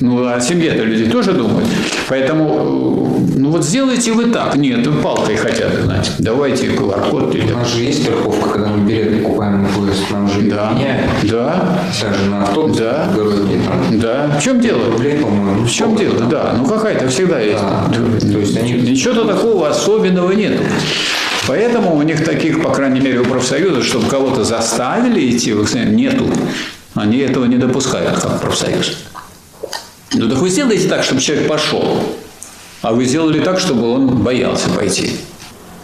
Ну, 0.00 0.26
о 0.28 0.40
семье-то 0.40 0.82
люди 0.84 1.10
тоже 1.10 1.32
думают. 1.32 1.68
Поэтому, 2.08 3.16
э, 3.34 3.38
ну 3.38 3.50
вот 3.50 3.64
сделайте 3.64 4.12
вы 4.12 4.26
так. 4.26 4.56
Нет, 4.56 4.84
вы 4.86 5.00
палкой 5.00 5.36
хотят, 5.36 5.72
знаете. 5.84 6.10
Давайте 6.18 6.66
QR-код 6.66 7.34
или... 7.34 7.52
У 7.52 7.56
нас 7.58 7.72
же 7.72 7.80
есть 7.82 8.02
страховка, 8.02 8.50
когда 8.50 8.68
мы 8.68 8.86
билет 8.88 9.22
покупаем 9.22 9.62
на 9.62 9.68
поезд, 9.68 10.02
нам 10.10 10.28
же 10.28 10.42
Да, 10.42 10.72
меняют. 10.72 11.10
да, 11.22 11.78
Даже 12.02 12.24
на 12.28 12.42
автобус 12.42 12.76
Да. 12.76 13.08
в 13.12 13.14
городе 13.16 13.58
там 13.64 14.00
да. 14.00 14.36
В 14.38 14.42
чем 14.42 14.60
дело? 14.60 14.90
рублей, 14.90 15.18
по-моему. 15.18 15.63
В 15.64 15.70
чем 15.70 15.96
дело? 15.96 16.20
Да, 16.20 16.54
ну 16.58 16.66
какая-то 16.66 17.08
всегда 17.08 17.40
есть. 17.40 17.58
То 17.60 18.38
есть 18.38 18.56
они- 18.56 18.72
Ничего 18.74 19.24
такого 19.24 19.68
особенного 19.68 20.32
нет. 20.32 20.60
Поэтому 21.46 21.96
у 21.96 22.02
них 22.02 22.24
таких, 22.24 22.62
по 22.62 22.70
крайней 22.70 23.00
мере, 23.00 23.20
у 23.20 23.24
профсоюза, 23.24 23.82
чтобы 23.82 24.08
кого-то 24.08 24.44
заставили 24.44 25.30
идти 25.30 25.52
в 25.52 25.74
нету. 25.74 26.26
Они 26.94 27.18
этого 27.18 27.44
не 27.46 27.56
допускают, 27.56 28.18
как 28.20 28.40
профсоюз. 28.40 28.98
Ну 30.12 30.28
так 30.28 30.38
вы 30.38 30.48
сделаете 30.48 30.88
так, 30.88 31.02
чтобы 31.02 31.20
человек 31.20 31.48
пошел. 31.48 31.98
А 32.82 32.92
вы 32.92 33.04
сделали 33.04 33.40
так, 33.40 33.58
чтобы 33.58 33.90
он 33.90 34.08
боялся 34.22 34.68
пойти. 34.70 35.16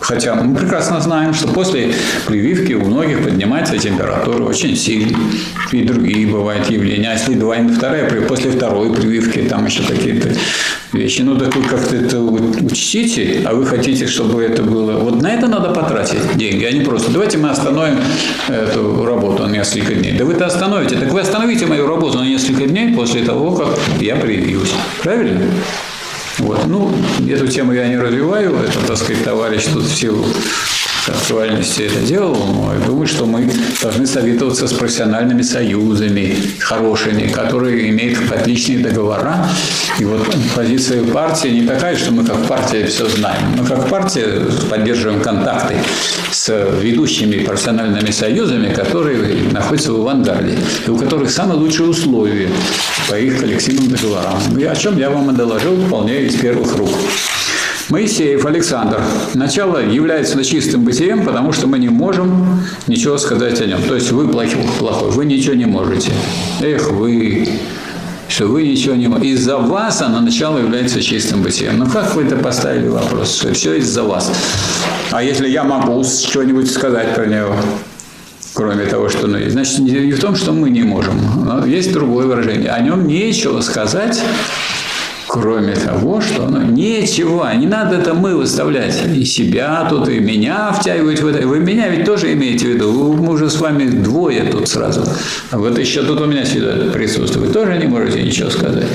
Хотя 0.00 0.34
мы 0.34 0.56
прекрасно 0.56 1.00
знаем, 1.00 1.34
что 1.34 1.48
после 1.48 1.92
прививки 2.26 2.72
у 2.72 2.84
многих 2.84 3.22
поднимается 3.22 3.78
температура 3.78 4.42
очень 4.44 4.74
сильно. 4.76 5.16
И 5.72 5.82
другие 5.82 6.26
бывают 6.26 6.68
явления. 6.70 7.10
А 7.10 7.12
если 7.12 7.34
двойная, 7.34 7.72
вторая, 7.74 8.08
при- 8.08 8.20
после 8.20 8.50
второй 8.50 8.92
прививки, 8.92 9.38
там 9.40 9.66
еще 9.66 9.82
какие-то 9.82 10.30
вещи. 10.92 11.22
Ну, 11.22 11.36
так 11.36 11.54
вы 11.54 11.62
как-то 11.64 11.94
это 11.96 12.18
учтите, 12.20 13.42
а 13.44 13.54
вы 13.54 13.66
хотите, 13.66 14.06
чтобы 14.06 14.42
это 14.42 14.62
было... 14.62 14.92
Вот 14.98 15.20
на 15.22 15.30
это 15.32 15.46
надо 15.46 15.70
потратить 15.70 16.36
деньги, 16.36 16.64
а 16.64 16.72
не 16.72 16.80
просто. 16.80 17.10
Давайте 17.12 17.38
мы 17.38 17.50
остановим 17.50 17.98
эту 18.48 19.04
работу 19.04 19.44
на 19.46 19.50
несколько 19.52 19.94
дней. 19.94 20.12
Да 20.18 20.24
вы-то 20.24 20.46
остановите. 20.46 20.96
Так 20.96 21.12
вы 21.12 21.20
остановите 21.20 21.66
мою 21.66 21.86
работу 21.86 22.18
на 22.18 22.26
несколько 22.26 22.66
дней 22.66 22.94
после 22.94 23.22
того, 23.22 23.52
как 23.52 23.78
я 24.00 24.16
привьюсь. 24.16 24.72
Правильно? 25.02 25.42
Вот. 26.40 26.66
Ну, 26.66 26.90
эту 27.28 27.48
тему 27.48 27.72
я 27.72 27.88
не 27.88 27.96
развиваю. 27.96 28.56
Это, 28.56 28.86
так 28.86 28.96
сказать, 28.96 29.24
товарищ 29.24 29.64
тут 29.72 29.84
в 29.84 29.94
силу 29.94 30.24
актуальности 31.10 31.82
это 31.82 32.00
делал. 32.00 32.34
Но 32.34 32.74
я 32.74 32.80
думаю, 32.80 33.06
что 33.06 33.26
мы 33.26 33.50
должны 33.82 34.06
советоваться 34.06 34.66
с 34.66 34.72
профессиональными 34.72 35.42
союзами 35.42 36.36
хорошими, 36.58 37.28
которые 37.28 37.90
имеют 37.90 38.18
отличные 38.30 38.78
договора. 38.78 39.46
И 39.98 40.04
вот 40.04 40.26
позиция 40.54 41.02
партии 41.04 41.48
не 41.48 41.66
такая, 41.66 41.96
что 41.96 42.12
мы 42.12 42.24
как 42.24 42.46
партия 42.46 42.86
все 42.86 43.08
знаем. 43.08 43.56
Мы 43.58 43.66
как 43.66 43.88
партия 43.88 44.42
поддерживаем 44.68 45.20
контакты 45.20 45.76
с 46.30 46.48
ведущими 46.80 47.44
профессиональными 47.44 48.10
союзами, 48.10 48.72
которые 48.72 49.50
находятся 49.50 49.92
в 49.92 50.00
авангарде, 50.00 50.58
и 50.86 50.90
у 50.90 50.96
которых 50.96 51.30
самые 51.30 51.58
лучшие 51.58 51.88
условия 51.88 52.48
по 53.08 53.18
их 53.18 53.40
коллективным 53.40 53.88
договорам. 53.88 54.58
И 54.58 54.64
о 54.64 54.74
чем 54.74 54.98
я 54.98 55.10
вам 55.10 55.30
и 55.30 55.34
доложил 55.34 55.76
вполне 55.86 56.22
из 56.22 56.36
первых 56.36 56.76
рук. 56.76 56.90
Моисеев 57.90 58.46
Александр. 58.46 59.00
Начало 59.34 59.78
является 59.78 60.42
чистым 60.44 60.84
бытием, 60.84 61.24
потому 61.24 61.52
что 61.52 61.66
мы 61.66 61.80
не 61.80 61.88
можем 61.88 62.62
ничего 62.86 63.18
сказать 63.18 63.60
о 63.60 63.66
нем. 63.66 63.82
То 63.82 63.96
есть 63.96 64.12
вы 64.12 64.28
плохой, 64.28 64.64
плохой 64.78 65.10
вы 65.10 65.24
ничего 65.24 65.54
не 65.54 65.66
можете. 65.66 66.12
Эх, 66.60 66.92
вы, 66.92 67.48
что 68.28 68.46
вы 68.46 68.62
ничего 68.68 68.94
не 68.94 69.08
можете. 69.08 69.30
Из-за 69.30 69.58
вас 69.58 70.02
оно 70.02 70.20
начало 70.20 70.58
является 70.58 71.02
чистым 71.02 71.42
бытием. 71.42 71.78
Ну 71.78 71.86
как 71.86 72.14
вы 72.14 72.22
это 72.22 72.36
поставили 72.36 72.86
вопрос? 72.86 73.44
Все 73.52 73.74
из-за 73.74 74.04
вас. 74.04 74.30
А 75.10 75.24
если 75.24 75.48
я 75.48 75.64
могу 75.64 76.04
что-нибудь 76.04 76.70
сказать 76.70 77.16
про 77.16 77.26
него? 77.26 77.56
Кроме 78.54 78.86
того, 78.86 79.08
что 79.08 79.26
есть. 79.36 79.52
Значит, 79.52 79.78
не 79.80 80.12
в 80.12 80.20
том, 80.20 80.36
что 80.36 80.52
мы 80.52 80.70
не 80.70 80.82
можем. 80.82 81.44
Но 81.44 81.66
есть 81.66 81.92
другое 81.92 82.26
выражение. 82.26 82.70
О 82.70 82.80
нем 82.80 83.08
нечего 83.08 83.60
сказать, 83.62 84.22
Кроме 85.32 85.76
того, 85.76 86.20
что 86.20 86.46
оно 86.46 86.64
нечего, 86.64 87.54
не 87.54 87.68
надо 87.68 87.98
это 87.98 88.14
мы 88.14 88.34
выставлять. 88.34 89.00
И 89.14 89.24
себя 89.24 89.86
тут, 89.88 90.08
и 90.08 90.18
меня 90.18 90.72
втягивать 90.72 91.20
в 91.20 91.26
это. 91.28 91.46
Вы 91.46 91.60
меня 91.60 91.88
ведь 91.88 92.04
тоже 92.04 92.32
имеете 92.32 92.66
в 92.66 92.70
виду. 92.70 93.12
Мы 93.12 93.34
уже 93.34 93.48
с 93.48 93.60
вами 93.60 93.88
двое 93.88 94.42
тут 94.50 94.68
сразу. 94.68 95.04
А 95.52 95.58
вот 95.58 95.78
еще 95.78 96.02
тут 96.02 96.20
у 96.20 96.26
меня 96.26 96.44
сюда 96.44 96.90
присутствует. 96.92 97.52
Тоже 97.52 97.78
не 97.78 97.86
можете 97.86 98.20
ничего 98.22 98.50
сказать. 98.50 98.88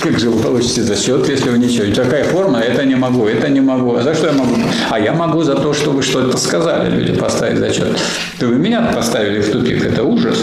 Как 0.00 0.18
же 0.18 0.30
вы 0.30 0.42
получите 0.42 0.84
зачет, 0.84 1.28
если 1.28 1.50
вы 1.50 1.58
ничего? 1.58 1.94
Такая 1.94 2.24
форма, 2.24 2.60
это 2.60 2.86
не 2.86 2.94
могу, 2.94 3.26
это 3.26 3.50
не 3.50 3.60
могу. 3.60 3.96
А 3.96 4.02
за 4.02 4.14
что 4.14 4.28
я 4.28 4.32
могу? 4.32 4.56
А 4.88 4.98
я 4.98 5.12
могу 5.12 5.42
за 5.42 5.54
то, 5.54 5.74
что 5.74 5.90
вы 5.90 6.00
что-то 6.00 6.38
сказали, 6.38 6.88
люди 6.88 7.12
поставить 7.12 7.58
зачет. 7.58 7.94
То 8.38 8.46
вы 8.46 8.54
меня 8.54 8.90
поставили 8.94 9.42
в 9.42 9.50
тупик, 9.50 9.84
это 9.84 10.02
ужас. 10.02 10.38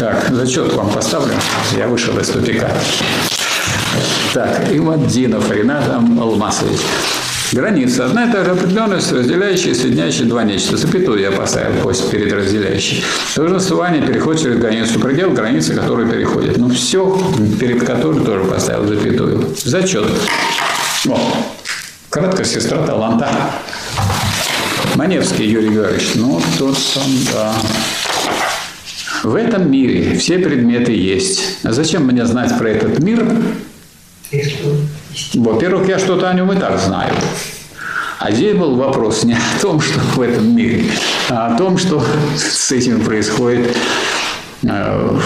Так, 0.00 0.28
зачет 0.30 0.72
вам 0.72 0.88
поставлю. 0.88 1.34
Я 1.76 1.86
вышел 1.86 2.18
из 2.18 2.30
тупика. 2.30 2.70
Так, 4.32 4.72
Имаддинов 4.72 5.50
Ренат 5.50 5.90
Алмасович. 5.90 6.80
Граница. 7.52 8.06
Одна 8.06 8.32
же 8.32 8.50
определенность, 8.50 9.12
разделяющая 9.12 9.72
и 9.72 9.74
соединяющая 9.74 10.24
два 10.24 10.42
нечто. 10.42 10.78
Запятую 10.78 11.20
я 11.20 11.30
поставил 11.30 11.82
после 11.82 12.08
перед 12.08 12.32
разделяющей. 12.32 13.04
Долженствование 13.36 14.00
переходит 14.00 14.40
через 14.40 14.58
границу. 14.58 14.98
Предел 15.00 15.32
границы, 15.32 15.74
который 15.74 16.08
переходит. 16.08 16.56
Ну, 16.56 16.70
все, 16.70 17.20
перед 17.60 17.84
которой 17.84 18.24
тоже 18.24 18.44
поставил 18.44 18.88
запятую. 18.88 19.54
Зачет. 19.62 20.06
О, 21.10 21.20
краткая 22.08 22.46
сестра 22.46 22.78
таланта. 22.86 23.28
Маневский 24.94 25.46
Юрий 25.46 25.68
Георгиевич. 25.68 26.12
Ну, 26.14 26.40
тот 26.58 26.78
там, 26.94 27.04
да. 27.34 27.54
В 29.22 29.34
этом 29.34 29.70
мире 29.70 30.16
все 30.16 30.38
предметы 30.38 30.92
есть. 30.92 31.58
А 31.62 31.72
зачем 31.72 32.06
мне 32.06 32.24
знать 32.24 32.56
про 32.58 32.70
этот 32.70 33.00
мир? 33.00 33.26
Во-первых, 35.34 35.88
я 35.88 35.98
что-то 35.98 36.30
о 36.30 36.34
нем 36.34 36.52
и 36.52 36.56
так 36.56 36.78
знаю. 36.78 37.12
А 38.18 38.30
здесь 38.30 38.56
был 38.56 38.76
вопрос 38.76 39.24
не 39.24 39.34
о 39.34 39.60
том, 39.60 39.80
что 39.80 39.98
в 39.98 40.20
этом 40.20 40.54
мире, 40.54 40.84
а 41.28 41.54
о 41.54 41.58
том, 41.58 41.78
что 41.78 42.04
с 42.36 42.70
этим 42.70 43.02
происходит 43.02 43.76
э, 44.62 45.18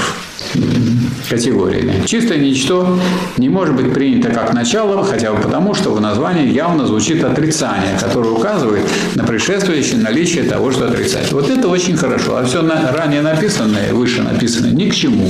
категориями. 1.29 2.07
Чистое 2.07 2.39
ничто 2.39 2.99
не 3.39 3.49
может 3.49 3.75
быть 3.75 3.93
принято 3.93 4.31
как 4.31 4.53
начало, 4.53 5.03
хотя 5.05 5.33
бы 5.33 5.41
потому, 5.41 5.75
что 5.75 5.91
в 5.93 6.01
названии 6.01 6.51
явно 6.53 6.87
звучит 6.87 7.25
отрицание, 7.25 7.99
которое 8.01 8.31
указывает 8.31 8.85
на 9.15 9.25
предшествующее 9.25 9.99
наличие 10.01 10.45
того, 10.45 10.71
что 10.71 10.87
отрицать. 10.87 11.33
Вот 11.33 11.49
это 11.51 11.69
очень 11.69 11.97
хорошо. 11.97 12.37
А 12.37 12.45
все 12.45 12.63
на- 12.63 12.93
ранее 12.93 13.23
написанное, 13.23 13.93
выше 13.93 14.23
написанное, 14.23 14.71
ни 14.73 14.89
к 14.91 14.95
чему. 14.95 15.27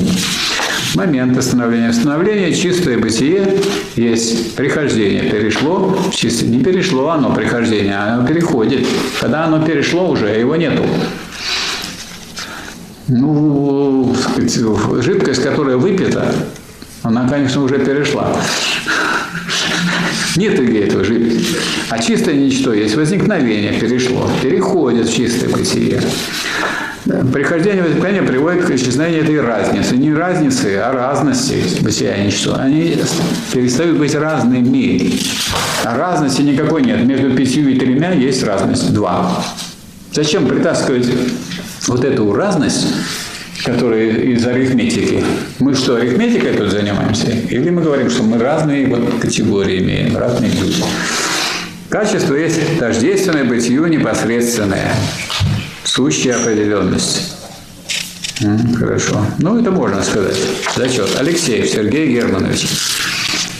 Момент 0.94 1.36
остановления. 1.36 1.92
Становление, 1.92 2.54
чистое 2.54 2.98
бытие 2.98 3.58
есть 3.96 4.54
прихождение. 4.54 5.22
Перешло, 5.22 5.96
в 6.10 6.14
чистое. 6.14 6.48
не 6.50 6.62
перешло 6.62 7.08
оно 7.10 7.32
прихождение, 7.32 7.94
а 7.96 8.14
оно 8.14 8.26
переходит. 8.26 8.86
Когда 9.20 9.44
оно 9.44 9.60
перешло 9.64 10.08
уже, 10.08 10.26
его 10.28 10.54
нету. 10.54 10.84
Ну, 13.08 14.14
жидкость, 15.00 15.42
которая 15.42 15.76
выпита, 15.76 16.34
она, 17.02 17.28
конечно, 17.28 17.62
уже 17.62 17.78
перешла. 17.78 18.34
Нет 20.36 20.58
идеи 20.58 20.84
этого 20.84 21.04
жидкости. 21.04 21.56
А 21.90 21.98
чистое 21.98 22.34
ничто 22.34 22.72
есть 22.72 22.96
возникновение, 22.96 23.78
перешло, 23.78 24.30
переходит 24.42 25.08
в 25.08 25.14
чистое 25.14 25.50
бытие. 25.50 26.00
Прихождение 27.04 27.82
возникновения 27.82 28.22
приводит 28.22 28.64
к 28.64 28.70
исчезновению 28.70 29.24
этой 29.24 29.40
разницы. 29.42 29.94
Не 29.96 30.14
разницы, 30.14 30.76
а 30.76 30.90
разности 30.92 31.62
бытия 31.82 32.16
и 32.16 32.26
ничто. 32.26 32.56
Они 32.58 32.96
перестают 33.52 33.98
быть 33.98 34.14
разными. 34.14 35.20
А 35.84 35.98
разности 35.98 36.40
никакой 36.40 36.82
нет. 36.82 37.04
Между 37.04 37.30
пятью 37.36 37.68
и 37.68 37.78
тремя 37.78 38.12
есть 38.12 38.42
разность. 38.42 38.94
Два. 38.94 39.44
Зачем 40.12 40.46
притаскивать 40.46 41.06
вот 41.86 42.04
эту 42.04 42.32
разность, 42.32 42.86
которая 43.64 44.08
из 44.08 44.46
арифметики? 44.46 45.24
Мы 45.58 45.74
что, 45.74 45.96
арифметикой 45.96 46.54
тут 46.54 46.70
занимаемся? 46.70 47.30
Или 47.30 47.70
мы 47.70 47.82
говорим, 47.82 48.10
что 48.10 48.22
мы 48.22 48.38
разные 48.38 48.86
вот 48.86 49.20
категории 49.20 49.78
имеем, 49.78 50.16
разные 50.16 50.50
люди? 50.50 50.82
Качество 51.88 52.34
есть 52.34 52.78
тождественное 52.78 53.44
бытию 53.44 53.86
непосредственное, 53.86 54.94
сущая 55.84 56.36
определенность. 56.36 57.34
Хорошо. 58.76 59.24
Ну, 59.38 59.60
это 59.60 59.70
можно 59.70 60.02
сказать. 60.02 60.36
Зачет. 60.74 61.08
Алексеев 61.18 61.68
Сергей 61.68 62.12
Германович. 62.12 62.66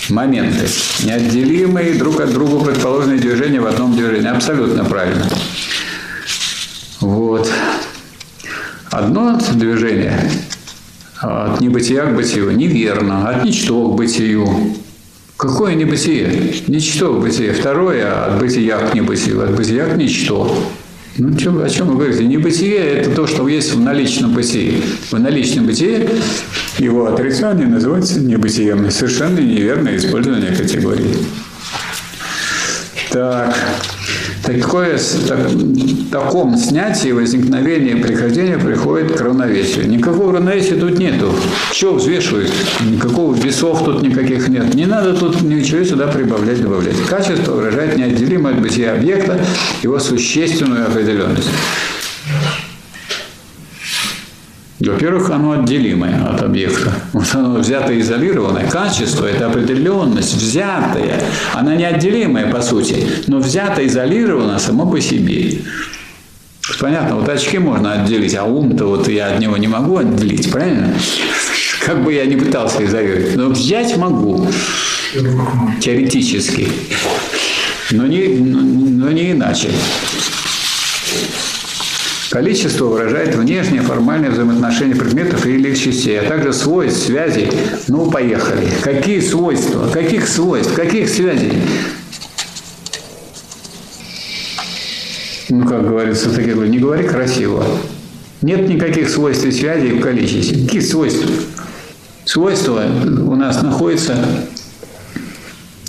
Моменты. 0.09 0.67
Неотделимые 1.05 1.95
друг 1.95 2.21
от 2.21 2.33
друга 2.33 2.65
предположенные 2.65 3.19
движения 3.19 3.61
в 3.61 3.67
одном 3.67 3.97
движении. 3.97 4.29
Абсолютно 4.29 4.85
правильно. 4.85 5.29
Вот. 7.01 7.49
Одно 8.95 9.41
движение 9.55 10.31
от 11.21 11.61
небытия 11.61 12.05
к 12.07 12.15
бытию 12.15 12.57
неверно, 12.57 13.29
от 13.29 13.45
ничто 13.45 13.89
к 13.89 13.97
бытию. 13.97 14.49
Какое 15.37 15.75
небытие? 15.75 16.55
Ничто 16.69 17.13
к 17.15 17.21
бытие. 17.23 17.55
Второе 17.55 18.27
от 18.27 18.39
бытия 18.39 18.79
к 18.79 18.95
небытию, 18.95 19.43
от 19.43 19.57
бытия 19.57 19.87
к 19.87 19.97
ничто. 19.97 20.57
Ну, 21.19 21.37
чё- 21.37 21.61
о 21.61 21.69
чем 21.69 21.89
вы 21.89 21.97
говорите? 21.97 22.25
Небытие– 22.25 22.79
это 22.79 23.11
то, 23.11 23.27
что 23.27 23.49
есть 23.49 23.75
в 23.75 23.81
наличном 23.81 24.33
бытии. 24.33 24.81
В 25.11 25.19
наличном 25.19 25.67
бытии 25.67 26.09
его 26.79 27.13
отрицание 27.13 27.67
называется 27.67 28.21
небытием. 28.21 28.93
Совершенно 28.93 29.41
неверное 29.41 29.97
использование 29.97 30.53
категории. 30.53 31.17
Так. 33.11 33.57
Такое, 34.45 34.99
так- 35.27 35.49
в 35.49 36.11
таком 36.11 36.57
снятии 36.59 37.13
возникновение 37.13 37.97
прихождения 37.97 38.59
приходит 38.59 39.13
к 39.13 39.21
равновесию. 39.23 39.89
Никакого 39.89 40.35
равновесия 40.35 40.75
тут 40.75 40.99
нету. 40.99 41.33
Что 41.73 41.95
взвешивают? 41.95 42.53
Никакого 42.83 43.35
весов 43.35 43.85
тут 43.85 44.03
никаких 44.03 44.49
нет. 44.49 44.75
Не 44.75 44.85
надо 44.85 45.15
тут 45.15 45.41
ничего 45.41 45.83
сюда 45.83 46.09
прибавлять, 46.09 46.61
добавлять. 46.63 46.97
Качество 47.09 47.53
выражает 47.53 47.97
неотделимое 47.97 48.55
от 48.55 48.61
бытия 48.61 48.93
объекта 48.93 49.41
его 49.83 49.99
существенную 49.99 50.87
определенность. 50.87 51.49
Во-первых, 54.93 55.31
оно 55.31 55.53
отделимое 55.53 56.25
от 56.25 56.43
объекта. 56.43 56.93
Вот 57.13 57.27
оно 57.35 57.59
взятое 57.59 58.01
изолированное. 58.01 58.69
Качество– 58.69 59.27
это 59.27 59.47
определенность, 59.47 60.35
взятая. 60.35 61.23
Она 61.53 61.75
неотделимая 61.75 62.51
по 62.51 62.61
сути, 62.63 63.07
но 63.27 63.39
взято 63.39 63.87
изолировано 63.87 64.59
само 64.59 64.87
по 64.87 65.01
себе. 65.01 65.59
Понятно, 66.81 67.17
вот 67.17 67.29
очки 67.29 67.59
можно 67.59 67.93
отделить, 67.93 68.35
а 68.35 68.45
ум-то 68.45 68.87
вот 68.87 69.09
я 69.09 69.29
от 69.29 69.41
него 69.41 69.57
не 69.57 69.69
могу 69.69 69.99
отделить, 69.99 70.51
правильно? 70.51 70.95
Как 71.85 72.03
бы 72.03 72.15
я 72.15 72.25
ни 72.25 72.37
пытался 72.37 72.85
изолировать, 72.85 73.37
но 73.37 73.49
взять 73.51 73.97
могу, 73.99 74.49
теоретически, 75.81 76.69
но 77.91 78.07
не, 78.07 78.29
но 78.29 79.11
не 79.11 79.33
иначе. 79.33 79.69
Количество 82.35 82.87
выражает 82.87 83.37
внешнее 83.37 83.81
формальное 83.81 84.29
взаимоотношение 84.29 84.97
предметов 84.97 85.47
или 85.47 85.71
их 85.71 85.79
частей, 85.79 86.19
а 86.19 86.29
также 86.29 86.53
свойств, 86.53 87.07
связей. 87.07 87.49
Ну, 87.87 88.11
поехали. 88.11 88.69
Какие 88.83 89.21
свойства? 89.21 89.89
Каких 89.89 90.27
свойств? 90.27 90.75
Каких 90.75 91.09
связей? 91.09 91.53
Ну, 95.49 95.65
как 95.65 95.87
говорится, 95.87 96.29
так 96.29 96.45
я 96.45 96.55
говорю, 96.55 96.73
не 96.73 96.81
говори 96.81 97.05
красиво. 97.05 97.65
Нет 98.43 98.69
никаких 98.69 99.11
свойств 99.11 99.45
и 99.45 99.53
связей 99.53 99.93
в 99.93 100.01
количестве. 100.01 100.65
Какие 100.65 100.81
свойства? 100.81 101.31
Свойства 102.25 102.83
у 103.29 103.37
нас 103.37 103.63
находятся, 103.63 104.17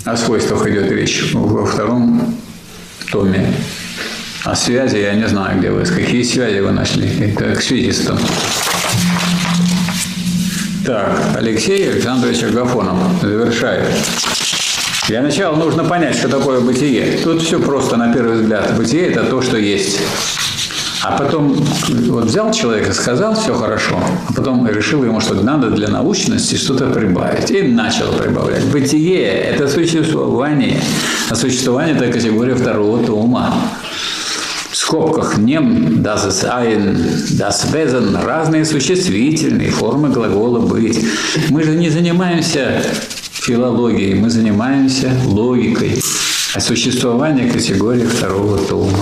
о 0.04 0.16
свойствах 0.16 0.64
идет 0.68 0.92
речь 0.92 1.32
во 1.34 1.66
втором 1.66 2.36
томе. 3.10 3.52
А 4.46 4.54
связи 4.54 4.98
я 4.98 5.12
не 5.14 5.26
знаю, 5.26 5.58
где 5.58 5.72
вы. 5.72 5.84
Какие 5.84 6.22
связи 6.22 6.60
вы 6.60 6.70
нашли? 6.70 7.08
Это 7.32 7.56
к 7.56 7.60
свидетельствам. 7.60 8.16
Так, 10.84 11.34
Алексей 11.36 11.90
Александрович 11.90 12.44
Агафонов 12.44 12.96
завершает. 13.20 13.88
Для 15.08 15.22
начала 15.22 15.56
нужно 15.56 15.82
понять, 15.82 16.14
что 16.14 16.28
такое 16.28 16.60
бытие. 16.60 17.18
Тут 17.24 17.42
все 17.42 17.58
просто 17.58 17.96
на 17.96 18.14
первый 18.14 18.40
взгляд. 18.40 18.76
Бытие– 18.76 19.06
это 19.08 19.24
то, 19.24 19.42
что 19.42 19.56
есть. 19.56 19.98
А 21.02 21.18
потом 21.18 21.52
вот 22.08 22.26
взял 22.26 22.52
человека, 22.52 22.92
сказал, 22.92 23.34
все 23.34 23.52
хорошо, 23.52 24.00
а 24.28 24.32
потом 24.32 24.66
решил 24.68 25.04
ему, 25.04 25.20
что 25.20 25.34
надо 25.34 25.70
для 25.70 25.88
научности 25.88 26.54
что-то 26.54 26.86
прибавить. 26.86 27.50
И 27.50 27.62
начал 27.62 28.12
прибавлять. 28.12 28.64
Бытие– 28.66 29.26
это 29.26 29.66
существование. 29.66 30.80
А 31.30 31.34
существование– 31.34 31.96
это 31.96 32.12
категория 32.12 32.54
второго 32.54 33.04
тома. 33.04 33.52
Скобках 34.86 35.36
«нем», 35.38 36.00
«das 36.00 36.28
sein», 36.28 36.96
«das 37.36 37.72
Wesen»– 37.72 38.22
разные 38.24 38.64
существительные 38.64 39.68
формы 39.70 40.10
глагола 40.10 40.60
«быть». 40.60 41.04
Мы 41.48 41.64
же 41.64 41.74
не 41.74 41.90
занимаемся 41.90 42.80
филологией, 43.32 44.14
мы 44.14 44.30
занимаемся 44.30 45.10
логикой. 45.24 46.00
А 46.54 46.60
существование– 46.60 47.50
категория 47.52 48.06
второго 48.06 48.58
тома. 48.58 48.96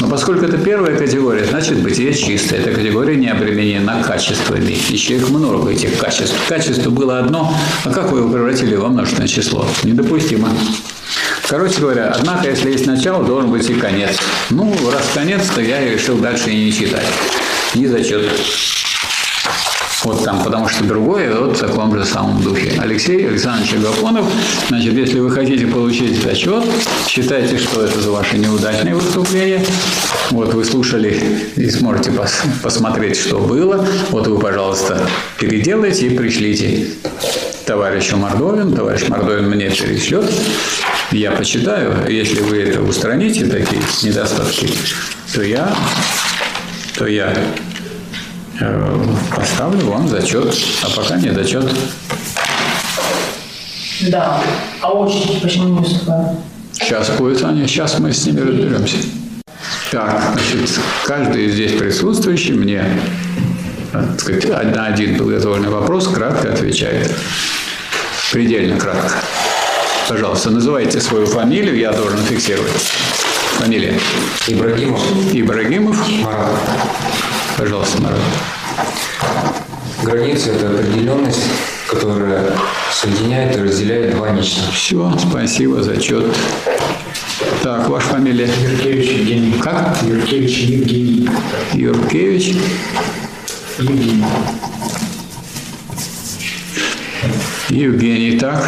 Но 0.00 0.08
поскольку 0.08 0.46
это 0.46 0.56
первая 0.56 0.96
категория, 0.96 1.44
значит 1.44 1.82
бытие 1.82 2.14
чистое. 2.14 2.60
Эта 2.60 2.72
категория 2.72 3.16
не 3.16 3.28
обременена 3.28 4.02
качествами. 4.02 4.74
Еще 4.88 5.16
их 5.16 5.28
много, 5.28 5.70
этих 5.70 5.98
качеств. 5.98 6.34
Качество 6.48 6.88
было 6.88 7.18
одно, 7.18 7.54
а 7.84 7.90
как 7.92 8.10
вы 8.10 8.20
его 8.20 8.30
превратили 8.30 8.74
во 8.74 8.88
множественное 8.88 9.28
число? 9.28 9.66
Недопустимо. 9.84 10.48
Короче 11.50 11.80
говоря, 11.80 12.12
однако, 12.14 12.48
если 12.48 12.70
есть 12.70 12.86
начало, 12.86 13.24
должен 13.24 13.50
быть 13.50 13.68
и 13.68 13.74
конец. 13.74 14.16
Ну, 14.50 14.72
раз 14.88 15.10
конец, 15.12 15.48
то 15.52 15.60
я 15.60 15.84
решил 15.84 16.16
дальше 16.18 16.48
и 16.50 16.66
не 16.66 16.72
читать. 16.72 17.04
Не 17.74 17.88
зачет. 17.88 18.30
Вот 20.04 20.24
там, 20.24 20.42
потому 20.42 20.66
что 20.68 20.84
другое 20.84 21.34
вот 21.34 21.56
в 21.56 21.60
таком 21.60 21.94
же 21.94 22.06
самом 22.06 22.40
духе. 22.42 22.72
Алексей 22.80 23.28
Александрович 23.28 23.74
Агафонов, 23.74 24.24
значит, 24.68 24.94
если 24.94 25.18
вы 25.18 25.30
хотите 25.30 25.66
получить 25.66 26.24
отчет, 26.24 26.64
считайте, 27.06 27.58
что 27.58 27.84
это 27.84 28.00
за 28.00 28.10
ваше 28.10 28.38
неудачное 28.38 28.94
выступление. 28.94 29.62
Вот 30.30 30.54
вы 30.54 30.64
слушали 30.64 31.22
и 31.56 31.70
сможете 31.70 32.10
пос- 32.10 32.46
посмотреть, 32.62 33.18
что 33.18 33.40
было. 33.40 33.86
Вот 34.08 34.26
вы, 34.26 34.38
пожалуйста, 34.38 35.06
переделайте 35.38 36.06
и 36.06 36.16
пришлите 36.16 36.86
товарищу 37.66 38.16
Мордовин. 38.16 38.72
Товарищ 38.72 39.06
Мордовин 39.08 39.50
мне 39.50 39.68
перешлет. 39.68 40.24
Я 41.12 41.32
почитаю. 41.32 41.92
Если 42.08 42.40
вы 42.40 42.62
это 42.62 42.80
устраните, 42.80 43.44
такие 43.44 43.82
недостатки, 44.02 44.70
то 45.34 45.42
я, 45.42 45.74
то 46.96 47.06
я 47.06 47.36
поставлю 49.34 49.86
вам 49.86 50.08
зачет. 50.08 50.54
А 50.82 50.90
пока 50.90 51.16
не 51.16 51.32
зачет. 51.32 51.64
Да. 54.08 54.42
А 54.80 54.92
очередь 54.92 55.42
почему 55.42 55.68
не 55.68 55.80
выступают? 55.80 56.38
Сейчас 56.72 57.10
будет, 57.10 57.42
Аня, 57.44 57.66
сейчас 57.66 57.98
мы 57.98 58.12
с 58.12 58.24
ними 58.24 58.40
разберемся. 58.40 58.96
Так, 59.90 60.32
значит, 60.32 60.80
каждый 61.04 61.46
из 61.46 61.54
здесь 61.54 61.72
присутствующий 61.72 62.54
мне 62.54 62.84
так 63.92 64.20
сказать, 64.20 64.74
на 64.74 64.86
один 64.86 65.18
подготовленный 65.18 65.68
вопрос 65.68 66.08
кратко 66.08 66.52
отвечает. 66.52 67.12
Предельно 68.32 68.78
кратко. 68.78 69.12
Пожалуйста, 70.08 70.50
называйте 70.50 71.00
свою 71.00 71.26
фамилию, 71.26 71.76
я 71.76 71.92
должен 71.92 72.18
фиксировать. 72.18 72.70
Фамилия. 73.58 73.98
Ибрагимов 74.46 75.00
Ибрагимов. 75.32 75.96
Марат. 76.22 76.50
Пожалуйста, 77.56 78.00
Марат. 78.02 78.18
Граница– 80.02 80.50
это 80.52 80.70
определенность, 80.70 81.44
которая 81.88 82.52
соединяет 82.92 83.56
и 83.56 83.60
разделяет 83.60 84.16
два 84.16 84.30
нечто. 84.30 84.62
Все, 84.72 85.12
спасибо, 85.18 85.82
зачет. 85.82 86.24
Так, 87.62 87.88
ваша 87.88 88.06
фамилия? 88.08 88.46
Юркевич 88.46 89.10
Евгений. 89.10 89.54
Как? 89.60 90.02
Юркевич 90.02 90.58
Евгений. 90.58 91.28
Юркевич. 91.74 92.56
Евгений. 93.78 94.24
Евгений, 97.68 98.38
так? 98.38 98.66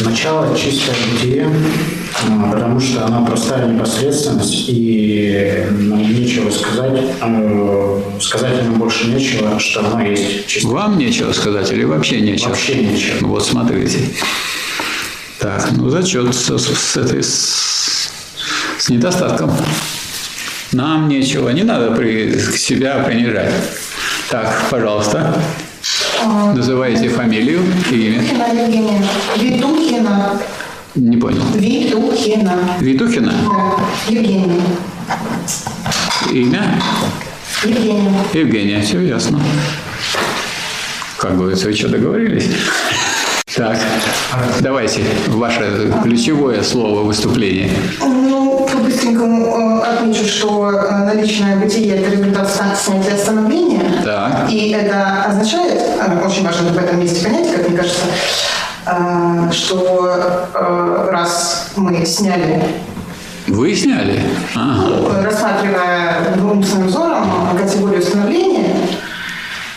Начало 0.00 0.56
чистое 0.56 0.96
бытие, 1.12 1.48
потому 2.50 2.80
что 2.80 3.06
она 3.06 3.22
простая 3.22 3.66
непосредственность, 3.66 4.68
и 4.68 5.66
нам 5.70 5.98
нечего 5.98 6.50
сказать, 6.50 7.04
а, 7.20 8.02
сказать 8.20 8.62
нам 8.64 8.74
больше 8.74 9.08
нечего, 9.08 9.58
что 9.58 9.80
она 9.80 10.02
есть 10.04 10.46
чистое. 10.46 10.72
Вам 10.72 10.98
нечего 10.98 11.32
сказать 11.32 11.70
или 11.72 11.84
вообще 11.84 12.20
нечего? 12.20 12.50
Вообще 12.50 12.76
нечего. 12.76 13.16
Ну 13.20 13.28
Вот 13.28 13.44
смотрите. 13.44 13.98
Так, 15.38 15.70
ну 15.72 15.88
зачет 15.88 16.34
с, 16.34 16.56
с 16.56 16.96
этой 16.96 17.22
с, 17.22 18.10
с 18.78 18.88
недостатком. 18.88 19.50
Нам 20.72 21.08
нечего, 21.08 21.50
не 21.50 21.64
надо 21.64 21.90
при, 21.90 22.38
себя 22.56 23.02
принижать. 23.04 23.52
Так, 24.30 24.68
пожалуйста, 24.70 25.34
называйте 26.54 27.08
фамилию 27.08 27.60
и 27.90 27.94
имя. 27.94 28.22
Евгения. 28.22 29.04
Витухина. 29.36 30.40
Не 30.94 31.16
понял. 31.16 31.40
Витухина. 31.54 32.58
Витухина, 32.80 33.32
Да. 33.32 34.12
Евгения. 34.12 34.60
имя 36.30 36.82
Евгения. 37.64 38.12
Евгения, 38.34 38.80
все 38.82 39.00
ясно. 39.00 39.40
Как 41.16 41.36
говорится, 41.38 41.66
вы 41.68 41.72
что, 41.74 41.88
договорились? 41.88 42.48
Так, 43.56 43.78
давайте 44.60 45.02
ваше 45.28 45.92
ключевое 46.02 46.62
слово 46.62 47.02
выступления. 47.02 47.70
Ну, 48.00 48.66
по-быстренькому 48.72 49.46
э, 49.46 49.82
отмечу, 49.82 50.24
что 50.26 50.70
э, 50.72 50.90
наличное 51.04 51.56
бытие– 51.56 51.96
это 51.96 52.10
результат 52.10 52.48
снятия 52.78 53.16
становления. 53.16 53.82
Так. 54.04 54.50
И 54.50 54.70
это 54.70 55.24
означает, 55.24 55.80
э, 55.80 56.26
очень 56.26 56.44
важно 56.44 56.70
в 56.70 56.78
этом 56.78 56.98
месте 56.98 57.24
понять, 57.26 57.54
как 57.54 57.68
мне 57.68 57.76
кажется, 57.76 58.04
что 59.52 60.48
э, 60.54 61.08
раз 61.10 61.70
мы 61.76 62.04
сняли 62.04 62.62
Вы 63.46 63.74
сняли? 63.76 64.22
Ага. 64.54 65.22
рассматривая 65.22 66.34
умственным 66.42 66.88
взором 66.88 67.56
категорию 67.56 68.02
становления, 68.02 68.74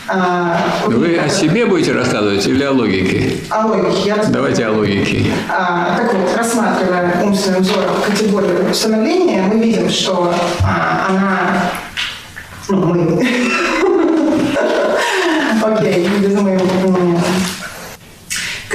а, 0.08 0.56
Вы 0.86 1.16
о 1.18 1.28
себе 1.28 1.66
будете 1.66 1.92
рассказывать 1.92 2.46
или 2.46 2.62
о 2.64 2.72
логике? 2.72 3.38
о 3.50 3.66
логике. 3.66 4.02
Я. 4.04 4.16
Давайте 4.28 4.66
о 4.66 4.72
логике. 4.72 5.26
А, 5.48 5.96
так 5.96 6.12
вот, 6.14 6.36
рассматривая 6.36 7.22
умственным 7.24 7.62
взором 7.62 7.96
категорию 8.08 8.72
становления, 8.74 9.42
мы 9.42 9.58
видим, 9.60 9.88
что 9.90 10.32
а, 10.62 11.06
она, 11.08 11.38
ну, 12.68 12.86
мы, 12.86 13.28
окей, 15.62 16.08
без 16.20 16.34
мы, 16.40 16.50
м, 16.52 16.60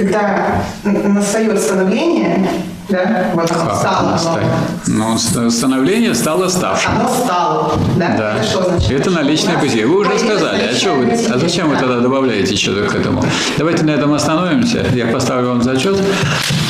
когда 0.02 0.64
настает 0.84 1.60
становление, 1.60 2.48
да, 2.90 3.28
вот 3.34 3.50
оно 3.52 3.66
Как 3.66 3.76
стало, 3.76 4.20
оно-? 4.20 4.40
Ну, 4.88 5.18
ст- 5.18 5.52
становление 5.52 6.14
стало 6.16 6.50
ставшим. 6.50 6.92
оно 7.00 7.10
стало, 7.10 7.74
да? 7.98 8.16
Да. 8.18 8.36
Это 8.38 8.44
что 8.44 8.64
значит? 8.64 8.92
Это 8.92 9.10
наличное 9.12 9.58
бытие. 9.58 9.86
Вы 9.86 10.00
уже 10.00 10.18
сказали. 10.20 10.70
А, 10.72 10.76
что 10.76 10.94
вы, 10.96 11.12
а 11.12 11.38
зачем 11.38 11.70
вы 11.70 11.78
тогда 11.78 12.00
добавляете 12.00 12.56
что-то 12.56 12.90
к 12.90 12.96
этому? 12.96 13.24
Давайте 13.58 13.84
на 13.86 13.92
этом 13.92 14.14
остановимся. 14.14 14.86
Я 14.94 15.08
поставлю 15.08 15.50
вам 15.50 15.62
зачет, 15.64 15.98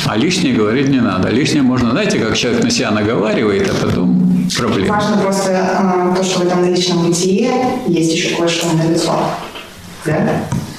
а 0.06 0.16
лишнее 0.16 0.54
говорить 0.54 0.88
не 0.88 1.00
надо. 1.00 1.28
Лишнее 1.30 1.62
можно, 1.62 1.90
знаете, 1.90 2.18
как 2.18 2.36
человек 2.36 2.62
на 2.62 2.70
себя 2.70 2.90
наговаривает, 2.92 3.68
а 3.70 3.84
потом 3.86 4.46
проблема. 4.56 4.94
Важно 4.96 5.16
просто 5.16 5.50
э, 5.52 6.14
то, 6.16 6.22
что 6.22 6.40
в 6.40 6.42
этом 6.46 6.60
наличном 6.60 7.06
бытие 7.06 7.52
есть 7.88 8.12
еще 8.12 8.36
кое-что 8.36 8.68
на 8.76 8.82
лицо. 8.82 9.12
Да? 10.04 10.14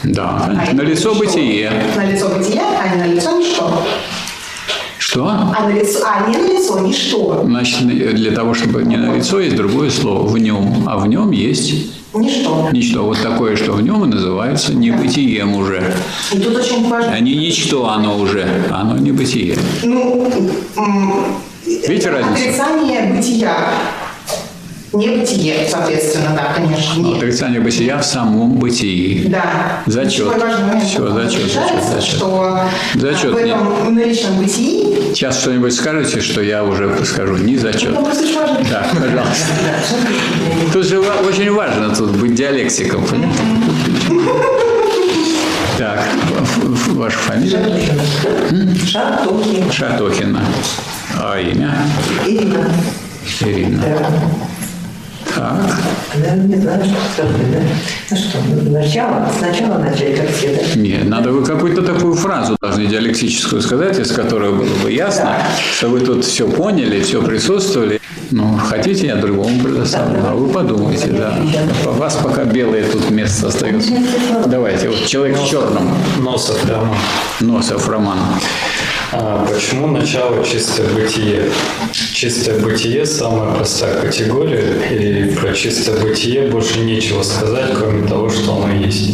Да, 0.03 0.51
А 0.69 0.73
На 0.73 0.81
лицо 0.81 1.13
бытие. 1.15 1.71
На 1.95 2.05
лицо 2.05 2.27
бытие, 2.29 2.61
а 2.61 2.95
не 2.95 3.03
на 3.03 3.07
лицо 3.13 3.37
ничто. 3.37 3.83
Что? 4.97 5.27
А, 5.27 5.67
на 5.67 5.73
лицо, 5.73 5.99
а 6.05 6.29
не 6.29 6.37
на 6.37 6.47
лицо 6.47 6.79
ничто. 6.79 7.43
Значит, 7.45 7.87
для 7.87 8.31
того, 8.31 8.53
чтобы 8.53 8.83
не 8.83 8.97
на 8.97 9.15
лицо, 9.15 9.39
есть 9.39 9.55
другое 9.55 9.89
слово 9.89 10.27
в 10.27 10.37
нем, 10.37 10.83
а 10.87 10.97
в 10.97 11.07
нем 11.07 11.31
есть 11.31 11.73
Ничто. 12.13 12.69
ничто. 12.71 13.03
Вот 13.05 13.21
такое, 13.21 13.55
что 13.55 13.73
в 13.73 13.81
нем 13.81 14.03
и 14.03 14.07
называется 14.07 14.73
небытием 14.73 15.55
уже. 15.55 15.93
И 16.31 16.37
тут 16.37 16.55
очень 16.55 16.87
важно. 16.87 17.11
А 17.11 17.19
не 17.19 17.35
ничто 17.35 17.89
оно 17.89 18.17
уже, 18.17 18.47
оно 18.71 18.97
не 18.97 19.11
бытие. 19.11 19.57
Ну, 19.83 20.31
Видите 21.65 22.09
разницу? 22.09 22.33
Отрицание 22.33 23.13
бытия. 23.13 23.55
Не 24.93 25.07
бытие, 25.09 25.67
соответственно, 25.69 26.35
да, 26.35 26.53
конечно. 26.55 27.01
Нет. 27.01 27.17
Отрицание 27.17 27.59
бытия 27.59 27.97
в 27.97 28.05
самом 28.05 28.57
бытии. 28.57 29.25
Да. 29.27 29.81
Зачет. 29.87 30.31
Такой 30.31 31.11
зачет, 31.13 31.51
зачет, 31.51 31.83
зачет. 31.91 32.15
Что 32.15 32.59
Зачет 32.95 33.33
в 33.33 33.37
этом 33.37 33.95
наличном 33.95 34.37
бытии, 34.37 35.11
Сейчас 35.13 35.39
что-нибудь 35.41 35.73
скажете, 35.73 36.21
что 36.21 36.41
я 36.41 36.63
уже 36.63 37.03
скажу, 37.05 37.37
не 37.37 37.57
зачет. 37.57 37.91
ну, 37.91 38.03
просто 38.03 38.23
очень 38.23 38.39
важно. 38.39 38.59
Да, 38.69 38.87
пожалуйста. 38.93 39.45
Тут 40.73 40.85
же 40.85 40.99
очень 40.99 41.51
важно 41.51 41.95
тут 41.95 42.11
быть 42.17 42.35
диалектиком, 42.35 43.03
понимаете? 43.05 43.39
Так, 45.77 46.03
ваша 46.93 47.17
фамилия? 47.17 47.59
Шатухин. 48.87 49.71
Шатохина. 49.71 50.41
А 51.19 51.39
имя? 51.39 51.75
Ирина. 52.27 52.71
Ирина. 53.41 53.81
Да. 53.81 54.09
Так, 55.35 55.55
Да, 56.23 56.35
не 56.35 56.55
знаю, 56.57 56.83
что 56.83 56.95
сказать, 57.13 57.51
да? 57.51 57.59
Ну 58.11 58.17
что, 58.17 58.37
ну, 58.47 58.71
начало, 58.71 59.29
сначала 59.37 59.77
начать, 59.79 60.15
как 60.17 60.29
все, 60.29 60.55
да? 60.55 60.79
нет, 60.79 61.07
надо 61.09 61.31
вы 61.31 61.43
какую-то 61.43 61.81
такую 61.81 62.13
фразу 62.13 62.55
должны 62.61 62.85
диалектическую 62.85 63.61
сказать, 63.61 63.97
из 63.99 64.11
которой 64.11 64.51
было 64.51 64.75
бы 64.83 64.91
ясно, 64.91 65.37
что 65.75 65.89
вы 65.89 66.01
тут 66.01 66.25
все 66.25 66.47
поняли, 66.47 67.01
все 67.01 67.21
присутствовали. 67.21 67.99
Ну, 68.31 68.57
хотите, 68.57 69.07
я 69.07 69.15
другому 69.15 69.59
предоставлю, 69.63 70.19
а 70.25 70.33
вы 70.33 70.47
подумайте, 70.49 71.11
да. 71.11 71.35
У 71.85 71.93
вас 71.93 72.15
пока 72.15 72.43
белое 72.45 72.85
тут 72.91 73.09
место 73.11 73.47
остается. 73.47 73.91
Давайте, 74.47 74.89
вот 74.89 75.05
человек 75.05 75.37
в 75.37 75.49
черном, 75.49 75.93
Носов 76.19 76.63
Роман. 76.69 76.97
Носов 77.39 77.89
Роман. 77.89 78.19
А 79.11 79.45
почему 79.45 79.87
начало 79.87 80.43
чистое 80.43 80.89
бытие? 80.89 81.51
Чистое 81.91 82.59
бытие– 82.59 83.05
самая 83.07 83.55
простая 83.55 84.01
категория, 84.01 84.73
и 84.91 85.35
про 85.35 85.53
чистое 85.53 86.01
бытие 86.01 86.47
больше 86.47 86.79
нечего 86.79 87.21
сказать, 87.23 87.73
кроме 87.75 88.07
того, 88.07 88.29
что 88.29 88.55
оно 88.55 88.73
есть. 88.73 89.11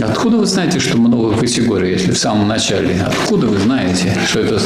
Откуда 0.00 0.38
вы 0.38 0.46
знаете, 0.46 0.80
что 0.80 0.96
много 0.96 1.36
категорий, 1.36 1.90
если 1.90 2.12
в 2.12 2.18
самом 2.18 2.48
начале? 2.48 2.98
Откуда 3.06 3.46
вы 3.46 3.58
знаете, 3.58 4.16
что 4.26 4.40
это 4.40 4.58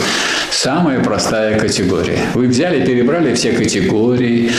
самая 0.53 1.03
простая 1.03 1.59
категория? 1.59 2.21
Вы 2.35 2.47
взяли, 2.47 2.87
перебрали 2.87 3.35
все 3.35 3.53
категории. 3.53 4.53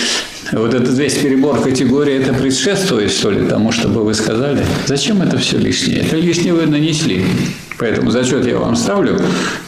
Вот 0.52 0.74
этот 0.74 0.98
весь 0.98 1.16
перебор 1.16 1.62
категорий, 1.62 2.16
это 2.16 2.34
предшествует, 2.34 3.12
что 3.12 3.32
ли, 3.32 3.48
тому, 3.48 3.72
чтобы 3.72 4.04
вы 4.04 4.14
сказали? 4.14 4.66
Зачем 4.86 5.22
это 5.22 5.38
все 5.38 5.58
лишнее? 5.58 6.00
Это 6.00 6.18
лишнее 6.18 6.54
вы 6.54 6.66
нанесли. 6.66 7.26
Поэтому 7.80 8.12
зачет 8.12 8.46
я 8.46 8.58
вам 8.58 8.76
ставлю, 8.76 9.22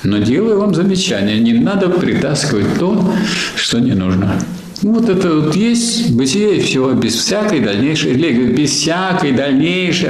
но 0.03 0.17
делаю 0.17 0.59
вам 0.59 0.73
замечание. 0.73 1.39
Не 1.39 1.53
надо 1.53 1.89
притаскивать 1.89 2.77
то, 2.77 3.13
что 3.55 3.79
не 3.79 3.93
нужно. 3.93 4.35
Ну, 4.81 4.93
Вот 4.93 5.09
это 5.09 5.35
вот 5.35 5.55
есть 5.55 6.11
бытие 6.11 6.57
и 6.57 6.61
все, 6.61 6.91
без 6.93 7.15
всякой 7.15 7.59
дальнейшей 7.59 8.13
религии, 8.13 8.45
без 8.45 8.71
всякой 8.71 9.33
дальнейшей. 9.33 10.09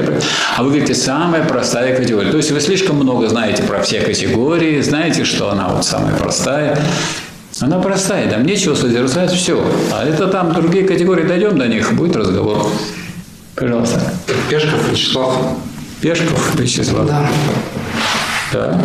А 0.56 0.62
вы 0.62 0.70
говорите, 0.70 0.94
самая 0.94 1.44
простая 1.44 1.96
категория. 1.96 2.30
То 2.30 2.38
есть 2.38 2.52
вы 2.52 2.60
слишком 2.60 2.98
много 2.98 3.28
знаете 3.30 3.64
про 3.64 3.82
все 3.82 4.02
категории, 4.02 4.80
знаете, 4.82 5.24
что 5.24 5.50
она 5.50 5.70
вот 5.70 5.86
самая 5.86 6.16
простая. 6.16 6.80
Она 7.62 7.80
простая, 7.80 8.30
там 8.30 8.46
нечего 8.46 8.76
содержать, 8.76 9.32
все. 9.32 9.60
А 9.92 10.06
это 10.06 10.28
там 10.28 10.54
другие 10.54 10.86
категории, 10.88 11.24
дойдем 11.24 11.58
до 11.58 11.68
них, 11.68 11.92
будет 11.94 12.16
разговор. 12.16 12.68
Пожалуйста. 13.56 14.14
Пешков 14.50 14.90
Вячеслав. 14.92 15.36
Пешков 16.00 16.56
Вячеслав. 16.56 17.08
Да. 17.08 17.30
Да. 18.54 18.82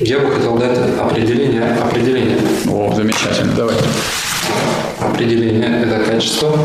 Я 0.00 0.18
бы 0.18 0.30
хотел 0.30 0.56
дать 0.56 0.78
определение. 0.98 1.62
Определение. 1.74 2.38
О, 2.70 2.90
замечательно. 2.94 3.52
Давайте. 3.54 3.84
Определение– 4.98 5.82
это 5.84 6.02
качество, 6.02 6.56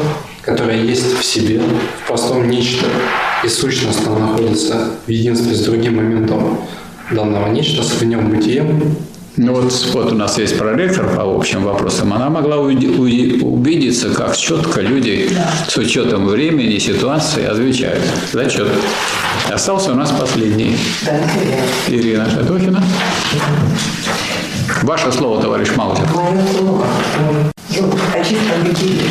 которое 0.41 0.81
есть 0.81 1.19
в 1.19 1.23
себе, 1.23 1.59
в 1.59 2.07
простом 2.07 2.49
нечто, 2.49 2.85
и 3.43 3.49
сущностно 3.49 4.17
находится 4.17 4.91
в 5.05 5.09
единстве 5.09 5.53
с 5.53 5.65
другим 5.65 5.97
моментом 5.97 6.59
данного 7.11 7.49
нечто, 7.49 7.83
с 7.83 7.99
в 7.99 8.05
нем 8.05 8.29
бытием, 8.29 8.95
Ну 9.37 9.53
вот, 9.53 9.73
вот 9.93 10.11
у 10.13 10.15
нас 10.15 10.37
есть 10.37 10.57
проректор 10.57 11.05
по 11.13 11.23
общим 11.23 11.63
вопросам. 11.63 12.13
Она 12.13 12.29
могла 12.29 12.57
убедиться, 12.57 14.09
как 14.11 14.37
четко 14.37 14.79
люди 14.81 15.29
с 15.67 15.75
учетом 15.77 16.25
времени, 16.27 16.77
ситуации 16.77 17.45
отвечают. 17.45 18.01
Зачет. 18.31 18.67
Остался 19.51 19.91
у 19.91 19.95
нас 19.95 20.11
последний. 20.11 20.77
Да. 21.05 21.19
Ирина 21.89 22.29
Шатохина. 22.29 22.81
Ваше 24.83 25.11
слово, 25.11 25.41
товарищ 25.41 25.69
Маузер. 25.75 26.05
Мое 26.13 26.41
слово. 26.57 26.85
м, 27.19 27.51
Ну, 27.77 27.91
о 28.13 28.23
чистом 28.23 28.63
бытии. 28.63 29.01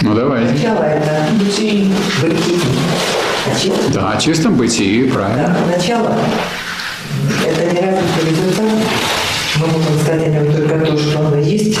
Ну, 0.00 0.14
давайте. 0.14 0.56
Сначала 0.56 0.84
это 0.84 1.26
Бытие. 1.38 1.92
бытие. 2.22 2.58
О 3.46 3.58
чистом, 3.60 3.92
Да, 3.92 4.10
о 4.12 4.20
чистом 4.20 4.54
бытии, 4.54 5.04
правильно. 5.10 5.54
да, 5.70 5.76
начало. 5.76 6.16
Это 7.46 7.60
не 7.72 7.80
развитый 7.80 8.30
результат. 8.30 8.70
Мы 9.58 9.66
можем 9.68 9.98
сказать 10.02 10.24
о 10.24 10.28
нем 10.28 10.52
только 10.52 10.78
то, 10.86 10.98
что 10.98 11.18
оно 11.20 11.36
есть. 11.36 11.78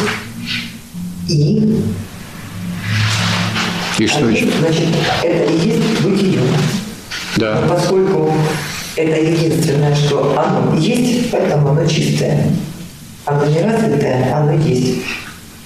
И, 1.28 1.82
И 3.98 4.06
что 4.06 4.26
а 4.26 4.30
еще? 4.30 4.48
значит, 4.58 4.88
это 5.22 5.52
и 5.52 5.68
есть 5.68 6.00
бытие. 6.00 6.40
Да. 7.36 7.64
Поскольку 7.68 8.32
это 8.96 9.20
единственное, 9.20 9.94
что 9.94 10.38
оно 10.38 10.74
есть, 10.78 11.30
поэтому 11.30 11.70
оно 11.70 11.86
чистое. 11.86 12.46
Оно 13.26 13.44
не 13.46 13.60
развитое, 13.60 14.34
оно 14.34 14.52
есть. 14.52 15.00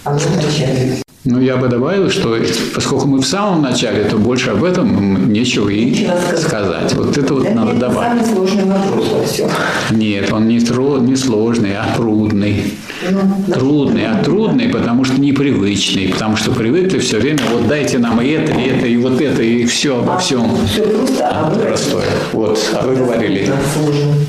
Оно 0.04 0.18
в 0.18 0.36
начале. 0.36 1.02
Ну, 1.24 1.38
я 1.38 1.58
бы 1.58 1.68
добавил, 1.68 2.08
что 2.08 2.38
поскольку 2.74 3.06
мы 3.06 3.18
в 3.18 3.26
самом 3.26 3.60
начале, 3.60 4.04
то 4.04 4.16
больше 4.16 4.50
об 4.50 4.64
этом 4.64 5.30
нечего 5.30 5.68
и 5.68 6.08
сказать. 6.38 6.94
Вот 6.94 7.18
это 7.18 7.34
вот 7.34 7.44
Это 7.44 7.54
надо 7.54 7.74
добавить. 7.74 8.24
самый 8.24 8.34
сложный 8.34 8.64
вопрос 8.64 9.08
во 9.12 9.24
всем. 9.24 9.50
Нет, 9.90 10.32
он 10.32 10.48
не, 10.48 10.54
не 10.56 11.16
сложный, 11.16 11.76
а 11.76 11.94
трудный. 11.94 12.72
Трудный, 13.00 14.06
а 14.06 14.22
трудный, 14.22 14.68
потому 14.68 15.04
что 15.04 15.18
непривычный, 15.18 16.08
потому 16.08 16.36
что 16.36 16.52
привыкли 16.52 16.98
все 16.98 17.18
время, 17.18 17.38
вот 17.50 17.66
дайте 17.66 17.98
нам 17.98 18.20
и 18.20 18.28
это, 18.28 18.52
и 18.52 18.68
это, 18.68 18.86
и 18.86 18.96
вот 18.98 19.20
это, 19.20 19.42
и 19.42 19.64
все 19.64 19.98
обо 19.98 20.18
всем. 20.18 20.50
Все 20.66 20.82
просто, 20.82 21.28
а 21.28 21.50
Простое. 21.50 22.06
Вот, 22.32 22.58
а 22.74 22.86
вы 22.86 22.96
говорили. 22.96 23.50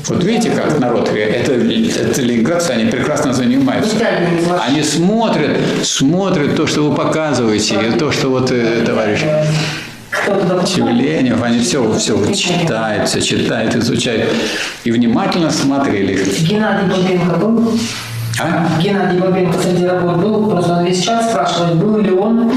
Вот 0.08 0.24
видите, 0.24 0.50
как 0.50 0.78
народ, 0.78 1.10
это, 1.10 1.52
это 1.52 2.22
ленинградцы, 2.22 2.70
они 2.70 2.90
прекрасно 2.90 3.34
занимаются. 3.34 3.96
Они 4.66 4.82
смотрят, 4.82 5.58
смотрят 5.82 6.56
то, 6.56 6.66
что 6.66 6.88
вы 6.88 6.96
показываете, 6.96 7.76
и 7.88 7.98
то, 7.98 8.10
что 8.10 8.30
вот 8.30 8.50
э, 8.50 8.84
товарищ. 8.86 9.20
Тюленев, 10.66 11.42
они 11.42 11.60
все, 11.60 11.92
все 11.94 12.16
вот 12.16 12.34
читают, 12.36 13.08
все 13.08 13.20
читают, 13.20 13.74
изучают. 13.74 14.30
И 14.84 14.90
внимательно 14.90 15.50
смотрели. 15.50 16.24
Геннадий 16.40 16.88
Бабенко 16.88 17.36
был? 17.38 17.78
А? 18.40 18.80
Геннадий 18.80 19.18
Бабенко 19.18 19.58
среди 19.58 19.86
работ 19.86 20.16
был, 20.16 20.50
просто 20.50 20.72
он 20.72 20.84
весь 20.84 21.02
час 21.02 21.30
спрашивает, 21.30 21.76
был 21.76 21.98
ли 21.98 22.10
он. 22.10 22.50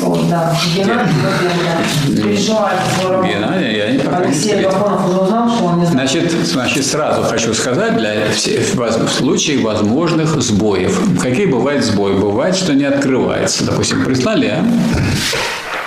Вот, 0.00 0.28
да. 0.28 0.54
Геннадий 0.74 1.14
Бабенко. 1.22 2.22
Переживает 2.22 2.78
свою 2.94 3.10
работу. 3.10 3.32
Геннадий, 3.32 3.76
я 3.76 3.90
не 3.92 3.98
Алексей. 3.98 4.64
Бахонов 4.64 5.08
уже 5.08 5.18
узнал, 5.18 5.50
что 5.50 5.64
он 5.64 5.80
не 5.80 5.86
знает. 5.86 6.10
Значит, 6.10 6.32
значит, 6.46 6.86
сразу 6.86 7.22
хочу 7.22 7.54
сказать, 7.54 7.96
для 7.96 8.30
всех 8.32 8.62
в 8.74 9.08
случае 9.08 9.58
возможных 9.58 10.40
сбоев. 10.40 11.20
Какие 11.20 11.46
бывают 11.46 11.84
сбои? 11.84 12.14
Бывает, 12.14 12.54
что 12.56 12.74
не 12.74 12.84
открывается. 12.84 13.64
Допустим, 13.64 14.04
прислали, 14.04 14.46
а? 14.46 14.64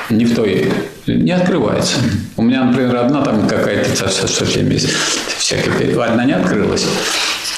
Не 0.10 0.26
в 0.26 0.36
той, 0.36 0.72
не 1.08 1.32
открывается. 1.32 1.96
У 2.38 2.44
меня, 2.44 2.64
например, 2.64 2.96
одна 2.98 3.24
там 3.24 3.48
какая-то 3.48 4.08
со 4.10 4.46
всеми 4.46 4.80
всякие, 5.38 6.00
одна 6.04 6.26
не 6.26 6.34
открылась. 6.34 6.86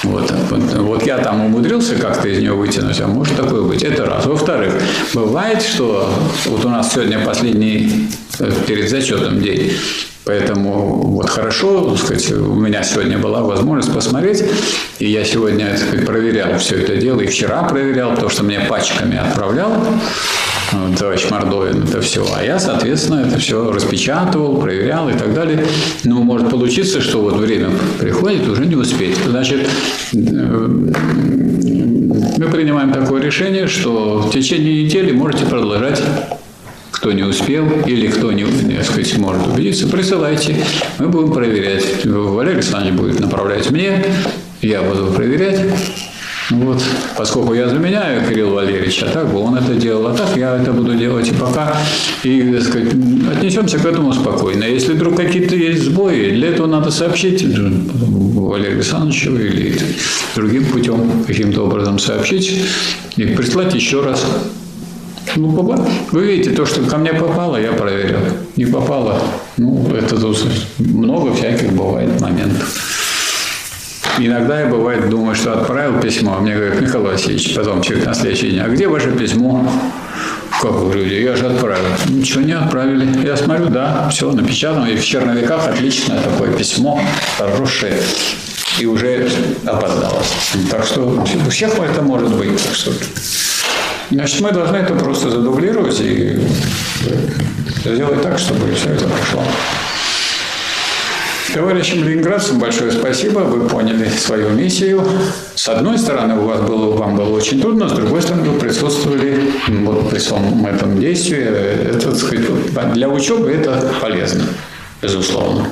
Вот, 0.04 0.30
вот, 0.30 1.02
я 1.02 1.18
там 1.18 1.46
умудрился 1.46 1.96
как-то 1.96 2.28
из 2.28 2.38
нее 2.38 2.52
вытянуть, 2.52 3.00
а 3.00 3.08
может 3.08 3.36
такое 3.36 3.62
быть. 3.62 3.82
Это 3.82 4.04
раз. 4.04 4.26
Во-вторых, 4.26 4.74
бывает, 5.12 5.60
что 5.60 6.08
вот 6.46 6.64
у 6.64 6.68
нас 6.68 6.92
сегодня 6.92 7.18
последний 7.24 8.08
перед 8.66 8.88
зачетом 8.88 9.40
день, 9.40 9.72
Поэтому 10.28 11.06
вот 11.06 11.30
хорошо, 11.30 11.88
так 11.88 11.98
сказать, 11.98 12.32
у 12.32 12.52
меня 12.52 12.82
сегодня 12.82 13.16
была 13.16 13.40
возможность 13.40 13.94
посмотреть, 13.94 14.44
и 14.98 15.10
я 15.10 15.24
сегодня 15.24 15.68
так 15.70 15.78
сказать, 15.78 16.04
проверял 16.04 16.58
все 16.58 16.82
это 16.82 16.98
дело, 16.98 17.22
и 17.22 17.26
вчера 17.26 17.62
проверял 17.62 18.14
то, 18.14 18.28
что 18.28 18.42
мне 18.42 18.60
пачками 18.60 19.16
отправлял 19.16 19.72
э, 20.72 20.96
товарищ 20.98 21.30
Мордовин, 21.30 21.84
это 21.84 22.02
все. 22.02 22.26
А 22.36 22.44
я, 22.44 22.58
соответственно, 22.58 23.26
это 23.26 23.38
все 23.38 23.72
распечатывал, 23.72 24.60
проверял 24.60 25.08
и 25.08 25.14
так 25.14 25.32
далее. 25.32 25.64
Ну, 26.04 26.22
может 26.22 26.50
получиться, 26.50 27.00
что 27.00 27.22
вот 27.22 27.36
время 27.36 27.70
приходит, 27.98 28.46
уже 28.48 28.66
не 28.66 28.76
успеть. 28.76 29.16
Значит, 29.24 29.66
э, 30.12 30.16
мы 32.36 32.48
принимаем 32.52 32.92
такое 32.92 33.22
решение, 33.22 33.66
что 33.66 34.18
в 34.18 34.30
течение 34.30 34.84
недели 34.84 35.12
можете 35.12 35.46
продолжать 35.46 36.02
кто 36.90 37.12
не 37.12 37.22
успел 37.22 37.66
или 37.86 38.08
кто 38.08 38.32
не, 38.32 38.44
так 38.44 38.84
сказать, 38.84 39.16
может 39.18 39.46
убедиться, 39.46 39.86
присылайте. 39.86 40.56
Мы 40.98 41.08
будем 41.08 41.32
проверять. 41.32 42.04
Валерий 42.04 42.56
Александрович 42.56 42.94
будет 42.94 43.20
направлять 43.20 43.70
мне, 43.70 44.04
я 44.62 44.82
буду 44.82 45.12
проверять. 45.12 45.60
Вот. 46.50 46.82
Поскольку 47.16 47.52
я 47.52 47.68
заменяю 47.68 48.26
Кирилла 48.26 48.54
Валерьевича, 48.54 49.06
так 49.12 49.30
бы 49.30 49.38
он 49.38 49.56
это 49.56 49.74
делал, 49.74 50.06
а 50.06 50.14
так 50.14 50.34
я 50.34 50.56
это 50.56 50.72
буду 50.72 50.94
делать 50.94 51.28
и 51.28 51.34
пока. 51.34 51.76
И, 52.24 52.40
так 52.40 52.62
сказать, 52.62 52.88
отнесемся 53.36 53.78
к 53.78 53.84
этому 53.84 54.14
спокойно. 54.14 54.64
Если 54.64 54.94
вдруг 54.94 55.16
какие-то 55.16 55.54
есть 55.54 55.82
сбои, 55.82 56.30
для 56.30 56.48
этого 56.48 56.66
надо 56.66 56.90
сообщить 56.90 57.44
Валерию 57.44 58.76
Александровичу 58.76 59.36
или 59.36 59.78
другим 60.34 60.64
путем 60.66 61.22
каким-то 61.26 61.66
образом 61.66 61.98
сообщить 61.98 62.62
и 63.16 63.24
прислать 63.26 63.74
еще 63.74 64.00
раз. 64.02 64.24
Ну, 65.38 65.50
вы 66.10 66.26
видите, 66.26 66.50
то, 66.50 66.66
что 66.66 66.82
ко 66.82 66.98
мне 66.98 67.12
попало, 67.12 67.56
я 67.58 67.70
проверил. 67.70 68.18
Не 68.56 68.66
попало, 68.66 69.22
ну, 69.56 69.88
это 69.94 70.16
много 70.78 71.32
всяких 71.32 71.72
бывает 71.74 72.20
моментов. 72.20 72.68
Иногда 74.18 74.62
я 74.62 74.66
бывает 74.66 75.08
думаю, 75.08 75.36
что 75.36 75.52
отправил 75.52 76.00
письмо, 76.00 76.34
а 76.38 76.40
мне 76.40 76.56
говорят, 76.56 76.80
Михаил 76.80 77.04
Васильевич, 77.04 77.54
потом 77.54 77.82
через 77.82 78.04
на 78.04 78.14
следующий 78.14 78.50
день, 78.50 78.58
а 78.58 78.68
где 78.68 78.88
ваше 78.88 79.12
письмо? 79.12 79.64
Как 80.60 80.72
вы 80.72 80.90
говорите, 80.90 81.22
я 81.22 81.36
же 81.36 81.46
отправил. 81.46 81.86
Ничего 82.08 82.40
не 82.40 82.52
отправили. 82.54 83.24
Я 83.24 83.36
смотрю, 83.36 83.66
да, 83.66 84.08
все 84.08 84.32
напечатано, 84.32 84.86
и 84.86 84.96
в 84.96 85.04
черновиках 85.04 85.68
отличное 85.68 86.20
такое 86.20 86.52
письмо, 86.52 87.00
хорошее, 87.38 87.94
и 88.80 88.86
уже 88.86 89.30
опоздало. 89.64 90.20
Так 90.68 90.84
что 90.84 91.02
у 91.02 91.50
всех 91.50 91.78
это 91.78 92.02
может 92.02 92.36
быть. 92.36 92.60
Так 92.60 92.74
что 92.74 92.90
Значит, 94.10 94.40
мы 94.40 94.52
должны 94.52 94.76
это 94.76 94.94
просто 94.94 95.30
задублировать 95.30 96.00
и 96.00 96.38
сделать 97.84 98.22
так, 98.22 98.38
чтобы 98.38 98.72
все 98.74 98.90
это 98.90 99.06
прошло. 99.06 99.42
Товарищам 101.52 102.04
ленинградцам 102.04 102.58
большое 102.58 102.92
спасибо, 102.92 103.40
вы 103.40 103.68
поняли 103.68 104.08
свою 104.08 104.50
миссию. 104.50 105.02
С 105.54 105.68
одной 105.68 105.98
стороны, 105.98 106.38
у 106.38 106.46
вас 106.46 106.60
было, 106.60 106.94
вам 106.94 107.16
было 107.16 107.30
очень 107.30 107.60
трудно, 107.60 107.88
с 107.88 107.92
другой 107.92 108.22
стороны, 108.22 108.50
вы 108.50 108.58
присутствовали 108.58 109.50
вот 109.68 110.10
при 110.10 110.18
всем 110.18 110.64
этом 110.66 111.00
действии. 111.00 111.40
Это, 111.40 112.14
сказать, 112.14 112.92
для 112.92 113.08
учебы 113.08 113.50
это 113.50 113.92
полезно, 114.00 114.44
безусловно. 115.02 115.66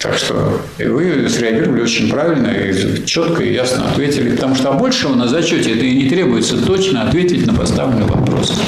Так 0.00 0.16
что 0.16 0.62
и 0.78 0.84
вы 0.84 1.28
среагировали 1.28 1.82
очень 1.82 2.08
правильно 2.08 2.48
и 2.48 3.04
четко 3.04 3.42
и 3.42 3.52
ясно 3.52 3.90
ответили, 3.90 4.34
потому 4.34 4.54
что 4.54 4.70
а 4.70 4.72
большего 4.72 5.14
на 5.14 5.28
зачете 5.28 5.72
это 5.72 5.84
и 5.84 5.94
не 5.94 6.08
требуется 6.08 6.56
точно 6.56 7.02
ответить 7.02 7.46
на 7.46 7.52
поставленный 7.52 8.06
вопрос. 8.06 8.58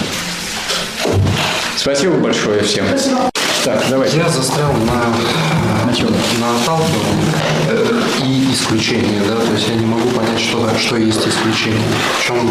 Спасибо 1.75 2.19
большое 2.19 2.63
всем. 2.63 2.85
Так, 3.65 3.83
давайте. 3.89 4.19
Я 4.19 4.29
застрял 4.29 4.73
на, 4.73 5.87
На 5.87 5.95
чем? 5.97 6.09
на 6.39 6.55
отталкивании 6.55 7.33
э, 7.71 8.03
и 8.27 8.53
исключении, 8.53 9.21
да, 9.27 9.37
то 9.37 9.53
есть 9.55 9.69
я 9.69 9.77
не 9.77 9.87
могу 9.87 10.11
понять, 10.11 10.39
что, 10.39 10.69
что 10.79 10.97
есть 10.97 11.27
исключение. 11.27 11.81
В 12.21 12.27
чем 12.27 12.51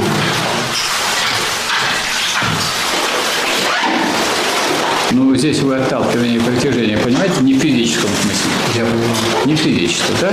здесь 5.41 5.59
вы 5.61 5.76
отталкивание 5.76 6.35
и 6.35 6.39
притяжение, 6.39 6.99
понимаете, 6.99 7.41
не 7.41 7.55
в 7.55 7.59
физическом 7.59 8.11
смысле. 8.22 8.51
я 8.76 8.81
понимаю. 8.85 9.15
Не 9.45 9.55
в 9.55 9.59
физическом, 9.59 10.15
да? 10.22 10.30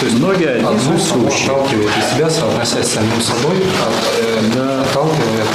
То 0.00 0.06
есть 0.06 0.18
ноги 0.18 0.42
Одно 0.42 0.70
само 0.76 0.96
отсутствующие. 0.96 1.50
отталкивает 1.52 1.90
из 1.96 2.16
себя, 2.16 2.28
соотносясь 2.28 2.86
с 2.86 2.94
самим 2.94 3.20
собой, 3.22 3.58
от- 3.58 4.56
э, 4.56 4.80
отталкивает 4.82 5.46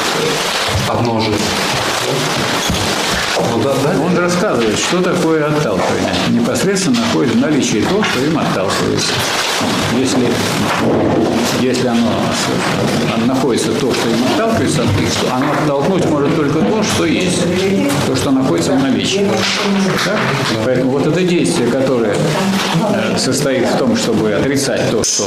одно 0.88 1.20
же. 1.20 1.32
Ну 3.52 3.64
да, 3.64 3.74
да. 3.84 4.00
Он 4.02 4.18
рассказывает, 4.18 4.78
что 4.78 5.02
такое 5.02 5.46
отталкивание. 5.46 6.14
Непосредственно 6.30 7.00
находит 7.00 7.36
в 7.36 7.40
наличии 7.40 7.84
то, 7.90 8.04
что 8.04 8.20
им 8.20 8.38
отталкивается. 8.38 9.14
Если, 9.98 10.28
если 11.62 11.88
оно, 11.88 12.12
оно 13.16 13.26
находится 13.26 13.72
то, 13.74 13.94
что 13.94 14.10
им 14.10 14.24
отталкивается, 14.34 14.84
то 14.84 15.36
оно 15.36 15.52
оттолкнуть 15.52 16.06
может 16.06 16.36
только 16.36 16.60
то, 16.60 16.84
что 16.84 17.06
есть, 17.06 17.44
то, 18.08 18.16
что 18.16 18.32
находится 18.32 18.74
в 18.74 18.84
наличии. 18.84 19.28
Так? 20.06 20.18
Поэтому 20.66 20.92
вот 20.92 21.08
это 21.08 21.22
действие, 21.22 21.70
которое 21.70 22.16
э, 22.94 23.18
состоит 23.18 23.66
в 23.68 23.78
том, 23.78 23.96
чтобы 23.98 24.34
отрицать 24.34 24.90
то, 24.92 25.04
что, 25.04 25.24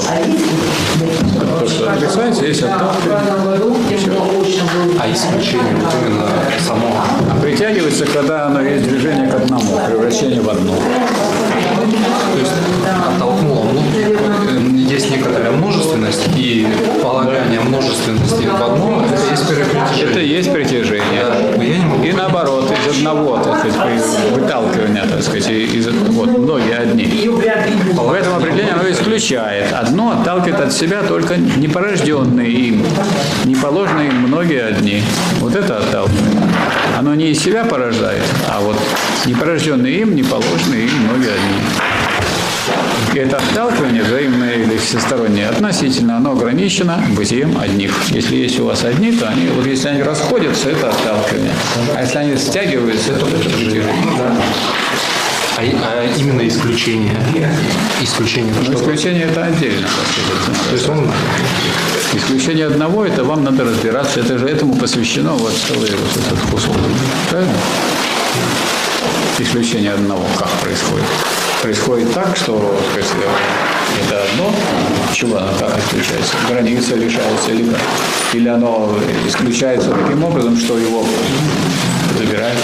то, 1.61 1.69
что 1.69 1.93
отрицается, 1.93 2.45
есть 2.45 2.63
отталкивание. 2.63 3.73
А 4.99 5.11
исключение 5.13 5.75
вот 5.77 5.93
именно 6.01 6.29
само 6.67 7.05
А 7.31 7.41
притягивается, 8.03 8.13
когда 8.13 8.47
оно 8.47 8.61
есть 8.63 8.89
движение 8.89 9.29
к 9.29 9.35
одному, 9.35 9.79
превращение 9.87 10.41
в 10.41 10.49
одно. 10.49 10.75
То 10.75 12.39
есть 12.39 12.53
оттолкнуло. 13.17 13.67
Ну, 13.73 13.83
э, 13.95 14.82
есть 14.93 15.11
некоторая 15.11 15.51
множественность, 15.53 16.29
и 16.37 16.67
полагание 17.03 17.61
множественности 17.61 18.47
в 18.47 18.63
одно– 18.63 19.05
это 19.13 19.31
есть 19.31 19.49
перетяжение. 19.49 20.11
Это 20.11 20.21
есть 20.21 20.53
притяжение. 20.53 21.25
Да. 21.57 22.07
И 22.07 22.13
наоборот, 22.13 22.71
из 22.71 22.99
одного, 22.99 23.39
так 23.39 23.59
сказать, 23.59 24.03
выталкивания, 24.33 25.07
так 25.07 25.23
сказать, 25.23 25.49
из, 25.49 25.87
вот, 25.89 26.37
многие 26.39 26.77
одни. 26.77 27.29
В 27.29 28.13
этом 28.13 28.37
определении 28.37 28.73
оно 28.73 28.91
исключает. 28.91 29.73
Одно 29.73 30.21
отталкивает 30.21 30.61
от 30.61 30.73
себя 30.73 31.03
только 31.03 31.37
непорожденные 31.37 32.51
им, 32.51 32.85
неположенные 33.45 34.09
им 34.09 34.29
многие 34.29 34.63
одни. 34.63 35.03
Вот 35.41 35.57
это 35.57 35.79
отталкивает. 35.79 36.23
Оно 36.99 37.15
не 37.15 37.31
из 37.31 37.43
себя 37.43 37.65
порождает, 37.65 38.23
а 38.49 38.61
вот 38.61 38.77
непорожденные 39.25 40.01
им, 40.01 40.15
неположенные 40.15 40.87
им 40.87 40.99
многие 41.09 41.31
одни. 41.33 41.92
И 43.15 43.19
это 43.19 43.37
отталкивание, 43.37 44.03
взаимное 44.03 44.55
или 44.55 44.77
всестороннее, 44.79 45.49
относительно, 45.49 46.17
оно 46.17 46.33
ограничено 46.33 46.99
бытием 47.11 47.59
одних. 47.59 47.93
Если 48.11 48.37
есть 48.37 48.59
у 48.59 48.65
вас 48.65 48.85
одни, 48.85 49.13
то 49.13 49.29
они, 49.29 49.49
вот 49.49 49.67
если 49.67 49.89
они 49.89 50.03
расходятся, 50.03 50.71
это 50.71 50.89
отталкивание. 50.89 51.53
А 51.95 52.01
если 52.03 52.19
они 52.19 52.37
стягиваются, 52.37 53.13
то 53.15 53.27
это 53.27 53.51
притяжение. 53.51 53.85
А, 55.59 55.63
и- 55.63 55.75
а 55.75 56.11
именно 56.19 56.47
исключение. 56.49 57.15
Исключение. 58.01 58.55
Что? 58.63 58.73
исключение 58.75 59.25
это 59.25 59.45
отдельно. 59.45 59.89
То 60.69 60.75
есть 60.75 60.89
он 60.89 61.11
Исключение 62.15 62.67
одного, 62.67 63.07
это 63.07 63.25
вам 63.25 63.43
надо 63.43 63.65
разбираться. 63.65 64.21
Это 64.21 64.37
же 64.39 64.47
этому 64.47 64.75
посвящено 64.77 65.33
вот 65.33 65.53
целый 65.67 65.91
вот 65.93 66.17
этот 66.17 66.39
кусок. 66.51 66.77
Правильно? 67.31 67.55
Исключение 69.39 69.93
одного 69.93 70.25
как 70.39 70.49
происходит? 70.63 71.07
Происходит 71.63 72.13
так, 72.13 72.37
что 72.37 72.75
сказать, 72.91 73.11
это 74.05 74.23
одно, 74.25 74.55
чего 75.13 75.39
оно 75.39 75.53
как 75.59 75.79
исключается? 75.79 76.35
Граница 76.49 76.95
лишается 76.97 77.51
или 77.51 77.71
как? 77.71 77.81
Или 78.35 78.49
оно 78.49 78.91
исключается 79.27 79.91
таким 79.91 80.23
образом, 80.23 80.57
что 80.57 80.79
его 80.79 81.05
забирает? 82.19 82.59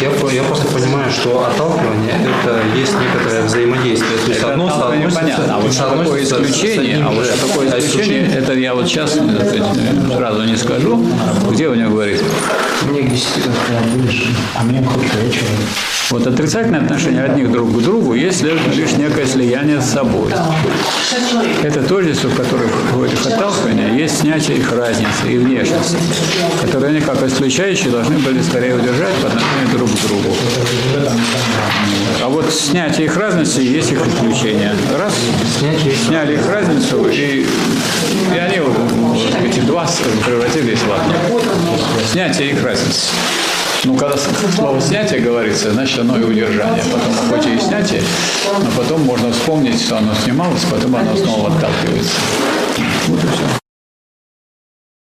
Я, 0.00 0.10
я 0.32 0.42
просто 0.42 0.66
понимаю, 0.68 1.10
что 1.10 1.46
отталкивание 1.46 2.14
это 2.14 2.60
есть 2.76 2.92
некоторое 2.98 3.42
взаимодействие. 3.44 4.18
То 4.18 4.28
есть 4.28 4.40
Это 4.40 4.52
одно 4.52 4.66
отталкивание 4.66 5.10
соотносится, 5.10 5.42
понятно. 5.42 5.56
А 5.56 5.60
вот 5.60 5.72
что 5.72 5.90
такое 5.90 6.24
с 6.24 6.32
исключение, 6.32 7.04
а 7.04 7.10
вот 7.10 7.26
что 7.26 7.48
такое 7.48 7.72
А 7.72 7.78
исключение, 7.78 8.30
это 8.34 8.52
я 8.54 8.74
вот 8.74 8.86
сейчас 8.86 9.12
сразу 10.16 10.44
не 10.44 10.56
скажу. 10.56 11.04
Где 11.50 11.68
у 11.68 11.74
него 11.74 11.90
говорит? 11.90 12.22
Мне 12.82 13.02
к 13.02 13.10
10 13.10 13.26
будешь, 13.94 14.28
а 14.54 14.62
мне 14.62 14.82
хоть 14.82 15.14
вечером. 15.22 15.48
Вот 16.10 16.26
отрицательное 16.26 16.80
отношение 16.80 17.24
одних 17.24 17.50
друг 17.50 17.72
к 17.72 17.82
другу 17.82 18.14
есть 18.14 18.42
лишь 18.42 18.92
некое 18.92 19.26
слияние 19.26 19.80
с 19.80 19.86
собой. 19.86 20.30
Это 21.62 21.82
тождество, 21.82 22.28
в 22.28 22.36
которых 22.36 22.70
в 22.92 23.02
этих 23.02 23.26
отталкивания 23.26 23.94
есть 23.94 24.20
снятие 24.20 24.58
их 24.58 24.70
разницы 24.70 25.28
и 25.28 25.38
внешности, 25.38 25.96
которые 26.62 26.90
они 26.90 27.00
как 27.00 27.22
исключающие 27.22 27.90
должны 27.90 28.18
были 28.18 28.42
скорее 28.42 28.74
удержать 28.74 29.14
по 29.34 29.40
отношению 29.40 29.78
друг 29.78 29.90
к 29.90 30.06
другу. 30.06 30.36
А 32.22 32.28
вот 32.28 32.52
снятие 32.52 33.06
их 33.06 33.16
разности 33.16 33.60
есть 33.60 33.92
их 33.92 34.06
исключение. 34.06 34.72
Раз, 34.98 35.14
сняли 36.06 36.34
их 36.34 36.48
разницу, 36.48 37.08
и, 37.08 37.46
и 38.34 38.38
они, 38.38 38.60
эти 39.46 39.60
два, 39.60 39.88
превратились 40.24 40.80
в 40.80 40.92
одно. 40.92 41.40
Снятие 42.10 42.50
их 42.50 42.62
разницы. 42.62 43.08
Ну, 43.84 43.96
когда 43.96 44.16
слово 44.56 44.80
«снятие» 44.80 45.20
говорится, 45.20 45.70
значит, 45.70 45.98
оно 45.98 46.18
и 46.18 46.22
удержание. 46.22 46.82
Потом, 46.90 47.12
хоть 47.28 47.46
и 47.46 47.58
снятие, 47.60 48.02
но 48.58 48.70
потом 48.82 49.02
можно 49.02 49.30
вспомнить, 49.30 49.78
что 49.78 49.98
оно 49.98 50.14
снималось, 50.24 50.64
потом 50.70 50.96
оно 50.96 51.14
снова 51.14 51.48
отталкивается. 51.54 52.14
Вот 53.08 53.22
и 53.22 53.26
все. 53.26 53.63